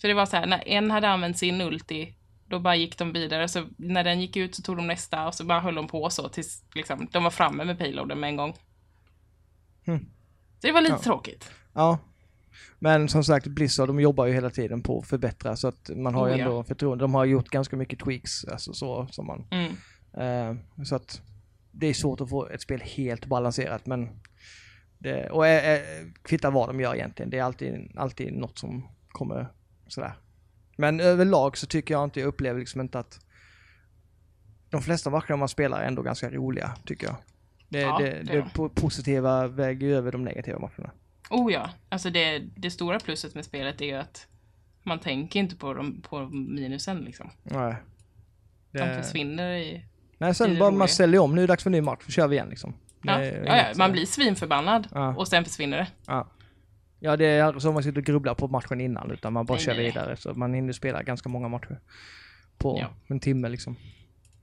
För 0.00 0.08
det 0.08 0.14
var 0.14 0.26
så 0.26 0.36
här, 0.36 0.46
när 0.46 0.68
en 0.68 0.90
hade 0.90 1.08
använt 1.08 1.38
sin 1.38 1.60
ulti, 1.60 2.14
då 2.46 2.58
bara 2.60 2.76
gick 2.76 2.98
de 2.98 3.12
vidare. 3.12 3.48
Så 3.48 3.66
när 3.76 4.04
den 4.04 4.20
gick 4.20 4.36
ut 4.36 4.54
så 4.54 4.62
tog 4.62 4.76
de 4.76 4.86
nästa 4.86 5.26
och 5.26 5.34
så 5.34 5.44
bara 5.44 5.60
höll 5.60 5.74
de 5.74 5.88
på 5.88 6.10
så 6.10 6.28
tills 6.28 6.64
liksom, 6.74 7.08
de 7.12 7.24
var 7.24 7.30
framme 7.30 7.64
med 7.64 7.78
payloaden 7.78 8.20
med 8.20 8.28
en 8.28 8.36
gång. 8.36 8.54
Hmm. 9.86 9.98
Så 10.60 10.66
det 10.66 10.72
var 10.72 10.80
lite 10.80 10.94
Ja. 10.94 11.02
tråkigt. 11.02 11.50
Ja. 11.74 11.98
Men 12.78 13.08
som 13.08 13.24
sagt, 13.24 13.46
Blizzard 13.46 13.88
de 13.88 14.00
jobbar 14.00 14.26
ju 14.26 14.32
hela 14.32 14.50
tiden 14.50 14.82
på 14.82 14.98
att 14.98 15.06
förbättra 15.06 15.56
så 15.56 15.68
att 15.68 15.90
man 15.96 16.14
har 16.14 16.28
ju 16.28 16.34
Oh, 16.34 16.38
ja. 16.38 16.44
ändå 16.44 16.64
förtroende. 16.64 17.04
De 17.04 17.14
har 17.14 17.24
gjort 17.24 17.48
ganska 17.48 17.76
mycket 17.76 17.98
tweaks, 17.98 18.44
alltså 18.44 18.72
så 18.72 19.06
som 19.10 19.26
man... 19.26 19.46
Mm. 19.50 19.72
Eh, 20.16 20.84
så 20.84 20.94
att 20.96 21.22
det 21.72 21.86
är 21.86 21.94
svårt 21.94 22.20
att 22.20 22.28
få 22.30 22.46
ett 22.48 22.62
spel 22.62 22.80
helt 22.80 23.26
balanserat 23.26 23.86
men 23.86 24.08
det, 24.98 25.30
och 25.30 25.46
eh, 25.46 25.72
eh, 25.74 25.80
kvittar 26.22 26.50
vad 26.50 26.68
de 26.68 26.80
gör 26.80 26.94
egentligen. 26.94 27.30
Det 27.30 27.38
är 27.38 27.42
alltid, 27.42 27.92
alltid 27.96 28.32
något 28.32 28.58
som 28.58 28.88
kommer 29.08 29.48
sådär. 29.88 30.12
Men 30.76 31.00
överlag 31.00 31.56
så 31.56 31.66
tycker 31.66 31.94
jag 31.94 32.04
inte, 32.04 32.20
jag 32.20 32.26
upplever 32.26 32.60
liksom 32.60 32.80
inte 32.80 32.98
att 32.98 33.20
de 34.70 34.82
flesta 34.82 35.10
matcherna 35.10 35.36
man 35.36 35.48
spelar 35.48 35.80
är 35.80 35.86
ändå 35.86 36.02
ganska 36.02 36.30
roliga, 36.30 36.76
tycker 36.86 37.06
jag. 37.06 37.16
Det, 37.68 37.80
Ja, 37.80 37.98
det, 37.98 38.04
det 38.04 38.10
är 38.10 38.22
det, 38.24 38.32
de. 38.38 38.42
po- 38.42 38.68
positiva 38.74 39.46
väger 39.46 39.86
ju 39.86 39.96
över 39.96 40.12
de 40.12 40.24
negativa 40.24 40.58
matcherna. 40.58 40.90
Oh 41.30 41.52
ja, 41.52 41.70
alltså 41.88 42.10
det, 42.10 42.38
det 42.38 42.70
stora 42.70 42.98
plusset 43.00 43.34
med 43.34 43.44
spelet 43.44 43.80
är 43.80 43.84
ju 43.86 43.94
att 43.94 44.26
man 44.82 44.98
tänker 44.98 45.40
inte 45.40 45.56
på, 45.56 45.74
dem, 45.74 46.02
på 46.02 46.26
minusen 46.28 46.98
liksom. 46.98 47.30
Nej. 47.42 47.74
De 48.72 48.78
Det, 48.78 49.02
försvinner 49.02 49.52
i... 49.56 49.84
nej, 50.18 50.34
sen 50.34 50.58
bara 50.58 50.70
man 50.70 50.88
ställer 50.88 51.18
om, 51.18 51.34
nu 51.34 51.40
är 51.40 51.46
det 51.46 51.52
dags 51.52 51.62
för 51.62 51.70
en 51.70 51.72
ny 51.72 51.80
match, 51.80 52.02
då 52.06 52.10
kör 52.12 52.28
vi 52.28 52.36
igen 52.36 52.48
liksom. 52.48 52.74
Ja, 53.02 53.24
ja, 53.24 53.56
ja, 53.56 53.64
man 53.76 53.90
eh, 53.90 53.92
blir 53.92 54.06
svinförbannad 54.06 54.88
Ja. 54.94 55.14
och 55.16 55.28
sen 55.28 55.44
försvinner 55.44 55.76
det. 55.78 55.86
Ja. 56.06 56.28
Ja, 57.00 57.16
det 57.16 57.26
är 57.26 57.42
aldrig 57.42 57.62
så 57.62 57.72
man 57.72 57.82
sitter 57.82 57.98
och 58.00 58.04
grubblar 58.06 58.34
på 58.34 58.48
matchen 58.48 58.80
innan, 58.80 59.10
utan 59.10 59.32
man 59.32 59.46
bara 59.46 59.54
Nej, 59.54 59.64
kör 59.64 59.74
nej. 59.74 59.84
vidare. 59.84 60.16
Så 60.16 60.34
man 60.34 60.54
hinner 60.54 60.72
spela 60.72 61.02
ganska 61.02 61.28
många 61.28 61.48
matcher 61.48 61.80
på 62.58 62.78
Ja. 62.80 62.88
en 63.06 63.20
timme 63.20 63.48
liksom. 63.48 63.76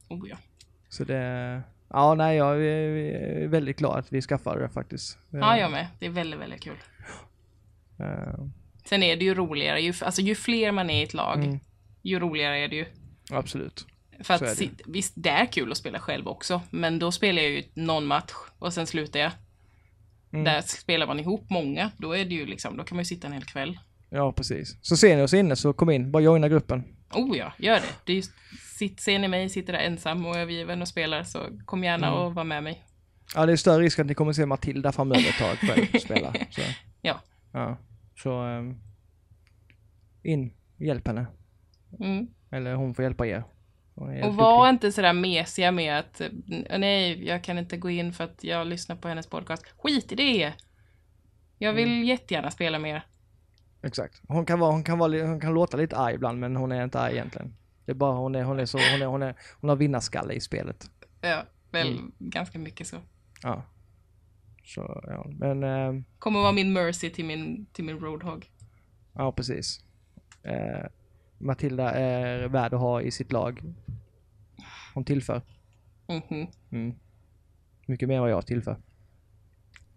Oh 0.10 0.30
ja. 0.30 0.38
Så 0.90 1.04
det... 1.04 1.62
Ja, 1.90 2.16
nej, 2.16 2.38
jag 2.38 2.66
är, 2.66 3.48
väldigt 3.48 3.78
glad 3.78 4.00
att 4.00 4.14
vi 4.14 4.22
skaffade 4.22 4.62
det 4.62 4.70
faktiskt. 4.70 5.18
ja, 5.30 5.58
jag 5.58 5.72
med. 5.72 5.88
Det 6.00 6.06
är 6.06 6.10
väldigt, 6.10 6.40
väldigt 6.40 6.62
kul. 6.62 6.78
Eh, 8.00 8.46
Sen 8.86 9.04
är 9.04 9.16
det 9.16 9.26
ju 9.26 9.34
roligare, 9.34 9.82
ju, 9.82 9.94
alltså 10.02 10.22
ju 10.22 10.36
fler 10.36 10.72
man 10.72 10.90
är 10.90 11.00
i 11.00 11.04
ett 11.04 11.14
lag, 11.14 11.44
Mm. 11.44 11.60
ju 12.02 12.20
roligare 12.20 12.60
är 12.60 12.68
det 12.68 12.76
ju. 12.76 12.86
absolut. 13.32 13.86
För 14.24 14.34
att, 14.34 14.58
det. 14.60 14.70
visst, 14.86 15.14
det 15.16 15.30
är 15.30 15.46
kul 15.46 15.72
att 15.72 15.78
spela 15.78 16.00
själv 16.00 16.28
också, 16.28 16.62
men 16.70 17.00
då 17.00 17.12
spelar 17.12 17.42
jag 17.42 17.52
ju 17.52 17.64
någon 17.74 18.06
match 18.06 18.32
och 18.60 18.74
sen 18.74 18.88
slutar 18.88 19.20
jag. 19.20 19.32
Mm. 20.34 20.44
Där 20.46 20.62
spelar 20.62 21.08
man 21.08 21.20
ihop 21.20 21.50
många, 21.50 21.92
då 21.98 22.16
är 22.16 22.26
det 22.26 22.36
ju 22.36 22.46
liksom, 22.46 22.78
då 22.78 22.84
kan 22.84 22.96
man 22.96 23.02
ju 23.02 23.06
sitta 23.06 23.28
en 23.28 23.34
hel 23.34 23.44
kväll. 23.44 23.80
Ja, 24.10 24.32
precis. 24.32 24.78
Så 24.82 24.98
ser 24.98 25.18
ni 25.18 25.24
oss 25.24 25.34
inne 25.34 25.56
så 25.56 25.74
kom 25.74 25.90
in, 25.90 26.12
bara 26.12 26.24
joina 26.24 26.50
gruppen. 26.50 26.84
Oh 27.16 27.38
ja, 27.38 27.54
gör 27.58 27.76
det. 27.76 27.88
det 28.06 28.12
är 28.12 28.16
just, 28.16 28.32
sitt, 28.78 29.00
ser 29.00 29.20
ni 29.20 29.28
mig 29.28 29.50
sitter 29.50 29.74
där 29.74 29.80
ensam 29.80 30.26
och 30.26 30.36
övergiven 30.36 30.82
och 30.82 30.88
spelar, 30.88 31.24
så 31.24 31.40
kom 31.66 31.84
gärna 31.84 32.08
Mm. 32.08 32.20
och 32.20 32.34
var 32.36 32.44
med 32.44 32.64
mig. 32.64 32.84
Ja, 33.36 33.46
det 33.46 33.52
är 33.52 33.56
större 33.58 33.84
risk 33.84 34.00
att 34.00 34.06
ni 34.06 34.14
kommer 34.14 34.34
se 34.34 34.46
Matilda 34.46 34.92
framöver 34.92 35.30
ett 35.30 35.38
tag 35.38 35.58
själv 35.58 36.00
spela. 36.00 36.34
Så. 36.52 36.62
Ja. 37.02 37.20
Ja. 37.54 37.78
Så... 38.24 38.42
ehm, 38.42 38.76
in, 40.24 40.54
hjälp 40.78 41.08
henne. 41.08 41.26
Mm. 42.00 42.28
Eller 42.52 42.74
hon 42.76 42.96
får 42.96 43.04
hjälpa 43.04 43.28
er. 43.28 43.44
Och 43.94 44.36
var 44.36 44.70
inte 44.70 44.92
sådär 44.92 45.14
mesiga 45.14 45.72
med 45.72 46.00
att 46.00 46.22
nej, 46.78 47.26
jag 47.28 47.44
kan 47.44 47.58
inte 47.58 47.78
gå 47.78 47.90
in 47.90 48.14
för 48.14 48.24
att 48.24 48.44
jag 48.44 48.68
lyssnar 48.68 48.96
på 48.96 49.08
hennes 49.08 49.28
podcast. 49.28 49.66
Skit 49.78 50.12
i 50.12 50.16
det! 50.16 50.54
Jag 51.58 51.74
vill 51.74 51.88
Mm. 51.88 52.04
jättegärna 52.04 52.52
spela 52.52 52.80
mer. 52.80 53.06
Exakt. 53.86 54.22
Hon 54.28 54.46
kan, 54.46 54.60
vara, 54.60 54.72
hon, 54.72 54.84
kan 54.84 55.00
vara, 55.00 55.28
hon 55.28 55.40
kan 55.40 55.54
låta 55.54 55.78
lite 55.78 55.98
arg 55.98 56.16
ibland, 56.16 56.40
men 56.40 56.56
hon 56.56 56.72
är 56.72 56.84
inte 56.84 57.00
arg 57.00 57.14
egentligen. 57.14 57.56
Det 57.86 57.92
är 57.92 57.96
bara 57.96 58.16
hon 58.16 58.36
är, 58.36 58.44
hon 58.44 58.60
är 58.60 58.66
så, 58.66 58.78
hon 58.78 59.02
är, 59.02 59.06
hon 59.06 59.24
är, 59.24 59.36
hon 59.62 59.70
har 59.70 59.76
vinnarskalle 59.76 60.34
i 60.34 60.40
spelet. 60.40 60.92
Ja, 61.22 61.44
väl 61.72 61.88
Mm. 61.98 62.12
ganska 62.20 62.60
mycket 62.60 62.88
så. 62.88 62.98
Ja. 63.44 63.64
Så, 64.64 65.04
ja. 65.08 65.26
Men, 65.30 65.64
ehm, 65.64 66.04
Kommer 66.20 66.40
vara 66.40 66.52
min 66.52 66.74
mercy 66.74 67.10
till 67.10 67.26
min, 67.26 67.66
till 67.66 67.84
min 67.86 68.00
roadhog. 68.00 68.52
ja 69.14 69.32
precis. 69.32 69.84
Eh, 70.44 70.86
Matilda 71.38 71.92
är 71.92 72.48
värd 72.48 72.74
att 72.74 72.80
ha 72.80 73.02
i 73.02 73.12
sitt 73.12 73.32
lag. 73.32 73.64
Hon 74.94 75.06
tillför. 75.06 75.42
Mhm. 76.08 76.48
Mm. 76.72 76.96
Mycket 77.86 78.08
mer 78.08 78.16
än 78.16 78.22
vad 78.22 78.32
jag 78.32 78.46
tillför. 78.48 78.78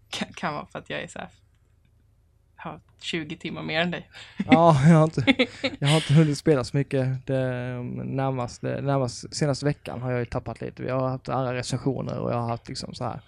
Kan, 0.09 0.33
kan 0.33 0.53
vara 0.53 0.65
för 0.65 0.79
att 0.79 0.89
jag 0.89 1.01
är 1.03 1.07
såhär 1.07 1.29
har 2.59 2.79
20 3.01 3.35
timmar 3.37 3.61
mer 3.63 3.81
än 3.81 3.91
dig. 3.91 4.09
Ja, 4.45 4.81
jag 4.87 4.95
har 4.95 5.03
inte, 5.15 5.47
jag 5.79 5.87
har 5.87 5.95
inte 5.95 6.13
hunnit 6.13 6.37
spela 6.37 6.63
så 6.63 6.77
mycket. 6.77 7.27
Det 7.27 7.39
närmaste, 8.03 8.81
närmast, 8.81 9.35
senaste 9.35 9.65
veckan 9.65 10.01
har 10.01 10.11
jag 10.11 10.19
ju 10.19 10.25
tappat 10.25 10.61
lite. 10.61 10.83
Vi 10.83 10.89
har 10.89 11.09
haft 11.09 11.29
andra 11.29 11.53
recensioner 11.53 12.19
och 12.19 12.31
jag 12.31 12.37
har 12.37 12.47
haft 12.49 12.67
liksom 12.69 12.93
så 12.93 13.03
här 13.03 13.21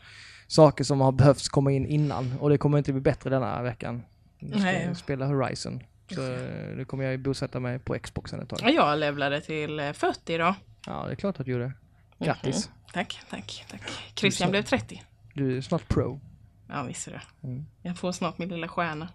saker 0.47 0.83
som 0.83 1.01
har 1.01 1.11
behövts 1.11 1.49
komma 1.49 1.71
in 1.71 1.85
innan 1.85 2.33
och 2.39 2.49
det 2.49 2.57
kommer 2.57 2.77
inte 2.77 2.91
bli 2.91 3.01
bättre 3.01 3.29
denna 3.29 3.61
veckan. 3.61 4.03
Jag 4.39 4.49
ska 4.49 4.59
Nej. 4.59 4.95
spela 4.95 5.25
Horizon. 5.25 5.83
Så 6.15 6.33
eh, 6.33 6.75
nu 6.75 6.85
kommer 6.85 7.03
jag 7.03 7.11
ju 7.11 7.17
bosätta 7.17 7.59
mig 7.59 7.79
på 7.79 7.99
Xboxen 7.99 8.39
ett 8.39 8.49
tag. 8.49 8.59
Ja, 8.61 8.69
Jag 8.69 8.99
levlade 8.99 9.41
till 9.41 9.79
eh, 9.79 9.91
40 9.93 10.33
idag. 10.33 10.55
Ja, 10.85 11.03
det 11.05 11.11
är 11.11 11.15
klart 11.15 11.39
att 11.39 11.45
du 11.45 11.51
gjorde. 11.51 11.71
Grattis. 12.19 12.67
Mhm. 12.67 12.75
Tack, 12.93 13.19
tack, 13.29 13.65
tack. 13.71 13.81
Christian 14.15 14.51
blev 14.51 14.63
30. 14.63 15.01
Du 15.33 15.57
är 15.57 15.61
snart 15.61 15.87
pro. 15.87 16.19
Ja, 16.67 16.83
visst 16.83 17.07
är 17.07 17.11
det. 17.11 17.47
Mm. 17.47 17.65
Jag 17.81 17.97
får 17.97 18.11
snart 18.11 18.37
min 18.37 18.49
lilla 18.49 18.67
stjärna. 18.67 19.07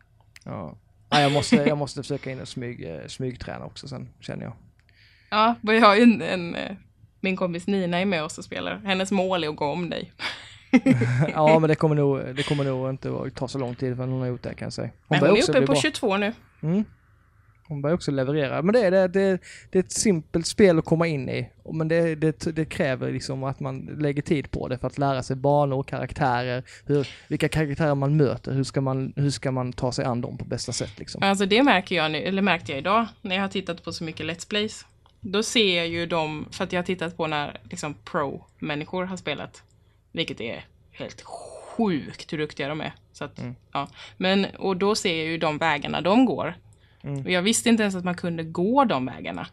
Ja. 0.46 0.76
Ja, 1.08 1.20
jag, 1.20 1.32
måste, 1.32 1.56
jag 1.56 1.78
måste 1.78 2.02
försöka 2.02 2.30
in 2.30 2.40
och 2.40 2.48
smyg, 2.48 2.84
eh, 2.84 3.06
smygträna 3.06 3.64
också 3.64 3.88
sen, 3.88 4.08
känner 4.20 4.44
jag. 4.44 4.52
Ja, 5.30 5.54
vi 5.60 5.78
har 5.78 5.96
ju 5.96 6.02
en, 6.02 6.22
en 6.22 6.54
eh, 6.54 6.76
min 7.20 7.36
kompis 7.36 7.66
Nina 7.66 7.98
är 7.98 8.04
med 8.04 8.24
oss 8.24 8.38
och 8.38 8.44
spelar. 8.44 8.80
Hennes 8.84 9.12
mål 9.12 9.44
är 9.44 9.48
att 9.48 9.56
gå 9.56 9.64
om 9.64 9.90
dig. 9.90 10.12
Ja, 11.32 11.58
men 11.58 11.68
det 11.68 11.74
kommer 11.74 11.94
nog, 11.94 12.20
det 12.36 12.42
kommer 12.42 12.64
nog 12.64 12.90
inte 12.90 13.30
ta 13.34 13.48
så 13.48 13.58
lång 13.58 13.74
tid 13.74 13.96
förrän 13.96 14.10
hon 14.10 14.20
har 14.20 14.28
gjort 14.28 14.42
det 14.42 14.54
kan 14.54 14.66
jag 14.66 14.72
säga. 14.72 14.90
Men 15.08 15.20
börjar 15.20 15.32
hon 15.32 15.40
är 15.40 15.50
uppe 15.50 15.60
på 15.60 15.72
bra. 15.72 15.80
22 15.82 16.16
nu. 16.16 16.32
Mm. 16.62 16.84
Hon 17.68 17.82
börjar 17.82 17.94
också 17.94 18.10
leverera. 18.10 18.62
Men 18.62 18.72
det 18.72 18.80
är, 18.80 18.90
det, 18.90 19.08
det, 19.08 19.38
det 19.70 19.78
är 19.78 19.82
ett 19.82 19.92
simpelt 19.92 20.46
spel 20.46 20.78
att 20.78 20.84
komma 20.84 21.06
in 21.06 21.28
i. 21.28 21.50
Men 21.72 21.88
det, 21.88 22.14
det, 22.14 22.56
det 22.56 22.64
kräver 22.64 23.12
liksom 23.12 23.44
att 23.44 23.60
man 23.60 23.78
lägger 23.98 24.22
tid 24.22 24.50
på 24.50 24.68
det 24.68 24.78
för 24.78 24.86
att 24.86 24.98
lära 24.98 25.22
sig 25.22 25.36
banor, 25.36 25.82
karaktärer, 25.82 26.62
hur, 26.86 27.08
vilka 27.28 27.48
karaktärer 27.48 27.94
man 27.94 28.16
möter, 28.16 28.52
hur 28.52 28.64
ska 28.64 28.80
man, 28.80 29.12
hur 29.16 29.30
ska 29.30 29.50
man 29.50 29.72
ta 29.72 29.92
sig 29.92 30.04
an 30.04 30.20
dem 30.20 30.38
på 30.38 30.44
bästa 30.44 30.72
sätt 30.72 30.98
liksom. 30.98 31.22
Alltså 31.22 31.46
det 31.46 31.62
märker 31.62 31.96
jag 31.96 32.10
nu, 32.10 32.18
eller 32.18 32.42
märkte 32.42 32.72
jag 32.72 32.78
idag, 32.78 33.06
när 33.22 33.36
jag 33.36 33.42
har 33.42 33.48
tittat 33.48 33.84
på 33.84 33.92
så 33.92 34.04
mycket 34.04 34.26
Let's 34.26 34.48
Plays. 34.48 34.86
Då 35.20 35.42
ser 35.42 35.76
jag 35.76 35.88
ju 35.88 36.06
dem, 36.06 36.48
för 36.50 36.64
att 36.64 36.72
jag 36.72 36.78
har 36.78 36.84
tittat 36.86 37.16
på 37.16 37.26
när 37.26 37.60
liksom 37.70 37.94
pro-människor 38.04 39.04
har 39.04 39.16
spelat. 39.16 39.62
Vilket 40.12 40.40
är 40.40 40.64
helt 40.92 41.22
sjukt 41.22 42.32
hur 42.32 42.38
duktiga 42.38 42.68
de 42.68 42.80
är. 42.80 42.92
Så 43.12 43.24
att, 43.24 43.38
Mm. 43.38 43.54
ja. 43.72 43.88
Men, 44.16 44.44
och 44.58 44.76
då 44.76 44.94
ser 44.94 45.16
jag 45.16 45.26
ju 45.26 45.38
de 45.38 45.58
vägarna 45.58 46.00
de 46.00 46.24
går. 46.24 46.54
Mm. 47.06 47.24
Och 47.24 47.30
jag 47.30 47.42
visste 47.42 47.68
inte 47.68 47.82
ens 47.82 47.94
att 47.94 48.04
man 48.04 48.14
kunde 48.14 48.42
gå 48.44 48.84
de 48.84 49.06
vägarna. 49.06 49.46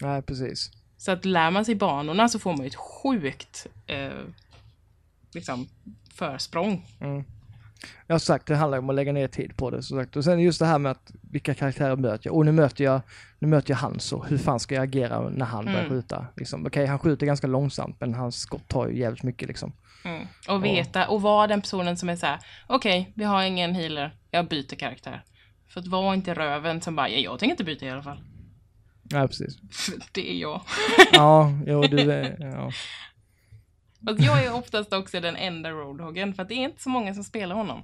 Nej, 0.00 0.22
precis. 0.22 0.70
Så 0.96 1.12
att 1.12 1.24
lär 1.24 1.50
man 1.50 1.64
sig 1.64 1.74
banorna 1.74 2.28
så 2.28 2.38
får 2.38 2.50
man 2.52 2.60
ju 2.60 2.66
ett 2.66 2.74
sjukt 2.74 3.66
eh, 3.86 4.08
liksom 5.34 5.68
försprång. 6.14 6.86
Mm. 7.00 7.24
Jag 8.06 8.14
har 8.14 8.18
sagt, 8.18 8.46
det 8.46 8.56
handlar 8.56 8.78
om 8.78 8.90
att 8.90 8.96
lägga 8.96 9.12
ner 9.12 9.28
tid 9.28 9.56
på 9.56 9.70
det. 9.70 9.82
Så 9.82 9.96
sagt. 9.96 10.16
Och 10.16 10.24
sen 10.24 10.40
just 10.40 10.58
det 10.58 10.66
här 10.66 10.78
med 10.78 10.92
att 10.92 11.12
vilka 11.30 11.54
karaktärer 11.54 11.96
möter 11.96 12.26
jag? 12.28 12.36
Och 12.36 12.44
nu 12.44 12.52
möter 12.52 12.84
jag, 12.84 13.00
nu 13.38 13.48
möter 13.48 13.70
jag 13.70 13.76
Hanso. 13.76 14.24
Hur 14.28 14.38
fan 14.38 14.60
ska 14.60 14.74
jag 14.74 14.84
agera 14.84 15.28
när 15.28 15.46
han 15.46 15.64
börjar 15.64 15.78
Mm. 15.78 15.90
skjuta? 15.90 16.26
Liksom, 16.36 16.66
Okej, 16.66 16.86
han 16.86 16.98
skjuter 16.98 17.26
ganska 17.26 17.46
långsamt, 17.46 17.96
men 18.00 18.14
hans 18.14 18.36
skott 18.36 18.68
tar 18.68 18.88
ju 18.88 18.98
jävligt 18.98 19.22
mycket 19.22 19.48
liksom. 19.48 19.72
Mm. 20.04 20.26
Och 20.48 20.64
veta, 20.64 21.08
och 21.08 21.22
vara 21.22 21.46
den 21.46 21.60
personen 21.60 21.96
som 21.96 22.08
är 22.08 22.16
så 22.16 22.26
här: 22.26 22.38
okej, 22.66 23.12
vi 23.14 23.24
har 23.24 23.42
ingen 23.42 23.74
healer, 23.74 24.16
jag 24.30 24.48
byter 24.48 24.76
karaktär. 24.76 25.22
För 25.74 25.80
att 25.80 25.86
vara 25.86 26.14
inte 26.14 26.34
röven 26.34 26.80
som 26.80 26.96
bara, 26.96 27.08
ja, 27.08 27.18
jag 27.18 27.38
tänker 27.38 27.52
inte 27.52 27.64
byta 27.64 27.86
i 27.86 27.90
alla 27.90 28.02
fall. 28.02 28.24
Ja, 29.02 29.26
precis. 29.26 29.58
Det 30.12 30.30
är 30.30 30.34
jag. 30.34 30.60
Ja, 31.12 31.52
jo, 31.66 31.82
du 31.82 32.12
är, 32.12 32.36
ja. 32.54 32.70
Fast 34.06 34.20
jag 34.20 34.44
är 34.44 34.54
oftast 34.54 34.92
också 34.92 35.20
den 35.20 35.36
enda 35.36 35.70
roadhoggen, 35.70 36.34
för 36.34 36.42
att 36.42 36.48
det 36.48 36.54
är 36.54 36.64
inte 36.64 36.82
så 36.82 36.88
många 36.88 37.14
som 37.14 37.24
spelar 37.24 37.56
honom. 37.56 37.82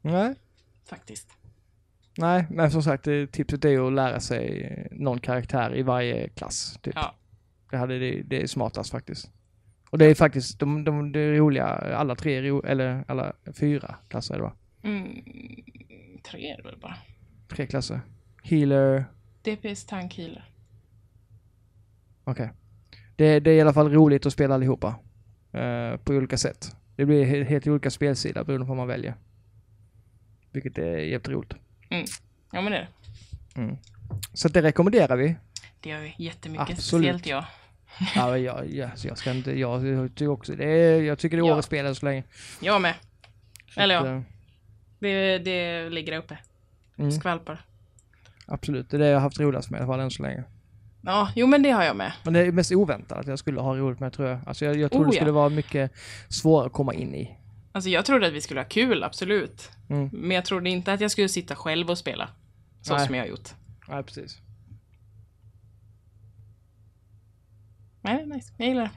Nej, 0.00 0.34
Faktiskt. 0.88 1.28
nej, 2.18 2.46
men 2.50 2.70
som 2.70 2.82
sagt, 2.82 3.04
tipset 3.32 3.64
är 3.64 3.86
att 3.86 3.92
lära 3.92 4.20
sig 4.20 4.88
någon 4.90 5.20
karaktär 5.20 5.76
i 5.76 5.82
varje 5.82 6.28
klass. 6.28 6.78
Typ. 6.82 6.94
Ja. 6.96 7.14
Det, 7.70 7.76
hade, 7.76 7.98
det, 7.98 8.22
det 8.22 8.42
är 8.42 8.46
smartast 8.46 8.90
faktiskt. 8.90 9.30
Och 9.90 9.98
det 9.98 10.06
är 10.06 10.14
faktiskt, 10.14 10.58
de, 10.58 10.84
de, 10.84 11.14
är 11.14 11.36
roliga, 11.36 11.66
alla 11.96 12.14
tre, 12.14 12.36
eller 12.64 13.04
alla 13.08 13.32
fyra 13.60 13.96
klasser 14.08 14.34
är 14.34 14.38
det 14.38 14.44
va? 14.44 14.52
Mm, 14.82 15.22
tre 16.30 16.50
är 16.50 16.56
det 16.56 16.62
väl 16.62 16.78
bara. 16.78 16.96
Tre 17.48 17.66
klasser. 17.66 18.00
Healer, 18.42 19.04
DPS 19.42 19.84
tank 19.86 20.14
healer. 20.18 20.50
okej. 22.24 22.50
Det, 23.16 23.40
det 23.40 23.50
är 23.50 23.54
i 23.54 23.60
alla 23.60 23.72
fall 23.72 23.90
roligt 23.92 24.26
att 24.26 24.32
spela 24.32 24.54
allihopa. 24.54 24.88
eh, 25.52 25.96
på 25.96 26.12
olika 26.12 26.36
sätt. 26.36 26.76
Det 26.96 27.04
blir 27.06 27.24
he- 27.24 27.44
helt 27.44 27.66
olika 27.66 27.90
spelsida 27.90 28.44
beroende 28.44 28.64
på 28.64 28.68
vad 28.68 28.76
man 28.76 28.86
väljer. 28.88 29.14
Vilket 30.52 30.78
är 30.78 30.96
jävligt 30.98 31.28
roligt. 31.28 31.54
Ja 32.52 32.60
men 32.62 32.72
det 32.72 32.78
är 32.78 32.88
det. 33.54 33.60
Mm. 33.60 33.76
Så 34.32 34.48
det 34.48 34.62
rekommenderar 34.62 35.16
vi. 35.16 35.36
Det 35.80 35.90
gör 35.90 36.00
vi 36.00 36.14
jättemycket, 36.18 36.70
Absolut. 36.70 37.04
speciellt 37.06 37.26
jag. 37.26 37.44
Ja, 38.14 38.38
jag, 38.38 38.70
jag, 38.70 38.98
så 38.98 39.08
jag 39.08 39.18
ska 39.18 39.30
inte, 39.30 39.58
jag, 39.58 39.86
jag 39.86 40.10
tycker 40.10 40.28
också 40.28 40.54
det 40.56 40.64
är, 40.64 41.02
jag 41.02 41.18
tycker 41.18 41.36
det 41.36 41.40
är 41.42 41.46
Ja. 41.48 41.54
årets 41.54 41.66
spel 41.66 41.86
än 41.86 41.94
så 41.94 42.06
länge. 42.06 42.24
Jag 42.60 42.82
med. 42.82 42.94
Eller 43.76 43.94
ja. 43.94 44.22
Det, 44.98 45.38
det 45.38 45.90
ligger 45.90 46.12
där 46.12 46.18
uppe. 46.18 46.38
Mm, 46.98 47.12
Skvalpar. 47.12 47.64
absolut, 48.46 48.90
det 48.90 48.96
är 48.96 48.98
det 48.98 49.06
jag 49.06 49.16
har 49.16 49.20
haft 49.20 49.40
roligast 49.40 49.70
med 49.70 49.78
i 49.78 49.82
alla 49.82 49.92
fall 49.92 50.00
än 50.00 50.10
så 50.10 50.22
länge. 50.22 50.44
Ja, 51.02 51.32
jo 51.36 51.46
men 51.46 51.62
det 51.62 51.70
har 51.70 51.84
jag 51.84 51.96
med. 51.96 52.12
Men 52.24 52.32
det 52.32 52.40
är 52.40 52.52
mest 52.52 52.72
oväntat 52.72 53.18
att 53.18 53.26
jag 53.26 53.38
skulle 53.38 53.60
ha 53.60 53.76
roligt 53.76 54.00
med 54.00 54.12
tror 54.12 54.28
jag. 54.28 54.38
Alltså 54.46 54.64
jag, 54.64 54.76
jag 54.76 54.92
tror 54.92 55.02
Oh, 55.04 55.08
det 55.08 55.14
ja. 55.14 55.20
skulle 55.20 55.32
vara 55.32 55.48
mycket 55.48 55.92
svårare 56.28 56.66
att 56.66 56.72
komma 56.72 56.94
in 56.94 57.14
i. 57.14 57.38
Alltså 57.72 57.90
jag 57.90 58.04
trodde 58.04 58.26
att 58.26 58.32
vi 58.32 58.40
skulle 58.40 58.60
ha 58.60 58.68
kul, 58.68 59.04
absolut. 59.04 59.70
Mm. 59.88 60.10
Men 60.12 60.30
jag 60.30 60.44
trodde 60.44 60.70
inte 60.70 60.92
att 60.92 61.00
jag 61.00 61.10
skulle 61.10 61.28
sitta 61.28 61.54
själv 61.56 61.90
och 61.90 61.98
spela. 61.98 62.28
Så 62.82 62.96
Nej. 62.96 63.06
som 63.06 63.14
jag 63.14 63.22
har 63.22 63.28
gjort. 63.28 63.48
Nej, 63.88 64.02
precis. 64.02 64.38
Nej, 68.00 68.26
nice. 68.26 68.52
Jag 68.56 68.68
gillar 68.68 68.90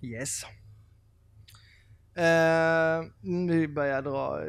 det. 0.00 0.06
Yes. 0.06 0.44
Uh, 2.16 3.10
nu 3.20 3.66
börjar 3.68 3.94
jag 3.94 4.04
dra 4.04 4.40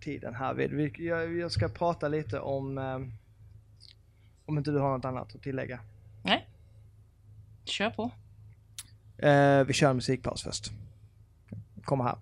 tiden 0.00 0.34
här 0.34 0.54
vid. 0.54 0.70
Vi- 0.72 1.06
Jag, 1.08 1.36
jag 1.36 1.52
ska 1.52 1.68
prata 1.68 2.08
lite 2.08 2.40
om, 2.40 2.78
eh, 2.78 2.98
om 4.46 4.58
inte 4.58 4.70
du 4.70 4.78
har 4.78 4.90
något 4.96 5.04
annat 5.04 5.34
att 5.34 5.42
tillägga. 5.42 5.80
Nej. 6.22 6.46
Kör 7.64 7.90
på. 7.90 8.10
Eh, 9.26 9.64
vi 9.64 9.72
kör 9.72 9.90
en 9.90 9.96
musikpaus 9.96 10.42
först. 10.42 10.70
Kommer 11.84 12.04
här. 12.04 12.16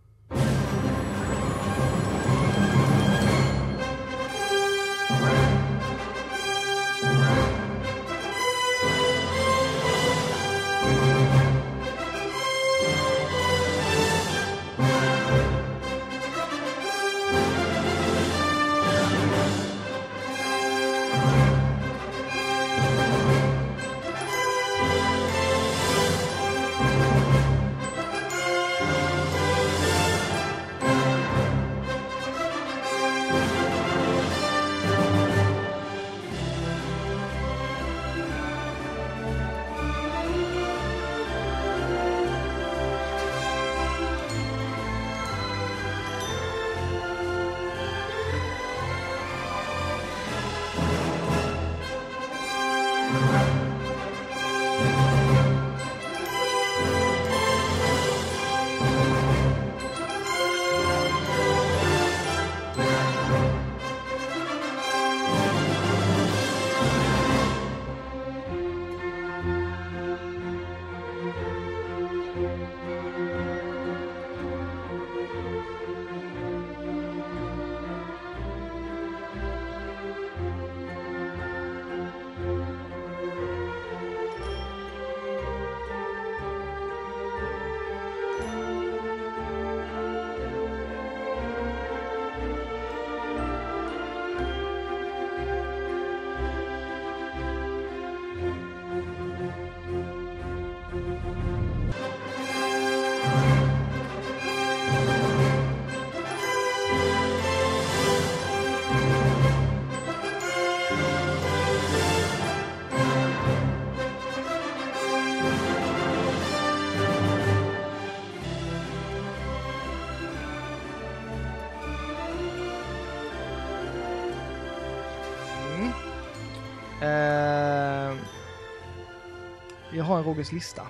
Har 130.14 130.20
en 130.20 130.26
Rogers 130.26 130.52
lista. 130.52 130.82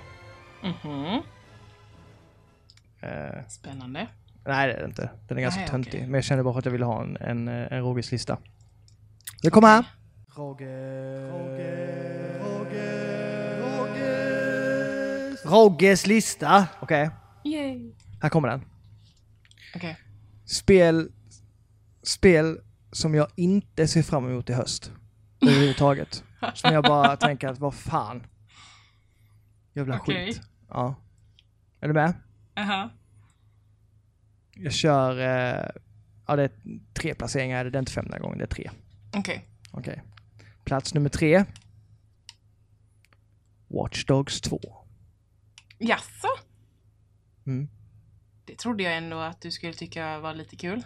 Mhm. 0.63 1.21
Eh, 3.01 3.47
Spännande. 3.49 4.07
nej 4.45 4.67
det 4.67 4.73
är 4.73 4.79
det 4.79 4.85
inte. 4.85 5.09
Den 5.27 5.37
är 5.37 5.41
ganska 5.41 5.61
Nej, 5.61 5.69
töntig. 5.69 5.93
okej. 5.93 6.01
Men 6.01 6.13
jag 6.13 6.23
kände 6.23 6.43
bara 6.43 6.59
att 6.59 6.65
jag 6.65 6.71
ville 6.71 6.85
ha 6.85 7.03
en, 7.03 7.17
en, 7.17 7.47
eh, 7.47 7.73
en 7.73 7.81
Rogers 7.81 8.11
lista. 8.11 8.37
Det 9.41 9.49
kommer 9.49 9.67
här. 9.67 9.85
Roger, 10.35 11.31
Roger, 11.31 12.39
Roger, 12.39 13.59
Rogers. 13.61 15.45
Rogers 15.45 16.07
lista. 16.07 16.67
Okej, 16.79 17.09
Yay! 17.43 17.93
här 18.21 18.29
kommer 18.29 18.47
den. 18.47 18.61
Okej. 19.75 19.97
Spel, 20.45 21.11
spel 22.03 22.59
som 22.91 23.15
jag 23.15 23.27
inte 23.35 23.87
ser 23.87 24.01
fram 24.03 24.25
emot 24.25 24.49
i 24.49 24.53
höst. 24.53 24.91
Överhuvudtaget. 25.41 26.23
Som 26.53 26.73
jag 26.73 26.83
bara 26.83 27.17
tänker 27.17 27.47
att 27.47 27.59
vad 27.59 27.73
fan. 27.73 28.23
Jävla 29.75 29.95
Okej. 29.99 30.25
skit. 30.33 30.41
Ja. 30.69 30.95
Är 31.79 31.87
du 31.87 31.93
med? 31.93 32.13
Aha. 32.55 32.89
Jag 34.55 34.73
kör, 34.73 35.19
eh, 35.19 35.69
ja 36.27 36.35
det 36.35 36.43
är 36.43 36.51
tre 36.93 37.15
placeringar, 37.15 37.65
det 37.65 37.77
är 37.77 37.79
inte 37.79 37.91
fem 37.91 38.05
den 38.05 38.13
här 38.13 38.19
gången, 38.19 38.37
det 38.37 38.43
är 38.43 38.47
tre. 38.47 38.69
Okej. 39.13 39.45
Okej. 39.71 40.01
Plats 40.63 40.93
nummer 40.93 41.09
tre. 41.09 41.45
Watch 43.67 44.05
Dogs 44.05 44.41
2. 44.41 44.59
Jaså? 45.77 46.27
Mm. 47.45 47.69
Det 48.45 48.57
trodde 48.57 48.83
jag 48.83 48.97
ändå 48.97 49.17
att 49.19 49.41
du 49.41 49.51
skulle 49.51 49.73
tycka 49.73 50.19
var 50.19 50.33
lite 50.33 50.55
kul. 50.55 50.83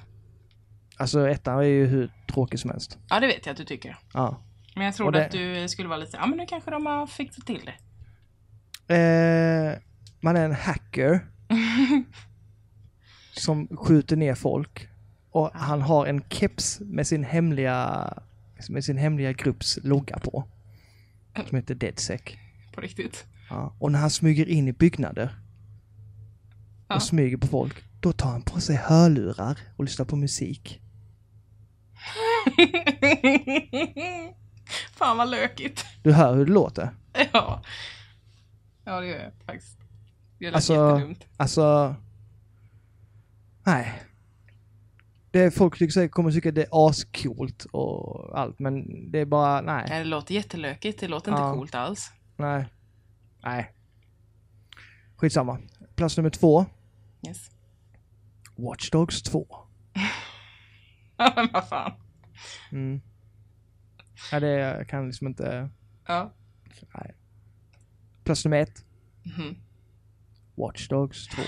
Alltså 0.98 1.30
ettan 1.30 1.58
är 1.60 1.64
ju 1.64 1.86
hur 1.86 2.12
tråkig 2.34 2.60
som 2.60 2.70
helst. 2.70 2.98
Ja, 3.10 3.20
det 3.20 3.28
vet 3.28 3.46
jag 3.46 3.52
att 3.54 3.58
du 3.58 3.66
tycker. 3.66 3.98
Ja. 4.14 4.44
Men 4.76 4.86
jag 4.86 4.94
trodde 4.96 5.20
det- 5.20 5.26
att 5.26 5.32
du 5.32 5.68
skulle 5.70 5.90
vara 5.90 6.00
lite 6.00 6.18
ja 6.18 6.26
men 6.28 6.38
nu 6.38 6.46
kanske 6.46 6.72
de 6.72 6.86
har 6.86 7.08
fixat 7.08 7.46
till 7.46 7.62
det. 7.66 7.74
Eh, 8.96 9.74
man 10.20 10.38
är 10.38 10.46
en 10.46 10.56
hacker 10.56 11.26
som 13.38 13.68
skjuter 13.78 14.16
ner 14.16 14.36
folk. 14.36 14.88
Och 15.32 15.52
han 15.54 15.82
har 15.82 16.06
en 16.06 16.24
keps 16.30 16.80
med 16.80 17.08
sin 17.08 17.24
hemliga, 17.24 18.14
med 18.70 18.86
sin 18.86 18.98
hemliga 18.98 19.32
grupps 19.32 19.80
logga 19.84 20.20
på. 20.20 20.48
Som 21.49 21.56
heter 21.56 21.76
DeadSec. 21.76 22.22
På 22.76 22.82
riktigt. 22.82 23.26
Ja. 23.49 23.76
Och 23.80 23.91
när 23.91 23.99
han 23.99 24.10
smyger 24.10 24.45
in 24.49 24.68
i 24.68 24.74
byggnader 24.74 25.36
Ja. 26.88 26.95
och 26.95 27.03
smyger 27.03 27.38
på 27.38 27.48
folk, 27.48 27.84
då 27.99 28.14
tar 28.14 28.30
han 28.32 28.41
på 28.41 28.61
sig 28.61 28.76
hörlurar 28.76 29.57
och 29.78 29.84
lyssnar 29.84 30.06
på 30.06 30.16
musik. 30.16 30.82
Fan 34.98 35.18
vad 35.18 35.30
lökigt. 35.30 35.86
Du 36.03 36.11
hör 36.14 36.36
hur 36.36 36.45
det 36.45 36.52
låter? 36.52 36.90
Ja. 37.34 37.64
Ja, 38.90 38.99
det 38.99 39.07
gör 39.07 39.20
jag 39.24 39.32
faktiskt. 39.45 39.80
Det 40.40 40.48
Alltså- 40.53 40.74
jättedumt. 40.74 41.28
Alltså... 41.38 41.95
Nej. 43.66 44.02
Det 45.32 45.40
är, 45.40 45.49
folk 45.52 45.78
tycker 45.78 46.07
kommer 46.07 46.32
tycka 46.32 46.52
det 46.52 46.61
är 46.64 46.90
ascoolt 46.90 47.66
och 47.66 48.40
allt, 48.40 48.60
men 48.60 48.86
det 49.11 49.20
är 49.20 49.26
bara, 49.26 49.61
nej. 49.61 49.86
Nej, 49.90 49.99
det 49.99 50.06
låter 50.06 50.34
jättelökigt. 50.36 50.99
Det 50.99 51.07
låter 51.07 51.32
Ja. 51.32 51.48
inte 51.48 51.57
coolt 51.57 51.76
alls. 51.76 52.11
Nej. 52.38 52.66
Nej. 53.44 53.72
Skitsamma. 55.16 55.60
Plats 55.95 56.18
nummer 56.18 56.30
två. 56.30 56.66
Yes. 57.28 57.52
Watch 58.56 58.90
Dogs 58.90 59.24
2. 59.24 59.48
Ja, 61.18 61.34
men 61.36 61.49
vad 61.53 61.68
fan. 61.70 61.91
Mm. 62.72 63.02
Ja, 64.32 64.40
det 64.40 64.48
jag 64.49 64.88
kan 64.88 65.07
liksom 65.07 65.28
inte... 65.28 65.70
Ja. 66.07 66.34
Nej. 66.94 67.16
Plats 68.30 68.45
nummer 68.45 68.57
ett. 68.57 68.85
Mhm. 69.38 69.56
Watch 70.56 70.88
Dogs 70.88 71.27
2. 71.27 71.41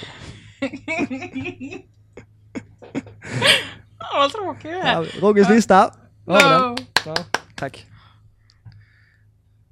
Ja, 4.00 4.18
vad 4.18 4.32
tråkig 4.32 4.72
du 4.72 4.78
är. 4.80 4.94
Ja, 4.94 5.06
Roggers 5.22 5.50
lista. 5.50 5.96
No. 6.26 6.34
Ja, 7.06 7.16
tack. 7.56 7.88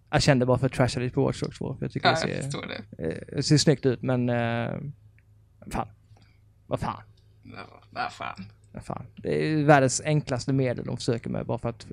Jag 0.10 0.22
kände 0.22 0.46
bara 0.46 0.58
för 0.58 0.66
att 0.66 0.74
trasha 0.74 1.00
lite 1.00 1.16
på 1.16 1.26
Watch 1.26 1.40
Dogs 1.42 1.58
2. 1.58 1.76
För 1.76 1.86
jag 1.86 1.92
tycker 1.92 2.08
Ja, 2.08 2.14
det 2.14 2.52
ser, 2.52 2.84
det. 2.98 3.36
eh, 3.36 3.42
ser 3.42 3.58
snyggt 3.58 3.86
ut, 3.86 4.02
men... 4.02 4.30
Eh, 4.30 4.72
fan. 5.72 5.88
Vad 6.68 6.80
fan. 6.80 7.02
Ja, 7.44 7.82
vad 7.90 8.12
fan. 8.14 8.46
Vad 8.72 8.84
fan. 8.84 9.06
Det 9.16 9.44
är 9.52 9.64
världens 9.64 10.02
enklaste 10.06 10.54
medel 10.54 10.86
de 10.86 10.98
försöker 10.98 11.30
med 11.30 11.46
bara 11.46 11.58
för 11.58 11.70
att 11.70 11.88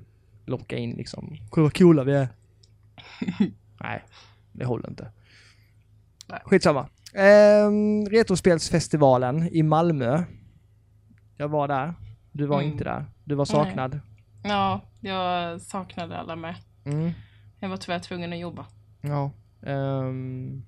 locka 0.46 0.76
in 0.76 0.90
liksom. 0.90 1.36
Kolla 1.50 1.62
vad 1.64 1.76
coola 1.78 2.04
vi 2.04 2.12
är. 2.14 2.28
Nej, 3.80 4.04
det 4.58 4.64
håller 4.64 4.90
inte. 4.90 5.10
Nej. 6.28 6.40
Skitsamma. 6.44 6.88
Ehm, 7.14 8.04
Retrospelsfestivalen 8.06 9.48
i 9.52 9.62
Malmö. 9.62 10.24
Jag 11.36 11.48
var 11.48 11.68
där. 11.68 11.94
Du 12.32 12.46
var 12.46 12.60
Mm. 12.60 12.72
inte 12.72 12.84
där. 12.84 13.04
Du 13.24 13.34
var 13.34 13.44
saknad. 13.44 14.00
Ja, 14.44 14.80
jag 15.00 15.60
saknade 15.60 16.18
alla 16.18 16.36
med. 16.36 16.54
Mm. 16.84 17.10
Jag 17.60 17.68
var 17.68 17.76
tyvärr 17.76 17.98
tvungen 17.98 18.32
att 18.32 18.38
jobba. 18.38 18.66
Ja. 19.00 19.30
ehm, 19.66 20.62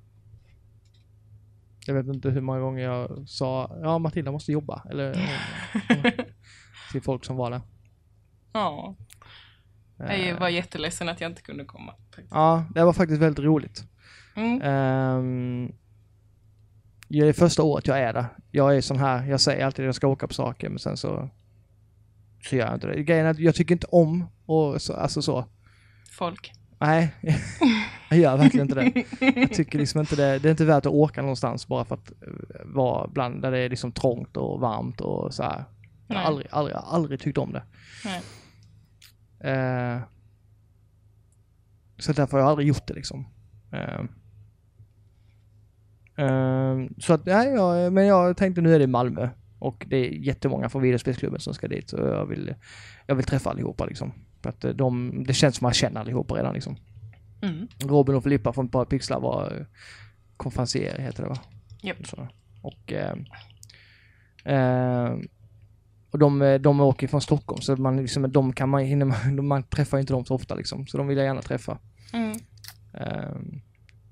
jag 1.86 1.94
vet 1.94 2.06
inte 2.06 2.30
hur 2.30 2.40
många 2.40 2.60
gånger 2.60 2.82
jag 2.82 3.28
sa 3.28 3.78
ja 3.82 3.98
Matilda 3.98 4.32
måste 4.32 4.52
jobba. 4.52 4.82
Eller 4.90 5.12
till 6.92 7.02
folk 7.02 7.24
som 7.24 7.36
var 7.36 7.50
där. 7.50 7.60
Ja, 8.52 8.94
jag 9.98 10.28
Eh, 10.28 10.38
var 10.38 10.48
jätteledsen 10.48 11.08
att 11.08 11.20
jag 11.20 11.30
inte 11.30 11.42
kunde 11.42 11.64
komma. 11.64 11.94
faktiskt. 12.10 12.34
Ja, 12.34 12.64
det 12.74 12.84
var 12.84 12.92
faktiskt 12.92 13.20
väldigt 13.20 13.44
roligt. 13.44 13.84
Mm. 14.36 14.62
Um, 14.62 15.72
det 17.08 17.18
är 17.18 17.32
första 17.32 17.62
året 17.62 17.86
jag 17.86 17.98
är 18.00 18.12
där. 18.12 18.26
Jag 18.50 18.76
är 18.76 18.80
sån 18.80 18.98
här, 18.98 19.26
jag 19.26 19.40
säger 19.40 19.66
alltid 19.66 19.84
att 19.84 19.86
jag 19.86 19.94
ska 19.94 20.06
åka 20.06 20.26
på 20.28 20.34
saker 20.34 20.68
men 20.68 20.78
sen 20.78 20.96
så 20.96 21.28
så 22.42 22.56
gör 22.56 22.66
jag 22.66 22.74
inte 22.74 22.86
det. 22.86 23.02
Grejen 23.02 23.26
är 23.26 23.30
att 23.30 23.38
jag 23.38 23.54
tycker 23.54 23.74
inte 23.74 23.86
om 23.86 24.26
och 24.46 24.82
så, 24.82 24.92
alltså 24.94 25.22
så. 25.22 25.44
Folk. 26.10 26.52
Nej, 26.80 27.14
jag 28.10 28.18
gör 28.18 28.36
verkligen 28.36 28.66
inte 28.70 28.80
det. 28.80 29.04
Jag 29.40 29.52
tycker 29.52 29.78
liksom 29.78 30.00
inte 30.00 30.16
det, 30.16 30.38
det 30.38 30.48
är 30.48 30.50
inte 30.50 30.64
värt 30.64 30.86
att 30.86 30.92
åka 30.92 31.20
någonstans 31.20 31.66
bara 31.68 31.84
för 31.84 31.94
att 31.94 32.12
eh, 32.22 32.28
vara 32.64 33.08
bland 33.08 33.42
där 33.42 33.50
det 33.50 33.58
är 33.58 33.68
liksom 33.68 33.92
trångt 33.92 34.36
och 34.36 34.60
varmt 34.60 35.00
och 35.00 35.34
så 35.34 35.42
här. 35.42 35.64
Jag 36.06 36.16
har 36.16 36.22
aldrig, 36.22 36.46
aldrig, 36.50 36.76
aldrig 36.84 37.20
tyckt 37.20 37.38
om 37.38 37.52
det. 37.52 37.62
Nej. 38.04 38.20
Eh, 39.40 40.00
så 41.98 42.12
därför 42.12 42.32
har 42.32 42.38
jag 42.38 42.50
aldrig 42.50 42.68
gjort 42.68 42.86
det 42.86 42.94
liksom. 42.94 43.26
Eh, 43.72 44.00
eh, 46.26 46.86
så 46.98 47.12
att, 47.12 47.26
nej, 47.26 47.48
jag, 47.48 47.92
men 47.92 48.06
jag 48.06 48.36
tänkte 48.36 48.60
nu 48.60 48.74
är 48.74 48.78
det 48.78 48.86
Malmö 48.86 49.28
och 49.58 49.86
det 49.88 49.96
är 49.96 50.10
jättemånga 50.10 50.68
från 50.68 50.82
videospelsklubben 50.82 51.40
som 51.40 51.54
ska 51.54 51.68
dit 51.68 51.90
så 51.90 51.96
jag 51.96 52.26
vill, 52.26 52.54
jag 53.06 53.14
vill 53.14 53.24
träffa 53.24 53.50
allihopa 53.50 53.86
liksom. 53.86 54.12
För 54.42 54.50
att 54.50 54.64
eh, 54.64 54.70
de, 54.70 55.24
det 55.26 55.34
känns 55.34 55.56
som 55.56 55.66
att 55.66 55.68
man 55.68 55.74
känner 55.74 56.00
allihopa 56.00 56.34
redan 56.34 56.54
liksom. 56.54 56.76
Mm. 57.42 57.68
Robin 57.78 58.14
och 58.14 58.22
Filippa 58.22 58.52
från 58.52 58.68
Bara 58.68 58.84
Pixlar 58.84 59.20
var 59.20 59.56
eh, 59.56 59.66
konferencier 60.36 60.98
heter 60.98 61.22
det 61.22 61.28
va? 61.28 61.38
Japp. 61.82 62.06
Så, 62.06 62.28
och 62.62 62.92
eh, 62.92 63.16
eh, 64.44 65.16
och 66.18 66.30
de, 66.30 66.42
eh, 66.42 66.60
de 66.60 66.80
åker 66.80 67.08
från 67.08 67.20
Stockholm 67.20 67.60
så 67.60 67.76
man 67.76 67.96
liksom, 67.96 68.32
de 68.32 68.52
kan 68.52 68.68
man, 68.68 68.80
hinner 68.80 69.06
man, 69.06 69.46
man 69.46 69.62
träffar 69.62 69.98
inte 69.98 70.12
dem 70.12 70.24
så 70.24 70.34
ofta 70.34 70.54
liksom. 70.54 70.86
Så 70.86 70.98
de 70.98 71.06
vill 71.06 71.16
jag 71.18 71.26
gärna 71.26 71.42
träffa. 71.42 71.78
Mm. 72.12 72.36
Eh, 72.92 73.36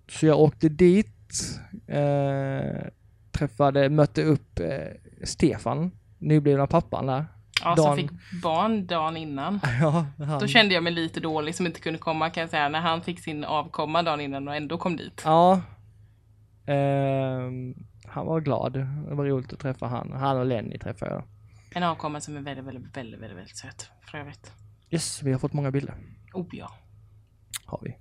så 0.09 0.27
jag 0.27 0.41
åkte 0.41 0.69
dit, 0.69 1.61
eh, 1.87 2.87
träffade, 3.33 3.89
mötte 3.89 4.23
upp 4.23 4.61
eh, 4.61 5.25
Stefan, 5.25 5.91
nyblivna 6.19 6.67
pappan 6.67 7.07
där. 7.07 7.27
Ja, 7.65 7.77
som 7.77 7.85
Dan- 7.85 7.97
fick 7.97 8.11
barn 8.43 8.87
dagen 8.87 9.17
innan. 9.17 9.61
Ja, 9.81 10.07
han, 10.19 10.41
Då 10.41 10.47
kände 10.47 10.75
jag 10.75 10.83
mig 10.85 10.93
lite 10.93 11.21
dålig 11.21 11.55
som 11.55 11.67
inte 11.67 11.81
kunde 11.81 11.99
komma 11.99 12.31
kan 12.31 12.41
jag 12.41 12.51
säga. 12.51 12.69
När 12.69 12.81
han 12.81 13.03
fick 13.03 13.21
sin 13.21 13.45
avkomma 13.45 14.03
dagen 14.03 14.21
innan 14.21 14.49
och 14.49 14.57
ändå 14.57 14.79
kom 14.79 14.97
dit. 14.97 15.23
Ja. 15.25 15.61
Ehm, 16.67 17.75
han 18.05 18.27
var 18.27 18.41
glad. 18.41 18.73
Det 19.09 19.15
var 19.15 19.25
roligt 19.25 19.53
att 19.53 19.59
träffa 19.59 19.87
han. 19.87 20.13
Han 20.13 20.39
och 20.39 20.47
Lenny 20.47 20.79
träffade 20.79 21.11
jag. 21.13 21.23
En 21.71 21.83
avkomma 21.83 22.21
som 22.21 22.37
är 22.37 22.41
väldigt, 22.41 22.65
väldigt, 22.65 22.97
väldigt, 22.97 23.21
väldigt, 23.21 23.39
väldigt 23.39 23.57
söt. 23.57 23.91
För 24.11 24.19
övrigt. 24.19 24.53
Yes, 24.91 25.23
vi 25.23 25.33
har 25.33 25.39
fått 25.39 25.53
många 25.53 25.71
bilder. 25.71 25.95
Oh 26.33 26.47
ja. 26.53 26.73
Har 27.65 27.81
vi. 27.83 27.97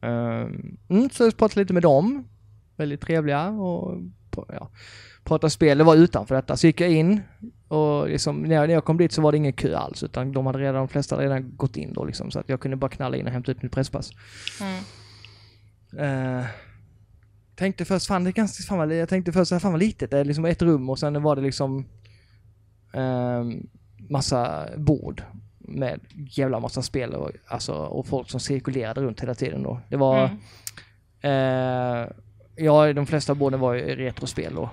Ehm, 0.00 0.76
mm, 0.88 1.10
så 1.10 1.24
jag 1.24 1.36
pratade 1.36 1.60
lite 1.60 1.72
med 1.72 1.82
dem. 1.82 2.28
Väldigt 2.76 3.00
trevliga 3.00 3.48
och 3.48 4.00
ja, 4.48 4.70
pratade 5.24 5.50
spel. 5.50 5.78
Det 5.78 5.84
var 5.84 5.96
utanför 5.96 6.34
detta. 6.34 6.56
Så 6.56 6.66
gick 6.66 6.80
jag 6.80 6.90
in 6.90 7.20
och 7.68 8.08
liksom, 8.08 8.42
när 8.42 8.54
jag, 8.54 8.66
när 8.66 8.74
jag 8.74 8.84
kom 8.84 8.96
dit 8.96 9.12
så 9.12 9.22
var 9.22 9.32
det 9.32 9.38
ingen 9.38 9.52
kö 9.52 9.76
alls 9.76 10.02
utan 10.02 10.32
de 10.32 10.46
hade 10.46 10.58
redan, 10.58 10.74
de 10.74 10.88
flesta 10.88 11.14
hade 11.14 11.26
redan 11.26 11.56
gått 11.56 11.76
in 11.76 11.92
då 11.92 12.04
liksom. 12.04 12.30
Så 12.30 12.38
att 12.38 12.48
jag 12.48 12.60
kunde 12.60 12.76
bara 12.76 12.90
knalla 12.90 13.16
in 13.16 13.26
och 13.26 13.32
hämta 13.32 13.52
ut 13.52 13.62
mitt 13.62 13.72
presspass. 13.72 14.10
Mm. 14.60 14.84
Eh, 15.98 16.46
tänkte 17.54 17.84
först, 17.84 18.06
fan 18.06 18.24
det 18.24 18.30
är 18.30 18.32
ganska, 18.32 18.62
fan 18.62 18.78
vad, 18.78 18.94
jag 18.94 19.08
tänkte 19.08 19.32
först, 19.32 19.60
fan 19.60 19.72
vad 19.72 19.78
litet, 19.78 20.10
det 20.10 20.18
är 20.18 20.24
liksom 20.24 20.44
ett 20.44 20.62
rum 20.62 20.90
och 20.90 20.98
sen 20.98 21.22
var 21.22 21.36
det 21.36 21.42
liksom 21.42 21.86
massa 24.08 24.68
bord 24.76 25.22
med 25.58 26.00
jävla 26.30 26.60
massa 26.60 26.82
spel 26.82 27.14
och, 27.14 27.30
alltså, 27.46 27.72
och 27.74 28.06
folk 28.06 28.30
som 28.30 28.40
cirkulerade 28.40 29.00
runt 29.00 29.20
hela 29.20 29.34
tiden 29.34 29.62
då. 29.62 29.80
Det 29.88 29.96
var, 29.96 30.24
Mm. 30.24 30.38
eh, 31.20 32.08
ja 32.56 32.92
de 32.92 33.06
flesta 33.06 33.34
borden 33.34 33.60
var 33.60 33.74
ju 33.74 33.82
retrospel 33.96 34.54
då. 34.54 34.70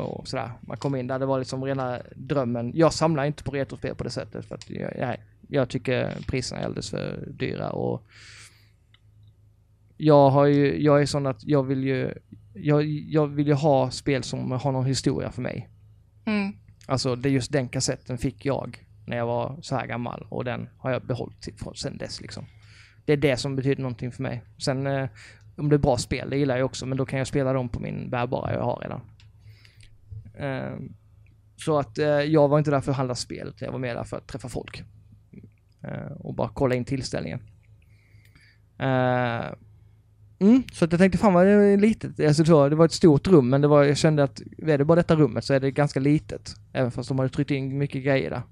Och 0.00 0.28
sådär. 0.28 0.50
Man 0.60 0.76
kom 0.76 0.96
in 0.96 1.06
där, 1.06 1.18
det 1.18 1.26
var 1.26 1.38
liksom 1.38 1.64
rena 1.64 1.98
drömmen. 2.16 2.72
Jag 2.74 2.92
samlar 2.92 3.24
inte 3.24 3.44
på 3.44 3.50
retrospel 3.50 3.94
på 3.94 4.04
det 4.04 4.10
sättet 4.10 4.44
för 4.44 4.54
att 4.54 4.70
jag, 4.70 4.96
jag, 4.98 5.16
jag 5.48 5.68
tycker 5.68 6.16
priserna 6.26 6.60
är 6.60 6.64
alldeles 6.64 6.90
för 6.90 7.28
dyra 7.30 7.70
och 7.70 8.02
jag 9.96 10.30
har 10.30 10.46
ju, 10.46 10.82
jag 10.82 11.02
är 11.02 11.06
sån 11.06 11.26
att 11.26 11.44
jag 11.44 11.62
vill 11.62 11.84
ju, 11.84 12.14
jag, 12.54 12.84
jag 12.84 13.26
vill 13.26 13.46
ju 13.46 13.52
ha 13.54 13.90
spel 13.90 14.22
som 14.22 14.50
har 14.50 14.72
någon 14.72 14.86
historia 14.86 15.32
för 15.32 15.42
mig. 15.42 15.68
Mm. 16.24 16.52
Alltså 16.90 17.16
det 17.16 17.28
är 17.28 17.30
just 17.30 17.52
den 17.52 17.68
kassetten 17.68 18.18
fick 18.18 18.44
jag 18.44 18.84
när 19.06 19.16
jag 19.16 19.26
var 19.26 19.58
så 19.62 19.76
här 19.76 19.86
gammal 19.86 20.26
och 20.28 20.44
den 20.44 20.68
har 20.78 20.90
jag 20.90 21.02
behållit 21.02 21.48
sen 21.74 21.98
dess 21.98 22.20
liksom. 22.20 22.44
Det 23.04 23.12
är 23.12 23.16
det 23.16 23.36
som 23.36 23.56
betyder 23.56 23.82
någonting 23.82 24.12
för 24.12 24.22
mig. 24.22 24.42
Sen 24.58 24.86
eh, 24.86 25.08
om 25.56 25.68
det 25.68 25.76
är 25.76 25.78
bra 25.78 25.96
spel, 25.96 26.30
det 26.30 26.36
gillar 26.36 26.56
jag 26.56 26.66
också, 26.66 26.86
men 26.86 26.98
då 26.98 27.06
kan 27.06 27.18
jag 27.18 27.28
spela 27.28 27.52
dem 27.52 27.68
på 27.68 27.80
min 27.80 28.10
bärbara 28.10 28.52
jag 28.52 28.62
har 28.62 28.76
redan. 28.76 29.00
Eh, 30.34 30.76
så 31.56 31.78
att 31.78 31.98
eh, 31.98 32.06
jag 32.06 32.48
var 32.48 32.58
inte 32.58 32.70
där 32.70 32.80
för 32.80 32.90
att 32.90 32.96
handla 32.96 33.14
spel, 33.14 33.48
utan 33.48 33.66
jag 33.66 33.72
var 33.72 33.78
mer 33.78 33.94
där 33.94 34.04
för 34.04 34.16
att 34.16 34.26
träffa 34.26 34.48
folk. 34.48 34.82
Eh, 35.82 36.12
och 36.18 36.34
bara 36.34 36.48
kolla 36.48 36.74
in 36.74 36.84
tillställningen. 36.84 37.40
Eh, 38.78 39.46
Mm, 40.40 40.62
så 40.72 40.84
att 40.84 40.92
jag 40.92 40.98
tänkte 40.98 41.18
fan 41.18 41.34
vad 41.34 41.46
det 41.46 41.52
är 41.52 41.76
litet. 41.76 42.20
Alltså, 42.20 42.44
så, 42.44 42.68
det 42.68 42.76
var 42.76 42.84
ett 42.84 42.92
stort 42.92 43.28
rum 43.28 43.48
men 43.48 43.60
det 43.60 43.68
var, 43.68 43.84
jag 43.84 43.96
kände 43.96 44.22
att 44.22 44.40
är 44.58 44.78
det 44.78 44.84
bara 44.84 44.96
detta 44.96 45.16
rummet 45.16 45.44
så 45.44 45.54
är 45.54 45.60
det 45.60 45.70
ganska 45.70 46.00
litet. 46.00 46.54
Även 46.72 46.90
fast 46.90 47.08
de 47.08 47.18
hade 47.18 47.30
tryckt 47.30 47.50
in 47.50 47.78
mycket 47.78 48.04
grejer 48.04 48.30
där. 48.30 48.42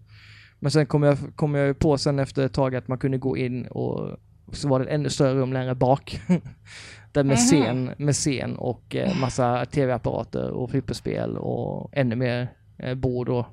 Men 0.59 0.70
sen 0.70 0.86
kom 0.86 1.02
jag, 1.02 1.19
kom 1.36 1.55
jag 1.55 1.78
på 1.78 1.98
sen 1.98 2.19
efter 2.19 2.47
ett 2.47 2.52
tag 2.52 2.74
att 2.74 2.89
man 2.89 2.98
kunde 2.98 3.19
gå 3.19 3.36
in 3.36 3.66
och 3.66 4.19
så 4.52 4.69
var 4.69 4.78
det 4.78 4.85
ett 4.85 4.93
ännu 4.93 5.10
större 5.10 5.35
rum 5.35 5.52
längre 5.52 5.74
bak. 5.74 6.20
Där 7.12 7.24
med 7.24 7.36
scen, 7.36 7.90
med 7.98 8.15
scen 8.15 8.56
och 8.56 8.97
eh, 8.97 9.20
massa 9.20 9.65
tv-apparater 9.65 10.51
och 10.51 10.70
flipperspel 10.70 11.36
och 11.36 11.90
ännu 11.93 12.16
mer 12.16 12.52
eh, 12.78 12.94
bord 12.94 13.28
och 13.28 13.47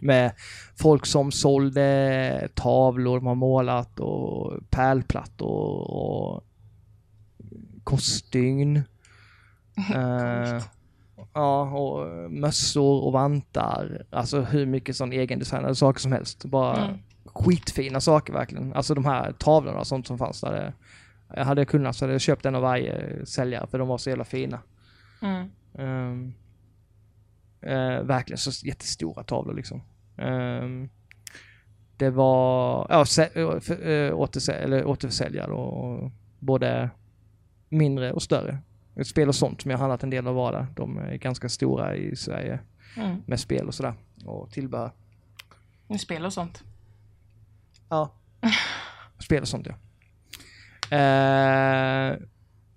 med 0.00 0.32
folk 0.76 1.06
som 1.06 1.32
sålde 1.32 2.48
tavlor 2.54 3.16
de 3.16 3.26
har 3.26 3.34
målat 3.34 4.00
och 4.00 4.52
pärlplattor 4.70 5.90
och 5.90 6.44
kostygn. 7.84 8.82
Eh, 9.94 10.62
ja, 11.32 11.62
och 11.62 12.32
mössor 12.32 13.04
och 13.04 13.12
vantar. 13.12 14.06
Alltså 14.10 14.40
hur 14.40 14.66
mycket 14.66 14.96
sån 14.96 15.12
egendesignade 15.12 15.74
saker 15.74 16.00
som 16.00 16.12
helst. 16.12 16.44
Bara 16.44 16.84
Mm. 16.84 16.98
skitfina 17.24 18.00
saker 18.00 18.32
verkligen. 18.32 18.72
Alltså 18.72 18.94
de 18.94 19.04
här 19.04 19.32
tavlorna 19.32 19.78
och 19.78 19.86
sånt 19.86 20.06
som 20.06 20.18
fanns 20.18 20.40
där. 20.40 20.72
Jag 21.36 21.44
hade 21.44 21.60
jag 21.60 21.68
kunnat 21.68 21.96
så 21.96 22.04
hade 22.04 22.14
jag 22.14 22.20
köpt 22.20 22.46
en 22.46 22.54
av 22.54 22.62
varje 22.62 23.26
säljare 23.26 23.66
för 23.66 23.78
de 23.78 23.88
var 23.88 23.98
så 23.98 24.08
jävla 24.10 24.24
fina. 24.24 24.60
Mm. 25.22 25.48
Um, 25.72 26.34
eh, 27.60 28.02
verkligen 28.02 28.38
så 28.38 28.66
jättestora 28.66 29.22
tavlor 29.22 29.54
liksom. 29.54 29.82
Ehm, 30.16 30.88
det 31.96 32.10
var 32.10 32.86
ja, 32.90 33.04
eh, 33.34 33.42
eh, 33.90 34.16
återförsäljare 34.86 35.52
och 35.52 36.10
både 36.38 36.90
mindre 37.72 38.12
och 38.12 38.22
större. 38.22 38.58
Spel 39.04 39.28
och 39.28 39.34
sånt 39.34 39.62
som 39.62 39.70
jag 39.70 39.78
har 39.78 39.82
handlat 39.82 40.02
en 40.02 40.10
del 40.10 40.26
av 40.26 40.34
var 40.34 40.52
där. 40.52 40.66
De 40.76 40.98
är 40.98 41.16
ganska 41.16 41.48
stora 41.48 41.96
i 41.96 42.16
Sverige 42.16 42.58
Mm. 42.96 43.16
med 43.26 43.40
spel 43.40 43.66
och 43.68 43.74
sådär. 43.74 43.94
Och 44.24 44.50
tillbehör. 44.50 44.92
Ni 45.86 45.98
spelar 45.98 46.26
och 46.26 46.32
sånt. 46.32 46.64
Ja. 47.88 48.14
Spel 49.18 49.42
och 49.42 49.48
sånt 49.48 49.66
ja. 49.66 49.74
Eh, 50.96 52.16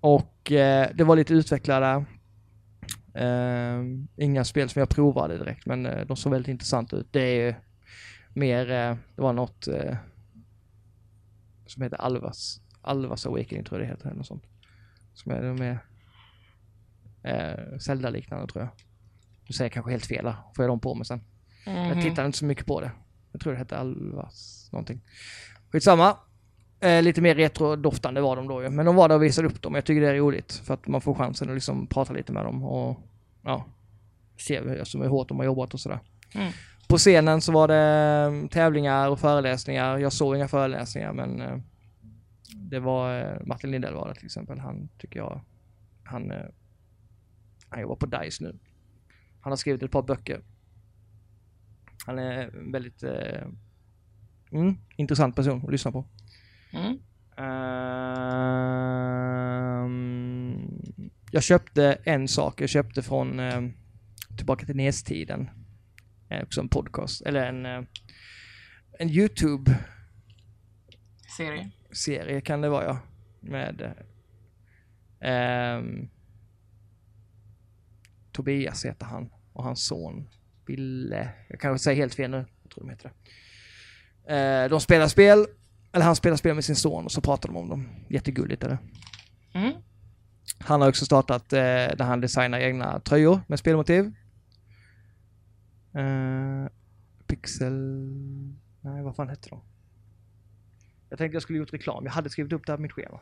och 0.00 0.52
eh, 0.52 0.88
det 0.94 1.04
var 1.04 1.16
lite 1.16 1.32
utvecklare. 1.34 2.04
Eh, 3.14 3.82
inga 4.16 4.44
spel 4.44 4.68
som 4.68 4.80
jag 4.80 4.88
provade 4.88 5.38
direkt 5.38 5.66
men 5.66 5.86
eh, 5.86 6.06
de 6.06 6.16
såg 6.16 6.32
väldigt 6.32 6.48
intressanta 6.50 6.96
ut. 6.96 7.06
Det 7.12 7.20
är 7.22 7.46
ju 7.46 7.54
mer, 8.34 8.70
eh, 8.70 8.96
det 9.16 9.22
var 9.22 9.32
något 9.32 9.68
eh, 9.68 9.96
som 11.66 11.82
heter 11.82 11.96
Alvas, 11.96 12.60
Alvas 12.82 13.26
Awakening 13.26 13.64
tror 13.64 13.80
jag 13.80 13.88
det 13.88 13.92
heter 13.92 14.06
eller 14.06 14.16
något 14.16 14.26
sånt. 14.26 14.44
Som 15.16 15.32
är, 15.32 15.42
de 15.42 15.62
är 15.62 15.78
eh, 17.22 17.78
Zelda-liknande 17.78 18.46
tror 18.52 18.64
jag. 18.64 18.70
Nu 19.48 19.52
säger 19.52 19.64
jag 19.66 19.72
kanske 19.72 19.90
helt 19.90 20.06
fel 20.06 20.24
där, 20.24 20.34
får 20.56 20.62
jag 20.64 20.70
dem 20.70 20.80
på 20.80 20.94
mig 20.94 21.04
sen. 21.06 21.20
Jag 21.64 21.86
Mhm. 21.96 22.02
tittade 22.02 22.26
inte 22.26 22.38
så 22.38 22.44
mycket 22.44 22.66
på 22.66 22.80
det. 22.80 22.90
Jag 23.32 23.40
tror 23.40 23.52
det 23.52 23.58
hette 23.58 23.78
Alvas 23.78 24.68
någonting. 24.72 25.00
Skitsamma. 25.72 26.16
Eh, 26.80 27.02
lite 27.02 27.20
mer 27.20 27.34
retrodoftande 27.34 28.20
var 28.20 28.36
de 28.36 28.48
då 28.48 28.62
ju. 28.62 28.68
Men 28.70 28.86
de 28.86 28.94
var 28.96 29.08
där 29.08 29.14
och 29.16 29.22
visade 29.22 29.48
upp 29.48 29.62
dem. 29.62 29.74
Jag 29.74 29.84
tycker 29.84 30.00
det 30.00 30.08
är 30.08 30.14
roligt. 30.14 30.52
För 30.52 30.74
att 30.74 30.86
man 30.86 31.00
får 31.00 31.14
chansen 31.14 31.48
att 31.48 31.54
liksom 31.54 31.86
prata 31.86 32.12
lite 32.12 32.32
med 32.32 32.44
dem 32.44 32.62
och 32.64 33.00
ja, 33.42 33.64
se 34.38 34.60
hur, 34.60 34.84
som 34.84 35.02
hur 35.02 35.08
hårt 35.08 35.28
de 35.28 35.38
har 35.38 35.44
jobbat 35.44 35.74
och 35.74 35.80
sådär. 35.80 35.98
Mm. 36.34 36.52
På 36.88 36.98
scenen 36.98 37.40
så 37.40 37.52
var 37.52 37.68
det 37.68 38.42
eh, 38.42 38.48
tävlingar 38.48 39.08
och 39.08 39.20
föreläsningar. 39.20 39.98
Jag 39.98 40.12
såg 40.12 40.36
inga 40.36 40.48
föreläsningar 40.48 41.12
men 41.12 41.40
eh, 41.40 41.56
det 42.56 42.80
var 42.80 43.20
eh, 43.20 43.46
Martin 43.46 43.70
Lindell 43.70 43.94
var 43.94 44.08
det 44.08 44.14
till 44.14 44.26
exempel. 44.26 44.58
Han 44.58 44.88
tycker 44.98 45.20
jag, 45.20 45.40
han, 46.04 46.30
eh, 46.30 46.46
han 47.68 47.80
jobbar 47.80 47.96
på 47.96 48.06
DICE 48.06 48.44
nu. 48.44 48.58
Han 49.40 49.50
har 49.50 49.56
skrivit 49.56 49.82
ett 49.82 49.90
par 49.90 50.02
böcker. 50.02 50.42
Han 52.06 52.18
är 52.18 52.32
en 52.32 52.72
väldigt 52.72 53.02
eh, 53.02 53.46
mm, 54.50 54.78
intressant 54.96 55.36
person 55.36 55.62
att 55.64 55.72
lyssna 55.72 55.92
på. 55.92 56.04
Mm. 56.72 56.98
Ehm, 57.36 58.96
jag 61.30 61.42
köpte 61.42 61.98
en 62.04 62.28
sak. 62.28 62.60
Jag 62.60 62.68
köpte 62.68 63.02
från 63.02 63.40
ehm, 63.40 63.72
Tillbaka 64.36 64.66
till 64.66 64.76
Nestiden. 64.76 65.50
Eh, 66.28 66.42
Också 66.42 66.60
en 66.60 66.68
podcast, 66.68 67.22
eller 67.22 67.46
en, 67.46 67.86
en 68.98 69.08
YouTube-serie 69.10 69.84
Serie. 71.36 71.70
Kan 72.44 72.60
det 72.60 72.68
vara 72.68 72.84
ja. 72.84 72.98
Med 73.40 73.94
eh, 75.20 76.08
Tobias 78.32 78.84
heter 78.84 79.06
han 79.06 79.30
och 79.52 79.64
hans 79.64 79.86
son 79.86 80.28
Ville. 80.66 81.28
Jag 81.48 81.60
kanske 81.60 81.84
säger 81.84 81.96
helt 81.96 82.14
fel 82.14 82.30
nu. 82.30 82.44
Jag 82.62 82.70
tror 82.70 82.84
de 82.84 82.90
heter 82.90 83.10
det. 83.10 83.14
Eh, 84.34 84.70
de 84.70 84.80
spelar 84.80 85.08
spel, 85.08 85.46
eller 85.92 86.04
han 86.04 86.16
spelar 86.16 86.36
spel 86.36 86.54
med 86.54 86.64
sin 86.64 86.76
son 86.76 87.04
och 87.04 87.12
så 87.12 87.20
pratar 87.20 87.48
de 87.48 87.56
om 87.56 87.68
dem. 87.68 87.88
Jättegulligt 88.08 88.64
är 88.64 88.68
det. 88.68 88.78
Mm. 89.52 89.72
Han 90.58 90.80
har 90.80 90.88
också 90.88 91.04
startat 91.04 91.52
eh, 91.52 91.58
där 91.58 92.04
han 92.04 92.20
designar 92.20 92.58
egna 92.58 93.00
tröjor 93.00 93.40
med 93.46 93.58
spelmotiv. 93.58 94.04
Eh, 95.94 96.66
Pixel... 97.26 98.02
Nej, 98.80 99.02
vad 99.02 99.16
fan 99.16 99.28
hette 99.28 99.48
de? 99.48 99.60
Jag 101.08 101.18
tänkte 101.18 101.34
jag 101.36 101.42
skulle 101.42 101.58
gjort 101.58 101.72
reklam. 101.72 102.04
Jag 102.04 102.12
hade 102.12 102.30
skrivit 102.30 102.52
upp 102.52 102.66
det 102.66 102.72
här 102.72 102.76
på 102.76 102.82
mitt 102.82 102.92
schema. 102.92 103.20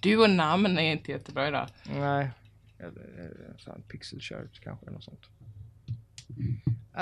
Du 0.00 0.16
och 0.16 0.30
namn 0.30 0.78
är 0.78 0.92
inte 0.92 1.10
jättebra 1.10 1.48
idag. 1.48 1.68
Nej. 1.84 2.30
Eh, 2.78 2.88
sån 3.58 3.82
Pixel 3.88 4.20
shirt 4.20 4.60
kanske, 4.60 4.86
eller 4.86 4.92
något 4.94 5.04
sånt. 5.04 5.26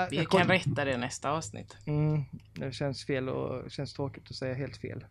Vi 0.09 0.17
jag 0.17 0.29
kan 0.29 0.47
rätta 0.47 0.85
det 0.85 0.97
nästa 0.97 1.31
avsnitt. 1.31 1.77
Mm, 1.85 2.23
det 2.53 2.71
känns 2.71 3.05
fel 3.05 3.29
och 3.29 3.71
känns 3.71 3.93
tråkigt 3.93 4.29
att 4.29 4.35
säga 4.35 4.53
helt 4.53 4.77
fel. 4.77 5.05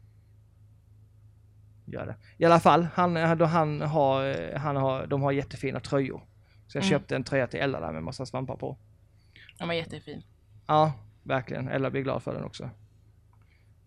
Gör 1.85 2.07
det. 2.07 2.17
I 2.39 2.45
alla 2.45 2.61
fall, 2.61 2.89
han, 2.95 3.17
eh, 3.17 3.47
han 3.47 3.81
har, 3.81 4.25
eh, 4.27 4.59
han 4.61 4.77
har, 4.77 5.07
de 5.07 5.23
har 5.23 5.33
jättefina 5.33 5.81
tröjor. 5.81 6.23
Så 6.67 6.79
jag 6.79 6.85
Mm. 6.85 6.91
köpte 6.91 7.17
en 7.17 7.25
tröja 7.25 7.47
till 7.47 7.61
Ella 7.61 7.81
där 7.81 7.93
med 7.93 8.03
massa 8.03 8.27
svampar 8.27 8.57
på. 8.57 8.79
Den 9.59 9.69
var 9.69 9.75
jättefin. 9.75 10.23
Ja, 10.67 10.93
verkligen. 11.23 11.69
Ella 11.69 11.91
blir 11.91 12.03
glad 12.03 12.23
för 12.23 12.35
den 12.35 12.45
också. 12.45 12.71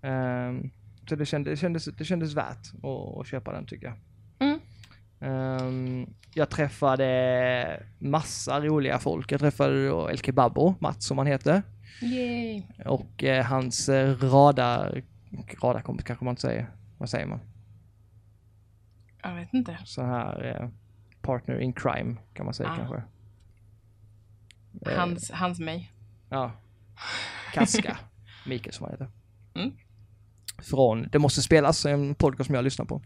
Ehm, 0.01 0.69
så 1.09 1.15
det 1.15 1.25
kändes, 1.25 1.51
det, 1.51 1.57
kändes, 1.57 1.85
det 1.85 2.05
kändes 2.05 2.33
värt 2.33 2.67
att, 2.83 3.19
att 3.19 3.27
köpa 3.27 3.53
den 3.53 3.65
tycker 3.65 3.85
jag. 3.87 3.95
Mm. 4.39 4.59
Ehm, 5.19 6.13
jag 6.33 6.49
träffade 6.49 7.83
massa 7.99 8.59
roliga 8.61 8.99
folk. 8.99 9.31
Jag 9.31 9.39
träffade 9.39 9.87
då 9.87 10.09
El 10.09 10.17
Kebabo, 10.17 10.75
Mats 10.79 11.05
som 11.05 11.17
han 11.17 11.27
heter. 11.27 11.63
Yay. 12.01 12.63
Och 12.85 13.23
eh, 13.23 13.45
hans 13.45 13.89
eh, 13.89 14.17
radar, 14.17 15.03
radarkompis 15.63 16.05
kanske 16.05 16.25
man 16.25 16.31
inte 16.31 16.41
säger. 16.41 16.69
Vad 16.97 17.09
säger 17.09 17.25
man? 17.25 17.39
Jag 19.23 19.35
vet 19.35 19.53
inte. 19.53 19.77
Så 19.85 20.03
här 20.03 20.45
eh, 20.61 20.69
partner 21.21 21.59
in 21.59 21.73
crime 21.73 22.15
kan 22.33 22.45
man 22.45 22.53
säga 22.53 22.69
Ah. 22.69 22.75
kanske. 22.75 23.03
Eh, 24.91 24.97
Hans, 24.99 25.31
hans 25.31 25.59
mig. 25.59 25.91
Ja. 26.29 26.51
Kaska. 27.53 27.97
Mikael 28.45 28.73
som 28.73 28.83
han 28.83 28.91
heter. 28.91 29.07
Mm. 29.55 29.71
Från 30.61 31.07
Det 31.11 31.19
måste 31.19 31.41
spelas, 31.41 31.85
en 31.85 32.15
podcast 32.15 32.47
som 32.47 32.55
jag 32.55 32.63
lyssnar 32.63 32.85
på. 32.85 33.01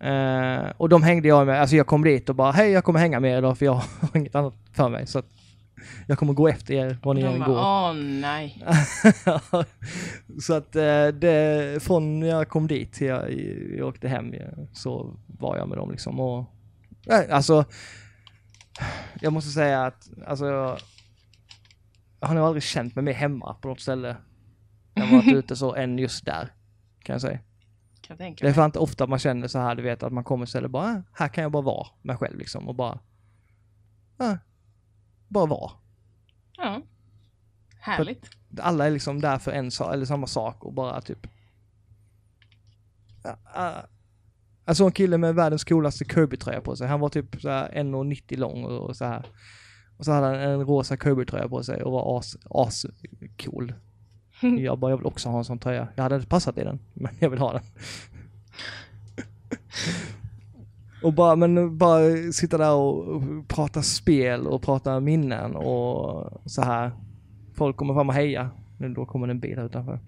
Eh, 0.00 0.72
och 0.76 0.88
de 0.88 1.02
hängde 1.02 1.28
jag 1.28 1.46
med, 1.46 1.60
alltså 1.60 1.76
jag 1.76 1.86
kom 1.86 2.04
dit 2.04 2.28
och 2.28 2.34
bara 2.34 2.52
hej 2.52 2.70
jag 2.70 2.84
kommer 2.84 3.00
hänga 3.00 3.20
med 3.20 3.44
er 3.44 3.54
för 3.54 3.66
jag 3.66 3.74
har 4.00 4.16
inget 4.16 4.34
annat 4.34 4.54
för 4.72 4.88
mig. 4.88 5.06
Så 5.06 5.18
att 5.18 5.26
jag 6.06 6.18
kommer 6.18 6.32
gå 6.32 6.48
efter 6.48 6.74
er 6.74 6.98
var 7.02 7.14
ni 7.14 7.20
än 7.22 7.40
går. 7.40 7.58
åh 7.58 7.92
nej. 7.94 8.62
så 10.40 10.54
att 10.54 10.76
eh, 10.76 11.06
det, 11.06 11.82
från 11.82 12.20
när 12.20 12.26
jag 12.26 12.48
kom 12.48 12.66
dit 12.66 12.92
till 12.92 13.06
jag, 13.06 13.32
jag 13.78 13.88
åkte 13.88 14.08
hem 14.08 14.32
eh, 14.32 14.48
så 14.72 15.16
var 15.26 15.56
jag 15.56 15.68
med 15.68 15.78
dem 15.78 15.90
liksom 15.90 16.20
och 16.20 16.44
nej, 17.06 17.30
alltså 17.30 17.64
jag 19.20 19.32
måste 19.32 19.50
säga 19.50 19.84
att 19.84 20.10
alltså 20.26 20.46
jag, 20.46 20.78
jag 22.20 22.28
har 22.28 22.34
nog 22.34 22.44
aldrig 22.44 22.62
känt 22.62 22.94
mig 22.94 23.04
mer 23.04 23.12
hemma 23.12 23.54
på 23.54 23.68
något 23.68 23.80
ställe 23.80 24.16
jag 24.94 25.06
har 25.06 25.16
varit 25.16 25.34
ute 25.34 25.56
så 25.56 25.74
än 25.74 25.98
just 25.98 26.24
där 26.24 26.52
kan 27.04 27.14
jag 27.14 27.20
säga. 27.20 27.38
Kan 28.00 28.16
jag 28.18 28.36
Det 28.36 28.48
är 28.48 28.52
fan 28.52 28.64
inte 28.64 28.78
ofta 28.78 29.06
man 29.06 29.18
känner 29.18 29.48
så 29.48 29.58
här, 29.58 29.74
du 29.74 29.82
vet 29.82 30.02
att 30.02 30.12
man 30.12 30.24
kommer 30.24 30.46
till 30.46 30.64
och 30.64 30.70
bara, 30.70 30.84
"Ah, 30.90 31.02
här 31.12 31.28
kan 31.28 31.42
jag 31.42 31.52
bara 31.52 31.62
vara 31.62 31.86
mig 32.02 32.16
själv 32.16 32.38
liksom 32.38 32.68
och 32.68 32.74
bara, 32.74 32.98
ah, 34.16 34.36
bara 35.28 35.46
vara. 35.46 35.70
Ja. 36.56 36.82
Härligt. 37.80 38.30
alla 38.60 38.86
är 38.86 38.90
liksom 38.90 39.20
där 39.20 39.38
för 39.38 39.52
en 39.52 39.70
sak, 39.70 39.94
eller 39.94 40.04
samma 40.06 40.26
sak 40.26 40.64
och 40.64 40.72
bara 40.72 41.00
typ... 41.00 41.26
Ja, 43.24 43.36
ja. 43.54 43.86
Jag 44.64 44.76
såg 44.76 44.86
en 44.86 44.92
kille 44.92 45.18
med 45.18 45.34
världens 45.34 45.64
coolaste 45.64 46.04
Kirby-tröja 46.04 46.60
på 46.60 46.76
sig. 46.76 46.88
Han 46.88 47.00
var 47.00 47.08
typ 47.08 47.40
så 47.40 47.48
här 47.48 47.68
1,90 47.74 48.36
lång 48.36 48.64
och, 48.64 48.80
och 48.88 48.96
så 48.96 49.04
här. 49.04 49.26
Och 49.98 50.04
så 50.04 50.12
hade 50.12 50.26
han 50.26 50.36
en 50.36 50.60
rosa 50.60 50.96
Kirby-tröja 50.96 51.48
på 51.48 51.62
sig 51.62 51.82
och 51.82 51.92
var 51.92 52.18
as, 52.18 52.36
as 52.50 52.86
cool. 53.44 53.74
Jag 54.58 54.78
bara, 54.78 54.90
jag 54.90 54.96
vill 54.96 55.06
också 55.06 55.28
ha 55.28 55.38
en 55.38 55.44
sån 55.44 55.58
tröja. 55.58 55.88
Jag 55.94 56.02
hade 56.02 56.16
inte 56.16 56.28
passat 56.28 56.58
i 56.58 56.64
den, 56.64 56.78
men 56.94 57.12
jag 57.18 57.30
vill 57.30 57.38
ha 57.38 57.52
den. 57.52 57.62
och 61.02 61.12
bara, 61.12 61.36
men 61.36 61.78
bara 61.78 62.32
sitta 62.32 62.58
där 62.58 62.74
och, 62.74 63.22
prata 63.48 63.82
spel 63.82 64.46
och 64.46 64.62
prata 64.62 65.00
minnen 65.00 65.56
och 65.56 66.42
så 66.46 66.62
här. 66.62 66.92
Folk 67.54 67.76
kommer 67.76 67.94
fram 67.94 68.08
och 68.08 68.14
heja. 68.14 68.50
Nu 68.78 68.88
då 68.88 69.06
kommer 69.06 69.26
det 69.26 69.30
en 69.30 69.40
bil 69.40 69.58
här 69.58 69.66
utanför. 69.66 70.00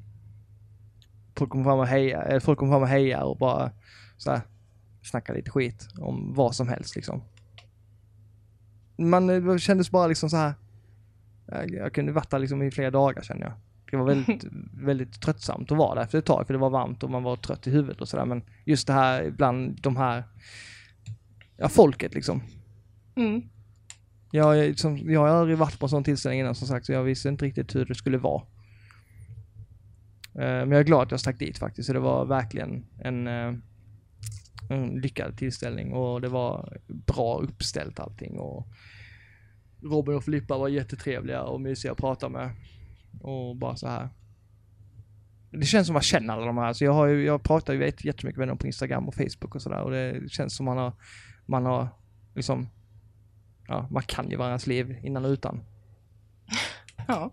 Folk 1.36 1.50
kommer 1.50 1.64
fram 1.64 1.78
och 1.78 1.86
heja, 1.86 2.40
folk 2.40 2.58
kommer 2.58 2.72
fram 2.72 2.82
och 2.82 2.88
heja 2.88 3.24
och 3.24 3.38
bara 3.38 3.70
så 4.16 4.30
här, 4.30 4.40
snacka 5.02 5.32
lite 5.32 5.50
skit 5.50 5.88
om 5.98 6.34
vad 6.34 6.54
som 6.54 6.68
helst 6.68 6.96
liksom. 6.96 7.22
Man 8.96 9.50
eh, 9.50 9.56
kändes 9.56 9.90
bara 9.90 10.06
liksom 10.06 10.30
så 10.30 10.36
här. 10.36 10.54
Jag, 11.46 11.70
jag 11.70 11.92
kunde 11.92 12.12
varit 12.12 12.30
där 12.30 12.38
liksom 12.38 12.62
i 12.62 12.70
flera 12.70 12.90
dagar 12.90 13.22
känner 13.22 13.42
jag. 13.42 13.52
Det 13.90 13.96
var 13.96 14.04
väldigt, 14.06 14.44
väldigt 14.72 15.20
tröttsamt 15.20 15.72
att 15.72 15.78
vara 15.78 15.94
där 15.94 16.02
efter 16.02 16.18
ett 16.18 16.24
tag 16.24 16.46
för 16.46 16.54
det 16.54 16.60
var 16.60 16.70
varmt 16.70 17.02
och 17.02 17.10
man 17.10 17.22
var 17.22 17.36
trött 17.36 17.66
i 17.66 17.70
huvudet 17.70 18.00
och 18.00 18.08
sådär 18.08 18.24
men 18.24 18.42
just 18.64 18.86
det 18.86 18.92
här 18.92 19.30
bland 19.30 19.80
de 19.82 19.96
här, 19.96 20.24
ja 21.56 21.68
folket 21.68 22.14
liksom. 22.14 22.42
Mm. 23.16 23.42
Jag, 24.30 24.78
som, 24.78 25.10
jag 25.10 25.20
har 25.20 25.28
aldrig 25.28 25.58
varit 25.58 25.78
på 25.78 25.86
en 25.86 25.90
sån 25.90 26.04
tillställning 26.04 26.40
innan 26.40 26.54
som 26.54 26.68
sagt 26.68 26.86
så 26.86 26.92
jag 26.92 27.02
visste 27.02 27.28
inte 27.28 27.44
riktigt 27.44 27.74
hur 27.74 27.84
det 27.84 27.94
skulle 27.94 28.18
vara. 28.18 28.42
Eh, 30.34 30.40
Men 30.40 30.70
jag 30.70 30.80
är 30.80 30.84
glad 30.84 31.02
att 31.02 31.10
jag 31.10 31.20
stack 31.20 31.38
dit 31.38 31.58
faktiskt. 31.58 31.86
Så 31.86 31.92
det 31.92 32.00
var 32.00 32.24
verkligen 32.24 32.86
en, 32.98 33.26
eh, 33.26 33.54
en 34.70 35.00
lyckad 35.00 35.38
tillställning 35.38 35.92
och 35.92 36.20
det 36.20 36.28
var 36.28 36.78
bra 36.86 37.38
uppställt 37.38 38.00
allting. 38.00 38.38
Och 38.38 38.66
Robin 39.82 40.14
och 40.14 40.24
Filippa 40.24 40.58
var 40.58 40.68
jättetrevliga 40.68 41.42
och 41.42 41.60
mysiga 41.60 41.92
att 41.92 41.98
prata 41.98 42.28
med. 42.28 42.50
Och 43.20 43.56
bara 43.56 43.76
så 43.76 43.88
här. 43.88 44.08
Det 45.50 45.66
känns 45.66 45.86
som 45.86 45.92
man 45.94 46.02
känner 46.02 46.34
alla 46.34 46.46
de 46.46 46.58
här. 46.58 46.72
Så 46.72 46.84
jag, 46.84 46.92
har 46.92 47.06
ju, 47.06 47.24
jag 47.24 47.42
pratar 47.42 47.72
ju 47.72 47.84
jättemycket 47.84 48.36
med 48.36 48.48
dem 48.48 48.58
på 48.58 48.66
Instagram 48.66 49.08
och 49.08 49.14
Facebook 49.14 49.54
och 49.54 49.62
sådär. 49.62 49.80
Och 49.80 49.90
det 49.90 50.32
känns 50.32 50.56
som 50.56 50.66
man 50.66 50.76
har, 50.76 50.92
man 51.46 51.66
har 51.66 51.88
liksom, 52.34 52.68
ja, 53.68 53.88
man 53.90 54.02
kan 54.02 54.30
ju 54.30 54.36
varandras 54.36 54.66
liv 54.66 54.96
innan 55.02 55.24
och 55.24 55.30
utan. 55.30 55.60
Ja. 57.08 57.30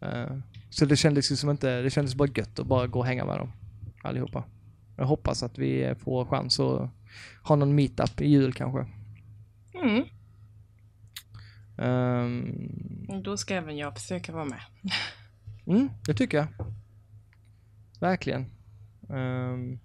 Eh, 0.00 0.36
Så 0.70 0.84
det 0.84 0.96
kändes 0.96 1.32
ju 1.32 1.36
som 1.36 1.50
inte, 1.50 1.82
det 1.82 1.90
kändes 1.90 2.14
bara 2.14 2.28
gött 2.34 2.58
att 2.58 2.66
bara 2.66 2.86
gå 2.86 2.98
och 2.98 3.06
hänga 3.06 3.24
med 3.24 3.38
dem 3.38 3.52
allihopa. 4.02 4.44
Jag 4.96 5.04
hoppas 5.06 5.42
att 5.42 5.58
vi 5.58 5.94
får 5.98 6.24
chans 6.24 6.60
att 6.60 6.90
ha 7.42 7.56
någon 7.56 7.74
meetup 7.74 8.20
i 8.20 8.28
jul 8.28 8.52
kanske. 8.52 8.86
Mm. 9.82 10.04
Ehm, 11.78 13.22
Då 13.22 13.36
ska 13.36 13.54
även 13.54 13.76
jag 13.76 13.94
försöka 13.94 14.32
vara 14.32 14.44
med. 14.44 14.60
mm, 15.66 15.88
det 16.06 16.14
tycker 16.14 16.36
jag. 16.38 16.46
Verkligen. 18.00 18.46
Ehm, 19.10 19.78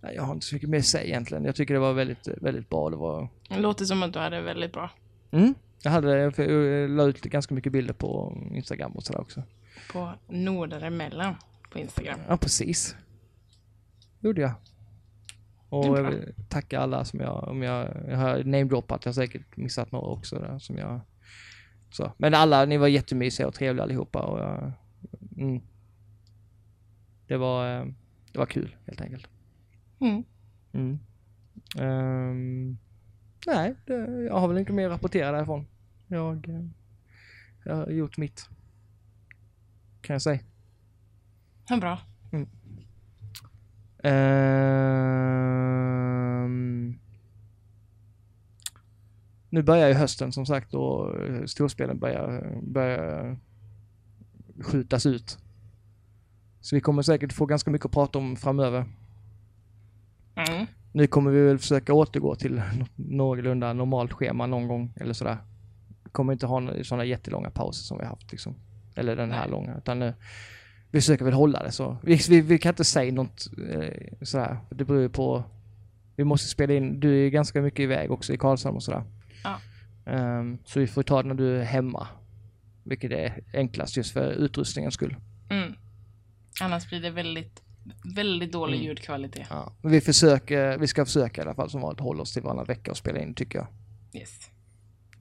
nej, 0.00 0.14
jag 0.14 0.22
har 0.22 0.34
inte 0.34 0.46
så 0.46 0.54
mycket 0.54 0.68
mer 0.68 0.78
att 0.78 0.84
säga 0.86 1.04
egentligen. 1.04 1.44
Jag 1.44 1.56
tycker 1.56 1.74
det 1.74 1.80
var 1.80 1.92
väldigt, 1.92 2.28
väldigt 2.28 2.68
bra. 2.70 2.90
Det 2.90 2.96
var, 2.96 3.28
Det 3.48 3.58
låter 3.58 3.84
som 3.84 4.02
att 4.02 4.12
du 4.12 4.18
hade 4.18 4.40
väldigt 4.40 4.72
bra. 4.72 4.90
mm, 5.30 5.54
jag 5.82 5.90
hade, 5.90 6.18
jag 6.18 6.90
la 6.90 7.04
ut 7.04 7.20
ganska 7.22 7.54
mycket 7.54 7.72
bilder 7.72 7.94
på 7.94 8.38
Instagram 8.52 8.92
och 8.92 9.02
sådär 9.04 9.20
också. 9.20 9.42
På 9.92 10.12
Nordar 10.28 10.80
emellan. 10.80 11.34
på 11.70 11.78
Instagram. 11.78 12.20
Ja, 12.28 12.36
precis. 12.36 12.96
Gjorde 14.20 14.40
jag. 14.40 14.52
Och 15.68 15.98
är 15.98 16.02
jag 16.02 16.10
vill 16.10 16.34
tacka 16.48 16.80
alla 16.80 17.04
som 17.04 17.20
jag, 17.20 17.48
om 17.48 17.62
jag, 17.62 17.88
jag 18.08 18.16
har 18.16 18.44
namedroppat, 18.44 19.04
jag 19.04 19.10
har 19.10 19.14
säkert 19.14 19.56
missat 19.56 19.92
några 19.92 20.06
också 20.06 20.38
där 20.38 20.58
som 20.58 20.78
jag, 20.78 21.00
så. 21.90 22.12
Men 22.18 22.34
alla, 22.34 22.64
ni 22.64 22.76
var 22.76 22.88
jättemysiga 22.88 23.46
och 23.46 23.54
trevliga 23.54 23.82
allihopa 23.82 24.22
och 24.22 24.38
jag, 24.38 24.72
mm. 25.36 25.62
Det 27.26 27.36
var, 27.36 27.92
det 28.32 28.38
var 28.38 28.46
kul 28.46 28.76
helt 28.86 29.00
enkelt. 29.00 29.28
Mm. 30.00 30.24
Mm. 30.72 30.98
Ehm, 31.78 32.78
nej, 33.46 33.74
det, 33.86 34.24
jag 34.24 34.34
har 34.40 34.48
väl 34.48 34.58
inte 34.58 34.72
mer 34.72 34.86
att 34.86 34.92
rapportera 34.92 35.32
därifrån. 35.32 35.66
Jag, 36.06 36.46
jag 37.64 37.76
har 37.76 37.90
gjort 37.90 38.16
mitt. 38.16 38.48
Kan 40.00 40.14
jag 40.14 40.22
säga. 40.22 40.40
Ja, 41.68 41.76
bra. 41.76 41.98
Ehm, 44.04 45.74
nu 49.50 49.62
börjar 49.62 49.88
ju 49.88 49.94
hösten 49.94 50.32
som 50.32 50.46
sagt 50.46 50.74
och 50.74 51.22
eh, 51.22 51.44
storspelen 51.44 51.98
börjar, 51.98 52.58
börjar 52.62 53.36
skjutas 54.60 55.06
ut. 55.06 55.38
Så 56.60 56.76
vi 56.76 56.80
kommer 56.80 57.02
säkert 57.02 57.32
få 57.32 57.46
ganska 57.46 57.70
mycket 57.70 57.86
att 57.86 57.92
prata 57.92 58.18
om 58.18 58.36
framöver. 58.36 58.84
Mm. 60.34 60.66
Nu 60.92 61.06
kommer 61.06 61.30
vi 61.30 61.40
väl 61.40 61.58
försöka 61.58 61.92
återgå 61.92 62.34
till 62.34 62.62
någorlunda 62.96 63.72
normalt 63.72 64.12
schema 64.12 64.46
någon 64.46 64.68
gång 64.68 64.94
eller 64.96 65.12
sådär. 65.12 65.36
Vi 66.04 66.10
kommer 66.10 66.32
inte 66.32 66.46
ha 66.46 66.84
sådana 66.84 67.04
jättelånga 67.04 67.50
pauser 67.50 67.82
som 67.82 67.98
vi 67.98 68.04
haft 68.04 68.32
liksom. 68.32 68.54
Eller 68.94 69.16
den 69.16 69.32
här 69.32 69.40
Nej. 69.40 69.50
långa. 69.50 69.78
Utan 69.78 69.98
nu, 69.98 70.14
vi 70.94 71.00
försöker 71.00 71.24
väl 71.24 71.34
hålla 71.34 71.62
det 71.62 71.72
så. 71.72 71.96
Vi, 72.02 72.16
vi, 72.28 72.40
vi 72.40 72.58
kan 72.58 72.70
inte 72.72 72.84
säga 72.84 73.12
något 73.12 73.46
eh, 73.70 73.88
sådär. 74.22 74.58
Det 74.70 74.84
beror 74.84 75.00
ju 75.00 75.08
på. 75.08 75.44
Vi 76.16 76.24
måste 76.24 76.48
spela 76.48 76.74
in. 76.74 77.00
Du 77.00 77.08
är 77.10 77.22
ju 77.22 77.30
ganska 77.30 77.60
mycket 77.62 77.80
iväg 77.80 78.10
också 78.10 78.32
i 78.32 78.36
Karlshamn 78.38 78.76
och 78.76 78.82
sådär. 78.82 79.02
Ja. 79.44 79.60
Ehm, 80.12 80.58
så 80.64 80.80
vi 80.80 80.86
får 80.86 81.02
ta 81.02 81.22
det 81.22 81.28
när 81.28 81.34
du 81.34 81.60
är 81.60 81.64
hemma. 81.64 82.08
Vilket 82.84 83.10
är 83.12 83.40
enklast 83.52 83.96
just 83.96 84.12
för 84.12 84.30
utrustningens 84.32 84.94
skull. 84.94 85.16
Mm. 85.50 85.72
Annars 86.60 86.88
blir 86.88 87.00
det 87.00 87.10
väldigt, 87.10 87.62
väldigt 88.16 88.52
dålig 88.52 88.74
Mm. 88.76 88.86
ljudkvalitet. 88.86 89.46
Ja. 89.50 89.72
Men 89.82 89.92
vi 89.92 90.00
försöker, 90.00 90.78
vi 90.78 90.86
ska 90.86 91.04
försöka 91.04 91.40
i 91.40 91.44
alla 91.44 91.54
fall 91.54 91.70
som 91.70 91.80
vanligt 91.80 92.00
hålla 92.00 92.22
oss 92.22 92.32
till 92.32 92.42
varannan 92.42 92.64
vecka 92.64 92.90
och 92.90 92.96
spela 92.96 93.18
in 93.18 93.34
tycker 93.34 93.58
jag. 93.58 93.66
Yes. 94.20 94.50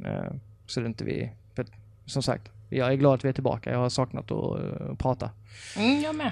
Eh, 0.05 0.33
Så 0.65 0.79
det 0.79 0.87
inte 0.87 1.03
vi, 1.03 1.31
för, 1.55 1.65
som 2.05 2.23
sagt, 2.23 2.49
jag 2.77 2.91
är 2.91 2.95
glad 2.95 3.13
att 3.13 3.25
vi 3.25 3.29
är 3.29 3.33
tillbaka. 3.33 3.71
Jag 3.71 3.79
har 3.79 3.89
saknat 3.89 4.31
att 4.31 4.59
eh, 4.59 4.95
prata. 4.95 5.31
Mm, 5.77 6.01
jag 6.01 6.15
med. 6.15 6.31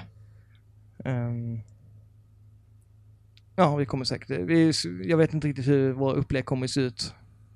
Ehm, 1.04 1.60
Ja, 3.56 3.76
vi 3.76 3.86
kommer 3.86 4.04
säkert, 4.04 4.30
vi, 4.30 4.72
jag 5.04 5.16
vet 5.16 5.34
inte 5.34 5.48
riktigt 5.48 5.68
hur 5.68 5.92
vår 5.92 6.14
upplägg 6.14 6.44
kommer 6.44 6.64
att 6.64 6.70
se 6.70 6.80
ut. 6.80 7.14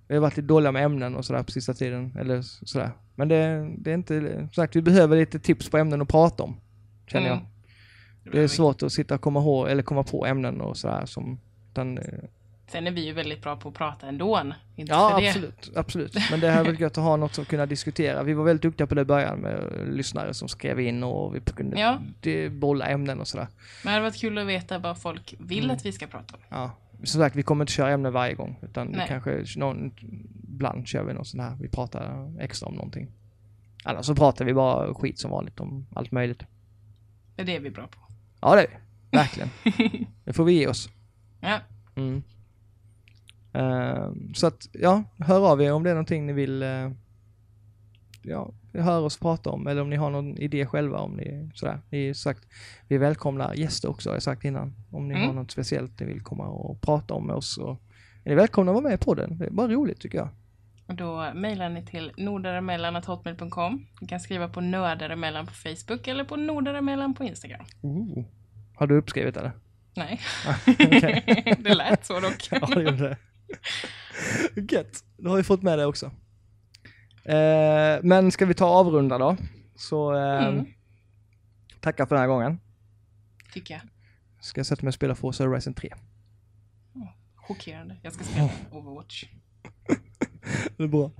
Vi 0.08 0.14
har 0.14 0.22
varit 0.22 0.36
lite 0.36 0.46
dåliga 0.46 0.72
med 0.72 0.84
ämnen 0.84 1.16
och 1.16 1.24
sådär 1.24 1.42
på 1.42 1.50
sista 1.50 1.74
tiden, 1.74 2.16
eller 2.18 2.42
sådär. 2.42 2.90
Men 3.14 3.28
det, 3.28 3.70
det 3.78 3.90
är 3.90 3.94
inte, 3.94 4.38
som 4.38 4.52
sagt, 4.52 4.76
vi 4.76 4.82
behöver 4.82 5.16
lite 5.16 5.38
tips 5.38 5.70
på 5.70 5.78
ämnen 5.78 6.02
att 6.02 6.08
prata 6.08 6.42
om. 6.42 6.60
Känner 7.06 7.26
jag. 7.26 7.36
Mm. 7.36 7.48
Det 8.32 8.40
är 8.40 8.48
svårt 8.48 8.82
att 8.82 8.92
sitta 8.92 9.14
och 9.14 9.20
komma 9.20 9.40
ihåg, 9.40 9.68
eller 9.68 9.82
komma 9.82 10.02
på 10.02 10.26
ämnen 10.26 10.60
och 10.60 10.76
sådär 10.76 11.06
som, 11.06 11.40
utan, 11.70 11.98
eh, 11.98 12.04
Sen 12.68 12.86
är 12.86 12.90
vi 12.90 13.06
ju 13.06 13.12
väldigt 13.12 13.42
bra 13.42 13.56
på 13.56 13.68
att 13.68 13.74
prata 13.74 14.06
ändå. 14.06 14.52
Inte 14.76 14.92
Ja, 14.92 15.16
absolut, 15.28 15.70
absolut. 15.76 16.16
Men 16.30 16.40
det 16.40 16.50
här 16.50 16.60
är 16.60 16.64
väl 16.64 16.80
gött 16.80 16.98
att 16.98 17.04
ha 17.04 17.16
något 17.16 17.34
som 17.34 17.44
kunna 17.44 17.66
diskutera. 17.66 18.22
Vi 18.22 18.32
var 18.34 18.44
väldigt 18.44 18.62
duktiga 18.62 18.86
på 18.86 18.94
det 18.94 19.00
i 19.00 19.04
början 19.04 19.38
med 19.38 19.82
lyssnare 19.92 20.34
som 20.34 20.48
skrev 20.48 20.80
in 20.80 21.02
och 21.02 21.34
vi 21.34 21.40
kunde 21.40 21.80
Ja. 21.80 21.98
bolla 22.50 22.86
ämnen 22.86 23.20
och 23.20 23.28
sådär. 23.28 23.46
Men 23.84 23.90
det 23.90 23.90
hade 23.90 24.02
varit 24.02 24.20
kul 24.20 24.38
att 24.38 24.46
veta 24.46 24.78
vad 24.78 24.98
folk 24.98 25.34
vill 25.38 25.64
Mm. 25.64 25.76
att 25.76 25.86
vi 25.86 25.92
ska 25.92 26.06
prata 26.06 26.34
om. 26.36 26.40
Ja. 26.48 26.70
Som 27.04 27.20
sagt, 27.20 27.36
vi 27.36 27.42
kommer 27.42 27.62
inte 27.62 27.72
köra 27.72 27.90
ämnen 27.90 28.12
varje 28.12 28.34
gång, 28.34 28.58
utan 28.62 28.86
Nej. 28.86 29.04
kanske 29.08 29.44
någon, 29.56 29.92
ibland 30.48 30.86
kör 30.88 31.04
vi 31.04 31.14
något 31.14 31.26
sånt 31.26 31.42
här, 31.42 31.56
vi 31.60 31.68
pratar 31.68 32.32
extra 32.40 32.68
om 32.68 32.74
någonting. 32.74 33.08
Annars 33.84 34.06
så 34.06 34.14
pratar 34.14 34.44
vi 34.44 34.54
bara 34.54 34.94
skit 34.94 35.18
som 35.18 35.30
vanligt 35.30 35.60
om 35.60 35.86
allt 35.94 36.12
möjligt. 36.12 36.42
Det 37.36 37.42
är 37.42 37.46
det 37.46 37.58
vi 37.58 37.68
är 37.68 37.72
bra 37.72 37.86
på. 37.86 37.98
Ja, 38.40 38.54
det 38.54 38.60
är 38.62 38.66
vi. 38.68 38.76
Verkligen. 39.16 39.48
det 40.24 40.32
får 40.32 40.44
vi 40.44 40.52
ge 40.52 40.66
oss. 40.68 40.88
Ja, 41.40 41.58
Mm. 41.96 42.22
Ehm, 43.56 44.34
så 44.34 44.46
att, 44.46 44.68
ja, 44.72 45.02
hör 45.18 45.52
av 45.52 45.62
er 45.62 45.72
om 45.72 45.82
det 45.82 45.90
är 45.90 45.94
någonting 45.94 46.26
ni 46.26 46.32
vill 46.32 46.62
uh, 46.62 46.90
ja, 48.22 48.50
höra 48.74 48.98
oss 49.04 49.18
prata 49.18 49.50
om 49.50 49.66
eller 49.66 49.82
om 49.82 49.90
ni 49.90 49.96
har 49.96 50.10
någon 50.10 50.38
idé 50.38 50.66
själva 50.66 50.98
om 50.98 51.12
ni 51.12 51.50
sådär. 51.54 51.80
Ni 51.90 52.14
sagt, 52.14 52.44
vi 52.88 52.98
välkomnar 52.98 53.54
gäster 53.54 53.90
också 53.90 54.08
har 54.10 54.14
jag 54.14 54.22
sagt 54.22 54.44
innan. 54.44 54.74
Om 54.90 55.08
ni 55.08 55.14
Mm. 55.14 55.26
har 55.26 55.34
något 55.34 55.50
speciellt 55.50 56.00
ni 56.00 56.06
vill 56.06 56.20
komma 56.22 56.46
och 56.48 56.80
prata 56.80 57.14
om 57.14 57.26
med 57.26 57.36
oss 57.36 57.54
så 57.54 57.78
är 58.24 58.30
ni 58.30 58.34
välkomna 58.34 58.72
att 58.72 58.82
vara 58.82 58.88
med 58.90 59.00
på 59.00 59.14
den. 59.14 59.38
Det 59.38 59.46
är 59.46 59.50
bara 59.50 59.68
roligt 59.68 60.00
tycker 60.00 60.18
jag. 60.18 60.28
och 60.86 60.94
då 60.94 61.32
mejlar 61.34 61.68
ni 61.70 61.86
till 61.86 62.12
nordaremellan.hotmail.com. 62.16 63.86
Ni 64.00 64.06
kan 64.06 64.20
skriva 64.20 64.48
på 64.48 64.60
nördaremellan 64.60 65.46
på 65.46 65.52
Facebook 65.54 66.08
eller 66.08 66.24
på 66.24 66.36
nordaremellan 66.36 67.14
på 67.14 67.24
Instagram. 67.24 67.64
Ooh. 67.82 68.24
Har 68.74 68.86
du 68.86 68.96
uppskrivit 68.98 69.36
eller? 69.36 69.52
Nej, 69.96 70.20
Okej. 70.68 71.54
det 71.64 71.74
lät 71.74 72.04
så 72.06 72.20
dock. 72.20 72.48
ja, 72.50 72.66
det 72.74 72.82
gjorde 72.82 73.08
det. 73.08 73.16
Gött. 74.70 75.04
Då 75.16 75.30
har 75.30 75.36
vi 75.36 75.42
fått 75.42 75.62
med 75.62 75.78
det 75.78 75.86
också. 75.86 76.06
Eh, 77.24 77.98
men 78.02 78.30
ska 78.32 78.46
vi 78.46 78.54
ta 78.54 78.66
avrunda 78.66 79.18
då? 79.18 79.36
Så 79.76 80.14
eh, 80.14 80.44
Mm. 80.46 80.66
tacka 81.80 82.06
för 82.06 82.14
den 82.14 82.20
här 82.22 82.28
gången. 82.28 82.60
Tycker 83.52 83.74
jag. 83.74 83.82
Ska 84.40 84.58
jag 84.58 84.66
sätta 84.66 84.82
mig 84.82 84.88
och 84.88 84.94
spela 84.94 85.14
Forza 85.14 85.44
Horizon 85.44 85.74
3. 85.74 85.94
Chockerande. 87.36 87.96
Jag 88.02 88.12
ska 88.12 88.24
spela 88.24 88.48
Overwatch. 88.70 89.24
Det 90.76 90.82
är 90.84 90.88
bra. 90.88 91.10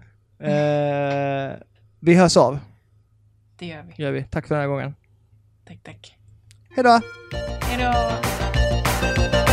Eh, 0.46 1.56
vi 2.00 2.14
hörs 2.14 2.36
av, 2.36 2.58
Det 3.58 3.66
gör 3.66 3.82
vi. 3.82 4.02
gör 4.02 4.12
vi. 4.12 4.24
Tack 4.24 4.46
för 4.46 4.54
den 4.54 4.62
här 4.62 4.68
gången. 4.68 4.94
Tack, 5.64 5.78
tack. 5.82 6.16
Hej 6.76 6.84
då! 6.84 7.00
Hej 7.62 7.78
då! 7.78 9.45